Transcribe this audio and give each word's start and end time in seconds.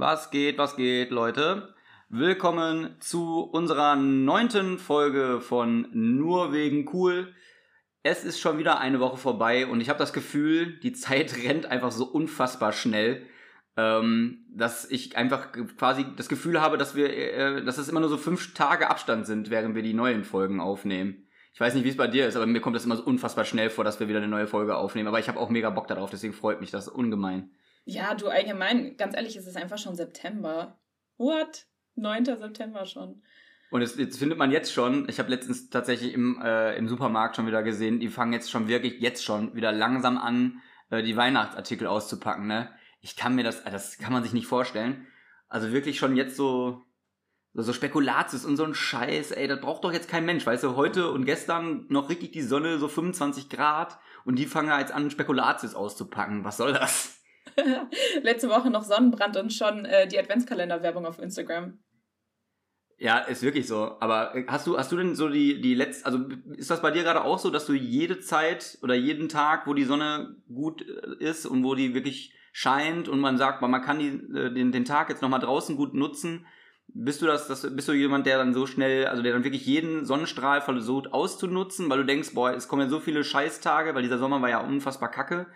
Was 0.00 0.30
geht, 0.30 0.56
was 0.56 0.76
geht, 0.76 1.10
Leute? 1.10 1.74
Willkommen 2.08 2.96
zu 3.00 3.42
unserer 3.42 3.96
neunten 3.96 4.78
Folge 4.78 5.42
von 5.42 5.88
Nur 5.92 6.54
wegen 6.54 6.88
cool. 6.94 7.34
Es 8.02 8.24
ist 8.24 8.40
schon 8.40 8.56
wieder 8.56 8.80
eine 8.80 8.98
Woche 8.98 9.18
vorbei 9.18 9.66
und 9.66 9.82
ich 9.82 9.90
habe 9.90 9.98
das 9.98 10.14
Gefühl, 10.14 10.80
die 10.80 10.94
Zeit 10.94 11.36
rennt 11.44 11.66
einfach 11.66 11.92
so 11.92 12.06
unfassbar 12.06 12.72
schnell, 12.72 13.26
ähm, 13.76 14.46
dass 14.48 14.90
ich 14.90 15.18
einfach 15.18 15.52
quasi 15.76 16.06
das 16.16 16.30
Gefühl 16.30 16.62
habe, 16.62 16.78
dass 16.78 16.96
wir, 16.96 17.12
äh, 17.12 17.62
dass 17.62 17.76
es 17.76 17.90
immer 17.90 18.00
nur 18.00 18.08
so 18.08 18.16
fünf 18.16 18.54
Tage 18.54 18.88
Abstand 18.88 19.26
sind, 19.26 19.50
während 19.50 19.74
wir 19.74 19.82
die 19.82 19.92
neuen 19.92 20.24
Folgen 20.24 20.60
aufnehmen. 20.60 21.28
Ich 21.52 21.60
weiß 21.60 21.74
nicht, 21.74 21.84
wie 21.84 21.90
es 21.90 21.98
bei 21.98 22.08
dir 22.08 22.26
ist, 22.26 22.36
aber 22.36 22.46
mir 22.46 22.62
kommt 22.62 22.74
das 22.74 22.86
immer 22.86 22.96
so 22.96 23.04
unfassbar 23.04 23.44
schnell 23.44 23.68
vor, 23.68 23.84
dass 23.84 24.00
wir 24.00 24.08
wieder 24.08 24.20
eine 24.20 24.28
neue 24.28 24.46
Folge 24.46 24.76
aufnehmen. 24.76 25.08
Aber 25.08 25.18
ich 25.18 25.28
habe 25.28 25.38
auch 25.38 25.50
mega 25.50 25.68
Bock 25.68 25.88
darauf, 25.88 26.08
deswegen 26.08 26.32
freut 26.32 26.62
mich 26.62 26.70
das 26.70 26.88
ungemein. 26.88 27.50
Ja, 27.90 28.14
du 28.14 28.28
allgemein, 28.28 28.96
ganz 28.96 29.16
ehrlich, 29.16 29.34
es 29.34 29.48
ist 29.48 29.56
einfach 29.56 29.78
schon 29.78 29.96
September. 29.96 30.78
What? 31.18 31.66
9. 31.96 32.24
September 32.24 32.86
schon. 32.86 33.20
Und 33.72 33.82
es, 33.82 33.96
jetzt 33.96 34.16
findet 34.16 34.38
man 34.38 34.52
jetzt 34.52 34.72
schon, 34.72 35.08
ich 35.08 35.18
habe 35.18 35.28
letztens 35.28 35.70
tatsächlich 35.70 36.14
im, 36.14 36.40
äh, 36.40 36.76
im 36.76 36.88
Supermarkt 36.88 37.34
schon 37.34 37.48
wieder 37.48 37.64
gesehen, 37.64 37.98
die 37.98 38.08
fangen 38.08 38.32
jetzt 38.32 38.48
schon 38.48 38.68
wirklich 38.68 39.00
jetzt 39.00 39.24
schon 39.24 39.56
wieder 39.56 39.72
langsam 39.72 40.18
an, 40.18 40.60
äh, 40.90 41.02
die 41.02 41.16
Weihnachtsartikel 41.16 41.88
auszupacken, 41.88 42.46
ne? 42.46 42.70
Ich 43.00 43.16
kann 43.16 43.34
mir 43.34 43.42
das, 43.42 43.64
das 43.64 43.98
kann 43.98 44.12
man 44.12 44.22
sich 44.22 44.32
nicht 44.32 44.46
vorstellen. 44.46 45.08
Also 45.48 45.72
wirklich 45.72 45.98
schon 45.98 46.14
jetzt 46.14 46.36
so, 46.36 46.82
so, 47.54 47.62
so 47.62 47.72
Spekulatius 47.72 48.44
und 48.44 48.56
so 48.56 48.62
ein 48.62 48.74
Scheiß, 48.74 49.32
ey, 49.32 49.48
das 49.48 49.60
braucht 49.60 49.82
doch 49.82 49.92
jetzt 49.92 50.08
kein 50.08 50.24
Mensch, 50.24 50.46
weißt 50.46 50.62
du, 50.62 50.76
heute 50.76 51.10
und 51.10 51.24
gestern 51.24 51.86
noch 51.88 52.08
richtig 52.08 52.30
die 52.30 52.42
Sonne, 52.42 52.78
so 52.78 52.86
25 52.86 53.48
Grad 53.48 53.98
und 54.24 54.38
die 54.38 54.46
fangen 54.46 54.78
jetzt 54.78 54.92
an, 54.92 55.10
Spekulatius 55.10 55.74
auszupacken. 55.74 56.44
Was 56.44 56.56
soll 56.56 56.72
das? 56.72 57.19
Letzte 58.22 58.48
Woche 58.48 58.70
noch 58.70 58.84
Sonnenbrand 58.84 59.36
und 59.36 59.52
schon 59.52 59.84
äh, 59.84 60.06
die 60.06 60.18
Adventskalenderwerbung 60.18 61.06
auf 61.06 61.18
Instagram. 61.18 61.78
Ja, 62.98 63.18
ist 63.18 63.42
wirklich 63.42 63.66
so. 63.66 63.96
Aber 64.00 64.34
äh, 64.34 64.44
hast 64.46 64.66
du, 64.66 64.76
hast 64.76 64.92
du 64.92 64.96
denn 64.96 65.14
so 65.14 65.28
die, 65.28 65.60
die 65.60 65.74
letzte, 65.74 66.06
also 66.06 66.18
ist 66.56 66.70
das 66.70 66.82
bei 66.82 66.90
dir 66.90 67.02
gerade 67.02 67.24
auch 67.24 67.38
so, 67.38 67.50
dass 67.50 67.66
du 67.66 67.72
jede 67.72 68.20
Zeit 68.20 68.78
oder 68.82 68.94
jeden 68.94 69.28
Tag, 69.28 69.66
wo 69.66 69.74
die 69.74 69.84
Sonne 69.84 70.36
gut 70.52 70.82
äh, 70.82 71.24
ist 71.24 71.46
und 71.46 71.64
wo 71.64 71.74
die 71.74 71.94
wirklich 71.94 72.34
scheint 72.52 73.08
und 73.08 73.20
man 73.20 73.38
sagt, 73.38 73.62
man 73.62 73.82
kann 73.82 73.98
die, 73.98 74.08
äh, 74.36 74.52
den, 74.52 74.70
den 74.70 74.84
Tag 74.84 75.08
jetzt 75.08 75.22
nochmal 75.22 75.40
draußen 75.40 75.76
gut 75.76 75.94
nutzen, 75.94 76.46
bist 76.94 77.22
du 77.22 77.26
das, 77.26 77.46
das, 77.48 77.74
bist 77.74 77.88
du 77.88 77.92
jemand, 77.92 78.26
der 78.26 78.38
dann 78.38 78.54
so 78.54 78.66
schnell, 78.66 79.06
also 79.06 79.22
der 79.22 79.32
dann 79.32 79.44
wirklich 79.44 79.66
jeden 79.66 80.04
Sonnenstrahl 80.04 80.60
versucht 80.60 81.12
auszunutzen, 81.12 81.88
weil 81.88 81.98
du 81.98 82.04
denkst, 82.04 82.34
boah, 82.34 82.52
es 82.52 82.68
kommen 82.68 82.82
ja 82.82 82.88
so 82.88 83.00
viele 83.00 83.24
Scheißtage, 83.24 83.94
weil 83.94 84.02
dieser 84.02 84.18
Sommer 84.18 84.42
war 84.42 84.48
ja 84.48 84.60
unfassbar 84.60 85.10
kacke. 85.10 85.46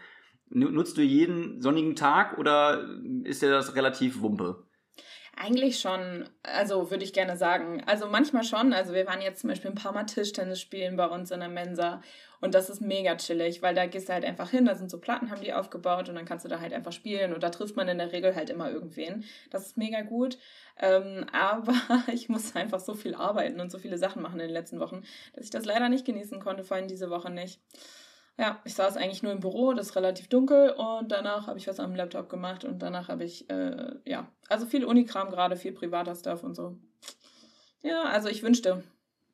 Nutzt 0.50 0.96
du 0.96 1.02
jeden 1.02 1.60
sonnigen 1.60 1.96
Tag 1.96 2.38
oder 2.38 2.86
ist 3.24 3.42
dir 3.42 3.50
das 3.50 3.74
relativ 3.74 4.20
wumpe? 4.20 4.64
Eigentlich 5.36 5.80
schon, 5.80 6.28
also 6.44 6.92
würde 6.92 7.02
ich 7.02 7.12
gerne 7.12 7.36
sagen. 7.36 7.82
Also 7.86 8.06
manchmal 8.06 8.44
schon. 8.44 8.72
Also 8.72 8.92
wir 8.92 9.06
waren 9.06 9.20
jetzt 9.20 9.40
zum 9.40 9.50
Beispiel 9.50 9.72
ein 9.72 9.76
paar 9.76 9.92
Mal 9.92 10.04
Tischtennis 10.04 10.60
spielen 10.60 10.96
bei 10.96 11.06
uns 11.06 11.32
in 11.32 11.40
der 11.40 11.48
Mensa 11.48 12.02
und 12.40 12.54
das 12.54 12.68
ist 12.68 12.82
mega 12.82 13.16
chillig, 13.16 13.62
weil 13.62 13.74
da 13.74 13.86
gehst 13.86 14.08
du 14.08 14.12
halt 14.12 14.24
einfach 14.24 14.50
hin, 14.50 14.66
da 14.66 14.74
sind 14.74 14.90
so 14.90 15.00
Platten, 15.00 15.30
haben 15.30 15.40
die 15.40 15.54
aufgebaut 15.54 16.10
und 16.10 16.14
dann 16.14 16.26
kannst 16.26 16.44
du 16.44 16.48
da 16.50 16.60
halt 16.60 16.74
einfach 16.74 16.92
spielen 16.92 17.32
und 17.32 17.42
da 17.42 17.48
trifft 17.48 17.74
man 17.74 17.88
in 17.88 17.96
der 17.96 18.12
Regel 18.12 18.36
halt 18.36 18.50
immer 18.50 18.70
irgendwen. 18.70 19.24
Das 19.50 19.66
ist 19.66 19.76
mega 19.78 20.02
gut. 20.02 20.38
Ähm, 20.78 21.24
aber 21.32 21.74
ich 22.12 22.28
musste 22.28 22.58
einfach 22.58 22.80
so 22.80 22.94
viel 22.94 23.14
arbeiten 23.14 23.60
und 23.60 23.72
so 23.72 23.78
viele 23.78 23.98
Sachen 23.98 24.22
machen 24.22 24.38
in 24.38 24.46
den 24.46 24.54
letzten 24.54 24.78
Wochen, 24.78 25.02
dass 25.34 25.46
ich 25.46 25.50
das 25.50 25.64
leider 25.64 25.88
nicht 25.88 26.04
genießen 26.04 26.38
konnte, 26.38 26.64
vor 26.64 26.76
allem 26.76 26.86
diese 26.86 27.10
Woche 27.10 27.30
nicht. 27.30 27.60
Ja, 28.36 28.60
ich 28.64 28.74
saß 28.74 28.96
eigentlich 28.96 29.22
nur 29.22 29.30
im 29.30 29.40
Büro, 29.40 29.74
das 29.74 29.90
ist 29.90 29.96
relativ 29.96 30.28
dunkel 30.28 30.70
und 30.70 31.12
danach 31.12 31.46
habe 31.46 31.58
ich 31.58 31.68
was 31.68 31.78
am 31.78 31.94
Laptop 31.94 32.28
gemacht 32.28 32.64
und 32.64 32.80
danach 32.82 33.08
habe 33.08 33.24
ich, 33.24 33.48
äh, 33.48 33.94
ja, 34.04 34.28
also 34.48 34.66
viel 34.66 34.84
Unikram 34.84 35.30
gerade, 35.30 35.56
viel 35.56 35.72
privater 35.72 36.16
Stuff 36.16 36.42
und 36.42 36.54
so. 36.54 36.76
Ja, 37.82 38.02
also 38.04 38.28
ich 38.28 38.42
wünschte. 38.42 38.82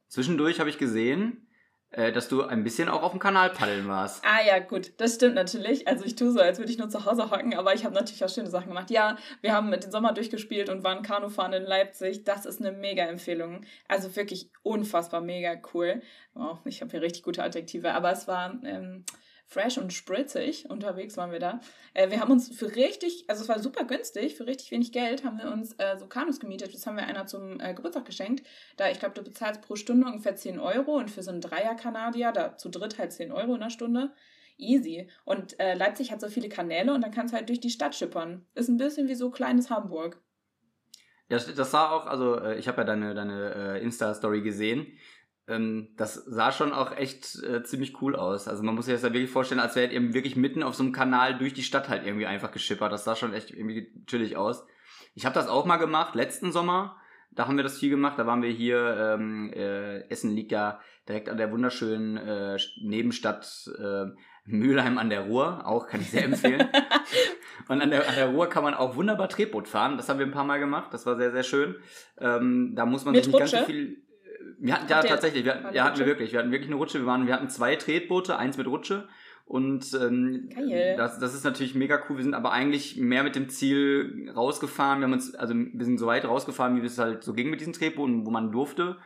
Zwischendurch 0.09 0.61
habe 0.61 0.69
ich 0.69 0.77
gesehen, 0.77 1.47
dass 1.93 2.29
du 2.29 2.43
ein 2.45 2.63
bisschen 2.63 2.89
auch 2.89 3.03
auf 3.03 3.11
dem 3.11 3.21
Kanal 3.21 3.51
paddeln 3.51 3.89
warst. 3.89 4.25
Ah 4.25 4.45
ja, 4.47 4.61
gut, 4.61 4.93
das 4.99 5.17
stimmt 5.17 5.35
natürlich. 5.35 5.89
Also 5.89 6.05
ich 6.05 6.15
tue 6.15 6.31
so, 6.31 6.39
als 6.41 6.59
würde 6.59 6.71
ich 6.71 6.79
nur 6.79 6.89
zu 6.89 7.05
Hause 7.05 7.31
hocken, 7.31 7.55
aber 7.55 7.75
ich 7.75 7.85
habe 7.85 7.95
natürlich 7.95 8.25
auch 8.25 8.29
schöne 8.29 8.49
Sachen 8.49 8.69
gemacht. 8.69 8.91
Ja, 8.91 9.17
wir 9.41 9.53
haben 9.53 9.71
den 9.71 9.91
Sommer 9.91 10.13
durchgespielt 10.13 10.69
und 10.69 10.85
waren 10.85 11.03
Kanufahren 11.03 11.53
in 11.53 11.65
Leipzig. 11.65 12.23
Das 12.25 12.47
ist 12.47 12.61
eine 12.61 12.71
mega 12.71 13.05
Empfehlung. 13.05 13.63
Also 13.89 14.15
wirklich 14.15 14.51
unfassbar 14.63 15.21
mega 15.21 15.57
cool. 15.75 16.01
Oh, 16.35 16.59
ich 16.65 16.81
habe 16.81 16.93
hier 16.93 17.03
richtig 17.03 17.25
gute 17.25 17.43
Adjektive, 17.43 17.93
aber 17.93 18.13
es 18.13 18.29
war 18.29 18.55
ähm, 18.65 19.05
fresh 19.51 19.79
und 19.79 19.93
spritzig. 19.93 20.71
Unterwegs 20.71 21.17
waren 21.17 21.33
wir 21.33 21.41
da. 21.41 21.61
Äh, 21.93 22.11
wir 22.11 22.21
haben 22.21 22.31
uns 22.31 22.57
für 22.57 22.75
richtig, 22.77 23.25
also 23.29 23.43
es 23.43 23.49
war 23.49 23.59
super 23.59 23.85
günstig, 23.85 24.37
für 24.37 24.47
richtig 24.47 24.71
wenig 24.71 24.93
Geld 24.93 25.25
haben 25.25 25.39
wir 25.39 25.51
uns 25.51 25.75
äh, 25.79 25.99
so 25.99 26.07
Kanus 26.07 26.39
gemietet. 26.39 26.73
Das 26.73 26.87
haben 26.87 26.97
wir 26.97 27.05
einer 27.05 27.27
zum 27.27 27.61
äh, 27.61 27.75
Geburtstag 27.75 28.05
geschenkt. 28.05 28.47
Da, 28.77 28.89
ich 28.89 29.01
glaube, 29.01 29.15
du 29.15 29.23
bezahlst 29.23 29.61
pro 29.61 29.75
Stunde 29.75 30.07
ungefähr 30.07 30.37
10 30.37 30.61
Euro 30.61 30.97
und 30.97 31.11
für 31.11 31.23
so 31.23 31.33
einen 31.33 31.41
Dreier-Kanadier, 31.41 32.33
da 32.33 32.57
zu 32.57 32.69
dritt 32.69 32.99
halt 32.99 33.13
10 33.13 33.33
Euro 33.33 33.55
in 33.55 33.61
der 33.61 33.71
Stunde. 33.71 34.13
Easy. 34.57 35.09
Und 35.25 35.59
äh, 35.59 35.75
Leipzig 35.75 36.13
hat 36.13 36.21
so 36.21 36.29
viele 36.29 36.49
Kanäle 36.49 36.95
und 36.95 37.01
dann 37.01 37.11
kannst 37.11 37.33
du 37.33 37.37
halt 37.37 37.49
durch 37.49 37.61
die 37.61 37.71
Stadt 37.71 37.95
schippern. 37.95 38.47
Ist 38.55 38.69
ein 38.69 38.77
bisschen 38.77 39.09
wie 39.09 39.15
so 39.15 39.31
kleines 39.31 39.71
Hamburg. 39.71 40.21
Ja, 41.29 41.39
das 41.39 41.71
sah 41.71 41.91
auch, 41.91 42.07
also 42.07 42.39
äh, 42.41 42.59
ich 42.59 42.69
habe 42.69 42.79
ja 42.79 42.85
deine, 42.85 43.15
deine 43.15 43.55
äh, 43.55 43.83
Insta-Story 43.83 44.43
gesehen 44.43 44.87
das 45.97 46.15
sah 46.15 46.53
schon 46.53 46.73
auch 46.73 46.97
echt 46.97 47.43
äh, 47.43 47.63
ziemlich 47.63 48.01
cool 48.01 48.15
aus. 48.15 48.47
Also 48.49 48.63
man 48.63 48.75
muss 48.75 48.87
sich 48.87 48.95
das 48.95 49.03
ja 49.03 49.13
wirklich 49.13 49.31
vorstellen, 49.31 49.61
als 49.61 49.77
wäre 49.77 49.93
ihr 49.93 50.15
wirklich 50.15 50.37
mitten 50.37 50.63
auf 50.63 50.75
so 50.75 50.83
einem 50.83 50.93
Kanal 50.93 51.39
durch 51.39 51.55
die 51.55 51.63
Stadt 51.63 51.89
halt 51.89 52.07
irgendwie 52.07 52.27
einfach 52.27 52.53
geschippert. 52.53 52.93
Das 52.93 53.05
sah 53.05 53.17
schon 53.17 53.35
echt 53.35 53.51
irgendwie 53.51 53.93
chillig 54.07 54.37
aus. 54.37 54.65
Ich 55.15 55.25
habe 55.25 55.35
das 55.35 55.49
auch 55.49 55.67
mal 55.67 55.77
gemacht, 55.77 56.15
letzten 56.15 56.53
Sommer. 56.53 56.97
Da 57.33 57.47
haben 57.47 57.57
wir 57.57 57.63
das 57.63 57.79
viel 57.79 57.91
gemacht. 57.91 58.19
Da 58.19 58.27
waren 58.27 58.43
wir 58.43 58.51
hier, 58.51 59.17
ähm, 59.19 59.53
äh, 59.53 60.09
Essen 60.09 60.35
liegt 60.35 60.53
ja 60.53 60.81
direkt 61.09 61.29
an 61.29 61.37
der 61.37 61.53
wunderschönen 61.53 62.17
äh, 62.17 62.59
Nebenstadt 62.83 63.71
äh, 63.79 64.07
Mülheim 64.45 64.99
an 64.99 65.11
der 65.11 65.23
Ruhr. 65.23 65.67
Auch 65.67 65.87
kann 65.87 66.01
ich 66.01 66.11
sehr 66.11 66.25
empfehlen. 66.25 66.69
Und 67.69 67.81
an 67.83 67.91
der, 67.91 68.09
an 68.09 68.15
der 68.17 68.31
Ruhr 68.31 68.49
kann 68.49 68.65
man 68.65 68.75
auch 68.75 68.97
wunderbar 68.97 69.29
Tretboot 69.29 69.69
fahren. 69.69 69.97
Das 69.97 70.09
haben 70.09 70.19
wir 70.19 70.27
ein 70.27 70.33
paar 70.33 70.45
Mal 70.45 70.59
gemacht. 70.59 70.93
Das 70.93 71.07
war 71.07 71.17
sehr, 71.17 71.31
sehr 71.31 71.45
schön. 71.45 71.77
Ähm, 72.19 72.73
da 72.75 72.87
muss 72.87 73.05
man 73.05 73.13
Mit 73.13 73.25
sich 73.25 73.33
nicht 73.33 73.43
Rutsche? 73.43 73.57
ganz 73.57 73.67
so 73.67 73.73
viel 73.73 74.03
wir 74.59 74.75
hatten, 74.75 74.89
ja, 74.89 75.03
tatsächlich, 75.03 75.45
wir, 75.45 75.55
hatten, 75.55 75.75
ja, 75.75 75.85
hatten 75.85 75.99
wir 75.99 76.07
wirklich. 76.07 76.33
Wir 76.33 76.39
hatten 76.39 76.53
wirklich 76.53 76.69
eine 76.71 76.77
Rutsche. 76.77 76.99
Wir, 77.01 77.07
waren, 77.07 77.27
wir 77.27 77.35
hatten 77.35 77.49
zwei 77.49 77.77
Tretboote, 77.77 78.37
eins 78.37 78.57
mit 78.57 78.67
Rutsche. 78.67 79.09
Und 79.47 79.95
ähm, 80.01 80.49
das, 80.97 81.19
das 81.19 81.35
ist 81.35 81.45
natürlich 81.45 81.75
mega 81.75 82.01
cool. 82.09 82.17
Wir 82.17 82.23
sind 82.23 82.35
aber 82.35 82.53
eigentlich 82.53 82.97
mehr 82.97 83.25
mit 83.25 83.35
dem 83.35 83.49
Ziel 83.49 84.31
rausgefahren. 84.35 85.01
Wir 85.01 85.07
haben 85.07 85.13
uns, 85.13 85.35
also 85.35 85.55
wir 85.55 85.85
sind 85.85 85.99
so 85.99 86.07
weit 86.07 86.25
rausgefahren, 86.25 86.81
wie 86.81 86.87
es 86.87 86.99
halt 86.99 87.25
so 87.25 87.33
ging 87.33 87.51
mit 87.51 87.61
diesen 87.61 87.73
Tretbooten, 87.73 88.25
wo 88.25 88.31
man 88.31 88.53
durfte. 88.53 88.97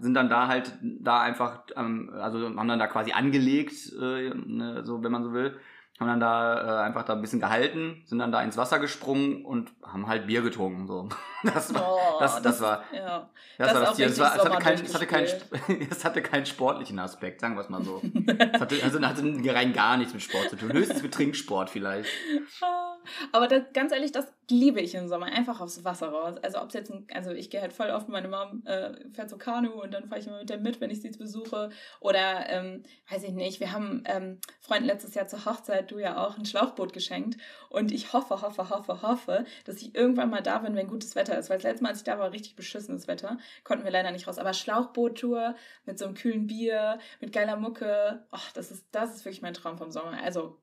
Sind 0.00 0.14
dann 0.14 0.28
da 0.28 0.48
halt 0.48 0.76
da 0.82 1.22
einfach, 1.22 1.62
ähm, 1.76 2.10
also 2.12 2.44
haben 2.44 2.68
dann 2.68 2.78
da 2.78 2.88
quasi 2.88 3.12
angelegt, 3.12 3.72
äh, 3.98 4.34
ne, 4.34 4.82
so 4.84 5.02
wenn 5.02 5.12
man 5.12 5.22
so 5.22 5.32
will 5.32 5.56
haben 6.00 6.08
dann 6.08 6.20
da 6.20 6.82
äh, 6.82 6.84
einfach 6.84 7.04
da 7.04 7.14
ein 7.14 7.22
bisschen 7.22 7.40
gehalten, 7.40 8.02
sind 8.04 8.18
dann 8.18 8.30
da 8.30 8.42
ins 8.42 8.56
Wasser 8.58 8.78
gesprungen 8.78 9.44
und 9.44 9.70
haben 9.82 10.06
halt 10.06 10.26
Bier 10.26 10.42
getrunken. 10.42 10.86
So. 10.86 11.08
Das 11.44 11.72
war, 11.72 11.94
oh, 11.94 12.18
das, 12.18 12.34
das, 12.34 12.42
das, 12.42 12.60
war, 12.60 12.82
ja. 12.92 13.30
das, 13.56 13.68
das 13.68 13.74
war 13.74 13.80
das 13.82 13.94
Ziel. 13.94 14.06
Es, 14.06 14.20
hatte 14.20 14.38
es, 14.38 14.94
hatte 14.94 15.06
kein, 15.06 15.24
es 15.90 16.04
hatte 16.04 16.22
keinen 16.22 16.44
sportlichen 16.44 16.98
Aspekt, 16.98 17.40
sagen 17.40 17.54
wir 17.54 17.60
es 17.60 17.68
mal 17.68 17.84
so. 17.84 18.02
es 18.26 18.60
hatte, 18.60 18.82
also 18.82 19.00
hatte 19.00 19.54
rein 19.54 19.72
gar 19.72 19.96
nichts 19.96 20.12
mit 20.12 20.22
Sport 20.22 20.50
zu 20.50 20.56
tun, 20.56 20.72
höchstens 20.72 21.02
mit 21.02 21.14
Trinksport 21.14 21.70
vielleicht. 21.70 22.10
Aber 23.32 23.48
das, 23.48 23.62
ganz 23.72 23.92
ehrlich, 23.92 24.12
das 24.12 24.26
liebe 24.50 24.80
ich 24.80 24.94
im 24.94 25.08
Sommer. 25.08 25.26
Einfach 25.26 25.60
aufs 25.60 25.84
Wasser 25.84 26.08
raus. 26.08 26.36
Also 26.42 26.60
ob 26.60 26.72
jetzt 26.72 26.90
ein, 26.90 27.06
also 27.12 27.30
ich 27.30 27.50
gehe 27.50 27.60
halt 27.60 27.72
voll 27.72 27.90
oft, 27.90 28.08
meine 28.08 28.28
Mom 28.28 28.62
äh, 28.66 28.92
fährt 29.10 29.30
so 29.30 29.38
Kanu 29.38 29.70
und 29.82 29.92
dann 29.92 30.08
fahre 30.08 30.20
ich 30.20 30.26
immer 30.26 30.38
mit 30.38 30.50
der 30.50 30.58
mit, 30.58 30.80
wenn 30.80 30.90
ich 30.90 31.02
sie 31.02 31.10
besuche. 31.10 31.70
Oder 32.00 32.48
ähm, 32.48 32.82
weiß 33.10 33.24
ich 33.24 33.32
nicht, 33.32 33.60
wir 33.60 33.72
haben 33.72 34.02
ähm, 34.06 34.40
Freunden 34.60 34.86
letztes 34.86 35.14
Jahr 35.14 35.26
zur 35.26 35.44
Hochzeit, 35.44 35.90
du 35.90 35.98
ja 35.98 36.24
auch, 36.24 36.38
ein 36.38 36.44
Schlauchboot 36.44 36.92
geschenkt. 36.92 37.38
Und 37.70 37.92
ich 37.92 38.12
hoffe, 38.12 38.42
hoffe, 38.42 38.70
hoffe, 38.70 39.02
hoffe, 39.02 39.44
dass 39.64 39.82
ich 39.82 39.94
irgendwann 39.94 40.30
mal 40.30 40.42
da 40.42 40.58
bin, 40.58 40.76
wenn 40.76 40.88
gutes 40.88 41.16
Wetter 41.16 41.38
ist. 41.38 41.50
Weil 41.50 41.58
das 41.58 41.64
letzte 41.64 41.82
Mal, 41.82 41.90
als 41.90 41.98
ich 41.98 42.04
da 42.04 42.18
war, 42.18 42.32
richtig 42.32 42.56
beschissenes 42.56 43.08
Wetter. 43.08 43.38
Konnten 43.64 43.84
wir 43.84 43.92
leider 43.92 44.12
nicht 44.12 44.28
raus. 44.28 44.38
Aber 44.38 44.52
Schlauchboot-Tour 44.52 45.54
mit 45.84 45.98
so 45.98 46.04
einem 46.04 46.14
kühlen 46.14 46.46
Bier, 46.46 46.98
mit 47.20 47.32
geiler 47.32 47.56
Mucke. 47.56 48.26
Ach, 48.30 48.52
das 48.52 48.70
ist, 48.70 48.86
das 48.92 49.14
ist 49.14 49.24
wirklich 49.24 49.42
mein 49.42 49.54
Traum 49.54 49.78
vom 49.78 49.90
Sommer. 49.90 50.18
Also, 50.22 50.60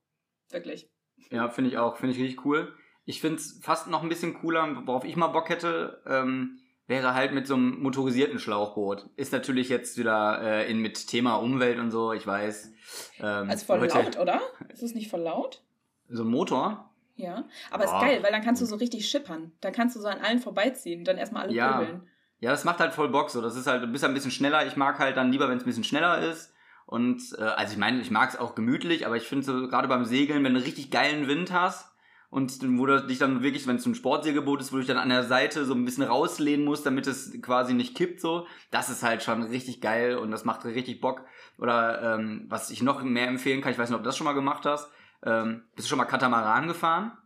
wirklich. 0.50 0.93
Ja, 1.30 1.50
finde 1.50 1.70
ich 1.70 1.78
auch. 1.78 1.98
Finde 1.98 2.16
ich 2.16 2.22
richtig 2.22 2.46
cool. 2.46 2.74
Ich 3.06 3.22
finde 3.22 3.38
es 3.38 3.60
fast 3.62 3.88
noch 3.88 4.04
ein 4.04 4.10
bisschen 4.10 4.34
cooler, 4.34 4.86
worauf 4.86 5.04
ich 5.04 5.16
mal 5.16 5.28
Bock 5.28 5.50
hätte, 5.50 6.02
ähm, 6.08 6.60
wäre 6.88 7.14
halt 7.14 7.34
mit 7.34 7.48
so 7.48 7.56
einem 7.56 7.82
motorisierten 7.82 8.40
Schlauchboot. 8.40 9.10
Ist 9.16 9.34
natürlich 9.34 9.70
jetzt 9.70 9.98
wieder 9.98 10.42
äh, 10.42 10.72
in 10.72 10.80
mit 10.80 11.08
Thema 11.08 11.36
Umwelt 11.36 11.80
und 11.80 11.92
so, 11.92 12.14
ich 12.14 12.26
weiß. 12.26 12.72
Ähm, 13.20 13.50
also 13.50 13.66
voll 13.66 13.80
Leute, 13.80 13.98
laut, 13.98 14.20
oder? 14.20 14.42
Ist 14.70 14.84
es 14.84 14.94
nicht 14.94 15.10
voll 15.10 15.22
laut? 15.22 15.62
So 16.10 16.24
ein 16.24 16.30
Motor? 16.30 16.90
Ja, 17.16 17.46
aber 17.72 17.84
oh. 17.84 17.88
ist 17.88 18.02
geil, 18.02 18.24
weil 18.24 18.32
dann 18.32 18.42
kannst 18.42 18.62
du 18.62 18.66
so 18.66 18.76
richtig 18.76 19.08
schippern. 19.08 19.52
Dann 19.62 19.74
kannst 19.74 19.96
du 19.96 20.00
so 20.00 20.08
an 20.08 20.20
allen 20.20 20.40
vorbeiziehen, 20.40 21.04
dann 21.04 21.18
erstmal 21.18 21.44
alle 21.44 21.54
ja. 21.54 21.80
Pöbeln. 21.80 22.08
Ja, 22.40 22.52
das 22.52 22.66
macht 22.66 22.80
halt 22.80 22.94
voll 22.94 23.10
Bock 23.10 23.30
so. 23.30 23.42
Das 23.42 23.56
ist 23.56 23.68
halt, 23.68 23.84
du 23.84 23.88
bist 23.88 24.04
halt 24.04 24.12
ein 24.12 24.16
bisschen 24.16 24.32
schneller. 24.32 24.66
Ich 24.66 24.76
mag 24.76 25.00
halt 25.00 25.16
dann 25.16 25.32
lieber, 25.32 25.48
wenn 25.48 25.58
es 25.58 25.64
ein 25.64 25.68
bisschen 25.68 25.86
schneller 25.86 26.20
ist. 26.30 26.53
Und 26.94 27.36
äh, 27.40 27.42
also 27.42 27.74
ich 27.74 27.80
meine, 27.80 28.00
ich 28.02 28.12
mag 28.12 28.30
es 28.30 28.40
auch 28.40 28.54
gemütlich, 28.54 29.08
aber 29.08 29.18
ich 29.18 29.24
finde 29.24 29.44
so 29.44 29.68
gerade 29.68 29.88
beim 29.88 30.06
Segeln, 30.06 30.44
wenn 30.44 30.54
du 30.54 30.64
richtig 30.64 30.92
geilen 30.92 31.28
Wind 31.28 31.52
hast 31.52 31.92
und 32.30 32.60
wo 32.78 32.86
du 32.86 33.02
dich 33.08 33.18
dann 33.18 33.42
wirklich, 33.42 33.66
wenn 33.66 33.78
es 33.78 33.86
ein 33.88 33.96
Sportsegelboot 33.96 34.62
ist, 34.62 34.72
wo 34.72 34.76
du 34.76 34.82
dich 34.82 34.90
dann 34.90 35.00
an 35.00 35.10
der 35.10 35.24
Seite 35.24 35.66
so 35.66 35.74
ein 35.74 35.86
bisschen 35.86 36.04
rauslehnen 36.04 36.64
musst, 36.64 36.86
damit 36.86 37.08
es 37.08 37.34
quasi 37.42 37.74
nicht 37.74 37.98
kippt 37.98 38.22
so. 38.22 38.46
Das 38.70 38.92
ist 38.92 39.02
halt 39.02 39.24
schon 39.24 39.42
richtig 39.42 39.82
geil 39.82 40.20
und 40.20 40.30
das 40.30 40.46
macht 40.46 40.66
richtig 40.66 41.02
Bock. 41.02 41.26
Oder 41.58 42.14
ähm, 42.14 42.46
was 42.48 42.70
ich 42.70 42.84
noch 42.84 43.02
mehr 43.02 43.28
empfehlen 43.28 43.62
kann, 43.62 43.72
ich 43.72 43.80
weiß 43.80 43.90
nicht, 43.90 43.98
ob 43.98 44.04
du 44.04 44.08
das 44.08 44.16
schon 44.16 44.26
mal 44.26 44.34
gemacht 44.34 44.64
hast, 44.68 44.88
ähm, 45.26 45.64
bist 45.76 45.88
du 45.88 45.90
schon 45.90 45.98
mal 45.98 46.06
Katamaran 46.06 46.68
gefahren? 46.68 47.18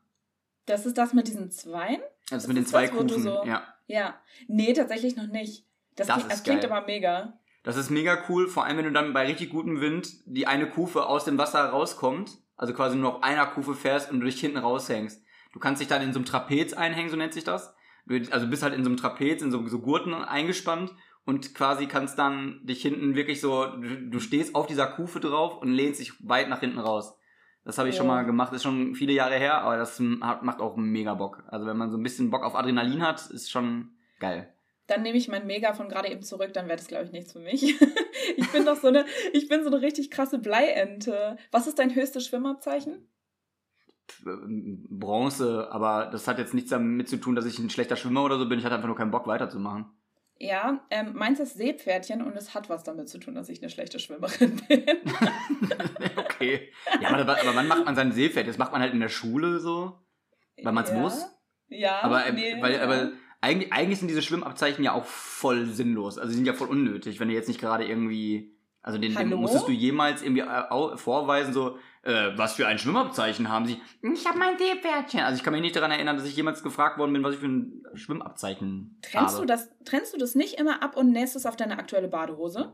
Das 0.65 0.85
ist 0.85 0.97
das 0.97 1.13
mit 1.13 1.27
diesen 1.27 1.51
Zweien? 1.51 1.99
Das, 2.29 2.43
ist 2.43 2.47
mit 2.47 2.55
den 2.55 2.65
zwei 2.65 2.87
das, 2.87 2.95
Kufen, 2.95 3.21
so, 3.21 3.43
ja. 3.43 3.67
Ja, 3.87 4.15
nee, 4.47 4.71
tatsächlich 4.71 5.17
noch 5.17 5.27
nicht. 5.27 5.65
Das, 5.97 6.07
das, 6.07 6.15
klingt, 6.15 6.31
das 6.31 6.43
klingt 6.43 6.63
aber 6.63 6.85
mega. 6.85 7.37
Das 7.67 7.75
ist 7.75 7.89
mega 7.89 8.17
cool, 8.29 8.47
vor 8.47 8.63
allem 8.63 8.77
wenn 8.77 8.85
du 8.85 8.93
dann 8.93 9.11
bei 9.11 9.25
richtig 9.25 9.49
gutem 9.49 9.81
Wind 9.81 10.21
die 10.25 10.47
eine 10.47 10.69
Kufe 10.69 11.05
aus 11.05 11.25
dem 11.25 11.37
Wasser 11.37 11.65
rauskommt, 11.65 12.37
also 12.55 12.73
quasi 12.73 12.95
nur 12.95 13.15
auf 13.17 13.23
einer 13.23 13.45
Kufe 13.45 13.73
fährst 13.73 14.09
und 14.09 14.21
du 14.21 14.25
dich 14.25 14.39
hinten 14.39 14.59
raushängst. 14.59 15.21
Du 15.51 15.59
kannst 15.59 15.81
dich 15.81 15.89
dann 15.89 16.01
in 16.01 16.13
so 16.13 16.19
einem 16.19 16.25
Trapez 16.25 16.71
einhängen, 16.71 17.11
so 17.11 17.17
nennt 17.17 17.33
sich 17.33 17.43
das. 17.43 17.75
Also 18.31 18.47
bist 18.47 18.63
halt 18.63 18.73
in 18.73 18.85
so 18.85 18.89
einem 18.89 18.95
Trapez, 18.95 19.41
in 19.41 19.51
so, 19.51 19.67
so 19.67 19.79
Gurten 19.79 20.13
eingespannt 20.13 20.95
und 21.25 21.55
quasi 21.55 21.87
kannst 21.87 22.17
dann 22.17 22.61
dich 22.63 22.81
hinten 22.81 23.15
wirklich 23.15 23.41
so, 23.41 23.65
du, 23.65 24.11
du 24.11 24.19
stehst 24.21 24.55
auf 24.55 24.67
dieser 24.67 24.87
Kufe 24.87 25.19
drauf 25.19 25.61
und 25.61 25.67
lehnst 25.67 25.99
dich 25.99 26.13
weit 26.25 26.47
nach 26.47 26.61
hinten 26.61 26.79
raus. 26.79 27.17
Das 27.65 27.77
habe 27.77 27.89
ich 27.89 27.95
ja. 27.95 27.99
schon 27.99 28.07
mal 28.07 28.23
gemacht, 28.23 28.53
ist 28.53 28.63
schon 28.63 28.95
viele 28.95 29.11
Jahre 29.11 29.35
her, 29.35 29.59
aber 29.59 29.75
das 29.75 29.99
macht 29.99 30.61
auch 30.61 30.77
mega 30.77 31.15
Bock. 31.15 31.43
Also 31.47 31.65
wenn 31.65 31.75
man 31.75 31.91
so 31.91 31.97
ein 31.97 32.03
bisschen 32.03 32.29
Bock 32.29 32.43
auf 32.43 32.55
Adrenalin 32.55 33.01
hat, 33.01 33.29
ist 33.29 33.51
schon 33.51 33.89
geil. 34.21 34.53
Dann 34.87 35.01
nehme 35.01 35.17
ich 35.17 35.27
mein 35.27 35.45
Mega 35.45 35.73
von 35.73 35.89
gerade 35.89 36.09
eben 36.09 36.23
zurück, 36.23 36.53
dann 36.53 36.67
wäre 36.67 36.77
das, 36.77 36.87
glaube 36.87 37.05
ich, 37.05 37.11
nichts 37.11 37.33
für 37.33 37.39
mich. 37.39 37.63
ich 38.37 38.51
bin 38.51 38.65
doch 38.65 38.77
so 38.77 38.87
eine, 38.87 39.05
ich 39.33 39.47
bin 39.49 39.63
so 39.63 39.69
eine 39.69 39.81
richtig 39.81 40.09
krasse 40.09 40.39
Bleiente. 40.39 41.37
Was 41.51 41.67
ist 41.67 41.77
dein 41.79 41.93
höchstes 41.93 42.25
Schwimmabzeichen? 42.25 43.07
Bronze, 44.23 45.67
aber 45.71 46.09
das 46.11 46.27
hat 46.27 46.39
jetzt 46.39 46.53
nichts 46.53 46.69
damit 46.69 47.09
zu 47.09 47.17
tun, 47.17 47.35
dass 47.35 47.45
ich 47.45 47.59
ein 47.59 47.69
schlechter 47.69 47.97
Schwimmer 47.97 48.23
oder 48.23 48.37
so 48.37 48.47
bin. 48.47 48.57
Ich 48.57 48.65
hatte 48.65 48.75
einfach 48.75 48.87
nur 48.87 48.95
keinen 48.95 49.11
Bock 49.11 49.27
weiterzumachen. 49.27 49.85
Ja, 50.39 50.85
ähm, 50.91 51.13
meins 51.15 51.39
ist 51.39 51.57
Seepferdchen 51.57 52.21
und 52.21 52.35
es 52.35 52.53
hat 52.53 52.69
was 52.69 52.83
damit 52.83 53.09
zu 53.09 53.17
tun, 53.17 53.33
dass 53.33 53.49
ich 53.49 53.61
eine 53.61 53.69
schlechte 53.71 53.99
Schwimmerin 53.99 54.61
bin. 54.67 54.85
okay. 56.15 56.71
Ja, 57.01 57.09
aber, 57.09 57.39
aber 57.41 57.55
wann 57.55 57.67
macht 57.67 57.85
man 57.85 57.95
sein 57.95 58.11
Seepferd? 58.11 58.47
Das 58.47 58.57
macht 58.57 58.71
man 58.71 58.81
halt 58.81 58.93
in 58.93 58.99
der 58.99 59.09
Schule 59.09 59.59
so, 59.59 59.99
weil 60.61 60.73
man 60.73 60.83
es 60.83 60.91
ja. 60.91 60.97
muss. 60.97 61.25
Ja. 61.69 62.01
Aber, 62.01 62.25
äh, 62.25 62.31
nee, 62.31 62.61
weil, 62.61 62.73
ja. 62.73 62.83
aber 62.83 63.11
eigentlich, 63.41 63.71
eigentlich 63.71 63.99
sind 63.99 64.07
diese 64.07 64.21
Schwimmabzeichen 64.21 64.83
ja 64.83 64.93
auch 64.93 65.05
voll 65.05 65.65
sinnlos. 65.65 66.17
Also 66.17 66.29
sie 66.29 66.35
sind 66.35 66.45
ja 66.45 66.53
voll 66.53 66.69
unnötig, 66.69 67.19
wenn 67.19 67.27
du 67.27 67.33
jetzt 67.33 67.47
nicht 67.47 67.59
gerade 67.59 67.85
irgendwie. 67.85 68.55
Also 68.81 68.99
den, 68.99 69.15
den 69.15 69.33
musstest 69.33 69.67
du 69.67 69.73
jemals 69.73 70.21
irgendwie 70.21 70.43
äh, 70.43 70.97
vorweisen, 70.97 71.51
so, 71.51 71.77
äh, 72.03 72.31
was 72.37 72.53
für 72.53 72.67
ein 72.67 72.79
Schwimmabzeichen 72.79 73.49
haben 73.49 73.65
sie? 73.65 73.81
Ich 74.01 74.25
habe 74.25 74.39
mein 74.39 74.57
Seepferdchen. 74.57 75.19
Also 75.19 75.37
ich 75.37 75.43
kann 75.43 75.51
mich 75.51 75.61
nicht 75.61 75.75
daran 75.75 75.91
erinnern, 75.91 76.15
dass 76.15 76.25
ich 76.25 76.37
jemals 76.37 76.63
gefragt 76.63 76.97
worden 76.97 77.11
bin, 77.11 77.21
was 77.21 77.33
ich 77.33 77.41
für 77.41 77.47
ein 77.47 77.83
Schwimmabzeichen 77.95 78.97
trennst 79.01 79.35
habe. 79.35 79.45
Du 79.45 79.45
das, 79.45 79.69
trennst 79.83 80.13
du 80.13 80.17
das 80.17 80.35
nicht 80.35 80.57
immer 80.57 80.81
ab 80.81 80.95
und 80.95 81.11
nähst 81.11 81.35
es 81.35 81.45
auf 81.45 81.57
deine 81.57 81.77
aktuelle 81.77 82.07
Badehose? 82.07 82.73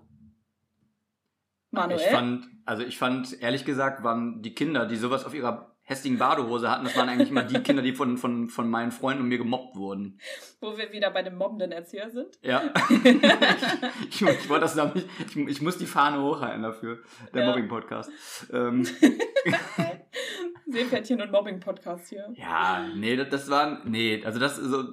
Manuel? 1.71 2.00
Ich 2.00 2.06
fand, 2.06 2.48
also 2.65 2.83
ich 2.83 3.00
fand, 3.00 3.42
ehrlich 3.42 3.65
gesagt, 3.65 4.04
waren 4.04 4.44
die 4.44 4.54
Kinder, 4.54 4.86
die 4.86 4.98
sowas 4.98 5.25
auf 5.25 5.33
ihrer 5.33 5.73
hässlichen 5.84 6.18
Badehose 6.18 6.70
hatten, 6.70 6.86
das 6.86 6.96
waren 6.96 7.10
eigentlich 7.10 7.30
immer 7.30 7.44
die 7.44 7.62
Kinder, 7.62 7.82
die 7.82 7.94
von, 7.94 8.18
von, 8.18 8.48
von 8.50 8.70
meinen 8.70 8.92
Freunden 8.92 9.24
und 9.24 9.28
mir 9.28 9.38
gemobbt 9.38 9.76
wurden. 9.76 10.20
Wo 10.62 10.78
wir 10.78 10.92
wieder 10.92 11.12
bei 11.12 11.24
dem 11.24 11.36
mobbenden 11.36 11.72
Erzieher 11.72 12.10
sind. 12.10 12.38
Ja. 12.42 12.74
ich, 12.90 14.22
ich, 14.22 14.22
ich 14.22 14.50
wollte 14.50 14.62
das 14.62 14.76
damit, 14.76 15.06
ich, 15.28 15.36
ich 15.36 15.62
muss 15.62 15.78
die 15.78 15.86
Fahne 15.86 16.22
hochhalten 16.22 16.64
dafür. 16.64 17.00
Der 17.34 17.44
ja. 17.44 17.50
Mobbing-Podcast. 17.50 18.12
Ähm. 18.52 18.88
Seepferdchen 20.66 21.22
und 21.22 21.32
Mobbing-Podcast 21.32 22.10
hier. 22.10 22.34
Ja, 22.36 22.88
nee, 22.96 23.16
das, 23.16 23.30
das 23.30 23.50
war, 23.50 23.82
nee, 23.86 24.24
also 24.24 24.40
das, 24.40 24.56
so, 24.56 24.86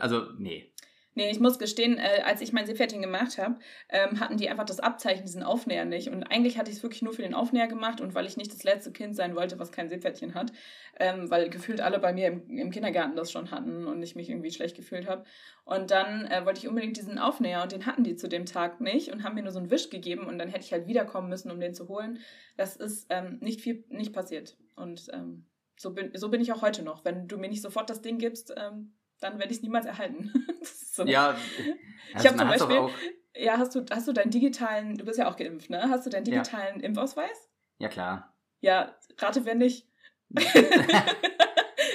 also, 0.00 0.26
nee. 0.38 0.72
Nee, 1.18 1.32
ich 1.32 1.40
muss 1.40 1.58
gestehen, 1.58 1.98
äh, 1.98 2.22
als 2.24 2.40
ich 2.42 2.52
mein 2.52 2.64
Seepferdchen 2.64 3.02
gemacht 3.02 3.38
habe, 3.38 3.56
ähm, 3.88 4.20
hatten 4.20 4.36
die 4.36 4.48
einfach 4.48 4.64
das 4.64 4.78
Abzeichen, 4.78 5.24
diesen 5.24 5.42
Aufnäher 5.42 5.84
nicht. 5.84 6.10
Und 6.10 6.22
eigentlich 6.22 6.58
hatte 6.58 6.70
ich 6.70 6.76
es 6.76 6.82
wirklich 6.84 7.02
nur 7.02 7.12
für 7.12 7.22
den 7.22 7.34
Aufnäher 7.34 7.66
gemacht 7.66 8.00
und 8.00 8.14
weil 8.14 8.24
ich 8.24 8.36
nicht 8.36 8.52
das 8.52 8.62
letzte 8.62 8.92
Kind 8.92 9.16
sein 9.16 9.34
wollte, 9.34 9.58
was 9.58 9.72
kein 9.72 9.88
Seepferdchen 9.88 10.34
hat. 10.34 10.52
Ähm, 11.00 11.28
weil 11.28 11.50
gefühlt 11.50 11.80
alle 11.80 11.98
bei 11.98 12.12
mir 12.12 12.28
im, 12.28 12.48
im, 12.56 12.70
Kindergarten 12.70 13.16
das 13.16 13.32
schon 13.32 13.50
hatten 13.50 13.88
und 13.88 14.00
ich 14.00 14.14
mich 14.14 14.30
irgendwie 14.30 14.52
schlecht 14.52 14.76
gefühlt 14.76 15.08
habe. 15.08 15.24
Und 15.64 15.90
dann 15.90 16.24
äh, 16.26 16.46
wollte 16.46 16.60
ich 16.60 16.68
unbedingt 16.68 16.96
diesen 16.96 17.18
Aufnäher 17.18 17.64
und 17.64 17.72
den 17.72 17.84
hatten 17.86 18.04
die 18.04 18.14
zu 18.14 18.28
dem 18.28 18.46
Tag 18.46 18.80
nicht 18.80 19.10
und 19.10 19.24
haben 19.24 19.34
mir 19.34 19.42
nur 19.42 19.50
so 19.50 19.58
einen 19.58 19.72
Wisch 19.72 19.90
gegeben 19.90 20.24
und 20.24 20.38
dann 20.38 20.50
hätte 20.50 20.66
ich 20.66 20.72
halt 20.72 20.86
wiederkommen 20.86 21.28
müssen, 21.28 21.50
um 21.50 21.58
den 21.58 21.74
zu 21.74 21.88
holen. 21.88 22.20
Das 22.56 22.76
ist 22.76 23.06
ähm, 23.10 23.38
nicht 23.40 23.60
viel, 23.60 23.82
nicht 23.88 24.12
passiert. 24.12 24.56
Und 24.76 25.08
ähm, 25.12 25.46
so, 25.76 25.92
bin, 25.92 26.12
so 26.14 26.28
bin 26.28 26.40
ich 26.40 26.52
auch 26.52 26.62
heute 26.62 26.84
noch. 26.84 27.04
Wenn 27.04 27.26
du 27.26 27.38
mir 27.38 27.48
nicht 27.48 27.62
sofort 27.62 27.90
das 27.90 28.02
Ding 28.02 28.18
gibst, 28.18 28.54
ähm, 28.56 28.92
dann 29.20 29.38
werde 29.38 29.50
ich 29.50 29.58
es 29.58 29.62
niemals 29.62 29.86
erhalten. 29.86 30.32
so. 30.98 31.06
Ja, 31.06 31.36
ich 32.18 32.26
habe 32.26 32.36
zum 32.36 32.48
Beispiel, 32.48 32.88
ja, 33.34 33.58
hast 33.58 33.74
du, 33.74 33.84
hast 33.90 34.08
du 34.08 34.12
deinen 34.12 34.30
digitalen, 34.30 34.96
du 34.96 35.04
bist 35.04 35.18
ja 35.18 35.30
auch 35.30 35.36
geimpft, 35.36 35.70
ne? 35.70 35.88
Hast 35.88 36.04
du 36.06 36.10
deinen 36.10 36.24
digitalen 36.24 36.80
ja. 36.80 36.86
Impfausweis? 36.86 37.48
Ja, 37.78 37.88
klar. 37.88 38.36
Ja, 38.60 38.96
rate, 39.18 39.44
wenn 39.44 39.58
nicht. 39.58 39.88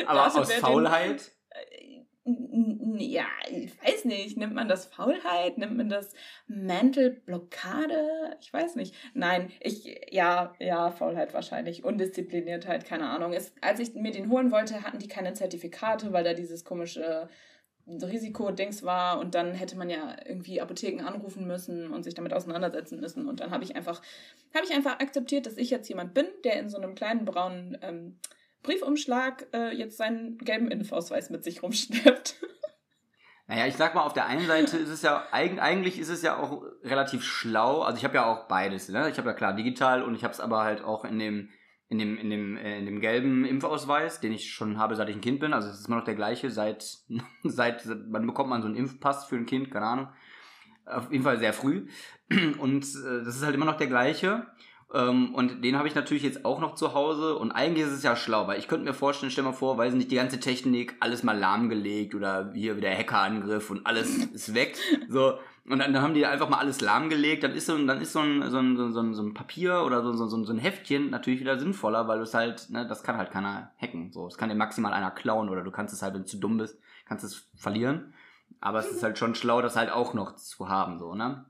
Aber 0.05 0.19
rate, 0.19 0.39
aus 0.41 0.53
Faulheit? 0.53 1.33
ja, 2.25 3.25
ich 3.49 3.71
weiß 3.83 4.05
nicht, 4.05 4.37
nimmt 4.37 4.53
man 4.53 4.69
das 4.69 4.85
Faulheit, 4.85 5.57
nimmt 5.57 5.75
man 5.75 5.89
das 5.89 6.13
Mental-Blockade? 6.47 8.37
Ich 8.39 8.53
weiß 8.53 8.75
nicht. 8.75 8.95
Nein, 9.13 9.51
ich, 9.59 10.07
ja, 10.09 10.53
ja, 10.59 10.89
Faulheit 10.91 11.33
wahrscheinlich. 11.33 11.83
Undiszipliniertheit, 11.83 12.85
keine 12.85 13.09
Ahnung. 13.09 13.33
Es, 13.33 13.53
als 13.59 13.79
ich 13.79 13.93
mir 13.95 14.11
den 14.11 14.29
holen 14.29 14.51
wollte, 14.51 14.83
hatten 14.83 14.99
die 14.99 15.09
keine 15.09 15.33
Zertifikate, 15.33 16.13
weil 16.13 16.23
da 16.23 16.33
dieses 16.33 16.63
komische 16.63 17.27
Risikodings 17.87 18.83
war 18.83 19.19
und 19.19 19.35
dann 19.35 19.53
hätte 19.53 19.77
man 19.77 19.89
ja 19.89 20.15
irgendwie 20.25 20.61
Apotheken 20.61 21.03
anrufen 21.03 21.45
müssen 21.45 21.91
und 21.91 22.03
sich 22.03 22.13
damit 22.13 22.33
auseinandersetzen 22.33 22.99
müssen. 22.99 23.27
Und 23.27 23.41
dann 23.41 23.51
habe 23.51 23.63
ich 23.63 23.75
einfach, 23.75 24.01
habe 24.53 24.65
ich 24.65 24.73
einfach 24.73 24.99
akzeptiert, 24.99 25.45
dass 25.45 25.57
ich 25.57 25.69
jetzt 25.69 25.89
jemand 25.89 26.13
bin, 26.13 26.25
der 26.43 26.59
in 26.59 26.69
so 26.69 26.77
einem 26.77 26.95
kleinen 26.95 27.25
braunen 27.25 27.77
ähm, 27.81 28.17
Briefumschlag 28.61 29.47
äh, 29.53 29.75
jetzt 29.75 29.97
seinen 29.97 30.37
gelben 30.37 30.71
Impfausweis 30.71 31.29
mit 31.29 31.43
sich 31.43 31.61
rumschleppt. 31.61 32.35
Naja, 33.45 33.67
ich 33.67 33.75
sag 33.75 33.93
mal, 33.93 34.03
auf 34.03 34.13
der 34.13 34.25
einen 34.25 34.47
Seite 34.47 34.77
ist 34.77 34.87
es 34.87 35.01
ja, 35.01 35.27
eigentlich 35.31 35.99
ist 35.99 36.07
es 36.07 36.21
ja 36.21 36.37
auch 36.37 36.63
relativ 36.81 37.25
schlau. 37.25 37.81
Also 37.81 37.97
ich 37.97 38.05
habe 38.05 38.15
ja 38.15 38.25
auch 38.25 38.47
beides. 38.47 38.87
Ne? 38.87 39.09
Ich 39.09 39.17
habe 39.17 39.29
ja 39.29 39.35
klar 39.35 39.53
digital 39.53 40.01
und 40.01 40.15
ich 40.15 40.23
habe 40.23 40.33
es 40.33 40.39
aber 40.39 40.63
halt 40.63 40.81
auch 40.81 41.03
in 41.03 41.19
dem, 41.19 41.49
in 41.89 41.99
dem, 41.99 42.17
in 42.17 42.29
dem, 42.29 42.57
äh, 42.57 42.79
in 42.79 42.85
dem 42.85 42.99
gelben 43.01 43.45
Impfausweis, 43.45 44.19
den 44.19 44.33
ich 44.33 44.51
schon 44.51 44.77
habe, 44.77 44.95
seit 44.95 45.09
ich 45.09 45.15
ein 45.15 45.21
Kind 45.21 45.39
bin. 45.39 45.53
Also 45.53 45.69
es 45.69 45.79
ist 45.79 45.87
immer 45.87 45.97
noch 45.97 46.05
der 46.05 46.15
gleiche, 46.15 46.49
seit, 46.49 46.99
seit, 47.43 47.87
wann 48.09 48.27
bekommt 48.27 48.49
man 48.49 48.61
so 48.61 48.67
einen 48.67 48.77
Impfpass 48.77 49.25
für 49.25 49.35
ein 49.35 49.45
Kind, 49.45 49.71
keine 49.71 49.85
Ahnung. 49.85 50.07
Auf 50.85 51.11
jeden 51.11 51.23
Fall 51.23 51.39
sehr 51.39 51.53
früh. 51.53 51.87
Und 52.57 52.83
äh, 52.83 53.23
das 53.23 53.35
ist 53.35 53.43
halt 53.43 53.55
immer 53.55 53.65
noch 53.65 53.77
der 53.77 53.87
gleiche. 53.87 54.47
Ähm, 54.93 55.33
und 55.33 55.63
den 55.63 55.75
habe 55.75 55.87
ich 55.87 55.95
natürlich 55.95 56.21
jetzt 56.21 56.45
auch 56.45 56.59
noch 56.59 56.75
zu 56.75 56.93
Hause. 56.93 57.35
Und 57.35 57.51
eigentlich 57.51 57.87
ist 57.87 57.93
es 57.93 58.03
ja 58.03 58.15
schlau, 58.15 58.47
weil 58.47 58.59
ich 58.59 58.67
könnte 58.67 58.85
mir 58.85 58.93
vorstellen, 58.93 59.31
stell 59.31 59.43
mal 59.43 59.51
vor, 59.51 59.77
weiß 59.77 59.95
nicht, 59.95 60.11
die 60.11 60.17
ganze 60.17 60.39
Technik, 60.39 60.95
alles 60.99 61.23
mal 61.23 61.37
lahmgelegt 61.37 62.13
oder 62.13 62.51
hier 62.53 62.77
wieder 62.77 62.95
Hackerangriff 62.95 63.71
und 63.71 63.87
alles 63.87 64.17
ist 64.17 64.53
weg. 64.53 64.77
So. 65.09 65.39
Und 65.65 65.79
dann, 65.79 66.01
haben 66.01 66.13
die 66.13 66.25
einfach 66.25 66.49
mal 66.49 66.57
alles 66.57 66.81
lahmgelegt. 66.81 67.43
Dann 67.43 67.53
ist 67.53 67.67
so, 67.67 67.77
dann 67.77 68.01
ist 68.01 68.11
so 68.11 68.19
ein, 68.19 68.49
so 68.49 68.57
ein, 68.57 68.75
so 68.75 68.99
ein, 68.99 69.13
so 69.13 69.23
ein 69.23 69.33
Papier 69.33 69.83
oder 69.85 70.03
so, 70.03 70.13
so, 70.13 70.43
so 70.43 70.53
ein 70.53 70.59
Heftchen 70.59 71.09
natürlich 71.09 71.39
wieder 71.39 71.57
sinnvoller, 71.57 72.07
weil 72.07 72.17
du 72.17 72.23
es 72.23 72.33
halt, 72.33 72.69
ne, 72.69 72.85
das 72.85 73.03
kann 73.03 73.17
halt 73.17 73.31
keiner 73.31 73.71
hacken. 73.77 74.11
So, 74.11 74.27
es 74.27 74.37
kann 74.37 74.49
dir 74.49 74.55
maximal 74.55 74.91
einer 74.91 75.11
klauen 75.11 75.47
oder 75.49 75.63
du 75.63 75.71
kannst 75.71 75.93
es 75.93 76.01
halt, 76.01 76.13
wenn 76.15 76.23
du 76.23 76.27
zu 76.27 76.37
dumm 76.37 76.57
bist, 76.57 76.77
kannst 77.05 77.23
es 77.23 77.47
verlieren. 77.55 78.13
Aber 78.59 78.79
es 78.79 78.91
ist 78.91 79.03
halt 79.03 79.17
schon 79.17 79.35
schlau, 79.35 79.61
das 79.61 79.77
halt 79.77 79.91
auch 79.91 80.13
noch 80.13 80.35
zu 80.35 80.67
haben, 80.67 80.99
so, 80.99 81.15
ne? 81.15 81.45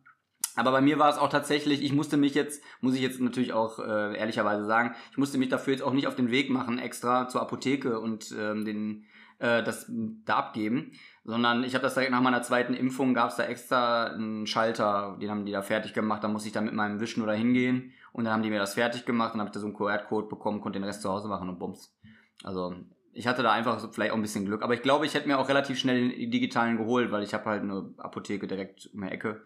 Aber 0.55 0.71
bei 0.71 0.81
mir 0.81 0.99
war 0.99 1.09
es 1.09 1.17
auch 1.17 1.29
tatsächlich, 1.29 1.81
ich 1.81 1.93
musste 1.93 2.15
mich 2.15 2.35
jetzt, 2.35 2.63
muss 2.79 2.93
ich 2.93 3.01
jetzt 3.01 3.19
natürlich 3.19 3.53
auch 3.53 3.79
äh, 3.79 4.17
ehrlicherweise 4.17 4.65
sagen, 4.65 4.93
ich 5.11 5.17
musste 5.17 5.39
mich 5.39 5.49
dafür 5.49 5.73
jetzt 5.73 5.81
auch 5.81 5.93
nicht 5.93 6.05
auf 6.05 6.15
den 6.15 6.29
Weg 6.29 6.51
machen, 6.51 6.77
extra 6.77 7.27
zur 7.27 7.41
Apotheke 7.41 7.99
und 7.99 8.31
ähm, 8.37 8.63
den, 8.63 9.05
äh, 9.39 9.63
das 9.63 9.87
da 9.89 10.35
abgeben, 10.35 10.91
sondern 11.23 11.63
ich 11.63 11.73
habe 11.73 11.83
das 11.83 11.93
direkt 11.93 12.11
nach 12.11 12.21
meiner 12.21 12.41
zweiten 12.41 12.73
Impfung, 12.73 13.13
gab 13.13 13.29
es 13.29 13.35
da 13.35 13.43
extra 13.43 14.07
einen 14.07 14.45
Schalter, 14.45 15.17
den 15.21 15.29
haben 15.29 15.45
die 15.45 15.51
da 15.51 15.61
fertig 15.61 15.93
gemacht, 15.93 16.23
da 16.23 16.27
muss 16.27 16.45
ich 16.45 16.51
dann 16.51 16.65
mit 16.65 16.73
meinem 16.73 16.99
Wischen 16.99 17.23
oder 17.23 17.33
hingehen 17.33 17.93
und 18.11 18.25
dann 18.25 18.33
haben 18.33 18.43
die 18.43 18.49
mir 18.49 18.59
das 18.59 18.73
fertig 18.73 19.05
gemacht 19.05 19.33
und 19.33 19.39
habe 19.39 19.49
ich 19.49 19.53
da 19.53 19.59
so 19.59 19.67
einen 19.67 19.75
QR-Code 19.75 20.27
bekommen, 20.27 20.61
konnte 20.61 20.79
den 20.79 20.85
Rest 20.85 21.01
zu 21.01 21.09
Hause 21.09 21.27
machen 21.27 21.49
und 21.49 21.59
bums. 21.59 21.95
Also 22.43 22.75
ich 23.13 23.27
hatte 23.27 23.43
da 23.43 23.51
einfach 23.51 23.79
so 23.79 23.89
vielleicht 23.89 24.11
auch 24.11 24.17
ein 24.17 24.21
bisschen 24.21 24.45
Glück, 24.45 24.63
aber 24.63 24.73
ich 24.73 24.81
glaube, 24.81 25.05
ich 25.05 25.13
hätte 25.13 25.27
mir 25.27 25.37
auch 25.37 25.49
relativ 25.49 25.77
schnell 25.77 26.09
den 26.09 26.31
digitalen 26.31 26.77
geholt, 26.77 27.11
weil 27.11 27.23
ich 27.23 27.33
habe 27.33 27.45
halt 27.45 27.61
eine 27.61 27.93
Apotheke 27.97 28.47
direkt 28.47 28.89
um 28.93 29.01
die 29.01 29.09
Ecke 29.09 29.43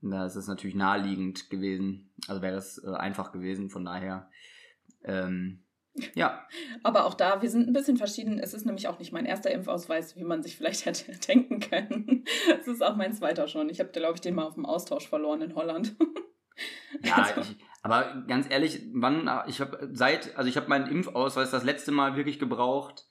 da 0.00 0.26
ist 0.26 0.36
es 0.36 0.46
natürlich 0.46 0.76
naheliegend 0.76 1.50
gewesen. 1.50 2.10
Also 2.28 2.42
wäre 2.42 2.56
es 2.56 2.82
äh, 2.82 2.90
einfach 2.90 3.32
gewesen, 3.32 3.70
von 3.70 3.84
daher. 3.84 4.30
Ähm, 5.04 5.64
ja. 6.14 6.46
Aber 6.82 7.04
auch 7.06 7.14
da, 7.14 7.42
wir 7.42 7.50
sind 7.50 7.68
ein 7.68 7.72
bisschen 7.72 7.96
verschieden. 7.96 8.38
Es 8.38 8.54
ist 8.54 8.66
nämlich 8.66 8.88
auch 8.88 8.98
nicht 8.98 9.12
mein 9.12 9.26
erster 9.26 9.50
Impfausweis, 9.50 10.16
wie 10.16 10.24
man 10.24 10.42
sich 10.42 10.56
vielleicht 10.56 10.84
hätte 10.86 11.12
denken 11.12 11.60
können. 11.60 12.24
Es 12.60 12.66
ist 12.66 12.82
auch 12.82 12.96
mein 12.96 13.12
zweiter 13.12 13.48
schon. 13.48 13.68
Ich 13.68 13.80
habe, 13.80 13.90
glaube 13.90 14.14
ich, 14.14 14.20
den 14.20 14.34
mal 14.34 14.46
auf 14.46 14.54
dem 14.54 14.66
Austausch 14.66 15.08
verloren 15.08 15.42
in 15.42 15.54
Holland. 15.54 15.96
Ja, 17.04 17.14
also. 17.16 17.42
ich, 17.42 17.56
aber 17.82 18.24
ganz 18.26 18.50
ehrlich, 18.50 18.82
wann, 18.92 19.30
ich 19.46 19.60
habe 19.60 19.88
seit, 19.92 20.36
also 20.36 20.50
ich 20.50 20.56
habe 20.56 20.68
meinen 20.68 20.90
Impfausweis 20.90 21.52
das 21.52 21.62
letzte 21.62 21.92
Mal 21.92 22.16
wirklich 22.16 22.40
gebraucht, 22.40 23.06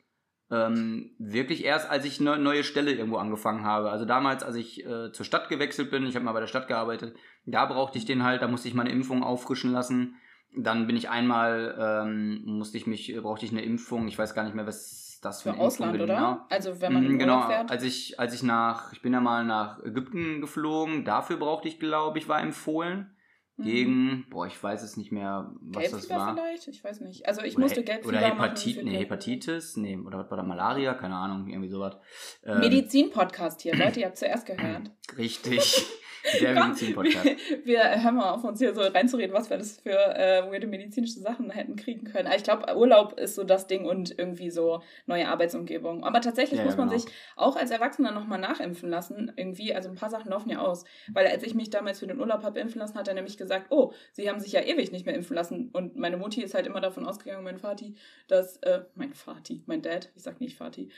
ähm, 0.50 1.16
wirklich 1.18 1.66
erst, 1.66 1.90
als 1.90 2.06
ich 2.06 2.20
eine 2.20 2.38
neue 2.38 2.64
Stelle 2.64 2.94
irgendwo 2.94 3.18
angefangen 3.18 3.64
habe. 3.64 3.90
Also 3.90 4.06
damals, 4.06 4.44
als 4.44 4.56
ich 4.56 4.86
äh, 4.86 5.12
zur 5.12 5.26
Stadt 5.26 5.50
gewechselt 5.50 5.92
bin, 5.92 6.06
ich 6.06 6.16
habe 6.16 6.26
mal 6.26 6.34
bei 6.34 6.40
der 6.40 6.48
Stadt 6.48 6.68
gearbeitet, 6.68 7.16
da 7.46 7.66
brauchte 7.66 7.98
ich 7.98 8.06
den 8.06 8.24
halt, 8.24 8.42
da 8.42 8.48
musste 8.48 8.68
ich 8.68 8.74
meine 8.74 8.92
Impfung 8.92 9.24
auffrischen 9.24 9.72
lassen. 9.72 10.16
Dann 10.56 10.88
bin 10.88 10.96
ich 10.96 11.10
einmal, 11.10 11.76
ähm, 11.80 12.42
musste 12.46 12.78
ich 12.78 12.88
mich, 12.88 13.16
brauchte 13.22 13.46
ich 13.46 13.52
eine 13.52 13.62
Impfung, 13.62 14.08
ich 14.08 14.18
weiß 14.18 14.34
gar 14.34 14.44
nicht 14.44 14.56
mehr, 14.56 14.66
was 14.66 15.20
das 15.22 15.42
für, 15.42 15.54
für 15.54 15.60
Ausland, 15.60 15.96
oder? 15.96 16.16
Genau. 16.16 16.46
Also 16.50 16.82
wenn 16.82 16.94
man 16.94 17.06
in 17.06 17.20
genau, 17.20 17.48
fährt. 17.48 17.72
als 17.72 17.84
ich, 17.84 18.20
als 18.20 18.34
ich 18.34 18.44
nach, 18.44 18.94
ich 18.94 19.02
bin 19.02 19.14
ja 19.14 19.20
mal 19.20 19.44
nach 19.44 19.84
Ägypten 19.84 20.42
geflogen, 20.42 21.06
dafür 21.06 21.38
brauchte 21.38 21.68
ich, 21.68 21.80
glaube 21.80 22.18
ich, 22.20 22.28
war 22.28 22.42
empfohlen. 22.42 23.14
Mhm. 23.58 23.64
Gegen, 23.64 24.26
boah, 24.30 24.46
ich 24.46 24.62
weiß 24.62 24.84
es 24.84 24.98
nicht 24.98 25.12
mehr, 25.12 25.52
was 25.62 25.90
das 25.90 26.10
war. 26.12 26.36
vielleicht? 26.36 26.68
Ich 26.68 26.84
weiß 26.84 27.02
nicht. 27.02 27.28
Also 27.28 27.42
ich 27.42 27.56
oder 27.56 27.64
musste 27.64 27.84
Gelbfieber 27.84 28.10
Oder 28.10 28.28
Hepatit, 28.28 28.84
nee, 28.84 28.98
Hepatitis, 28.98 29.78
nee, 29.78 29.98
oder 29.98 30.20
was 30.20 30.30
war 30.30 30.38
da, 30.38 30.44
Malaria? 30.44 30.94
Keine 30.94 31.16
Ahnung, 31.16 31.48
irgendwie 31.48 31.70
sowas. 31.70 31.98
Ähm, 32.44 32.60
Medizin-Podcast 32.60 33.62
hier, 33.62 33.76
Leute, 33.76 34.02
ihr 34.02 34.06
habt 34.06 34.18
zuerst 34.18 34.46
gehört. 34.46 34.92
Richtig. 35.18 35.88
Der 36.42 36.54
Medizin-Podcast. 36.54 37.26
Wir, 37.26 37.66
wir 37.66 38.04
hören 38.04 38.16
mal 38.16 38.32
auf, 38.32 38.44
uns 38.44 38.60
hier 38.60 38.74
so 38.74 38.82
reinzureden, 38.82 39.34
was 39.34 39.50
wir 39.50 39.58
das 39.58 39.80
für 39.80 39.92
äh, 39.92 40.50
weirde 40.52 40.68
medizinische 40.68 41.20
Sachen 41.20 41.50
hätten 41.50 41.76
kriegen 41.76 42.06
können. 42.06 42.30
Ich 42.36 42.44
glaube, 42.44 42.76
Urlaub 42.76 43.20
ist 43.20 43.36
so 43.36 43.44
das 43.44 43.68
Ding 43.68 43.86
und 43.86 44.18
irgendwie 44.18 44.50
so 44.50 44.82
neue 45.06 45.28
Arbeitsumgebung. 45.28 46.04
Aber 46.04 46.22
tatsächlich 46.22 46.60
ja, 46.60 46.66
muss 46.66 46.78
man 46.78 46.90
genau. 46.90 47.00
sich 47.00 47.12
auch 47.36 47.56
als 47.56 47.72
Erwachsener 47.72 48.12
nochmal 48.12 48.40
nachimpfen 48.40 48.90
lassen. 48.90 49.32
Irgendwie, 49.36 49.74
also 49.74 49.90
ein 49.90 49.96
paar 49.96 50.10
Sachen 50.10 50.30
laufen 50.30 50.50
ja 50.50 50.60
aus. 50.60 50.86
Weil 51.12 51.28
als 51.28 51.44
ich 51.44 51.54
mich 51.54 51.70
damals 51.70 52.00
für 52.00 52.08
den 52.08 52.20
Urlaub 52.20 52.44
habe 52.44 52.60
impfen 52.60 52.80
lassen, 52.80 52.98
hat 52.98 53.08
er 53.08 53.14
nämlich 53.14 53.38
gesagt, 53.38 53.68
oh, 53.70 53.94
sie 54.12 54.30
haben 54.30 54.40
sich 54.40 54.52
ja 54.52 54.62
ewig 54.62 54.92
nicht 54.92 55.06
mehr 55.06 55.16
impfen 55.16 55.36
lassen. 55.36 55.70
Und 55.74 55.96
meine 55.96 56.18
Mutti 56.18 56.42
ist 56.42 56.54
halt 56.54 56.68
immer 56.68 56.82
davon 56.82 57.06
ausgegangen, 57.06 57.44
mein 57.44 57.60
Vati, 57.62 57.96
dass, 58.28 58.58
äh, 58.58 58.82
mein 58.96 59.14
Vati, 59.14 59.64
mein 59.66 59.82
Dad, 59.82 60.10
ich 60.16 60.24
sag 60.24 60.42
nicht 60.42 60.60
Vati, 60.60 60.90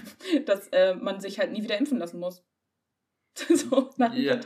dass 0.46 0.68
äh, 0.68 0.94
man 0.94 1.20
sich 1.20 1.38
halt 1.38 1.52
nie 1.52 1.62
wieder 1.62 1.78
impfen 1.78 1.98
lassen 1.98 2.20
muss. 2.20 2.42
so 3.54 3.90
ja. 4.14 4.40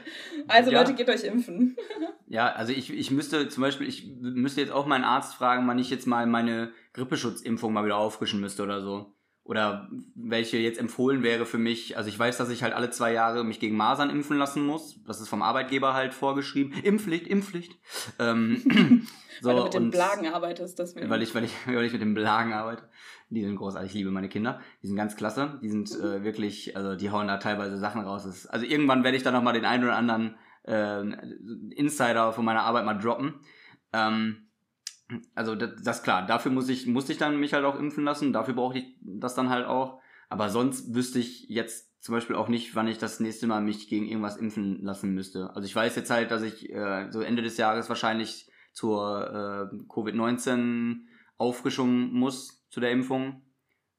Also 0.48 0.70
ja. 0.70 0.80
Leute, 0.80 0.94
geht 0.94 1.08
euch 1.08 1.24
impfen. 1.24 1.76
ja, 2.26 2.52
also 2.52 2.72
ich, 2.72 2.92
ich 2.92 3.10
müsste 3.10 3.48
zum 3.48 3.62
Beispiel, 3.62 3.88
ich 3.88 4.06
müsste 4.20 4.60
jetzt 4.60 4.72
auch 4.72 4.86
meinen 4.86 5.04
Arzt 5.04 5.34
fragen, 5.34 5.66
wann 5.66 5.78
ich 5.78 5.90
jetzt 5.90 6.06
mal 6.06 6.26
meine 6.26 6.72
Grippeschutzimpfung 6.92 7.72
mal 7.72 7.84
wieder 7.84 7.96
auffrischen 7.96 8.40
müsste 8.40 8.62
oder 8.62 8.82
so. 8.82 9.14
Oder 9.44 9.88
welche 10.14 10.56
jetzt 10.58 10.78
empfohlen 10.78 11.24
wäre 11.24 11.46
für 11.46 11.58
mich. 11.58 11.96
Also 11.96 12.08
ich 12.08 12.18
weiß, 12.18 12.36
dass 12.36 12.48
ich 12.48 12.62
halt 12.62 12.74
alle 12.74 12.90
zwei 12.90 13.12
Jahre 13.12 13.42
mich 13.42 13.58
gegen 13.58 13.76
Masern 13.76 14.08
impfen 14.08 14.38
lassen 14.38 14.64
muss. 14.64 15.02
Das 15.04 15.20
ist 15.20 15.28
vom 15.28 15.42
Arbeitgeber 15.42 15.94
halt 15.94 16.14
vorgeschrieben. 16.14 16.80
Impfpflicht, 16.80 17.26
Impfpflicht. 17.26 17.76
Ähm, 18.20 19.08
so, 19.40 19.48
weil 19.48 19.56
du 19.56 19.62
mit 19.64 19.74
den 19.74 19.90
Blagen 19.90 20.28
arbeitest. 20.28 20.78
Das 20.78 20.94
weil, 20.94 21.22
ich, 21.22 21.34
weil, 21.34 21.42
ich, 21.44 21.52
weil 21.66 21.84
ich 21.84 21.92
mit 21.92 22.02
den 22.02 22.14
Blagen 22.14 22.52
arbeite. 22.52 22.88
Die 23.34 23.42
sind 23.42 23.56
großartig, 23.56 23.90
ich 23.90 23.94
liebe 23.94 24.10
meine 24.10 24.28
Kinder. 24.28 24.60
Die 24.82 24.86
sind 24.86 24.96
ganz 24.96 25.16
klasse. 25.16 25.58
Die 25.62 25.70
sind 25.70 25.90
äh, 25.92 26.22
wirklich, 26.22 26.76
also 26.76 26.96
die 26.96 27.10
hauen 27.10 27.28
da 27.28 27.38
teilweise 27.38 27.78
Sachen 27.78 28.02
raus. 28.02 28.24
Das, 28.24 28.46
also 28.46 28.66
irgendwann 28.66 29.04
werde 29.04 29.16
ich 29.16 29.22
da 29.22 29.30
nochmal 29.30 29.54
den 29.54 29.64
einen 29.64 29.84
oder 29.84 29.96
anderen 29.96 30.36
äh, 30.64 31.00
Insider 31.74 32.32
von 32.32 32.44
meiner 32.44 32.64
Arbeit 32.64 32.84
mal 32.84 32.98
droppen. 32.98 33.34
Ähm, 33.92 34.48
also 35.34 35.54
das, 35.54 35.82
das 35.82 36.02
klar, 36.02 36.26
dafür 36.26 36.52
muss 36.52 36.68
ich, 36.68 36.86
musste 36.86 37.12
ich 37.12 37.18
dann 37.18 37.40
mich 37.40 37.54
halt 37.54 37.64
auch 37.64 37.78
impfen 37.78 38.04
lassen. 38.04 38.32
Dafür 38.32 38.54
brauche 38.54 38.78
ich 38.78 38.96
das 39.00 39.34
dann 39.34 39.48
halt 39.48 39.66
auch. 39.66 40.00
Aber 40.28 40.50
sonst 40.50 40.94
wüsste 40.94 41.18
ich 41.18 41.48
jetzt 41.48 42.02
zum 42.02 42.14
Beispiel 42.14 42.36
auch 42.36 42.48
nicht, 42.48 42.74
wann 42.74 42.88
ich 42.88 42.98
das 42.98 43.20
nächste 43.20 43.46
Mal 43.46 43.62
mich 43.62 43.88
gegen 43.88 44.06
irgendwas 44.06 44.36
impfen 44.36 44.82
lassen 44.82 45.14
müsste. 45.14 45.54
Also 45.54 45.66
ich 45.66 45.76
weiß 45.76 45.94
jetzt 45.96 46.10
halt, 46.10 46.30
dass 46.30 46.42
ich 46.42 46.70
äh, 46.70 47.10
so 47.10 47.20
Ende 47.20 47.42
des 47.42 47.56
Jahres 47.56 47.88
wahrscheinlich 47.88 48.50
zur 48.72 49.70
äh, 49.72 49.76
Covid-19 49.86 51.02
Auffrischung 51.42 52.12
muss 52.12 52.68
zu 52.70 52.80
der 52.80 52.92
Impfung. 52.92 53.42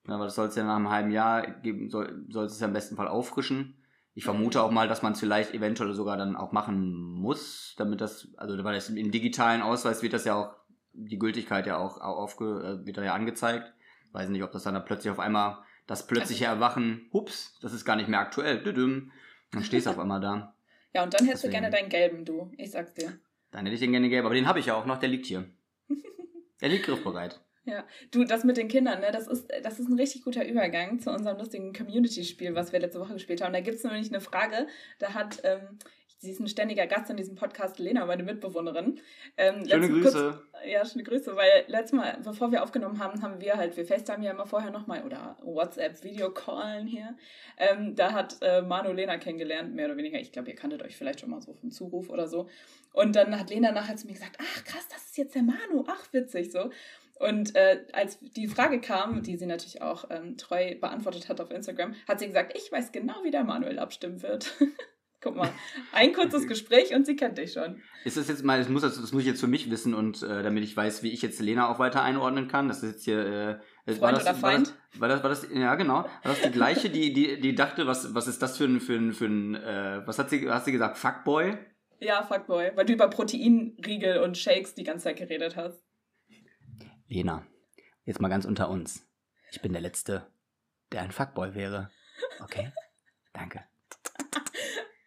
Aber 0.07 0.25
das 0.25 0.35
soll 0.35 0.47
es 0.47 0.55
ja 0.55 0.63
nach 0.63 0.75
einem 0.75 0.89
halben 0.89 1.11
Jahr 1.11 1.49
geben, 1.61 1.89
soll, 1.89 2.25
es 2.45 2.59
ja 2.59 2.67
im 2.67 2.73
besten 2.73 2.95
Fall 2.95 3.07
auffrischen. 3.07 3.77
Ich 4.15 4.25
vermute 4.25 4.61
auch 4.61 4.71
mal, 4.71 4.87
dass 4.87 5.01
man 5.01 5.13
es 5.13 5.19
vielleicht 5.19 5.53
eventuell 5.53 5.93
sogar 5.93 6.17
dann 6.17 6.35
auch 6.35 6.51
machen 6.51 7.13
muss, 7.13 7.73
damit 7.77 8.01
das, 8.01 8.27
also 8.37 8.61
weil 8.63 8.75
das 8.75 8.89
im 8.89 9.11
digitalen 9.11 9.61
Ausweis 9.61 10.03
wird 10.03 10.13
das 10.13 10.25
ja 10.25 10.35
auch, 10.35 10.55
die 10.93 11.17
Gültigkeit 11.17 11.65
ja 11.65 11.77
auch, 11.77 11.99
aufge, 11.99 12.45
äh, 12.83 12.85
wird 12.85 12.97
da 12.97 13.03
ja 13.03 13.13
angezeigt. 13.13 13.73
Weiß 14.11 14.29
nicht, 14.29 14.43
ob 14.43 14.51
das 14.51 14.63
dann, 14.63 14.75
dann 14.75 14.85
plötzlich 14.85 15.09
auf 15.11 15.19
einmal, 15.19 15.57
das 15.87 16.05
plötzliche 16.05 16.45
Erwachen, 16.45 17.09
hups, 17.11 17.57
das 17.61 17.73
ist 17.73 17.85
gar 17.85 17.95
nicht 17.95 18.07
mehr 18.07 18.19
aktuell, 18.19 18.61
dann 19.51 19.63
stehst 19.63 19.87
du 19.87 19.89
auf 19.89 19.99
einmal 19.99 20.21
da. 20.21 20.55
Ja, 20.93 21.03
und 21.03 21.13
dann 21.13 21.25
hättest 21.25 21.45
Deswegen. 21.45 21.63
du 21.63 21.69
gerne 21.69 21.75
deinen 21.75 21.89
gelben, 21.89 22.25
du. 22.25 22.51
Ich 22.57 22.71
sag's 22.71 22.93
dir. 22.93 23.17
Dann 23.51 23.65
hätte 23.65 23.73
ich 23.75 23.81
den 23.81 23.91
gerne 23.91 24.09
gelb, 24.09 24.25
aber 24.25 24.35
den 24.35 24.47
habe 24.47 24.59
ich 24.59 24.67
ja 24.67 24.75
auch 24.75 24.85
noch, 24.85 24.99
der 24.99 25.09
liegt 25.09 25.25
hier. 25.25 25.49
Der 26.63 26.69
liegt 26.69 26.85
griffbereit. 26.85 27.41
Ja, 27.65 27.85
du, 28.11 28.23
das 28.23 28.43
mit 28.43 28.57
den 28.57 28.69
Kindern, 28.69 29.01
ne, 29.01 29.11
das 29.11 29.27
ist, 29.27 29.51
das 29.63 29.79
ist 29.79 29.89
ein 29.89 29.99
richtig 29.99 30.23
guter 30.23 30.45
Übergang 30.45 30.99
zu 30.99 31.11
unserem 31.11 31.37
lustigen 31.37 31.73
Community-Spiel, 31.73 32.55
was 32.55 32.71
wir 32.71 32.79
letzte 32.79 32.99
Woche 32.99 33.13
gespielt 33.13 33.41
haben. 33.41 33.53
Da 33.53 33.59
gibt 33.59 33.77
es 33.77 33.83
nämlich 33.83 34.09
eine 34.09 34.21
Frage, 34.21 34.67
da 34.99 35.13
hat, 35.13 35.41
ähm, 35.43 35.77
sie 36.17 36.31
ist 36.31 36.39
ein 36.39 36.47
ständiger 36.47 36.87
Gast 36.87 37.09
in 37.09 37.17
diesem 37.17 37.35
Podcast, 37.35 37.79
Lena, 37.79 38.05
meine 38.05 38.23
Mitbewohnerin. 38.23 38.99
Ähm, 39.37 39.65
schöne 39.65 39.89
Grüße. 39.89 40.41
Kurz, 40.51 40.65
ja, 40.65 40.85
schöne 40.85 41.03
Grüße, 41.03 41.35
weil 41.35 41.65
letztes 41.67 41.93
Mal, 41.93 42.17
bevor 42.23 42.51
wir 42.51 42.63
aufgenommen 42.63 42.99
haben, 42.99 43.21
haben 43.21 43.41
wir 43.41 43.55
halt, 43.55 43.75
wir 43.77 43.85
FaceTime 43.85 44.23
ja 44.25 44.31
immer 44.31 44.45
vorher 44.45 44.71
nochmal 44.71 45.03
oder 45.05 45.37
WhatsApp-Video-Callen 45.41 46.87
hier. 46.87 47.15
Ähm, 47.57 47.95
da 47.95 48.11
hat 48.11 48.37
äh, 48.41 48.61
Manu 48.61 48.91
Lena 48.91 49.17
kennengelernt, 49.17 49.73
mehr 49.73 49.85
oder 49.85 49.95
weniger. 49.95 50.19
Ich 50.19 50.33
glaube, 50.33 50.49
ihr 50.49 50.55
kanntet 50.55 50.81
euch 50.83 50.97
vielleicht 50.97 51.21
schon 51.21 51.29
mal 51.29 51.41
so 51.41 51.53
vom 51.53 51.71
Zuruf 51.71 52.09
oder 52.09 52.27
so. 52.27 52.49
Und 52.93 53.15
dann 53.15 53.37
hat 53.37 53.49
Lena 53.49 53.71
nachher 53.71 53.97
zu 53.97 54.07
mir 54.07 54.13
gesagt, 54.13 54.37
ach 54.39 54.63
krass, 54.63 54.87
das 54.87 55.03
ist 55.03 55.17
jetzt 55.17 55.35
der 55.35 55.43
Manu, 55.43 55.83
ach 55.87 56.13
witzig 56.13 56.51
so. 56.51 56.69
Und 57.19 57.55
äh, 57.55 57.85
als 57.93 58.19
die 58.19 58.47
Frage 58.47 58.81
kam, 58.81 59.23
die 59.23 59.37
sie 59.37 59.45
natürlich 59.45 59.81
auch 59.81 60.05
ähm, 60.09 60.37
treu 60.37 60.75
beantwortet 60.79 61.29
hat 61.29 61.41
auf 61.41 61.51
Instagram, 61.51 61.95
hat 62.07 62.19
sie 62.19 62.27
gesagt, 62.27 62.55
ich 62.55 62.71
weiß 62.71 62.91
genau, 62.91 63.15
wie 63.23 63.31
der 63.31 63.43
Manuel 63.43 63.79
abstimmen 63.79 64.21
wird. 64.21 64.53
Guck 65.21 65.37
mal, 65.37 65.49
ein 65.93 66.11
kurzes 66.11 66.47
Gespräch 66.47 66.93
und 66.93 67.05
sie 67.05 67.15
kennt 67.15 67.37
dich 67.37 67.53
schon. 67.53 67.81
Ist 68.03 68.17
das 68.17 68.27
jetzt 68.27 68.43
mal, 68.43 68.59
das 68.59 68.67
muss, 68.67 68.81
das, 68.81 68.99
muss 69.13 69.21
ich 69.21 69.27
jetzt 69.27 69.39
für 69.39 69.47
mich 69.47 69.71
wissen 69.71 69.93
und 69.93 70.21
äh, 70.21 70.43
damit 70.43 70.65
ich 70.65 70.75
weiß, 70.75 71.01
wie 71.01 71.11
ich 71.11 71.21
jetzt 71.21 71.39
Lena 71.39 71.69
auch 71.69 71.79
weiter 71.79 72.03
einordnen 72.03 72.49
kann. 72.49 72.67
Das 72.67 72.83
ist 72.83 72.91
jetzt 72.91 73.05
hier. 73.05 73.61
Äh, 73.87 73.93
Freund 73.93 74.17
das, 74.17 74.23
oder 74.23 74.35
Feind? 74.35 74.73
War 74.97 75.07
das, 75.07 75.23
war 75.23 75.29
das, 75.29 75.43
war 75.43 75.49
das, 75.49 75.57
ja 75.57 75.75
genau. 75.75 76.03
War 76.03 76.09
das 76.23 76.41
die 76.41 76.51
gleiche, 76.51 76.89
die, 76.89 77.13
die, 77.13 77.39
die 77.39 77.55
dachte, 77.55 77.87
was, 77.87 78.13
was 78.13 78.27
ist 78.27 78.41
das 78.41 78.57
für 78.57 78.65
ein, 78.65 78.81
für 78.81 78.95
ein, 78.95 79.13
für 79.13 79.25
ein 79.25 79.55
äh, 79.55 80.01
was 80.05 80.19
hat 80.19 80.29
sie, 80.29 80.49
hast 80.49 80.65
sie 80.65 80.73
gesagt, 80.73 80.97
Fuckboy? 80.97 81.57
Ja, 82.03 82.21
Fuckboy, 82.23 82.71
weil 82.75 82.85
du 82.85 82.93
über 82.93 83.07
Proteinriegel 83.07 84.19
und 84.19 84.37
Shakes 84.37 84.75
die 84.75 84.83
ganze 84.83 85.05
Zeit 85.05 85.17
geredet 85.17 85.55
hast. 85.55 85.81
Lena, 87.07 87.47
jetzt 88.03 88.19
mal 88.19 88.27
ganz 88.27 88.43
unter 88.43 88.69
uns. 88.69 89.07
Ich 89.51 89.61
bin 89.61 89.71
der 89.71 89.81
Letzte, 89.81 90.27
der 90.91 91.01
ein 91.01 91.11
Fuckboy 91.11 91.55
wäre. 91.55 91.89
Okay? 92.41 92.71
Danke. 93.33 93.63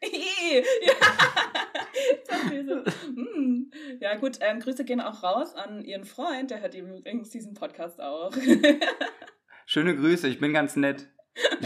ja. 0.03 0.63
Hm. 3.07 3.71
ja, 4.01 4.17
gut, 4.17 4.39
ähm, 4.41 4.61
Grüße 4.61 4.85
gehen 4.85 5.01
auch 5.01 5.23
raus 5.23 5.55
an 5.55 5.85
Ihren 5.85 6.05
Freund, 6.05 6.51
der 6.51 6.61
hört 6.61 6.75
übrigens 6.75 7.31
diesen 7.31 7.55
Podcast 7.55 8.01
auch. 8.01 8.33
Schöne 9.67 9.97
Grüße, 9.97 10.29
ich 10.29 10.39
bin 10.39 10.53
ganz 10.53 10.77
nett. 10.77 11.09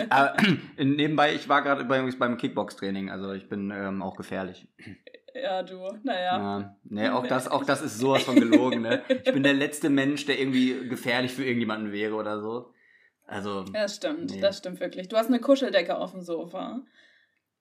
Aber, 0.09 0.37
nebenbei, 0.79 1.35
ich 1.35 1.49
war 1.49 1.63
gerade 1.63 1.83
übrigens 1.83 2.19
beim 2.19 2.37
Kickbox-Training, 2.37 3.11
also 3.11 3.33
ich 3.33 3.49
bin 3.49 3.71
ähm, 3.71 4.03
auch 4.03 4.17
gefährlich. 4.17 4.69
Ja, 5.35 5.63
du, 5.63 5.77
naja. 6.03 6.39
Ja, 6.39 6.77
nee, 6.85 7.09
auch 7.09 7.27
das, 7.27 7.49
auch 7.49 7.65
das 7.65 7.83
ist 7.83 7.99
sowas 7.99 8.25
von 8.25 8.35
gelogen, 8.35 8.83
ne? 8.83 9.03
Ich 9.09 9.33
bin 9.33 9.43
der 9.43 9.55
letzte 9.55 9.91
Mensch, 9.91 10.27
der 10.27 10.41
irgendwie 10.41 10.89
gefährlich 10.89 11.33
für 11.33 11.45
irgendjemanden 11.45 11.93
wäre 11.93 12.15
oder 12.15 12.41
so. 12.41 12.73
Also. 13.27 13.65
Ja, 13.73 13.83
das 13.83 13.97
stimmt, 13.97 14.31
nee. 14.31 14.41
das 14.41 14.59
stimmt 14.59 14.81
wirklich. 14.81 15.09
Du 15.09 15.17
hast 15.17 15.29
eine 15.29 15.41
Kuscheldecke 15.41 15.97
auf 15.97 16.13
dem 16.13 16.23
Sofa. 16.23 16.83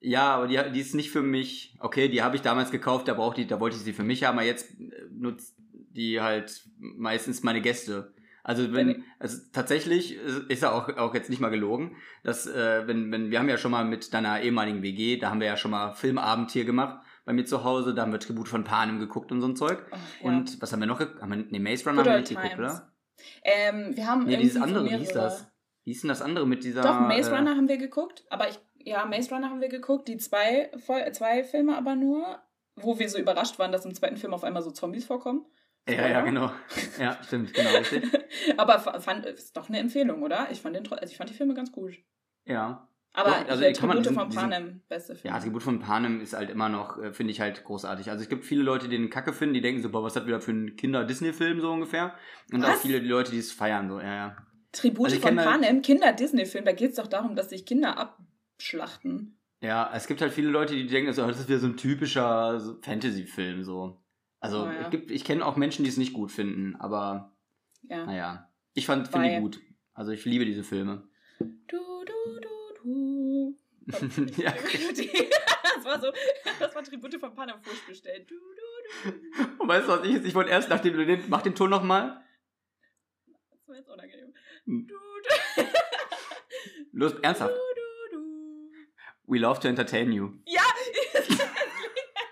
Ja, 0.00 0.34
aber 0.34 0.48
die, 0.48 0.58
die 0.72 0.80
ist 0.80 0.94
nicht 0.94 1.10
für 1.10 1.22
mich. 1.22 1.76
Okay, 1.78 2.08
die 2.08 2.22
habe 2.22 2.34
ich 2.36 2.42
damals 2.42 2.70
gekauft, 2.70 3.06
da 3.06 3.14
brauchte 3.14 3.42
ich, 3.42 3.46
da 3.46 3.60
wollte 3.60 3.76
ich 3.76 3.82
sie 3.82 3.92
für 3.92 4.02
mich 4.02 4.24
haben, 4.24 4.38
aber 4.38 4.46
jetzt 4.46 4.70
äh, 4.80 5.06
nutzt 5.12 5.56
die 5.92 6.20
halt 6.20 6.64
meistens 6.78 7.42
meine 7.42 7.60
Gäste. 7.60 8.14
Also 8.42 8.72
wenn, 8.72 9.04
also 9.18 9.38
tatsächlich 9.52 10.16
ist 10.48 10.62
ja 10.62 10.72
auch, 10.72 10.96
auch 10.96 11.14
jetzt 11.14 11.28
nicht 11.28 11.40
mal 11.40 11.50
gelogen, 11.50 11.96
dass 12.24 12.46
äh, 12.46 12.86
wenn, 12.86 13.12
wenn, 13.12 13.30
wir 13.30 13.38
haben 13.38 13.48
ja 13.48 13.58
schon 13.58 13.70
mal 13.70 13.84
mit 13.84 14.14
deiner 14.14 14.40
ehemaligen 14.40 14.82
WG, 14.82 15.18
da 15.18 15.30
haben 15.30 15.40
wir 15.40 15.46
ja 15.46 15.56
schon 15.58 15.72
mal 15.72 15.92
Filmabend 15.92 16.50
hier 16.50 16.64
gemacht 16.64 17.04
bei 17.24 17.32
mir 17.32 17.44
zu 17.44 17.64
Hause, 17.64 17.94
da 17.94 18.02
haben 18.02 18.12
wir 18.12 18.20
Tribut 18.20 18.48
von 18.48 18.64
Panem 18.64 18.98
geguckt 18.98 19.30
und 19.32 19.40
so 19.40 19.48
ein 19.48 19.56
Zeug. 19.56 19.84
Oh, 19.90 19.96
ja. 20.22 20.28
Und 20.28 20.60
was 20.60 20.72
haben 20.72 20.80
wir 20.80 20.86
noch 20.86 20.98
geguckt? 20.98 21.20
Haben 21.22 21.30
wir, 21.30 21.44
nee, 21.50 21.58
Maze 21.58 21.88
Runner 21.88 22.00
haben 22.00 22.06
wir 22.06 22.18
nicht 22.18 22.28
geguckt, 22.28 22.58
oder? 22.58 22.92
Ähm, 23.42 23.96
wir 23.96 24.06
haben 24.06 24.24
nee, 24.24 24.36
dieses 24.36 24.60
andere, 24.60 24.84
wie 24.84 24.96
hieß 24.96 25.12
das? 25.12 25.46
Wie 25.84 25.92
hieß 25.92 26.02
denn 26.02 26.08
das 26.08 26.22
andere 26.22 26.46
mit 26.46 26.64
dieser... 26.64 26.82
Doch, 26.82 27.00
Maze 27.00 27.30
äh, 27.30 27.36
Runner 27.36 27.56
haben 27.56 27.68
wir 27.68 27.78
geguckt, 27.78 28.24
aber 28.30 28.48
ich, 28.48 28.58
ja, 28.74 29.04
Maze 29.04 29.34
Runner 29.34 29.50
haben 29.50 29.60
wir 29.60 29.68
geguckt, 29.68 30.08
die 30.08 30.16
zwei, 30.16 30.70
zwei 31.12 31.44
Filme 31.44 31.76
aber 31.76 31.94
nur, 31.94 32.40
wo 32.76 32.98
wir 32.98 33.08
so 33.08 33.18
überrascht 33.18 33.58
waren, 33.58 33.72
dass 33.72 33.84
im 33.84 33.94
zweiten 33.94 34.16
Film 34.16 34.34
auf 34.34 34.44
einmal 34.44 34.62
so 34.62 34.70
Zombies 34.70 35.04
vorkommen. 35.04 35.46
Ja, 35.88 36.06
ja, 36.08 36.20
genau. 36.20 36.50
Ja, 36.98 37.18
stimmt, 37.22 37.54
genau, 37.54 37.70
richtig. 37.70 38.04
aber 38.56 38.78
fand, 38.78 39.26
ist 39.26 39.56
doch 39.56 39.68
eine 39.68 39.78
Empfehlung, 39.78 40.22
oder? 40.22 40.48
Ich 40.50 40.60
fand, 40.60 40.76
den, 40.76 40.90
also 40.92 41.10
ich 41.10 41.16
fand 41.16 41.30
die 41.30 41.34
Filme 41.34 41.54
ganz 41.54 41.72
gut. 41.72 41.94
Ja, 42.44 42.89
aber 43.12 43.30
Doch, 43.30 43.48
also, 43.48 43.64
Tribute 43.72 44.06
von 44.06 44.28
Panem, 44.30 44.80
beste 44.88 45.14
Film. 45.16 45.34
Ja, 45.34 45.40
Tribute 45.40 45.62
von 45.62 45.80
Panem 45.80 46.20
ist 46.20 46.32
halt 46.34 46.48
immer 46.50 46.68
noch, 46.68 46.98
äh, 46.98 47.12
finde 47.12 47.32
ich 47.32 47.40
halt 47.40 47.64
großartig. 47.64 48.10
Also 48.10 48.22
es 48.22 48.28
gibt 48.28 48.44
viele 48.44 48.62
Leute, 48.62 48.88
die 48.88 48.96
den 48.96 49.10
Kacke 49.10 49.32
finden, 49.32 49.54
die 49.54 49.60
denken 49.60 49.82
so, 49.82 49.90
boah, 49.90 50.02
was 50.04 50.14
hat 50.16 50.26
wieder 50.26 50.40
für 50.40 50.52
ein 50.52 50.76
Kinder-Disney-Film 50.76 51.60
so 51.60 51.72
ungefähr. 51.72 52.14
Und 52.52 52.62
was? 52.62 52.70
auch 52.70 52.80
viele 52.82 52.98
Leute, 53.00 53.32
die 53.32 53.38
es 53.38 53.52
feiern, 53.52 53.88
so, 53.88 53.98
ja, 53.98 54.14
ja. 54.14 54.36
Tribute 54.72 55.06
Also 55.10 55.20
von 55.20 55.38
halt- 55.38 55.48
Panem, 55.48 55.82
Kinder-Disney-Film, 55.82 56.64
da 56.64 56.72
geht 56.72 56.90
es 56.90 56.96
doch 56.96 57.08
darum, 57.08 57.34
dass 57.34 57.50
sich 57.50 57.66
Kinder 57.66 57.98
abschlachten. 57.98 59.36
Ja, 59.62 59.90
es 59.94 60.06
gibt 60.06 60.20
halt 60.22 60.32
viele 60.32 60.48
Leute, 60.48 60.74
die 60.74 60.86
denken, 60.86 61.12
so, 61.12 61.26
das 61.26 61.40
ist 61.40 61.48
wieder 61.48 61.58
so 61.58 61.66
ein 61.66 61.76
typischer 61.76 62.60
Fantasy-Film, 62.82 63.64
so. 63.64 64.00
Also, 64.38 64.62
Oh 64.62 64.66
ja. 64.66 64.82
ich, 64.82 64.90
gibt- 64.90 65.10
ich 65.10 65.24
kenne 65.24 65.44
auch 65.44 65.56
Menschen, 65.56 65.82
die 65.84 65.90
es 65.90 65.96
nicht 65.98 66.12
gut 66.14 66.30
finden, 66.32 66.76
aber 66.76 67.32
Ja. 67.88 68.06
naja. 68.06 68.48
Ich 68.72 68.86
fand, 68.86 69.08
finde 69.08 69.26
die 69.28 69.34
Weil- 69.34 69.40
gut. 69.42 69.60
Also, 69.92 70.12
ich 70.12 70.24
liebe 70.24 70.46
diese 70.46 70.62
Filme. 70.62 71.02
Du, 71.40 71.46
du, 72.06 72.40
du, 72.40 72.48
du. 72.82 73.56
ja, 74.36 74.52
das 74.52 75.84
war 75.84 76.00
so, 76.00 76.12
das 76.58 76.74
war 76.74 76.84
Tribute 76.84 77.18
von 77.18 77.34
Panem 77.34 77.60
Furcht 77.62 77.86
bestellt. 77.86 78.30
Du, 78.30 78.34
du, 78.36 79.10
du. 79.10 79.62
und 79.62 79.68
weißt 79.68 79.88
du 79.88 79.92
was 79.92 80.04
ich 80.04 80.12
jetzt? 80.12 80.26
Ich 80.26 80.34
wollte 80.34 80.50
erst, 80.50 80.68
nachdem 80.68 80.94
du 80.94 81.04
den, 81.06 81.24
mach 81.28 81.42
den 81.42 81.54
Ton 81.54 81.70
nochmal. 81.70 82.22
Das 83.50 83.68
war 83.68 83.76
jetzt 83.76 83.88
unangenehm. 83.88 84.34
Hm. 84.66 84.86
Du, 84.86 84.94
du, 84.94 85.62
Los, 86.92 87.14
ernsthaft. 87.22 87.54
du, 87.54 87.56
du, 87.56 88.16
du. 88.18 89.32
We 89.32 89.38
love 89.38 89.60
to 89.60 89.68
entertain 89.68 90.12
you. 90.12 90.32
Ja, 90.46 90.62
das 91.12 91.26
klingt 91.26 91.40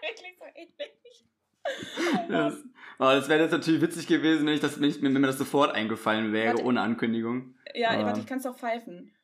wirklich 0.01 0.37
so 0.39 0.45
ähnlich. 0.55 2.29
Das, 2.29 2.55
oh, 2.99 3.05
das 3.05 3.29
wäre 3.29 3.43
jetzt 3.43 3.53
natürlich 3.53 3.81
witzig 3.81 4.07
gewesen, 4.07 4.47
wenn, 4.47 4.55
ich 4.55 4.61
das, 4.61 4.81
wenn, 4.81 4.89
ich, 4.91 5.01
wenn 5.03 5.13
mir 5.13 5.27
das 5.27 5.39
sofort 5.39 5.75
eingefallen 5.75 6.33
wäre, 6.33 6.55
Warte. 6.55 6.65
ohne 6.65 6.81
Ankündigung. 6.83 7.55
Ja, 7.75 7.91
Ah. 7.91 8.05
warte, 8.05 8.21
ich 8.21 8.27
kann 8.27 8.39
es 8.39 8.45
doch 8.45 8.57
pfeifen. 8.57 9.15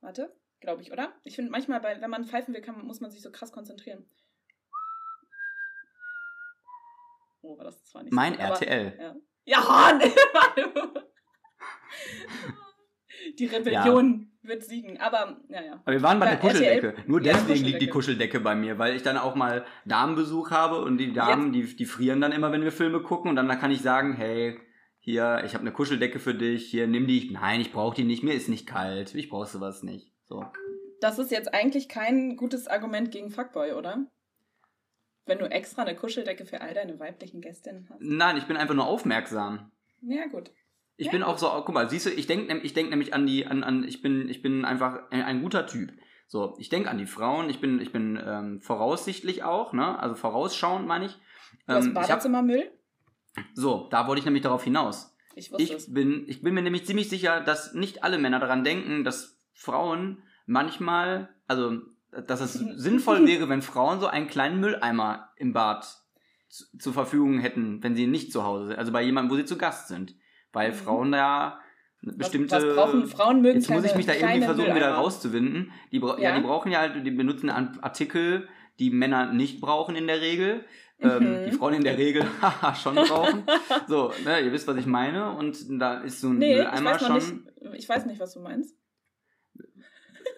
Warte, 0.00 0.34
glaube 0.66 0.82
ich, 0.82 0.90
oder? 0.92 1.12
Ich 1.22 1.36
finde 1.36 1.52
manchmal, 1.52 1.80
bei, 1.80 2.00
wenn 2.00 2.10
man 2.10 2.24
pfeifen 2.24 2.52
will, 2.52 2.60
kann, 2.60 2.84
muss 2.84 3.00
man 3.00 3.12
sich 3.12 3.22
so 3.22 3.30
krass 3.30 3.52
konzentrieren. 3.52 4.04
Oh, 7.40 7.56
war 7.56 7.64
das 7.64 7.84
zwar 7.84 8.02
nicht 8.02 8.12
Mein 8.12 8.34
so, 8.34 8.40
aber- 8.40 8.54
RTL. 8.54 8.98
Ja, 9.44 9.60
ja 9.60 9.98
nee. 9.98 10.10
Die 13.38 13.46
Rebellion 13.46 14.32
wird 14.42 14.64
siegen, 14.64 14.98
aber 15.00 15.40
naja. 15.48 15.80
Aber 15.84 15.92
wir 15.92 16.02
waren 16.02 16.18
bei 16.18 16.26
Bei 16.26 16.30
der 16.32 16.40
Kuscheldecke. 16.40 16.86
RTL 16.88 17.04
Nur 17.06 17.22
Ja, 17.22 17.34
deswegen 17.34 17.64
liegt 17.64 17.80
die 17.82 17.88
Kuscheldecke. 17.88 18.38
Kuscheldecke 18.38 18.40
bei 18.40 18.56
mir, 18.56 18.78
weil 18.78 18.96
ich 18.96 19.02
dann 19.02 19.16
auch 19.18 19.36
mal 19.36 19.64
Damenbesuch 19.84 20.50
habe 20.50 20.80
und 20.80 20.98
die 20.98 21.12
Damen, 21.12 21.52
die, 21.52 21.76
die 21.76 21.84
frieren 21.84 22.20
dann 22.20 22.32
immer, 22.32 22.50
wenn 22.50 22.62
wir 22.64 22.72
Filme 22.72 23.00
gucken 23.02 23.30
und 23.30 23.36
dann 23.36 23.48
kann 23.60 23.70
ich 23.70 23.82
sagen, 23.82 24.14
hey, 24.14 24.58
hier, 24.98 25.42
ich 25.44 25.54
habe 25.54 25.62
eine 25.62 25.70
Kuscheldecke 25.72 26.18
für 26.18 26.34
dich, 26.34 26.68
hier, 26.68 26.88
nimm 26.88 27.06
die. 27.06 27.30
Nein, 27.30 27.60
ich 27.60 27.72
brauche 27.72 27.94
die 27.94 28.02
nicht, 28.02 28.24
mir 28.24 28.34
ist 28.34 28.48
nicht 28.48 28.66
kalt, 28.66 29.14
ich 29.14 29.28
brauche 29.28 29.46
sowas 29.46 29.84
nicht. 29.84 30.15
So. 30.28 30.44
Das 31.00 31.18
ist 31.18 31.30
jetzt 31.30 31.52
eigentlich 31.54 31.88
kein 31.88 32.36
gutes 32.36 32.66
Argument 32.68 33.10
gegen 33.10 33.30
Fuckboy, 33.30 33.72
oder? 33.72 34.06
Wenn 35.26 35.38
du 35.38 35.50
extra 35.50 35.82
eine 35.82 35.96
Kuscheldecke 35.96 36.46
für 36.46 36.60
all 36.60 36.72
deine 36.74 36.98
weiblichen 37.00 37.40
Gästinnen 37.40 37.88
hast. 37.90 38.00
Nein, 38.00 38.36
ich 38.36 38.44
bin 38.44 38.56
einfach 38.56 38.74
nur 38.74 38.86
aufmerksam. 38.86 39.72
Ja, 40.02 40.26
gut. 40.26 40.50
Ich 40.96 41.06
Ja. 41.06 41.12
bin 41.12 41.22
auch 41.22 41.36
so, 41.36 41.48
guck 41.64 41.74
mal, 41.74 41.90
siehst 41.90 42.06
du, 42.06 42.10
ich 42.10 42.26
denke 42.26 42.56
ich 42.58 42.72
denk 42.74 42.90
nämlich 42.90 43.12
an 43.12 43.26
die, 43.26 43.46
an, 43.46 43.62
an, 43.64 43.84
ich 43.84 44.02
bin, 44.02 44.28
ich 44.28 44.40
bin 44.40 44.64
einfach 44.64 45.10
ein, 45.10 45.22
ein 45.22 45.42
guter 45.42 45.66
Typ. 45.66 45.92
So, 46.28 46.56
ich 46.58 46.68
denke 46.70 46.90
an 46.90 46.98
die 46.98 47.06
Frauen, 47.06 47.50
ich 47.50 47.60
bin, 47.60 47.80
ich 47.80 47.92
bin 47.92 48.18
ähm, 48.24 48.60
voraussichtlich 48.60 49.42
auch, 49.44 49.72
ne? 49.72 49.98
Also 49.98 50.14
vorausschauend 50.14 50.86
meine 50.86 51.06
ich. 51.06 51.18
Du 51.66 51.74
hast 51.74 51.86
Ähm, 51.86 51.94
Badezimmermüll? 51.94 52.70
so, 53.54 53.88
da 53.90 54.06
wollte 54.08 54.20
ich 54.20 54.24
nämlich 54.24 54.42
darauf 54.42 54.64
hinaus. 54.64 55.14
Ich 55.34 55.50
wusste 55.52 55.62
Ich 55.62 55.72
es. 55.72 55.92
bin, 55.92 56.24
ich 56.28 56.40
bin 56.42 56.54
mir 56.54 56.62
nämlich 56.62 56.86
ziemlich 56.86 57.08
sicher, 57.10 57.40
dass 57.42 57.74
nicht 57.74 58.02
alle 58.02 58.18
Männer 58.18 58.38
daran 58.40 58.64
denken, 58.64 59.04
dass 59.04 59.35
Frauen 59.56 60.22
manchmal, 60.46 61.28
also 61.48 61.78
dass 62.26 62.40
es 62.40 62.52
sinnvoll 62.54 63.26
wäre, 63.26 63.48
wenn 63.48 63.62
Frauen 63.62 64.00
so 64.00 64.06
einen 64.06 64.28
kleinen 64.28 64.60
Mülleimer 64.60 65.30
im 65.36 65.52
Bad 65.52 65.84
zu, 66.48 66.64
zur 66.78 66.92
Verfügung 66.92 67.40
hätten, 67.40 67.82
wenn 67.82 67.96
sie 67.96 68.06
nicht 68.06 68.32
zu 68.32 68.44
Hause 68.44 68.68
sind, 68.68 68.78
also 68.78 68.92
bei 68.92 69.02
jemandem, 69.02 69.32
wo 69.32 69.36
sie 69.36 69.44
zu 69.44 69.58
Gast 69.58 69.88
sind. 69.88 70.14
Weil 70.52 70.70
Mhm. 70.70 70.74
Frauen 70.74 71.12
da 71.12 71.58
bestimmte. 72.00 72.54
was, 72.54 72.64
was 72.64 72.74
brauchen 72.76 73.06
Frauen 73.06 73.42
mögen 73.42 73.56
Jetzt 73.58 73.68
muss 73.70 73.84
ich 73.84 73.94
mich 73.96 74.06
da 74.06 74.14
irgendwie 74.14 74.42
versuchen, 74.44 74.66
wieder 74.66 74.74
Mülleimer. 74.74 74.96
rauszuwinden. 74.96 75.72
Die, 75.92 75.98
ja. 75.98 76.18
Ja. 76.18 76.36
die 76.36 76.42
brauchen 76.42 76.70
ja 76.72 76.78
halt, 76.80 77.04
die 77.04 77.10
benutzen 77.10 77.50
Artikel, 77.50 78.48
die 78.78 78.90
Männer 78.90 79.32
nicht 79.32 79.60
brauchen 79.60 79.96
in 79.96 80.06
der 80.06 80.20
Regel. 80.20 80.64
Ähm, 80.98 81.42
Mhm. 81.42 81.44
die 81.50 81.52
Frauen 81.52 81.74
in 81.74 81.84
der 81.84 81.98
Regel 81.98 82.24
schon 82.82 82.94
brauchen. 82.94 83.44
So, 83.86 84.12
ne, 84.24 84.40
ihr 84.40 84.50
wisst, 84.52 84.66
was 84.66 84.76
ich 84.78 84.86
meine. 84.86 85.32
Und 85.36 85.58
da 85.78 86.00
ist 86.00 86.22
so 86.22 86.28
ein 86.28 86.38
Nee, 86.38 86.52
ich 86.52 86.58
Mülleimer 86.58 86.90
weiß 86.92 87.00
noch 87.02 87.20
schon. 87.20 87.44
nicht. 87.62 87.74
Ich 87.80 87.88
weiß 87.88 88.06
nicht, 88.06 88.18
was 88.20 88.32
du 88.32 88.40
meinst. 88.40 88.74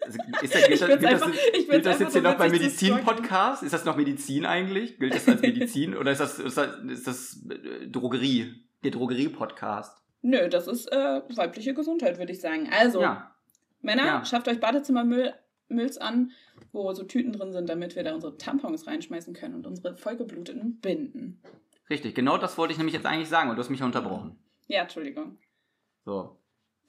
Also, 0.09 0.19
ist 0.43 0.55
das, 0.55 0.67
gilt 0.67 0.81
das, 0.81 0.89
gilt 0.89 1.05
einfach- 1.05 1.33
gilt 1.71 1.87
das 1.87 1.99
jetzt 2.01 2.13
hier 2.13 2.23
noch 2.23 2.37
beim 2.37 2.51
Medizin-Podcast? 2.51 3.63
Ist 3.63 3.73
das 3.73 3.85
noch 3.85 3.97
Medizin 3.97 4.47
eigentlich? 4.47 4.99
Gilt 4.99 5.15
das 5.15 5.29
als 5.29 5.43
Medizin? 5.43 5.97
Oder 5.97 6.13
ist 6.13 6.21
das, 6.21 6.39
ist 6.39 6.57
das, 6.57 6.79
ist 6.85 7.07
das 7.07 7.47
äh, 7.51 7.87
Drogerie? 7.89 8.55
Der 8.85 8.91
Drogerie-Podcast? 8.93 10.03
Nö, 10.23 10.49
das 10.49 10.67
ist 10.67 10.91
äh, 10.91 11.23
weibliche 11.37 11.75
Gesundheit, 11.75 12.19
würde 12.19 12.33
ich 12.33 12.41
sagen. 12.41 12.69
Also, 12.73 13.01
Ja. 13.03 13.35
Männer, 13.83 14.05
Ja. 14.07 14.25
schafft 14.25 14.49
euch 14.49 14.59
Badezimmermülls 14.61 15.99
an, 15.99 16.33
wo 16.73 16.93
so 16.95 17.05
Tüten 17.05 17.33
drin 17.33 17.53
sind, 17.53 17.69
damit 17.69 17.95
wir 17.97 18.03
da 18.03 18.15
unsere 18.15 18.37
Tampons 18.37 18.87
reinschmeißen 18.87 19.35
können 19.35 19.55
und 19.57 19.67
unsere 19.67 19.95
vollgebluteten 19.97 20.81
Binden. 20.81 21.41
Richtig, 21.91 22.15
genau 22.15 22.39
das 22.39 22.57
wollte 22.59 22.73
ich 22.73 22.79
nämlich 22.79 22.95
jetzt 22.95 23.07
eigentlich 23.07 23.29
sagen 23.29 23.51
und 23.51 23.57
du 23.57 23.61
hast 23.63 23.71
mich 23.71 23.81
ja 23.81 23.87
unterbrochen. 23.87 24.39
Ja, 24.67 24.83
Entschuldigung. 24.83 25.39
So. 26.05 26.38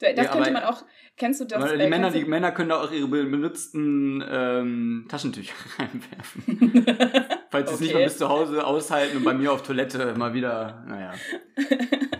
Das 0.00 0.16
Ja, 0.16 0.24
könnte 0.32 0.50
man 0.50 0.62
auch. 0.64 0.82
Kennst 1.16 1.40
du 1.40 1.44
das? 1.44 1.62
Aber 1.62 1.76
die, 1.76 1.82
äh, 1.84 1.88
Männer, 1.90 2.10
die 2.10 2.24
Männer 2.24 2.52
können 2.52 2.70
da 2.70 2.80
auch 2.82 2.90
ihre 2.90 3.06
be- 3.06 3.24
benutzten 3.24 4.24
ähm, 4.26 5.04
Taschentücher 5.08 5.52
reinwerfen. 5.78 6.86
Falls 7.50 7.68
sie 7.68 7.74
es 7.74 7.80
nicht 7.80 7.90
Okay. 7.90 7.98
mal 8.00 8.04
bis 8.08 8.16
zu 8.18 8.28
Hause 8.28 8.66
aushalten 8.66 9.18
und 9.18 9.24
bei 9.24 9.34
mir 9.34 9.52
auf 9.52 9.62
Toilette 9.62 10.14
mal 10.16 10.32
wieder, 10.32 10.82
naja. 10.88 11.12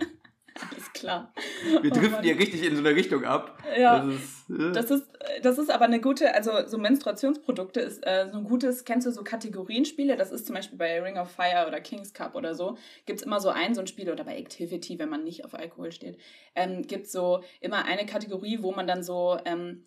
Klar. 1.01 1.33
Wir 1.81 1.91
Oh 1.91 1.95
driften 1.95 2.23
hier 2.23 2.37
richtig 2.37 2.63
in 2.63 2.75
so 2.75 2.83
eine 2.83 2.95
Richtung 2.95 3.25
ab. 3.25 3.57
Ja. 3.75 4.05
Das 4.05 4.13
ist, 4.13 4.49
äh, 4.51 4.71
Das 4.71 4.91
ist, 4.91 5.11
das 5.41 5.57
ist 5.57 5.71
aber 5.71 5.85
eine 5.85 5.99
gute, 5.99 6.33
also 6.35 6.51
so 6.67 6.77
Menstruationsprodukte 6.77 7.79
ist 7.79 8.05
äh, 8.05 8.27
so 8.31 8.37
ein 8.37 8.43
gutes, 8.43 8.85
kennst 8.85 9.07
du 9.07 9.11
so 9.11 9.23
Kategorienspiele? 9.23 10.15
Das 10.15 10.31
ist 10.31 10.45
zum 10.45 10.55
Beispiel 10.55 10.77
bei 10.77 11.01
Ring 11.01 11.17
of 11.17 11.31
Fire 11.31 11.65
oder 11.67 11.81
King's 11.81 12.13
Cup 12.13 12.35
oder 12.35 12.53
so, 12.53 12.77
gibt 13.07 13.19
es 13.19 13.25
immer 13.25 13.39
so 13.39 13.49
ein, 13.49 13.73
so 13.73 13.81
ein 13.81 13.87
Spiel 13.87 14.11
oder 14.11 14.23
bei 14.23 14.37
Activity, 14.37 14.99
wenn 14.99 15.09
man 15.09 15.23
nicht 15.23 15.43
auf 15.43 15.55
Alkohol 15.55 15.91
steht, 15.91 16.19
ähm, 16.53 16.83
gibt 16.83 17.07
es 17.07 17.11
so 17.11 17.43
immer 17.61 17.85
eine 17.85 18.05
Kategorie, 18.05 18.59
wo 18.61 18.71
man 18.71 18.85
dann 18.85 19.01
so, 19.01 19.39
ähm, 19.45 19.85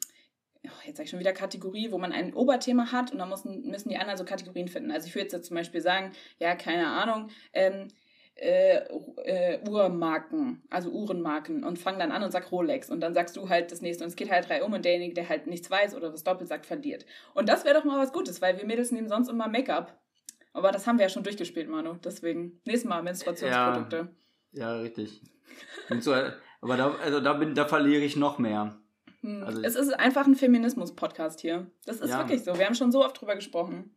oh, 0.67 0.71
jetzt 0.85 0.97
sag 0.97 1.05
ich 1.05 1.11
schon 1.11 1.21
wieder 1.21 1.33
Kategorie, 1.33 1.93
wo 1.93 1.99
man 1.99 2.11
ein 2.11 2.35
Oberthema 2.35 2.91
hat 2.91 3.13
und 3.13 3.19
dann 3.19 3.29
müssen, 3.29 3.69
müssen 3.71 3.89
die 3.89 3.99
anderen 3.99 4.19
so 4.19 4.25
Kategorien 4.25 4.67
finden. 4.67 4.91
Also 4.91 5.07
ich 5.07 5.15
würde 5.15 5.29
jetzt 5.31 5.47
zum 5.47 5.57
Beispiel 5.57 5.81
sagen, 5.81 6.11
ja, 6.41 6.57
keine 6.57 6.89
Ahnung, 6.89 7.29
ähm, 7.53 7.87
äh, 8.37 8.79
äh, 9.25 9.61
Uhrmarken, 9.69 10.63
also 10.71 10.91
Uhrenmarken 10.91 11.63
und 11.65 11.79
fang 11.79 11.99
dann 11.99 12.11
an 12.13 12.23
und 12.23 12.33
sag 12.33 12.51
Rolex 12.51 12.91
und 12.91 13.01
dann 13.01 13.15
sagst 13.15 13.37
du 13.37 13.49
halt 13.49 13.71
das 13.71 13.81
nächste 13.81 14.03
und 14.05 14.11
es 14.11 14.17
geht 14.17 14.31
halt 14.31 14.49
drei 14.49 14.63
um 14.65 14.73
und 14.73 14.85
derjenige, 14.85 15.15
der 15.15 15.29
halt 15.29 15.47
nichts 15.47 15.71
weiß 15.71 15.95
oder 15.95 16.13
was 16.13 16.25
doppelt 16.25 16.49
sagt, 16.49 16.67
verliert. 16.67 17.07
Und 17.35 17.49
das 17.49 17.65
wäre 17.65 17.75
doch 17.77 17.85
mal 17.85 17.99
was 17.99 18.13
Gutes, 18.13 18.43
weil 18.43 18.59
wir 18.59 18.67
Mädels 18.67 18.91
nehmen 18.91 19.09
sonst 19.09 19.29
immer 19.29 19.47
Make-up. 19.49 19.99
Aber 20.53 20.71
das 20.73 20.87
haben 20.87 20.99
wir 20.99 21.05
ja 21.05 21.09
schon 21.09 21.23
durchgespielt, 21.25 21.69
Manu. 21.69 21.95
Deswegen, 22.05 22.61
nächstes 22.65 22.89
Mal 22.89 23.03
Menstruationsprodukte. 23.03 24.09
ja, 24.53 24.77
richtig. 24.79 25.21
Und 25.91 26.03
so, 26.03 26.13
aber 26.13 26.77
da, 26.77 26.95
also 27.03 27.21
da, 27.21 27.33
bin, 27.35 27.55
da 27.55 27.67
verliere 27.67 28.03
ich 28.03 28.17
noch 28.17 28.39
mehr. 28.39 28.77
Hm. 29.21 29.43
Also- 29.45 29.63
es 29.63 29.75
ist 29.77 29.93
einfach 29.99 30.27
ein 30.27 30.35
Feminismus-Podcast 30.37 31.41
hier. 31.41 31.71
Das 31.87 32.01
ist 32.01 32.11
Ja. 32.11 32.19
wirklich 32.19 32.43
so. 32.45 32.57
Wir 32.59 32.67
haben 32.67 32.75
schon 32.75 32.93
so 32.93 33.05
oft 33.05 33.21
drüber 33.21 33.35
gesprochen. 33.37 33.95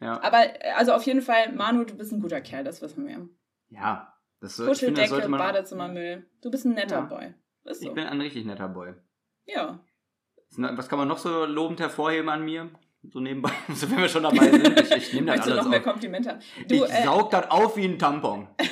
Ja, 0.00 0.20
Aber 0.22 0.42
äh, 0.64 0.70
also 0.76 0.92
auf 0.92 1.04
jeden 1.04 1.22
Fall, 1.22 1.52
Manu, 1.52 1.84
du 1.84 1.94
bist 1.96 2.12
ein 2.12 2.20
guter 2.20 2.40
Kerl, 2.40 2.64
das 2.64 2.82
wissen 2.82 3.06
wir. 3.06 3.28
Ja 3.74 4.10
das, 4.40 4.56
soll- 4.56 4.70
ich 4.72 4.78
finde, 4.78 4.92
Kuscheldecke, 5.00 5.08
sollte 5.08 5.28
man. 5.28 5.38
Badezimmermüll. 5.40 6.26
Du 6.42 6.50
bist 6.50 6.64
ein 6.66 6.74
netter 6.74 6.96
Ja. 6.96 7.00
Boy. 7.02 7.34
Ist 7.64 7.80
so. 7.82 7.88
Ich 7.88 7.94
bin 7.94 8.06
ein 8.06 8.20
richtig 8.20 8.44
netter 8.44 8.68
Boy. 8.68 8.94
ja. 9.46 9.80
Was 10.56 10.88
kann 10.88 10.98
man 11.00 11.08
noch 11.08 11.18
so 11.18 11.44
lobend 11.46 11.80
hervorheben 11.80 12.28
an 12.28 12.44
mir? 12.44 12.70
So 13.10 13.18
nebenbei, 13.20 13.50
so 13.74 13.90
wenn 13.90 13.98
wir 13.98 14.08
schon 14.08 14.22
dabei 14.22 14.48
sind. 14.50 14.80
Ich, 14.80 14.90
ich 14.92 15.12
nehme 15.14 15.34
das 15.34 15.44
du 15.44 15.50
noch 15.50 15.56
alles 15.58 15.68
mehr 15.68 15.78
auf. 15.80 15.84
Komplimente 15.84 16.28
haben? 16.30 16.38
Ich 16.60 16.66
Du, 16.68 16.84
äh, 16.84 17.02
saug 17.04 17.30
das 17.30 17.50
auf 17.50 17.76
wie 17.76 17.84
ein 17.86 17.98
Tampon. 17.98 18.48
sehr 18.60 18.70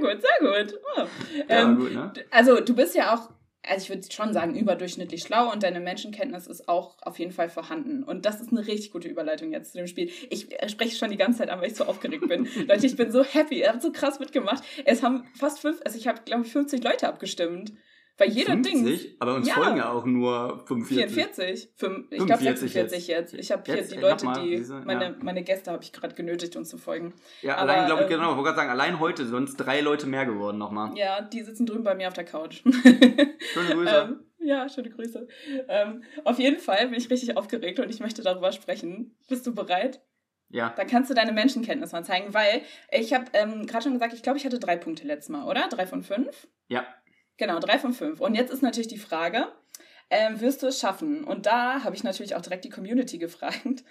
gut, 0.00 0.20
sehr 0.22 0.64
gut. 0.64 0.80
Oh. 0.96 1.06
Ja, 1.48 1.62
ähm, 1.62 1.76
gut, 1.76 1.92
ne? 1.92 2.12
Also 2.30 2.60
du 2.60 2.74
bist 2.74 2.94
ja 2.94 3.14
auch, 3.14 3.30
also 3.68 3.84
ich 3.84 3.88
würde 3.88 4.12
schon 4.12 4.32
sagen, 4.32 4.54
überdurchschnittlich 4.54 5.22
schlau 5.22 5.50
und 5.52 5.62
deine 5.62 5.80
Menschenkenntnis 5.80 6.46
ist 6.46 6.68
auch 6.68 6.96
auf 7.02 7.18
jeden 7.18 7.32
Fall 7.32 7.48
vorhanden. 7.48 8.02
Und 8.02 8.26
das 8.26 8.40
ist 8.40 8.50
eine 8.50 8.66
richtig 8.66 8.92
gute 8.92 9.08
Überleitung 9.08 9.52
jetzt 9.52 9.72
zu 9.72 9.78
dem 9.78 9.86
Spiel. 9.86 10.10
Ich 10.30 10.52
äh, 10.62 10.68
spreche 10.68 10.96
schon 10.96 11.10
die 11.10 11.16
ganze 11.16 11.38
Zeit 11.38 11.50
an, 11.50 11.60
weil 11.60 11.68
ich 11.68 11.76
so 11.76 11.84
aufgeregt 11.84 12.28
bin. 12.28 12.48
Leute, 12.68 12.86
ich 12.86 12.96
bin 12.96 13.10
so 13.10 13.24
happy. 13.24 13.60
Ihr 13.60 13.68
habt 13.68 13.82
so 13.82 13.92
krass 13.92 14.18
mitgemacht. 14.20 14.62
Es 14.84 15.02
haben 15.02 15.24
fast 15.38 15.60
fünf, 15.60 15.80
also 15.84 15.98
ich 15.98 16.06
habe, 16.06 16.20
glaube 16.24 16.44
ich, 16.44 16.52
50 16.52 16.82
Leute 16.82 17.08
abgestimmt. 17.08 17.72
Bei 18.16 18.26
jeder 18.26 18.52
50? 18.52 18.72
Ding. 18.72 19.16
Aber 19.18 19.34
uns 19.34 19.48
Ja. 19.48 19.54
folgen 19.54 19.76
ja 19.76 19.90
auch 19.90 20.04
nur 20.04 20.64
45. 20.66 20.96
44? 21.14 21.68
Fünf, 21.74 22.06
ich 22.10 22.18
glaube 22.18 22.34
45 22.42 22.72
46 22.72 23.08
jetzt. 23.08 23.34
Ich 23.34 23.50
habe 23.50 23.62
hier 23.66 23.76
Jetzt, 23.76 23.92
die 23.92 23.96
Leute, 23.98 24.24
nochmal, 24.26 24.42
die, 24.44 24.56
diese- 24.56 24.80
meine, 24.82 25.04
ja. 25.06 25.14
meine 25.20 25.42
Gäste 25.42 25.72
habe 25.72 25.82
ich 25.82 25.92
gerade 25.92 26.14
genötigt, 26.14 26.54
uns 26.54 26.68
zu 26.68 26.78
folgen. 26.78 27.12
Ja, 27.42 27.56
Aber, 27.56 27.72
allein, 27.72 27.86
glaube 27.86 28.02
ich, 28.04 28.10
ähm, 28.10 28.18
genau. 28.18 28.30
Ich 28.30 28.36
wollte 28.36 28.44
gerade 28.50 28.56
sagen, 28.56 28.70
allein 28.70 29.00
heute 29.00 29.26
sonst 29.26 29.56
drei 29.56 29.80
Leute 29.80 30.06
mehr 30.06 30.26
geworden 30.26 30.58
nochmal. 30.58 30.96
Ja, 30.96 31.22
die 31.22 31.42
sitzen 31.42 31.66
drüben 31.66 31.82
bei 31.82 31.94
mir 31.96 32.06
auf 32.06 32.14
der 32.14 32.24
Couch. 32.24 32.62
Schöne 33.52 33.74
Grüße. 33.74 34.08
Ähm, 34.08 34.20
ja, 34.46 34.68
schöne 34.68 34.90
Grüße. 34.90 35.26
Ähm, 35.68 36.04
auf 36.24 36.38
jeden 36.38 36.60
Fall 36.60 36.86
bin 36.88 36.98
ich 36.98 37.10
richtig 37.10 37.36
aufgeregt 37.36 37.80
und 37.80 37.90
ich 37.90 37.98
möchte 38.00 38.22
darüber 38.22 38.52
sprechen. 38.52 39.16
Bist 39.28 39.46
du 39.46 39.54
bereit? 39.54 40.00
ja, 40.50 40.72
Dann 40.76 40.86
kannst 40.86 41.10
du 41.10 41.14
deine 41.14 41.32
Menschenkenntnis 41.32 41.90
mal 41.92 42.04
zeigen, 42.04 42.32
weil 42.32 42.62
ich 42.92 43.12
habe 43.12 43.24
ähm, 43.32 43.66
gerade 43.66 43.82
schon 43.84 43.94
gesagt, 43.94 44.12
ich 44.12 44.22
glaube, 44.22 44.38
ich 44.38 44.44
hatte 44.44 44.60
drei 44.60 44.76
Punkte 44.76 45.04
letztes 45.04 45.30
Mal, 45.30 45.48
oder? 45.48 45.66
Drei 45.68 45.86
von 45.86 46.02
fünf? 46.04 46.46
ja. 46.68 46.84
Genau, 47.36 47.58
drei 47.58 47.78
von 47.78 47.92
fünf. 47.92 48.20
Und 48.20 48.34
jetzt 48.34 48.52
ist 48.52 48.62
natürlich 48.62 48.88
die 48.88 48.98
Frage, 48.98 49.48
ähm, 50.10 50.40
wirst 50.40 50.62
du 50.62 50.66
es 50.66 50.78
schaffen? 50.78 51.24
Und 51.24 51.46
da 51.46 51.82
habe 51.82 51.96
ich 51.96 52.04
natürlich 52.04 52.34
auch 52.36 52.42
direkt 52.42 52.64
die 52.64 52.70
Community 52.70 53.18
gefragt. 53.18 53.84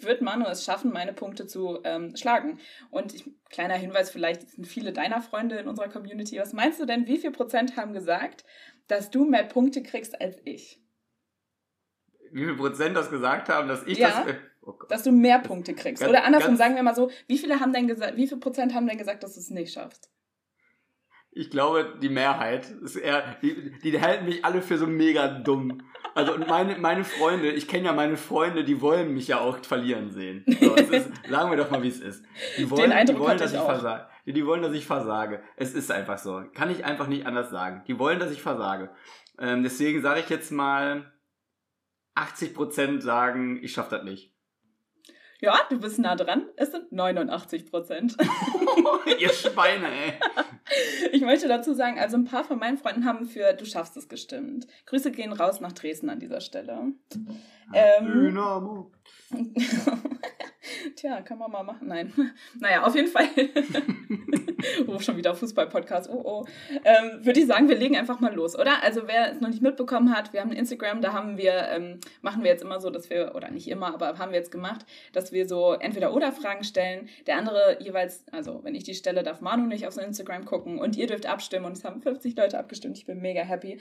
Wird 0.00 0.20
Manu 0.20 0.46
es 0.46 0.64
schaffen, 0.64 0.92
meine 0.92 1.12
Punkte 1.12 1.46
zu 1.46 1.80
ähm, 1.84 2.14
schlagen? 2.16 2.58
Und 2.90 3.14
ich, 3.14 3.30
kleiner 3.50 3.74
Hinweis, 3.74 4.10
vielleicht 4.10 4.48
sind 4.50 4.66
viele 4.66 4.92
deiner 4.92 5.20
Freunde 5.22 5.56
in 5.56 5.68
unserer 5.68 5.88
Community. 5.88 6.38
Was 6.38 6.52
meinst 6.52 6.80
du 6.80 6.86
denn, 6.86 7.06
wie 7.06 7.18
viel 7.18 7.32
Prozent 7.32 7.76
haben 7.76 7.92
gesagt, 7.92 8.44
dass 8.88 9.10
du 9.10 9.24
mehr 9.24 9.44
Punkte 9.44 9.82
kriegst 9.82 10.20
als 10.20 10.36
ich? 10.44 10.80
Wie 12.30 12.44
viel 12.44 12.56
Prozent 12.56 12.96
das 12.96 13.10
gesagt 13.10 13.48
haben, 13.48 13.68
dass 13.68 13.86
ich 13.86 13.98
ja, 13.98 14.24
das. 14.24 14.36
Oh 14.64 14.74
dass 14.88 15.02
du 15.02 15.10
mehr 15.10 15.40
Punkte 15.40 15.74
kriegst. 15.74 16.02
Ganz, 16.02 16.10
Oder 16.10 16.24
andersrum, 16.24 16.56
sagen 16.56 16.76
wir 16.76 16.84
mal 16.84 16.94
so, 16.94 17.10
wie 17.26 17.36
viele 17.36 17.58
haben 17.58 17.72
denn 17.72 17.88
gesagt, 17.88 18.16
wie 18.16 18.28
viel 18.28 18.38
Prozent 18.38 18.74
haben 18.74 18.86
denn 18.86 18.96
gesagt, 18.96 19.24
dass 19.24 19.34
du 19.34 19.40
es 19.40 19.50
nicht 19.50 19.72
schaffst? 19.72 20.08
Ich 21.34 21.50
glaube, 21.50 21.98
die 22.02 22.10
Mehrheit 22.10 22.70
ist 22.82 22.96
eher, 22.96 23.36
die, 23.40 23.72
die 23.82 24.00
halten 24.00 24.26
mich 24.26 24.44
alle 24.44 24.60
für 24.60 24.76
so 24.76 24.86
mega 24.86 25.28
dumm. 25.28 25.82
Also 26.14 26.34
und 26.34 26.46
meine, 26.46 26.76
meine 26.76 27.04
Freunde, 27.04 27.50
ich 27.50 27.66
kenne 27.68 27.86
ja 27.86 27.92
meine 27.94 28.18
Freunde, 28.18 28.64
die 28.64 28.82
wollen 28.82 29.14
mich 29.14 29.28
ja 29.28 29.40
auch 29.40 29.58
verlieren 29.64 30.10
sehen. 30.10 30.44
So, 30.60 30.74
ist, 30.74 31.10
sagen 31.30 31.50
wir 31.50 31.56
doch 31.56 31.70
mal, 31.70 31.82
wie 31.82 31.88
es 31.88 32.00
ist. 32.00 32.22
Die 32.58 32.70
wollen, 32.70 32.82
Den 32.82 32.92
Eindruck 32.92 33.16
die 33.16 33.22
wollen, 33.22 33.38
dass 33.38 33.52
ich, 33.52 33.58
ich 33.58 33.64
versage. 33.64 34.06
Die 34.26 34.46
wollen, 34.46 34.62
dass 34.62 34.72
ich 34.74 34.86
versage. 34.86 35.42
Es 35.56 35.72
ist 35.74 35.90
einfach 35.90 36.18
so. 36.18 36.42
Kann 36.52 36.70
ich 36.70 36.84
einfach 36.84 37.06
nicht 37.06 37.26
anders 37.26 37.50
sagen. 37.50 37.82
Die 37.88 37.98
wollen, 37.98 38.18
dass 38.18 38.30
ich 38.30 38.42
versage. 38.42 38.90
Ähm, 39.38 39.62
deswegen 39.62 40.02
sage 40.02 40.20
ich 40.20 40.28
jetzt 40.28 40.52
mal, 40.52 41.12
80% 42.14 43.00
sagen, 43.00 43.58
ich 43.62 43.72
schaffe 43.72 43.96
das 43.96 44.04
nicht. 44.04 44.31
Ja, 45.42 45.58
du 45.68 45.80
bist 45.80 45.98
nah 45.98 46.14
dran. 46.14 46.46
Es 46.54 46.70
sind 46.70 46.92
89 46.92 47.68
Prozent. 47.68 48.16
Ihr 49.18 49.28
Schweine, 49.30 49.88
ey. 49.88 50.12
Ich 51.12 51.20
möchte 51.20 51.48
dazu 51.48 51.74
sagen, 51.74 51.98
also 51.98 52.16
ein 52.16 52.24
paar 52.24 52.44
von 52.44 52.58
meinen 52.58 52.78
Freunden 52.78 53.04
haben 53.04 53.26
für 53.26 53.52
Du 53.52 53.66
schaffst 53.66 53.96
es 53.96 54.08
gestimmt. 54.08 54.66
Grüße 54.86 55.10
gehen 55.10 55.32
raus 55.32 55.60
nach 55.60 55.72
Dresden 55.72 56.08
an 56.08 56.20
dieser 56.20 56.40
Stelle. 56.40 56.92
Ähm, 57.74 58.06
Dynamo. 58.06 58.92
Tja, 60.96 61.20
kann 61.22 61.38
man 61.38 61.50
mal 61.50 61.62
machen. 61.62 61.88
Nein. 61.88 62.12
Naja, 62.58 62.84
auf 62.84 62.94
jeden 62.94 63.08
Fall. 63.08 63.26
oh, 64.86 64.98
schon 64.98 65.16
wieder 65.16 65.34
Fußball-Podcast. 65.34 66.08
Oh, 66.10 66.22
oh. 66.24 66.44
Ähm, 66.84 67.24
Würde 67.24 67.40
ich 67.40 67.46
sagen, 67.46 67.68
wir 67.68 67.76
legen 67.76 67.96
einfach 67.96 68.20
mal 68.20 68.34
los, 68.34 68.58
oder? 68.58 68.82
Also, 68.82 69.06
wer 69.06 69.32
es 69.32 69.40
noch 69.40 69.48
nicht 69.48 69.62
mitbekommen 69.62 70.14
hat, 70.14 70.32
wir 70.32 70.40
haben 70.40 70.50
ein 70.50 70.56
Instagram, 70.56 71.00
da 71.00 71.12
haben 71.12 71.36
wir, 71.38 71.68
ähm, 71.70 71.98
machen 72.20 72.42
wir 72.42 72.50
jetzt 72.50 72.62
immer 72.62 72.80
so, 72.80 72.90
dass 72.90 73.10
wir, 73.10 73.34
oder 73.34 73.50
nicht 73.50 73.68
immer, 73.68 73.94
aber 73.94 74.18
haben 74.18 74.32
wir 74.32 74.38
jetzt 74.38 74.52
gemacht, 74.52 74.84
dass 75.12 75.32
wir 75.32 75.48
so 75.48 75.72
entweder 75.72 76.14
oder 76.14 76.32
Fragen 76.32 76.64
stellen. 76.64 77.08
Der 77.26 77.36
andere 77.36 77.78
jeweils, 77.80 78.24
also 78.30 78.60
wenn 78.62 78.74
ich 78.74 78.84
die 78.84 78.94
stelle, 78.94 79.22
darf 79.22 79.40
Manu 79.40 79.66
nicht 79.66 79.86
auf 79.86 79.94
sein 79.94 80.06
Instagram 80.06 80.44
gucken 80.44 80.78
und 80.78 80.96
ihr 80.96 81.06
dürft 81.06 81.26
abstimmen 81.26 81.66
und 81.66 81.76
es 81.76 81.84
haben 81.84 82.00
50 82.00 82.36
Leute 82.36 82.58
abgestimmt. 82.58 82.98
Ich 82.98 83.06
bin 83.06 83.20
mega 83.20 83.42
happy. 83.42 83.78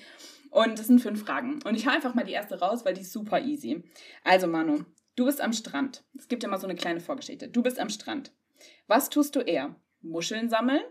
Und 0.49 0.79
es 0.79 0.87
sind 0.87 0.99
fünf 0.99 1.25
Fragen. 1.25 1.59
Und 1.65 1.75
ich 1.75 1.87
hau 1.87 1.91
einfach 1.91 2.13
mal 2.13 2.25
die 2.25 2.33
erste 2.33 2.59
raus, 2.59 2.85
weil 2.85 2.93
die 2.93 3.01
ist 3.01 3.13
super 3.13 3.39
easy. 3.39 3.83
Also, 4.23 4.47
Manu, 4.47 4.83
Du 5.15 5.25
bist 5.25 5.41
am 5.41 5.53
Strand. 5.53 6.03
Es 6.17 6.27
gibt 6.27 6.43
ja 6.43 6.49
mal 6.49 6.59
so 6.59 6.67
eine 6.67 6.75
kleine 6.75 6.99
Vorgeschichte. 6.99 7.47
Du 7.49 7.61
bist 7.61 7.79
am 7.79 7.89
Strand. 7.89 8.31
Was 8.87 9.09
tust 9.09 9.35
du 9.35 9.39
eher? 9.39 9.75
Muscheln 10.01 10.49
sammeln 10.49 10.81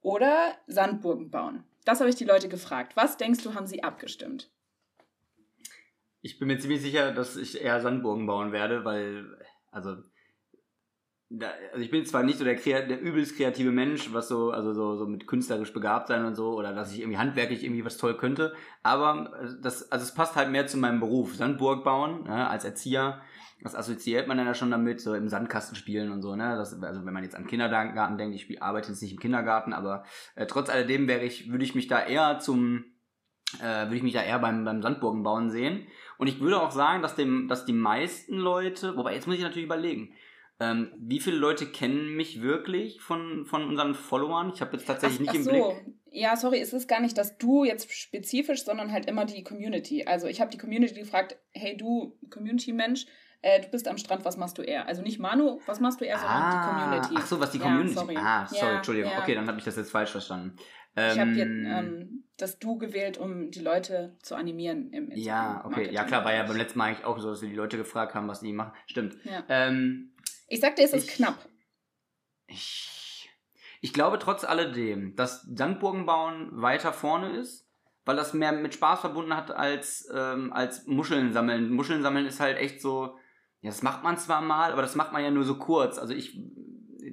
oder 0.00 0.54
Sandburgen 0.66 1.30
bauen? 1.30 1.64
Das 1.84 2.00
habe 2.00 2.10
ich 2.10 2.16
die 2.16 2.24
Leute 2.24 2.48
gefragt. 2.48 2.96
Was 2.96 3.16
denkst 3.16 3.42
du, 3.42 3.54
haben 3.54 3.66
sie 3.66 3.82
abgestimmt? 3.82 4.50
Ich 6.20 6.38
bin 6.38 6.48
mir 6.48 6.58
ziemlich 6.58 6.82
sicher, 6.82 7.12
dass 7.12 7.36
ich 7.36 7.60
eher 7.60 7.80
Sandburgen 7.80 8.26
bauen 8.26 8.52
werde, 8.52 8.84
weil, 8.84 9.24
also, 9.70 9.96
da, 11.30 11.50
also 11.72 11.84
ich 11.84 11.90
bin 11.90 12.04
zwar 12.04 12.22
nicht 12.22 12.38
so 12.38 12.44
der, 12.44 12.56
der 12.56 13.00
übelst 13.00 13.36
kreative 13.36 13.70
Mensch, 13.70 14.12
was 14.12 14.28
so, 14.28 14.50
also 14.50 14.72
so, 14.72 14.96
so 14.96 15.06
mit 15.06 15.26
künstlerisch 15.26 15.72
begabt 15.72 16.08
sein 16.08 16.24
und 16.24 16.34
so, 16.34 16.54
oder 16.54 16.74
dass 16.74 16.92
ich 16.92 17.00
irgendwie 17.00 17.18
handwerklich 17.18 17.62
irgendwie 17.62 17.84
was 17.84 17.98
toll 17.98 18.16
könnte, 18.16 18.54
aber 18.82 19.32
äh, 19.40 19.62
das, 19.62 19.92
also 19.92 20.02
es 20.02 20.14
passt 20.14 20.36
halt 20.36 20.50
mehr 20.50 20.66
zu 20.66 20.78
meinem 20.78 21.00
Beruf. 21.00 21.36
Sandburg 21.36 21.84
bauen, 21.84 22.24
ja, 22.26 22.36
ne, 22.36 22.50
als 22.50 22.64
Erzieher 22.64 23.22
das 23.62 23.74
assoziiert 23.74 24.28
man 24.28 24.36
dann 24.36 24.46
ja 24.46 24.54
schon 24.54 24.70
damit, 24.70 25.00
so 25.00 25.14
im 25.14 25.28
Sandkasten 25.28 25.76
spielen 25.76 26.12
und 26.12 26.22
so, 26.22 26.36
ne? 26.36 26.56
Das, 26.56 26.80
also 26.82 27.04
wenn 27.04 27.12
man 27.12 27.24
jetzt 27.24 27.34
an 27.34 27.46
Kindergarten 27.46 28.18
denkt, 28.18 28.34
ich 28.36 28.42
spiel, 28.42 28.58
arbeite 28.60 28.88
jetzt 28.88 29.02
nicht 29.02 29.12
im 29.12 29.18
Kindergarten, 29.18 29.72
aber 29.72 30.04
äh, 30.36 30.46
trotz 30.46 30.70
alledem 30.70 31.08
wäre 31.08 31.24
ich, 31.24 31.50
würde 31.50 31.64
ich 31.64 31.74
mich 31.74 31.88
da 31.88 32.04
eher 32.04 32.38
zum, 32.38 32.84
äh, 33.60 33.84
würde 33.86 33.96
ich 33.96 34.02
mich 34.02 34.12
da 34.14 34.22
eher 34.22 34.38
beim, 34.38 34.64
beim 34.64 34.82
Sandburgenbauen 34.82 35.50
sehen. 35.50 35.86
Und 36.18 36.28
ich 36.28 36.40
würde 36.40 36.60
auch 36.60 36.70
sagen, 36.70 37.02
dass 37.02 37.16
dem, 37.16 37.48
dass 37.48 37.64
die 37.64 37.72
meisten 37.72 38.36
Leute, 38.36 38.96
wobei 38.96 39.14
jetzt 39.14 39.26
muss 39.26 39.36
ich 39.36 39.42
natürlich 39.42 39.66
überlegen, 39.66 40.14
ähm, 40.60 40.92
wie 40.98 41.20
viele 41.20 41.36
Leute 41.36 41.66
kennen 41.66 42.16
mich 42.16 42.42
wirklich 42.42 43.00
von, 43.00 43.46
von 43.46 43.64
unseren 43.64 43.94
Followern? 43.94 44.50
Ich 44.52 44.60
habe 44.60 44.76
jetzt 44.76 44.86
tatsächlich 44.86 45.28
ach, 45.28 45.32
nicht 45.34 45.46
ach 45.48 45.52
im 45.52 45.62
so. 45.62 45.72
Blick. 45.72 45.94
Ja, 46.10 46.36
sorry, 46.36 46.58
es 46.58 46.72
ist 46.72 46.88
gar 46.88 47.00
nicht, 47.00 47.18
dass 47.18 47.38
du 47.38 47.64
jetzt 47.64 47.92
spezifisch, 47.92 48.64
sondern 48.64 48.92
halt 48.92 49.06
immer 49.06 49.24
die 49.24 49.44
Community. 49.44 50.04
Also 50.06 50.26
ich 50.26 50.40
habe 50.40 50.50
die 50.50 50.58
Community 50.58 50.98
gefragt, 50.98 51.36
hey 51.52 51.76
du 51.76 52.18
Community-Mensch, 52.30 53.06
äh, 53.40 53.60
du 53.60 53.68
bist 53.68 53.86
am 53.86 53.98
Strand, 53.98 54.24
was 54.24 54.36
machst 54.36 54.58
du 54.58 54.62
eher? 54.62 54.86
Also 54.86 55.02
nicht 55.02 55.20
Manu, 55.20 55.60
was 55.66 55.78
machst 55.80 56.00
du 56.00 56.04
eher, 56.04 56.18
sondern 56.18 56.42
ah, 56.42 56.50
die 56.50 56.68
Community. 56.68 57.14
Ach 57.16 57.26
so, 57.26 57.40
was 57.40 57.50
die 57.52 57.58
Community. 57.58 57.94
Ja, 57.94 58.00
sorry. 58.00 58.16
Ah, 58.16 58.46
sorry, 58.46 58.60
ja, 58.60 58.76
Entschuldigung. 58.76 59.12
Ja. 59.12 59.22
Okay, 59.22 59.34
dann 59.34 59.46
habe 59.46 59.58
ich 59.58 59.64
das 59.64 59.76
jetzt 59.76 59.92
falsch 59.92 60.10
verstanden. 60.10 60.56
Ähm, 60.96 61.12
ich 61.12 61.20
habe 61.20 61.30
jetzt 61.30 61.50
ähm, 61.50 62.24
das 62.36 62.58
Du 62.58 62.78
gewählt, 62.78 63.18
um 63.18 63.50
die 63.50 63.60
Leute 63.60 64.16
zu 64.22 64.34
animieren 64.34 64.90
im 64.92 65.10
Instagram 65.10 65.24
Ja, 65.24 65.64
okay. 65.64 65.92
Ja, 65.92 66.04
klar, 66.04 66.24
war 66.24 66.34
ja 66.34 66.42
beim 66.44 66.56
letzten 66.56 66.78
Mal 66.78 66.86
eigentlich 66.86 67.04
auch 67.04 67.18
so, 67.20 67.30
dass 67.30 67.42
wir 67.42 67.48
die 67.48 67.54
Leute 67.54 67.76
gefragt 67.76 68.14
haben, 68.14 68.26
was 68.26 68.40
die 68.40 68.52
machen. 68.52 68.72
Stimmt. 68.86 69.16
Ja. 69.24 69.44
Ähm, 69.48 70.14
ich 70.48 70.60
sagte, 70.60 70.82
es 70.82 70.92
ist 70.92 71.08
knapp. 71.08 71.48
Ich, 72.48 73.30
ich 73.80 73.92
glaube 73.92 74.18
trotz 74.18 74.42
alledem, 74.44 75.14
dass 75.14 75.42
Sandburgenbauen 75.42 76.48
weiter 76.60 76.92
vorne 76.92 77.36
ist, 77.36 77.68
weil 78.04 78.16
das 78.16 78.32
mehr 78.34 78.52
mit 78.52 78.74
Spaß 78.74 79.00
verbunden 79.00 79.36
hat 79.36 79.50
als, 79.50 80.08
ähm, 80.12 80.52
als 80.52 80.86
Muscheln 80.86 81.32
sammeln. 81.32 81.70
Muscheln 81.70 82.02
sammeln 82.02 82.26
ist 82.26 82.40
halt 82.40 82.56
echt 82.56 82.80
so 82.80 83.16
ja, 83.60 83.70
das 83.70 83.82
macht 83.82 84.04
man 84.04 84.16
zwar 84.16 84.40
mal, 84.40 84.72
aber 84.72 84.82
das 84.82 84.94
macht 84.94 85.12
man 85.12 85.22
ja 85.22 85.30
nur 85.30 85.44
so 85.44 85.56
kurz. 85.56 85.98
Also 85.98 86.14
ich 86.14 86.40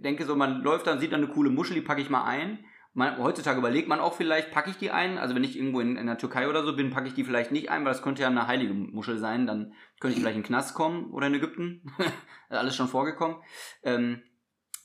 denke 0.03 0.25
so, 0.25 0.35
man 0.35 0.61
läuft 0.61 0.87
dann, 0.87 0.99
sieht 0.99 1.11
dann 1.11 1.23
eine 1.23 1.33
coole 1.33 1.49
Muschel, 1.49 1.75
die 1.75 1.81
packe 1.81 2.01
ich 2.01 2.09
mal 2.09 2.23
ein. 2.23 2.59
Man, 2.93 3.17
heutzutage 3.17 3.59
überlegt 3.59 3.89
man 3.89 3.99
auch 3.99 4.13
vielleicht, 4.13 4.51
packe 4.51 4.69
ich 4.69 4.77
die 4.77 4.91
ein? 4.91 5.17
Also 5.17 5.35
wenn 5.35 5.43
ich 5.43 5.57
irgendwo 5.57 5.81
in, 5.81 5.97
in 5.97 6.05
der 6.05 6.17
Türkei 6.17 6.47
oder 6.47 6.63
so 6.63 6.75
bin, 6.75 6.91
packe 6.91 7.07
ich 7.07 7.13
die 7.13 7.25
vielleicht 7.25 7.51
nicht 7.51 7.69
ein, 7.69 7.83
weil 7.83 7.91
das 7.91 8.01
könnte 8.01 8.21
ja 8.21 8.29
eine 8.29 8.47
heilige 8.47 8.73
Muschel 8.73 9.17
sein. 9.17 9.47
Dann 9.47 9.73
könnte 9.99 10.15
ich 10.15 10.21
vielleicht 10.21 10.37
in 10.37 10.43
den 10.43 10.47
Knast 10.47 10.75
kommen 10.75 11.11
oder 11.11 11.27
in 11.27 11.33
Ägypten. 11.33 11.81
Alles 12.49 12.75
schon 12.75 12.87
vorgekommen. 12.87 13.37
Ähm, 13.83 14.21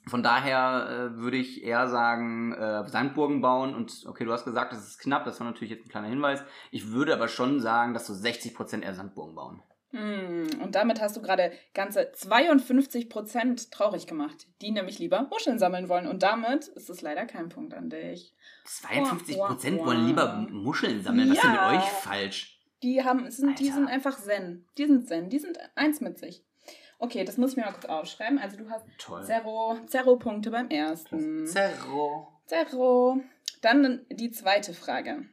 von 0.07 0.23
daher 0.23 0.89
äh, 0.89 1.17
würde 1.19 1.37
ich 1.37 1.63
eher 1.63 1.87
sagen, 1.89 2.53
äh, 2.53 2.89
Sandburgen 2.89 3.43
bauen 3.43 3.75
und 3.75 4.05
okay, 4.09 4.25
du 4.25 4.33
hast 4.33 4.45
gesagt, 4.45 4.73
das 4.73 4.85
ist 4.87 4.99
knapp, 4.99 5.25
das 5.25 5.39
war 5.39 5.47
natürlich 5.47 5.71
jetzt 5.71 5.85
ein 5.85 5.91
kleiner 5.91 6.09
Hinweis. 6.09 6.43
Ich 6.71 6.91
würde 6.91 7.15
aber 7.15 7.29
schon 7.29 7.61
sagen, 7.61 7.93
dass 7.93 8.07
so 8.07 8.15
60% 8.15 8.83
eher 8.83 8.95
Sandburgen 8.95 9.35
bauen. 9.35 9.63
Hm, 9.93 10.49
und 10.63 10.77
damit 10.77 11.01
hast 11.01 11.17
du 11.17 11.23
gerade 11.23 11.53
ganze 11.75 12.13
52 12.13 13.09
Prozent 13.09 13.73
traurig 13.73 14.07
gemacht, 14.07 14.47
die 14.63 14.71
nämlich 14.71 14.99
lieber 15.01 15.27
Muscheln 15.31 15.59
sammeln 15.59 15.89
wollen. 15.89 16.07
Und 16.07 16.23
damit 16.23 16.69
ist 16.69 16.91
es 16.91 17.03
leider 17.03 17.27
kein 17.27 17.49
Punkt 17.49 17.75
an 17.75 17.91
dich. 17.91 18.35
52 18.65 19.37
Prozent 19.37 19.85
wollen 19.85 20.07
lieber 20.07 20.47
Muscheln 20.51 21.03
sammeln. 21.03 21.31
Was 21.31 21.39
ja. 21.39 21.43
ist 21.43 21.45
denn 21.45 21.73
mit 21.73 21.83
euch 21.83 21.89
falsch? 21.91 22.61
Die, 22.83 23.03
haben, 23.03 23.31
sind, 23.31 23.59
die 23.59 23.71
sind 23.71 23.89
einfach 23.89 24.17
Zen. 24.17 24.67
Die 24.79 24.87
sind 24.87 25.09
Zen. 25.09 25.29
Die 25.29 25.39
sind 25.39 25.59
eins 25.75 26.01
mit 26.01 26.19
sich. 26.19 26.45
Okay, 26.99 27.25
das 27.25 27.37
muss 27.37 27.53
ich 27.53 27.57
mir 27.57 27.65
mal 27.65 27.73
kurz 27.73 27.87
aufschreiben. 27.87 28.39
Also 28.39 28.59
du 28.59 28.71
hast 28.71 28.85
Zero, 29.27 29.79
Zero 29.87 30.17
Punkte 30.17 30.51
beim 30.51 30.69
ersten. 30.69 31.47
Zero. 31.47 32.29
Zero. 32.47 33.21
Dann 33.61 34.07
die 34.11 34.31
zweite 34.31 34.73
Frage. 34.73 35.25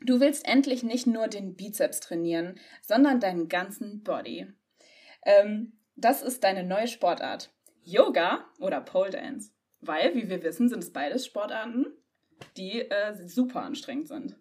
Du 0.00 0.20
willst 0.20 0.46
endlich 0.46 0.82
nicht 0.82 1.06
nur 1.06 1.28
den 1.28 1.56
Bizeps 1.56 2.00
trainieren, 2.00 2.58
sondern 2.82 3.20
deinen 3.20 3.48
ganzen 3.48 4.02
Body. 4.02 4.46
Ähm, 5.24 5.78
das 5.96 6.22
ist 6.22 6.44
deine 6.44 6.62
neue 6.64 6.86
Sportart. 6.86 7.50
Yoga 7.82 8.44
oder 8.58 8.80
Pole 8.80 9.10
Dance. 9.10 9.52
Weil, 9.80 10.14
wie 10.14 10.28
wir 10.28 10.42
wissen, 10.42 10.68
sind 10.68 10.82
es 10.82 10.92
beides 10.92 11.24
Sportarten, 11.24 11.86
die 12.56 12.80
äh, 12.80 13.14
super 13.26 13.62
anstrengend 13.62 14.08
sind. 14.08 14.36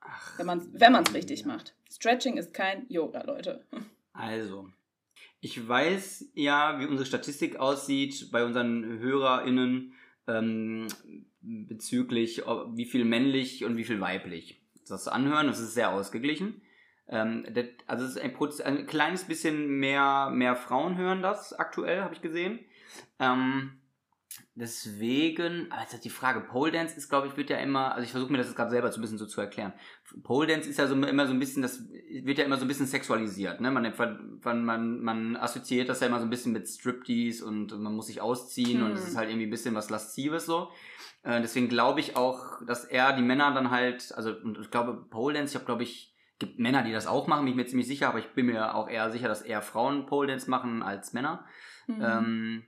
Ach, 0.00 0.38
wenn 0.38 0.46
man 0.46 0.58
es 0.58 0.68
wenn 0.72 0.96
richtig 1.14 1.40
ja. 1.40 1.46
macht. 1.48 1.74
Stretching 1.90 2.36
ist 2.36 2.54
kein 2.54 2.88
Yoga, 2.88 3.22
Leute. 3.22 3.64
Also, 4.18 4.70
ich 5.42 5.68
weiß 5.68 6.30
ja, 6.32 6.80
wie 6.80 6.86
unsere 6.86 7.04
Statistik 7.04 7.56
aussieht 7.56 8.30
bei 8.32 8.46
unseren 8.46 8.98
HörerInnen 8.98 9.92
ähm, 10.26 10.86
bezüglich 11.46 12.42
wie 12.74 12.86
viel 12.86 13.04
männlich 13.04 13.64
und 13.64 13.76
wie 13.76 13.84
viel 13.84 14.00
weiblich. 14.00 14.60
Das 14.88 15.08
anhören, 15.08 15.46
das 15.46 15.60
ist 15.60 15.74
sehr 15.74 15.90
ausgeglichen. 15.90 16.62
Ähm, 17.08 17.46
das, 17.52 17.66
also 17.86 18.04
es 18.04 18.16
ist 18.16 18.20
ein, 18.20 18.34
ein, 18.64 18.86
kleines 18.86 19.24
bisschen 19.24 19.78
mehr, 19.78 20.30
mehr 20.30 20.56
Frauen 20.56 20.96
hören 20.96 21.22
das 21.22 21.52
aktuell, 21.52 22.02
habe 22.02 22.14
ich 22.14 22.22
gesehen. 22.22 22.60
Ähm, 23.20 23.80
deswegen, 24.54 25.70
aber 25.70 25.82
jetzt 25.82 25.94
ist 25.94 26.04
die 26.04 26.10
Frage, 26.10 26.40
Pole 26.40 26.72
Dance 26.72 26.96
ist, 26.96 27.08
glaube 27.08 27.28
ich, 27.28 27.36
wird 27.36 27.50
ja 27.50 27.58
immer, 27.58 27.94
also 27.94 28.04
ich 28.04 28.10
versuche 28.10 28.32
mir 28.32 28.38
das 28.38 28.54
gerade 28.54 28.70
selber 28.70 28.90
so 28.90 28.98
ein 28.98 29.02
bisschen 29.02 29.18
so 29.18 29.26
zu 29.26 29.40
erklären. 29.40 29.72
Pole 30.22 30.46
Dance 30.46 30.68
ist 30.68 30.78
ja 30.78 30.86
so 30.86 30.94
immer 30.94 31.26
so 31.26 31.32
ein 31.32 31.38
bisschen, 31.38 31.62
das 31.62 31.82
wird 31.88 32.38
ja 32.38 32.44
immer 32.44 32.56
so 32.56 32.64
ein 32.64 32.68
bisschen 32.68 32.86
sexualisiert, 32.86 33.60
ne? 33.60 33.70
Man, 33.70 33.92
man, 34.64 35.00
man 35.02 35.36
assoziiert 35.36 35.88
das 35.88 36.00
ja 36.00 36.06
immer 36.06 36.18
so 36.18 36.24
ein 36.24 36.30
bisschen 36.30 36.52
mit 36.52 36.68
Striptease 36.68 37.44
und 37.44 37.78
man 37.78 37.94
muss 37.94 38.06
sich 38.06 38.20
ausziehen 38.20 38.80
hm. 38.80 38.86
und 38.86 38.92
es 38.92 39.08
ist 39.08 39.16
halt 39.16 39.28
irgendwie 39.28 39.46
ein 39.46 39.50
bisschen 39.50 39.74
was 39.74 39.90
Laszives 39.90 40.46
so. 40.46 40.70
Äh, 41.22 41.40
deswegen 41.40 41.68
glaube 41.68 42.00
ich 42.00 42.16
auch, 42.16 42.62
dass 42.66 42.84
er 42.84 43.14
die 43.14 43.22
Männer 43.22 43.52
dann 43.52 43.70
halt, 43.70 44.12
also 44.16 44.30
und 44.30 44.58
ich 44.58 44.70
glaube, 44.70 44.94
Pole 45.10 45.34
Dance, 45.34 45.50
ich 45.50 45.56
habe 45.56 45.66
glaube 45.66 45.82
ich, 45.82 46.14
gibt 46.38 46.58
Männer, 46.58 46.82
die 46.82 46.92
das 46.92 47.06
auch 47.06 47.26
machen, 47.26 47.44
bin 47.44 47.52
ich 47.52 47.56
mir 47.56 47.66
ziemlich 47.66 47.88
sicher, 47.88 48.08
aber 48.08 48.18
ich 48.18 48.28
bin 48.34 48.46
mir 48.46 48.74
auch 48.74 48.88
eher 48.88 49.10
sicher, 49.10 49.28
dass 49.28 49.42
eher 49.42 49.62
Frauen 49.62 50.06
Pole 50.06 50.28
Dance 50.28 50.48
machen 50.48 50.82
als 50.82 51.12
Männer. 51.12 51.44
Mhm. 51.86 52.02
Ähm, 52.02 52.62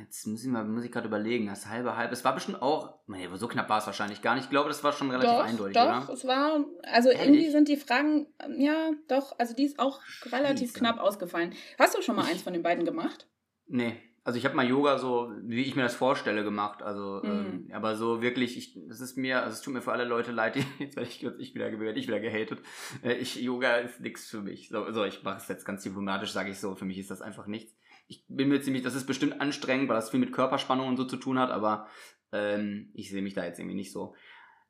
jetzt 0.00 0.26
muss 0.26 0.42
ich, 0.42 0.50
mal, 0.50 0.64
muss 0.64 0.84
ich 0.84 0.92
gerade 0.92 1.08
überlegen, 1.08 1.46
das 1.46 1.66
halbe 1.66 1.96
halb. 1.96 2.12
Es 2.12 2.24
war 2.24 2.34
bestimmt 2.34 2.62
auch, 2.62 2.98
nee, 3.06 3.28
so 3.34 3.48
knapp 3.48 3.68
war 3.68 3.78
es 3.78 3.86
wahrscheinlich 3.86 4.22
gar 4.22 4.34
nicht. 4.34 4.44
Ich 4.44 4.50
glaube, 4.50 4.68
das 4.68 4.82
war 4.82 4.92
schon 4.92 5.10
relativ 5.10 5.30
doch, 5.30 5.44
eindeutig, 5.44 5.74
doch, 5.74 6.04
oder? 6.04 6.12
es 6.12 6.26
war, 6.26 6.64
also 6.82 7.10
Ehrlich? 7.10 7.26
irgendwie 7.26 7.50
sind 7.50 7.68
die 7.68 7.76
Fragen, 7.76 8.26
ja, 8.56 8.90
doch, 9.08 9.38
also 9.38 9.54
die 9.54 9.64
ist 9.64 9.78
auch 9.78 10.00
relativ 10.30 10.70
Scheiße. 10.70 10.78
knapp 10.78 10.98
ausgefallen. 10.98 11.54
Hast 11.78 11.96
du 11.96 12.02
schon 12.02 12.16
mal 12.16 12.24
eins 12.24 12.42
von 12.42 12.52
den 12.52 12.62
beiden 12.62 12.84
gemacht? 12.84 13.28
Nee, 13.66 14.00
also 14.24 14.38
ich 14.38 14.44
habe 14.44 14.54
mal 14.54 14.66
Yoga 14.66 14.98
so, 14.98 15.32
wie 15.42 15.62
ich 15.62 15.74
mir 15.74 15.82
das 15.82 15.96
vorstelle, 15.96 16.44
gemacht. 16.44 16.82
Also, 16.82 17.20
mhm. 17.24 17.30
ähm, 17.30 17.70
aber 17.72 17.96
so 17.96 18.22
wirklich, 18.22 18.56
ich, 18.56 18.78
das 18.88 19.00
ist 19.00 19.16
mir, 19.16 19.42
also 19.42 19.54
es 19.54 19.62
tut 19.62 19.74
mir 19.74 19.82
für 19.82 19.92
alle 19.92 20.04
Leute 20.04 20.30
leid, 20.30 20.56
jetzt 20.78 20.96
werde 20.96 21.08
ich, 21.08 21.24
ich 21.24 21.54
wieder 21.54 21.78
werde 21.78 21.98
ich 21.98 22.06
wieder 22.06 22.20
gehatet. 22.20 22.60
Äh, 23.02 23.14
ich, 23.14 23.36
Yoga 23.36 23.76
ist 23.76 24.00
nichts 24.00 24.28
für 24.28 24.40
mich. 24.40 24.68
So, 24.68 24.92
so 24.92 25.04
ich 25.04 25.22
mache 25.22 25.38
es 25.38 25.48
jetzt 25.48 25.64
ganz 25.64 25.82
diplomatisch, 25.82 26.32
sage 26.32 26.50
ich 26.50 26.58
so, 26.58 26.74
für 26.74 26.84
mich 26.84 26.98
ist 26.98 27.10
das 27.10 27.20
einfach 27.20 27.46
nichts 27.46 27.74
ich 28.12 28.24
bin 28.28 28.48
mir 28.48 28.60
ziemlich, 28.60 28.82
das 28.82 28.94
ist 28.94 29.06
bestimmt 29.06 29.40
anstrengend, 29.40 29.88
weil 29.88 29.96
das 29.96 30.10
viel 30.10 30.20
mit 30.20 30.32
Körperspannung 30.32 30.86
und 30.86 30.98
so 30.98 31.04
zu 31.04 31.16
tun 31.16 31.38
hat, 31.38 31.50
aber 31.50 31.86
ähm, 32.30 32.90
ich 32.92 33.10
sehe 33.10 33.22
mich 33.22 33.32
da 33.32 33.44
jetzt 33.44 33.58
irgendwie 33.58 33.76
nicht 33.76 33.90
so. 33.90 34.14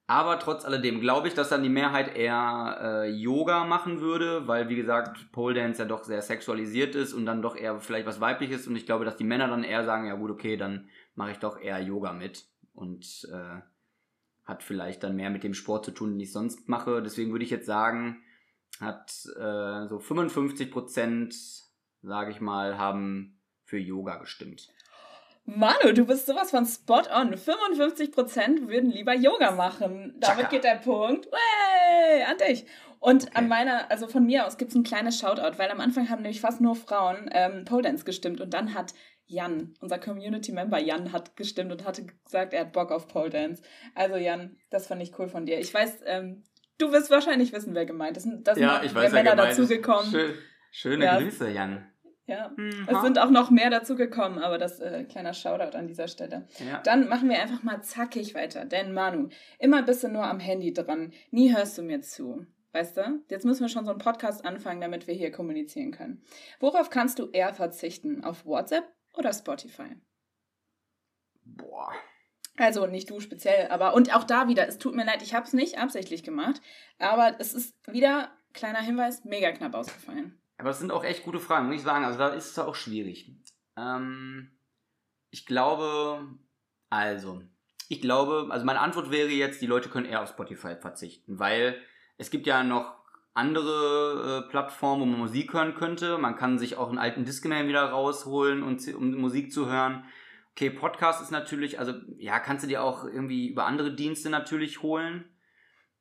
Aber 0.07 0.39
trotz 0.39 0.65
alledem 0.65 1.01
glaube 1.01 1.27
ich, 1.27 1.35
dass 1.35 1.49
dann 1.49 1.63
die 1.65 1.69
Mehrheit 1.69 2.17
eher 2.17 2.79
äh, 2.81 3.11
Yoga 3.11 3.65
machen 3.65 4.01
würde, 4.01 4.47
weil 4.47 4.69
wie 4.69 4.77
gesagt 4.77 5.33
Pole 5.33 5.55
Dance 5.55 5.83
ja 5.83 5.89
doch 5.89 6.05
sehr 6.05 6.23
sexualisiert 6.23 6.95
ist 6.95 7.15
und 7.15 7.27
dann 7.27 7.43
doch 7.43 7.57
eher 7.57 7.81
vielleicht 7.81 8.07
was 8.07 8.21
weibliches 8.21 8.69
und 8.69 8.77
ich 8.77 8.87
glaube, 8.87 9.05
dass 9.05 9.17
die 9.17 9.25
Männer 9.25 9.49
dann 9.49 9.65
eher 9.65 9.85
sagen, 9.85 10.07
ja 10.07 10.15
gut, 10.15 10.31
okay, 10.31 10.57
dann 10.57 10.89
mache 11.15 11.33
ich 11.33 11.39
doch 11.39 11.59
eher 11.59 11.81
Yoga 11.81 12.13
mit 12.13 12.47
und 12.75 13.29
äh, 13.33 13.61
hat 14.45 14.63
vielleicht 14.63 15.03
dann 15.03 15.17
mehr 15.17 15.31
mit 15.31 15.43
dem 15.43 15.55
Sport 15.55 15.85
zu 15.85 15.91
tun, 15.91 16.11
den 16.11 16.21
ich 16.21 16.33
sonst 16.33 16.69
mache. 16.69 17.03
Deswegen 17.03 17.33
würde 17.33 17.45
ich 17.45 17.51
jetzt 17.51 17.67
sagen, 17.67 18.23
hat 18.81 19.11
äh, 19.37 19.89
so 19.89 19.99
55 19.99 20.71
Prozent 20.71 21.35
sage 22.03 22.31
ich 22.31 22.41
mal, 22.41 22.79
haben 22.79 23.41
für 23.65 23.79
Yoga 23.79 24.17
gestimmt. 24.17 24.69
Manu, 25.45 25.93
du 25.93 26.07
bist 26.07 26.27
sowas 26.27 26.51
von 26.51 26.67
spot 26.67 27.03
on. 27.13 27.35
55% 27.35 28.69
würden 28.69 28.91
lieber 28.91 29.15
Yoga 29.15 29.51
machen. 29.53 30.15
Damit 30.21 30.45
Chaka. 30.45 30.51
geht 30.51 30.65
der 30.65 30.77
Punkt. 30.77 31.27
Way, 31.33 32.23
an 32.23 32.37
dich. 32.39 32.67
Und 33.01 33.25
okay. 33.25 33.33
an 33.35 33.49
meiner, 33.49 33.91
also 33.91 34.07
von 34.07 34.25
mir 34.25 34.47
aus 34.47 34.57
gibt 34.57 34.71
es 34.71 34.77
ein 34.77 34.85
kleines 34.85 35.19
Shoutout, 35.19 35.59
weil 35.59 35.71
am 35.71 35.81
Anfang 35.81 36.09
haben 36.09 36.23
nämlich 36.23 36.41
fast 36.41 36.61
nur 36.61 36.77
Frauen 36.77 37.29
ähm, 37.33 37.65
Pole 37.65 37.83
Dance 37.83 38.05
gestimmt 38.05 38.41
und 38.41 38.55
dann 38.55 38.75
hat 38.75 38.95
Jan, 39.27 39.75
unser 39.81 39.99
Community-Member 39.99 40.79
Jan, 40.79 41.13
hat 41.13 41.37
gestimmt 41.37 41.73
und 41.73 41.85
hatte 41.85 42.07
gesagt, 42.25 42.53
er 42.53 42.61
hat 42.61 42.73
Bock 42.73 42.93
auf 42.93 43.09
Pole 43.09 43.31
Dance. 43.31 43.63
Also 43.97 44.17
Jan, 44.17 44.57
das 44.71 44.87
fand 44.87 45.03
ich 45.03 45.19
cool 45.19 45.29
von 45.29 45.47
dir. 45.47 45.59
Ich 45.59 45.75
weiß, 45.75 46.03
ähm, 46.07 46.45
du 46.79 46.93
wirst 46.93 47.11
wahrscheinlich 47.11 47.53
wissen, 47.53 47.75
wer 47.75 47.87
gemeint 47.87 48.17
ist. 48.17 48.29
Da 48.43 48.55
sind 48.55 48.63
ja, 48.63 48.83
ich 48.85 48.95
weiß, 48.95 49.13
Männer 49.13 49.35
dazugekommen. 49.35 50.09
Schön, 50.09 50.35
schöne 50.71 51.05
ja. 51.07 51.19
Grüße, 51.19 51.51
Jan. 51.51 51.92
Ja, 52.27 52.53
mhm. 52.57 52.87
es 52.89 53.03
sind 53.03 53.19
auch 53.19 53.31
noch 53.31 53.51
mehr 53.51 53.69
dazu 53.69 53.97
gekommen, 53.97 54.39
aber 54.39 54.57
das 54.57 54.79
äh, 54.79 55.05
kleiner 55.05 55.35
Shoutout 55.35 55.77
an 55.77 55.89
dieser 55.89 56.07
Stelle. 56.07 56.47
Ja. 56.59 56.81
Dann 56.85 57.09
machen 57.09 57.29
wir 57.29 57.41
einfach 57.43 57.63
mal 57.65 57.83
zackig 57.83 58.35
weiter, 58.35 58.65
denn 58.65 58.93
Manu, 58.93 59.29
immer 59.59 59.83
bist 59.83 60.05
du 60.05 60.09
nur 60.09 60.25
am 60.25 60.39
Handy 60.39 60.73
dran, 60.73 61.13
nie 61.31 61.55
hörst 61.55 61.77
du 61.79 61.83
mir 61.83 62.01
zu. 62.01 62.47
Weißt 62.73 62.97
du? 62.97 63.23
Jetzt 63.29 63.45
müssen 63.45 63.61
wir 63.61 63.69
schon 63.69 63.85
so 63.85 63.91
einen 63.91 64.01
Podcast 64.01 64.47
anfangen, 64.47 64.81
damit 64.81 65.07
wir 65.07 65.15
hier 65.15 65.31
kommunizieren 65.31 65.91
können. 65.91 66.25
Worauf 66.59 66.89
kannst 66.89 67.19
du 67.19 67.29
eher 67.31 67.53
verzichten? 67.53 68.25
Auf 68.25 68.47
WhatsApp 68.47 68.85
oder 69.13 69.33
Spotify? 69.33 69.97
Boah. 71.45 71.93
Also 72.57 72.87
nicht 72.87 73.11
du 73.11 73.21
speziell, 73.21 73.69
aber 73.69 73.95
und 73.95 74.15
auch 74.15 74.25
da 74.25 74.49
wieder, 74.49 74.69
es 74.69 74.79
tut 74.79 74.95
mir 74.95 75.05
leid, 75.05 75.23
ich 75.23 75.35
habe 75.35 75.47
es 75.47 75.53
nicht 75.53 75.79
absichtlich 75.79 76.23
gemacht, 76.23 76.61
aber 76.99 77.37
es 77.41 77.55
ist 77.55 77.75
wieder, 77.91 78.31
kleiner 78.53 78.81
Hinweis, 78.81 79.25
mega 79.25 79.53
knapp 79.53 79.75
ausgefallen. 79.75 80.42
Aber 80.63 80.71
es 80.71 80.79
sind 80.79 80.93
auch 80.93 81.03
echt 81.03 81.25
gute 81.25 81.41
Fragen, 81.41 81.67
muss 81.67 81.75
ich 81.75 81.83
sagen. 81.83 82.05
Also 82.05 82.21
da 82.21 82.29
ist 82.29 82.53
es 82.53 82.59
auch 82.61 82.77
schwierig. 82.77 83.35
Ähm, 83.77 84.53
ich 85.33 85.45
glaube, 85.45 86.25
also, 86.89 87.43
ich 87.89 88.01
glaube, 88.01 88.47
also 88.51 88.65
meine 88.65 88.79
Antwort 88.79 89.11
wäre 89.11 89.29
jetzt, 89.29 89.61
die 89.61 89.67
Leute 89.67 89.89
können 89.89 90.07
eher 90.07 90.23
auf 90.23 90.29
Spotify 90.29 90.77
verzichten, 90.77 91.41
weil 91.41 91.83
es 92.17 92.31
gibt 92.31 92.47
ja 92.47 92.63
noch 92.63 92.95
andere 93.35 94.45
äh, 94.45 94.51
Plattformen, 94.51 95.03
wo 95.03 95.07
man 95.07 95.19
Musik 95.19 95.53
hören 95.53 95.75
könnte. 95.75 96.17
Man 96.17 96.37
kann 96.37 96.61
sich 96.61 96.77
auch 96.77 96.91
einen 96.91 96.99
alten 96.99 97.25
Discman 97.25 97.67
wieder 97.67 97.83
rausholen, 97.87 98.63
und, 98.63 98.87
um 98.95 99.17
Musik 99.17 99.51
zu 99.51 99.67
hören. 99.67 100.05
Okay, 100.53 100.71
Podcast 100.71 101.21
ist 101.23 101.33
natürlich, 101.33 101.81
also 101.81 101.95
ja, 102.19 102.39
kannst 102.39 102.63
du 102.63 102.69
dir 102.69 102.85
auch 102.85 103.05
irgendwie 103.05 103.49
über 103.49 103.67
andere 103.67 103.97
Dienste 103.97 104.31
natürlich 104.31 104.81
holen. 104.81 105.25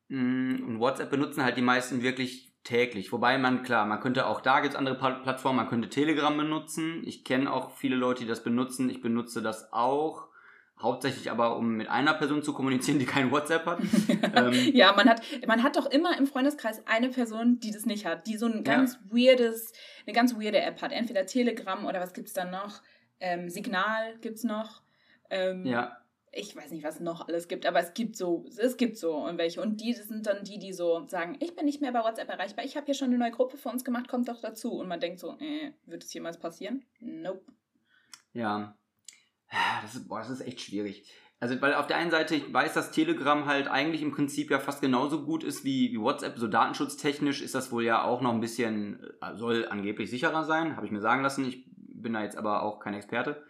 Mm, 0.09 0.67
und 0.67 0.79
WhatsApp 0.79 1.09
benutzen 1.09 1.43
halt 1.43 1.57
die 1.57 1.63
meisten 1.63 2.03
wirklich 2.03 2.50
täglich. 2.63 3.11
Wobei 3.11 3.37
man, 3.37 3.63
klar, 3.63 3.85
man 3.85 3.99
könnte 3.99 4.27
auch 4.27 4.41
da 4.41 4.59
gibt 4.59 4.73
es 4.73 4.77
andere 4.77 4.95
Plattformen, 4.95 5.57
man 5.57 5.67
könnte 5.67 5.89
Telegram 5.89 6.35
benutzen. 6.35 7.01
Ich 7.05 7.23
kenne 7.23 7.51
auch 7.51 7.71
viele 7.71 7.95
Leute, 7.95 8.23
die 8.23 8.29
das 8.29 8.43
benutzen. 8.43 8.89
Ich 8.89 9.01
benutze 9.01 9.41
das 9.41 9.71
auch. 9.73 10.27
Hauptsächlich 10.79 11.29
aber, 11.29 11.57
um 11.57 11.75
mit 11.75 11.89
einer 11.89 12.15
Person 12.15 12.41
zu 12.41 12.53
kommunizieren, 12.53 12.97
die 12.97 13.05
kein 13.05 13.29
WhatsApp 13.31 13.65
hat. 13.67 13.79
ähm, 14.35 14.53
ja, 14.73 14.93
man 14.93 15.07
hat, 15.07 15.21
man 15.45 15.61
hat 15.61 15.75
doch 15.75 15.85
immer 15.85 16.17
im 16.17 16.25
Freundeskreis 16.25 16.81
eine 16.87 17.09
Person, 17.09 17.59
die 17.59 17.71
das 17.71 17.85
nicht 17.85 18.05
hat, 18.05 18.25
die 18.25 18.35
so 18.37 18.47
ein 18.47 18.63
ganz 18.63 18.95
ja. 18.95 18.99
weirdes, 19.11 19.73
eine 20.07 20.15
ganz 20.15 20.35
weirde 20.35 20.59
App 20.59 20.81
hat. 20.81 20.91
Entweder 20.91 21.27
Telegram 21.27 21.85
oder 21.85 21.99
was 21.99 22.13
gibt 22.13 22.29
es 22.29 22.33
dann 22.33 22.49
noch? 22.49 22.81
Ähm, 23.19 23.49
Signal 23.49 24.17
es 24.23 24.43
noch. 24.43 24.81
Ähm, 25.29 25.65
ja 25.65 25.97
ich 26.33 26.55
weiß 26.55 26.71
nicht, 26.71 26.83
was 26.83 26.95
es 26.95 27.01
noch 27.01 27.27
alles 27.27 27.47
gibt, 27.47 27.65
aber 27.65 27.79
es 27.79 27.93
gibt 27.93 28.15
so, 28.15 28.45
es 28.57 28.77
gibt 28.77 28.97
so 28.97 29.15
und 29.15 29.37
welche. 29.37 29.61
Und 29.61 29.81
die 29.81 29.93
sind 29.93 30.25
dann 30.25 30.43
die, 30.43 30.59
die 30.59 30.71
so 30.71 31.05
sagen, 31.07 31.35
ich 31.39 31.55
bin 31.55 31.65
nicht 31.65 31.81
mehr 31.81 31.91
bei 31.91 32.03
WhatsApp 32.03 32.29
erreichbar, 32.29 32.63
ich 32.63 32.77
habe 32.77 32.85
hier 32.85 32.95
schon 32.95 33.09
eine 33.09 33.17
neue 33.17 33.31
Gruppe 33.31 33.57
für 33.57 33.69
uns 33.69 33.83
gemacht, 33.83 34.07
kommt 34.07 34.29
doch 34.29 34.39
dazu. 34.39 34.71
Und 34.73 34.87
man 34.87 34.99
denkt 34.99 35.19
so, 35.19 35.37
äh, 35.39 35.73
wird 35.85 36.03
es 36.03 36.13
jemals 36.13 36.39
passieren? 36.39 36.85
Nope. 36.99 37.43
Ja. 38.33 38.77
Das 39.81 39.95
ist, 39.95 40.07
boah, 40.07 40.19
das 40.19 40.29
ist 40.29 40.41
echt 40.41 40.61
schwierig. 40.61 41.11
Also, 41.41 41.59
weil 41.59 41.73
auf 41.73 41.87
der 41.87 41.97
einen 41.97 42.11
Seite, 42.11 42.35
ich 42.35 42.53
weiß, 42.53 42.75
dass 42.75 42.91
Telegram 42.91 43.45
halt 43.47 43.67
eigentlich 43.67 44.01
im 44.01 44.11
Prinzip 44.11 44.51
ja 44.51 44.59
fast 44.59 44.79
genauso 44.79 45.25
gut 45.25 45.43
ist 45.43 45.65
wie, 45.65 45.91
wie 45.91 45.99
WhatsApp. 45.99 46.37
So 46.37 46.47
datenschutztechnisch 46.47 47.41
ist 47.41 47.55
das 47.55 47.71
wohl 47.71 47.83
ja 47.83 48.03
auch 48.03 48.21
noch 48.21 48.31
ein 48.31 48.39
bisschen, 48.39 49.03
äh, 49.21 49.35
soll 49.35 49.67
angeblich 49.67 50.09
sicherer 50.09 50.45
sein, 50.45 50.77
habe 50.77 50.85
ich 50.85 50.91
mir 50.93 51.01
sagen 51.01 51.23
lassen. 51.23 51.45
Ich 51.45 51.65
bin 51.75 52.13
da 52.13 52.23
jetzt 52.23 52.37
aber 52.37 52.61
auch 52.63 52.79
kein 52.79 52.93
Experte. 52.93 53.43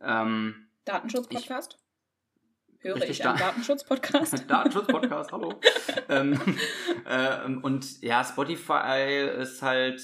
Ähm, 0.00 0.68
Datenschutz-Podcast? 0.84 1.79
Höre 2.80 2.96
Richtig 2.96 3.20
ich 3.20 3.26
einen 3.26 3.38
Datenschutz-Podcast. 3.38 4.44
Datenschutz-Podcast, 4.48 5.32
hallo. 5.32 5.60
ähm, 6.08 6.38
äh, 7.06 7.44
und 7.62 8.02
ja, 8.02 8.24
Spotify 8.24 9.28
ist 9.38 9.62
halt, 9.62 10.02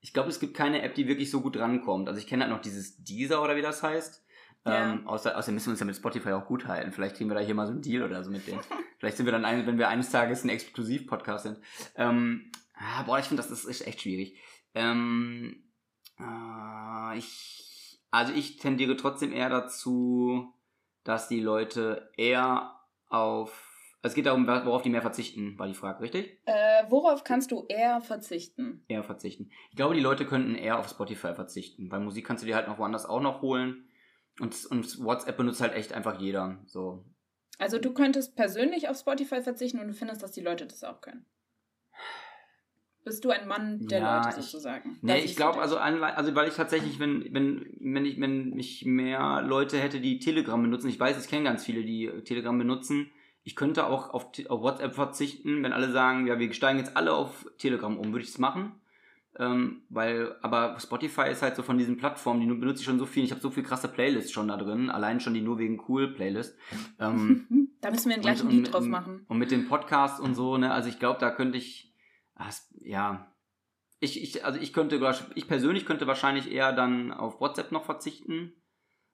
ich 0.00 0.12
glaube, 0.12 0.30
es 0.30 0.40
gibt 0.40 0.56
keine 0.56 0.82
App, 0.82 0.94
die 0.94 1.06
wirklich 1.06 1.30
so 1.30 1.40
gut 1.40 1.56
rankommt. 1.58 2.08
Also 2.08 2.18
ich 2.18 2.26
kenne 2.26 2.44
halt 2.44 2.52
noch 2.52 2.60
dieses 2.60 3.02
Deezer 3.02 3.42
oder 3.42 3.56
wie 3.56 3.62
das 3.62 3.82
heißt. 3.82 4.22
Ja. 4.66 4.92
Ähm, 4.92 5.06
außer, 5.06 5.36
außerdem 5.36 5.54
müssen 5.54 5.66
wir 5.66 5.72
uns 5.72 5.80
ja 5.80 5.86
mit 5.86 5.96
Spotify 5.96 6.32
auch 6.32 6.46
gut 6.46 6.66
halten. 6.66 6.92
Vielleicht 6.92 7.16
kriegen 7.16 7.28
wir 7.28 7.34
da 7.34 7.40
hier 7.40 7.54
mal 7.54 7.66
so 7.66 7.72
einen 7.72 7.82
Deal 7.82 8.02
oder 8.02 8.24
so 8.24 8.30
mit 8.30 8.46
denen. 8.46 8.60
Vielleicht 8.98 9.18
sind 9.18 9.26
wir 9.26 9.32
dann, 9.32 9.44
ein, 9.44 9.66
wenn 9.66 9.76
wir 9.78 9.88
eines 9.88 10.10
Tages 10.10 10.44
ein 10.44 10.48
Exklusiv-Podcast 10.48 11.44
sind. 11.44 11.58
Ähm, 11.96 12.50
ah, 12.74 13.02
boah, 13.02 13.18
ich 13.18 13.26
finde, 13.26 13.42
das 13.42 13.50
ist 13.64 13.86
echt 13.86 14.00
schwierig. 14.00 14.38
Ähm, 14.72 15.64
äh, 16.18 17.18
ich, 17.18 18.00
also 18.10 18.32
ich 18.32 18.56
tendiere 18.56 18.96
trotzdem 18.96 19.32
eher 19.32 19.50
dazu, 19.50 20.54
dass 21.04 21.28
die 21.28 21.40
Leute 21.40 22.10
eher 22.16 22.80
auf. 23.08 23.70
Es 24.02 24.14
geht 24.14 24.26
darum, 24.26 24.46
worauf 24.46 24.82
die 24.82 24.90
mehr 24.90 25.00
verzichten, 25.00 25.58
war 25.58 25.66
die 25.66 25.74
Frage, 25.74 26.02
richtig? 26.02 26.38
Äh, 26.44 26.84
worauf 26.90 27.24
kannst 27.24 27.52
du 27.52 27.64
eher 27.68 28.02
verzichten? 28.02 28.84
Eher 28.86 29.02
verzichten. 29.02 29.50
Ich 29.70 29.76
glaube, 29.76 29.94
die 29.94 30.00
Leute 30.00 30.26
könnten 30.26 30.56
eher 30.56 30.78
auf 30.78 30.88
Spotify 30.88 31.34
verzichten, 31.34 31.90
weil 31.90 32.00
Musik 32.00 32.26
kannst 32.26 32.42
du 32.42 32.46
dir 32.46 32.56
halt 32.56 32.68
noch 32.68 32.78
woanders 32.78 33.06
auch 33.06 33.20
noch 33.20 33.40
holen. 33.40 33.88
Und, 34.40 34.66
und 34.66 35.02
WhatsApp 35.02 35.36
benutzt 35.36 35.62
halt 35.62 35.72
echt 35.74 35.92
einfach 35.92 36.20
jeder. 36.20 36.58
So. 36.66 37.04
Also 37.58 37.78
du 37.78 37.94
könntest 37.94 38.36
persönlich 38.36 38.88
auf 38.88 38.98
Spotify 38.98 39.40
verzichten 39.40 39.78
und 39.78 39.86
du 39.86 39.94
findest, 39.94 40.22
dass 40.22 40.32
die 40.32 40.40
Leute 40.40 40.66
das 40.66 40.84
auch 40.84 41.00
können. 41.00 41.24
Bist 43.04 43.24
du 43.24 43.30
ein 43.30 43.46
Mann 43.46 43.86
der 43.86 44.00
ja, 44.00 44.24
Leute 44.24 44.40
sozusagen? 44.40 44.92
Ich, 44.96 45.02
nee, 45.02 45.18
ich 45.20 45.36
glaube, 45.36 45.60
also, 45.60 45.76
also 45.76 46.34
weil 46.34 46.48
ich 46.48 46.54
tatsächlich, 46.54 46.98
wenn, 46.98 47.32
wenn, 47.32 47.66
wenn 47.78 48.06
ich, 48.06 48.18
wenn 48.20 48.58
ich 48.58 48.86
mehr 48.86 49.42
Leute 49.42 49.78
hätte, 49.78 50.00
die 50.00 50.18
Telegram 50.18 50.60
benutzen, 50.60 50.88
ich 50.88 50.98
weiß, 50.98 51.22
ich 51.22 51.30
kenne 51.30 51.44
ganz 51.44 51.64
viele, 51.64 51.84
die 51.84 52.10
Telegram 52.24 52.56
benutzen, 52.56 53.10
ich 53.42 53.56
könnte 53.56 53.86
auch 53.86 54.10
auf, 54.10 54.28
auf 54.48 54.62
WhatsApp 54.62 54.94
verzichten, 54.94 55.62
wenn 55.62 55.74
alle 55.74 55.92
sagen, 55.92 56.26
ja, 56.26 56.38
wir 56.38 56.52
steigen 56.54 56.78
jetzt 56.78 56.96
alle 56.96 57.12
auf 57.12 57.46
Telegram 57.58 57.98
um, 57.98 58.12
würde 58.12 58.24
ich 58.24 58.30
es 58.30 58.38
machen. 58.38 58.72
Ähm, 59.36 59.82
weil, 59.88 60.36
aber 60.42 60.78
Spotify 60.78 61.28
ist 61.30 61.42
halt 61.42 61.56
so 61.56 61.62
von 61.62 61.76
diesen 61.76 61.96
Plattformen, 61.96 62.40
die 62.40 62.46
benutze 62.46 62.80
ich 62.80 62.86
schon 62.86 63.00
so 63.00 63.06
viel. 63.06 63.24
Ich 63.24 63.32
habe 63.32 63.40
so 63.40 63.50
viel 63.50 63.64
krasse 63.64 63.88
Playlists 63.88 64.30
schon 64.30 64.48
da 64.48 64.56
drin, 64.56 64.90
allein 64.90 65.20
schon 65.20 65.34
die 65.34 65.40
nur 65.40 65.58
wegen 65.58 65.82
cool 65.88 66.14
Playlist. 66.14 66.56
Ähm, 67.00 67.46
da 67.80 67.90
müssen 67.90 68.10
wir 68.10 68.18
gleich 68.18 68.40
ein 68.40 68.50
Lied 68.50 68.72
drauf 68.72 68.86
machen. 68.86 69.26
Und 69.28 69.38
mit 69.38 69.50
den 69.50 69.68
Podcasts 69.68 70.20
und 70.20 70.34
so, 70.34 70.56
ne, 70.56 70.72
also 70.72 70.88
ich 70.88 71.00
glaube, 71.00 71.18
da 71.18 71.30
könnte 71.30 71.58
ich, 71.58 71.92
ja, 72.80 73.32
ich, 74.00 74.22
ich, 74.22 74.44
also 74.44 74.60
ich 74.60 74.72
könnte, 74.72 75.00
ich 75.34 75.48
persönlich 75.48 75.86
könnte 75.86 76.06
wahrscheinlich 76.06 76.50
eher 76.50 76.72
dann 76.72 77.12
auf 77.12 77.40
WhatsApp 77.40 77.72
noch 77.72 77.84
verzichten. 77.84 78.52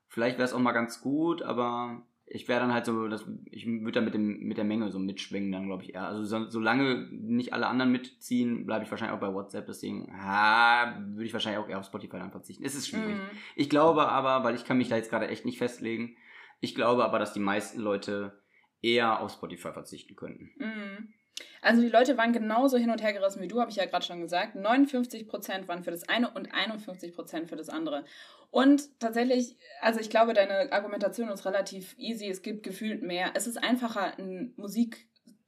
Vielleicht 0.08 0.38
wäre 0.38 0.46
es 0.46 0.52
auch 0.52 0.58
mal 0.58 0.72
ganz 0.72 1.00
gut, 1.00 1.42
aber 1.42 2.02
ich 2.26 2.48
wäre 2.48 2.60
dann 2.60 2.72
halt 2.72 2.86
so, 2.86 3.08
dass 3.08 3.26
ich 3.50 3.66
würde 3.66 3.92
dann 3.92 4.04
mit 4.04 4.14
dem 4.14 4.40
mit 4.40 4.56
der 4.56 4.64
Menge 4.64 4.90
so 4.90 4.98
mitschwingen 4.98 5.50
dann 5.52 5.66
glaube 5.66 5.82
ich 5.82 5.94
eher. 5.94 6.06
Also 6.06 6.24
so, 6.24 6.48
solange 6.48 7.08
nicht 7.10 7.52
alle 7.52 7.66
anderen 7.66 7.92
mitziehen, 7.92 8.66
bleibe 8.66 8.84
ich 8.84 8.90
wahrscheinlich 8.90 9.16
auch 9.16 9.20
bei 9.20 9.32
WhatsApp. 9.32 9.66
Deswegen 9.66 10.06
würde 10.08 11.24
ich 11.24 11.32
wahrscheinlich 11.32 11.62
auch 11.62 11.68
eher 11.68 11.78
auf 11.78 11.86
Spotify 11.86 12.18
dann 12.18 12.30
verzichten. 12.30 12.64
Es 12.64 12.74
ist 12.74 12.88
schwierig. 12.88 13.16
Mhm. 13.16 13.36
Ich 13.56 13.68
glaube 13.68 14.08
aber, 14.08 14.44
weil 14.44 14.54
ich 14.54 14.64
kann 14.64 14.78
mich 14.78 14.88
da 14.88 14.96
jetzt 14.96 15.10
gerade 15.10 15.28
echt 15.28 15.44
nicht 15.44 15.58
festlegen. 15.58 16.16
Ich 16.60 16.74
glaube 16.74 17.04
aber, 17.04 17.18
dass 17.18 17.32
die 17.32 17.40
meisten 17.40 17.80
Leute 17.80 18.40
eher 18.82 19.20
auf 19.20 19.32
Spotify 19.32 19.72
verzichten 19.72 20.16
könnten. 20.16 20.50
Mhm. 20.58 21.14
Also 21.62 21.82
die 21.82 21.88
Leute 21.88 22.16
waren 22.16 22.32
genauso 22.32 22.76
hin 22.76 22.90
und 22.90 23.02
her 23.02 23.12
gerissen 23.12 23.42
wie 23.42 23.48
du, 23.48 23.60
habe 23.60 23.70
ich 23.70 23.76
ja 23.76 23.86
gerade 23.86 24.04
schon 24.04 24.20
gesagt. 24.20 24.56
59% 24.56 25.68
waren 25.68 25.82
für 25.82 25.90
das 25.90 26.08
eine 26.08 26.30
und 26.30 26.52
51% 26.52 27.46
für 27.46 27.56
das 27.56 27.68
andere. 27.68 28.04
Und 28.50 28.98
tatsächlich, 28.98 29.56
also 29.80 30.00
ich 30.00 30.10
glaube, 30.10 30.34
deine 30.34 30.72
Argumentation 30.72 31.28
ist 31.28 31.44
relativ 31.46 31.94
easy. 31.98 32.28
Es 32.28 32.42
gibt 32.42 32.62
gefühlt 32.62 33.02
mehr. 33.02 33.30
Es 33.34 33.46
ist 33.46 33.62
einfacher, 33.62 34.18
ein 34.18 34.54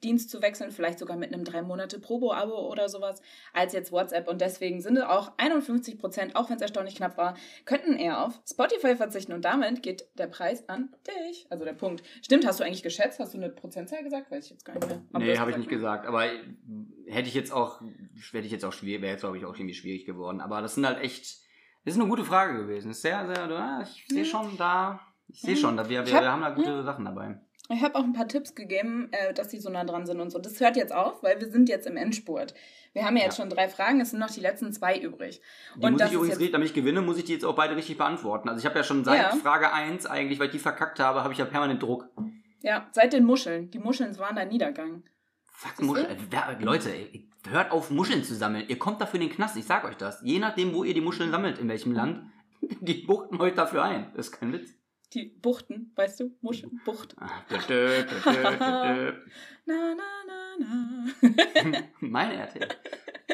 Musikdienst 0.02 0.30
zu 0.30 0.42
wechseln, 0.42 0.72
vielleicht 0.72 0.98
sogar 0.98 1.16
mit 1.16 1.32
einem 1.32 1.44
drei 1.44 1.62
Monate 1.62 2.00
Probo-Abo 2.00 2.70
oder 2.70 2.88
sowas, 2.88 3.22
als 3.52 3.72
jetzt 3.72 3.92
WhatsApp. 3.92 4.28
Und 4.28 4.40
deswegen 4.40 4.80
sind 4.80 4.96
es 4.96 5.04
auch 5.04 5.32
51 5.36 5.98
Prozent, 5.98 6.36
auch 6.36 6.50
wenn 6.50 6.56
es 6.56 6.62
erstaunlich 6.62 6.96
knapp 6.96 7.16
war, 7.16 7.36
könnten 7.64 7.94
eher 7.94 8.24
auf 8.24 8.40
Spotify 8.48 8.96
verzichten. 8.96 9.32
Und 9.32 9.44
damit 9.44 9.82
geht 9.82 10.06
der 10.18 10.26
Preis 10.26 10.68
an 10.68 10.94
dich. 11.06 11.46
Also 11.50 11.64
der 11.64 11.74
Punkt. 11.74 12.02
Stimmt, 12.22 12.46
hast 12.46 12.58
du 12.58 12.64
eigentlich 12.64 12.82
geschätzt? 12.82 13.20
Hast 13.20 13.34
du 13.34 13.38
eine 13.38 13.50
Prozentzahl 13.50 14.02
gesagt? 14.02 14.30
Weiß 14.30 14.46
ich 14.46 14.50
jetzt 14.50 14.64
gar 14.64 14.74
nicht 14.74 14.88
mehr. 14.88 15.02
Aber 15.12 15.24
nee, 15.24 15.38
habe 15.38 15.50
ich 15.52 15.56
nicht 15.56 15.70
gesagt. 15.70 16.06
Aber 16.06 16.24
hätte 17.06 17.28
ich 17.28 17.34
jetzt 17.34 17.52
auch, 17.52 17.80
hätte 18.28 18.46
ich 18.46 18.52
jetzt 18.52 18.64
auch 18.64 18.72
schwierig, 18.72 19.02
wäre 19.02 19.12
jetzt 19.12 19.20
glaube 19.20 19.38
ich 19.38 19.44
auch 19.44 19.54
irgendwie 19.54 19.74
schwierig 19.74 20.04
geworden. 20.04 20.40
Aber 20.40 20.60
das 20.62 20.74
sind 20.74 20.86
halt 20.86 21.00
echt 21.00 21.42
das 21.84 21.94
ist 21.94 22.00
eine 22.00 22.08
gute 22.08 22.24
Frage 22.24 22.58
gewesen. 22.58 22.92
Sehr, 22.92 23.26
sehr, 23.26 23.82
ich 23.82 24.06
sehe 24.06 24.24
schon 24.24 24.56
da, 24.56 25.00
ich 25.26 25.40
sehe 25.40 25.56
schon, 25.56 25.76
da 25.76 25.88
wir, 25.88 26.06
wir, 26.06 26.12
wir 26.12 26.30
haben 26.30 26.42
da 26.42 26.50
gute 26.50 26.70
ja. 26.70 26.82
Sachen 26.84 27.04
dabei. 27.04 27.40
Ich 27.72 27.82
habe 27.82 27.94
auch 27.94 28.04
ein 28.04 28.12
paar 28.12 28.28
Tipps 28.28 28.54
gegeben, 28.54 29.08
äh, 29.12 29.32
dass 29.32 29.48
die 29.48 29.58
so 29.58 29.70
nah 29.70 29.84
dran 29.84 30.04
sind 30.04 30.20
und 30.20 30.30
so. 30.30 30.38
Das 30.38 30.60
hört 30.60 30.76
jetzt 30.76 30.92
auf, 30.92 31.22
weil 31.22 31.40
wir 31.40 31.48
sind 31.48 31.68
jetzt 31.68 31.86
im 31.86 31.96
Endspurt. 31.96 32.54
Wir 32.92 33.04
haben 33.04 33.16
ja 33.16 33.24
jetzt 33.24 33.38
ja. 33.38 33.44
schon 33.44 33.50
drei 33.50 33.68
Fragen, 33.68 34.00
es 34.00 34.10
sind 34.10 34.20
noch 34.20 34.30
die 34.30 34.40
letzten 34.40 34.72
zwei 34.72 34.98
übrig. 34.98 35.40
Die 35.76 35.84
und 35.84 35.92
muss 35.92 36.02
ich 36.02 36.12
übrigens, 36.12 36.38
jetzt... 36.38 36.52
damit 36.52 36.68
ich 36.68 36.74
gewinne, 36.74 37.00
muss 37.00 37.16
ich 37.16 37.24
die 37.24 37.32
jetzt 37.32 37.44
auch 37.44 37.54
beide 37.54 37.74
richtig 37.74 37.96
beantworten. 37.96 38.50
Also 38.50 38.60
ich 38.60 38.66
habe 38.66 38.76
ja 38.76 38.84
schon 38.84 39.04
seit 39.04 39.22
ja. 39.22 39.30
Frage 39.36 39.72
1 39.72 40.04
eigentlich, 40.04 40.38
weil 40.38 40.46
ich 40.46 40.52
die 40.52 40.58
verkackt 40.58 41.00
habe, 41.00 41.22
habe 41.22 41.32
ich 41.32 41.38
ja 41.38 41.46
permanent 41.46 41.82
Druck. 41.82 42.08
Ja, 42.60 42.88
seit 42.92 43.14
den 43.14 43.24
Muscheln. 43.24 43.70
Die 43.70 43.78
Muscheln 43.78 44.16
waren 44.18 44.36
da 44.36 44.44
Niedergang. 44.44 45.04
Fuck, 45.44 45.82
Muscheln. 45.82 46.18
Leute, 46.60 46.90
hört 47.48 47.70
auf, 47.70 47.90
Muscheln 47.90 48.22
zu 48.22 48.34
sammeln. 48.34 48.66
Ihr 48.68 48.78
kommt 48.78 49.00
dafür 49.00 49.20
in 49.20 49.28
den 49.28 49.34
Knast, 49.34 49.56
ich 49.56 49.64
sag 49.64 49.84
euch 49.84 49.96
das. 49.96 50.20
Je 50.22 50.38
nachdem, 50.38 50.74
wo 50.74 50.84
ihr 50.84 50.94
die 50.94 51.00
Muscheln 51.00 51.30
sammelt, 51.30 51.58
in 51.58 51.68
welchem 51.68 51.92
Land, 51.92 52.22
die 52.80 53.04
buchten 53.06 53.40
euch 53.40 53.54
dafür 53.54 53.82
ein. 53.82 54.12
Das 54.14 54.26
ist 54.26 54.32
kein 54.32 54.52
Witz. 54.52 54.74
Die 55.12 55.26
Buchten, 55.26 55.92
weißt 55.94 56.20
du? 56.20 56.36
Muscheln, 56.40 56.80
Bucht. 56.84 57.14
Ah, 57.18 57.44
na, 59.66 59.94
na, 59.94 59.94
na, 60.26 60.56
na. 60.58 61.08
Meine 62.00 62.34
RTL. 62.34 62.68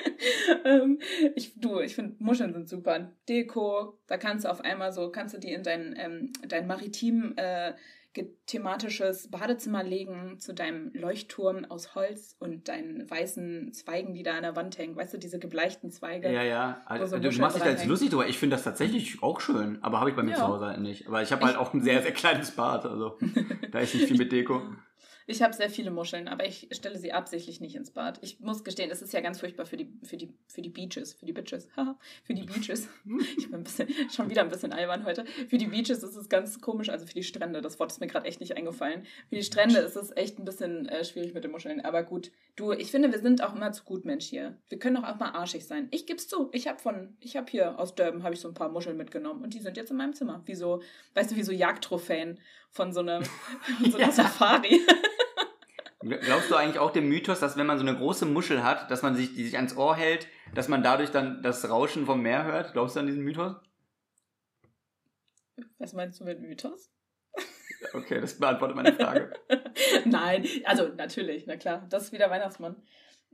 ähm, 0.65 0.99
ich, 1.35 1.59
du, 1.61 1.81
ich 1.81 1.95
finde 1.95 2.17
Muscheln 2.19 2.53
sind 2.53 2.69
super. 2.69 3.13
Deko, 3.29 3.99
da 4.07 4.17
kannst 4.17 4.45
du 4.45 4.51
auf 4.51 4.61
einmal 4.61 4.93
so, 4.93 5.11
kannst 5.11 5.35
du 5.35 5.39
die 5.39 5.53
in 5.53 5.63
dein, 5.63 5.95
ähm, 5.99 6.33
dein 6.47 6.67
maritim 6.67 7.35
äh, 7.37 7.75
thematisches 8.47 9.31
Badezimmer 9.31 9.83
legen 9.83 10.39
zu 10.39 10.55
deinem 10.55 10.91
Leuchtturm 10.95 11.65
aus 11.67 11.95
Holz 11.95 12.37
und 12.39 12.69
deinen 12.69 13.09
weißen 13.11 13.73
Zweigen, 13.73 14.15
die 14.15 14.23
da 14.23 14.37
an 14.37 14.43
der 14.43 14.57
Wand 14.57 14.79
hängen. 14.79 14.97
Weißt 14.97 15.15
du, 15.15 15.19
diese 15.19 15.39
gebleichten 15.39 15.91
Zweige? 15.91 16.33
Ja, 16.33 16.43
ja. 16.43 16.83
Also, 16.87 17.19
du 17.19 17.31
machst 17.39 17.57
dich 17.57 17.63
da 17.63 17.71
jetzt 17.71 17.87
lustig 17.87 18.11
drüber. 18.11 18.27
Ich 18.27 18.39
finde 18.39 18.57
das 18.57 18.65
tatsächlich 18.65 19.23
auch 19.23 19.41
schön, 19.41 19.79
aber 19.83 20.01
habe 20.01 20.11
ich 20.11 20.17
bei 20.17 20.23
mir 20.23 20.33
ja. 20.33 20.37
zu 20.39 20.49
Hause 20.49 20.67
halt 20.67 20.81
nicht. 20.81 21.07
Aber 21.07 21.23
ich 21.23 21.33
habe 21.33 21.45
halt 21.45 21.57
auch 21.57 21.75
ein 21.75 21.83
sehr, 21.83 22.03
sehr 22.03 22.13
kleines 22.13 22.51
Bad. 22.53 22.87
Also 22.87 23.19
da 23.71 23.81
ist 23.81 23.95
nicht 23.95 24.07
viel 24.07 24.19
mit 24.19 24.33
Deko. 24.33 24.63
Ich 25.31 25.43
habe 25.43 25.53
sehr 25.53 25.69
viele 25.69 25.91
Muscheln, 25.91 26.27
aber 26.27 26.47
ich 26.47 26.69
stelle 26.73 26.97
sie 26.97 27.13
absichtlich 27.13 27.61
nicht 27.61 27.77
ins 27.77 27.91
Bad. 27.91 28.19
Ich 28.23 28.41
muss 28.41 28.65
gestehen, 28.65 28.91
es 28.91 29.03
ist 29.03 29.13
ja 29.13 29.21
ganz 29.21 29.41
furchtbar 29.41 29.67
für 29.67 29.77
die, 29.77 29.93
für 30.03 30.17
die, 30.17 30.33
für 30.47 30.63
die 30.63 30.71
Beaches, 30.71 31.13
für 31.13 31.27
die 31.27 31.35
Bitches. 31.35 31.69
für 32.25 32.33
die 32.33 32.45
Beaches. 32.45 32.89
Ich 33.37 33.51
bin 33.51 33.61
ein 33.61 33.63
bisschen, 33.63 33.89
schon 34.11 34.31
wieder 34.31 34.41
ein 34.41 34.49
bisschen 34.49 34.73
albern 34.73 35.05
heute. 35.05 35.27
Für 35.51 35.59
die 35.59 35.67
Beaches 35.67 36.03
ist 36.03 36.17
es 36.17 36.31
ganz 36.31 36.63
komisch, 36.63 36.89
also 36.89 37.05
für 37.05 37.13
die 37.13 37.23
Strände. 37.23 37.61
Das 37.61 37.79
Wort 37.79 37.93
ist 37.93 38.01
mir 38.01 38.07
gerade 38.07 38.27
echt 38.27 38.41
nicht 38.41 38.57
eingefallen. 38.57 39.05
Für 39.29 39.35
die 39.35 39.43
Strände 39.43 39.81
ist 39.81 39.97
es 39.97 40.17
echt 40.17 40.39
ein 40.39 40.47
bisschen 40.47 40.89
äh, 40.89 41.05
schwierig 41.05 41.35
mit 41.35 41.45
den 41.45 41.51
Muscheln. 41.51 41.83
Aber 41.83 42.05
gut, 42.05 42.33
du, 42.57 42.73
ich 42.73 42.91
finde, 42.91 43.13
wir 43.13 43.19
sind 43.19 43.45
auch 43.45 43.55
immer 43.55 43.71
zu 43.73 43.85
gut 43.85 44.07
Mensch 44.07 44.25
hier. 44.25 44.57
Wir 44.71 44.79
können 44.79 44.97
doch 44.97 45.05
auch 45.05 45.19
mal 45.19 45.33
arschig 45.33 45.67
sein. 45.67 45.89
Ich 45.91 46.07
geb's 46.07 46.27
zu. 46.27 46.49
Ich 46.53 46.67
habe 46.69 46.79
von, 46.79 47.19
ich 47.21 47.37
habe 47.37 47.51
hier 47.51 47.79
aus 47.79 47.95
Durban 47.95 48.23
habe 48.23 48.33
ich 48.33 48.41
so 48.41 48.49
ein 48.49 48.55
paar 48.55 48.71
Muscheln 48.71 48.97
mitgenommen 48.97 49.43
und 49.43 49.53
die 49.53 49.61
sind 49.61 49.77
jetzt 49.77 49.91
in 49.91 49.99
meinem 49.99 50.15
Zimmer. 50.15 50.41
Wie 50.47 50.55
so, 50.55 50.81
weißt 51.13 51.33
du, 51.33 51.37
wie 51.37 51.43
so 51.43 51.53
Jagdtrophäen 51.53 52.41
von 52.71 52.95
so 52.95 53.01
einem, 53.01 53.25
von 53.83 53.91
so 53.91 53.99
einer 53.99 54.07
ja. 54.07 54.13
Safari. 54.13 54.81
Glaubst 56.01 56.51
du 56.51 56.55
eigentlich 56.55 56.79
auch 56.79 56.93
dem 56.93 57.09
Mythos, 57.09 57.41
dass 57.41 57.57
wenn 57.57 57.67
man 57.67 57.79
so 57.79 57.85
eine 57.85 57.97
große 57.97 58.25
Muschel 58.25 58.63
hat, 58.63 58.91
dass 58.91 59.03
man 59.03 59.17
sich, 59.17 59.35
die 59.35 59.45
sich 59.45 59.57
ans 59.57 59.77
Ohr 59.77 59.97
hält, 59.97 60.29
dass 60.55 60.69
man 60.69 60.83
dadurch 60.83 61.11
dann 61.11 61.43
das 61.43 61.69
Rauschen 61.69 62.07
vom 62.07 62.23
Meer 62.23 62.45
hört? 62.45 62.73
Glaubst 62.73 62.95
du 62.95 63.01
an 63.01 63.07
diesen 63.07 63.25
Mythos? 63.25 63.57
Was 65.79 65.93
meinst 65.93 66.21
du 66.21 66.25
mit 66.25 66.41
Mythos? 66.41 66.91
Okay, 67.93 68.21
das 68.21 68.39
beantwortet 68.39 68.77
meine 68.77 68.93
Frage. 68.93 69.33
Nein, 70.05 70.47
also 70.65 70.89
natürlich, 70.89 71.47
na 71.47 71.57
klar, 71.57 71.87
das 71.89 72.05
ist 72.05 72.13
wieder 72.13 72.31
Weihnachtsmann. 72.31 72.77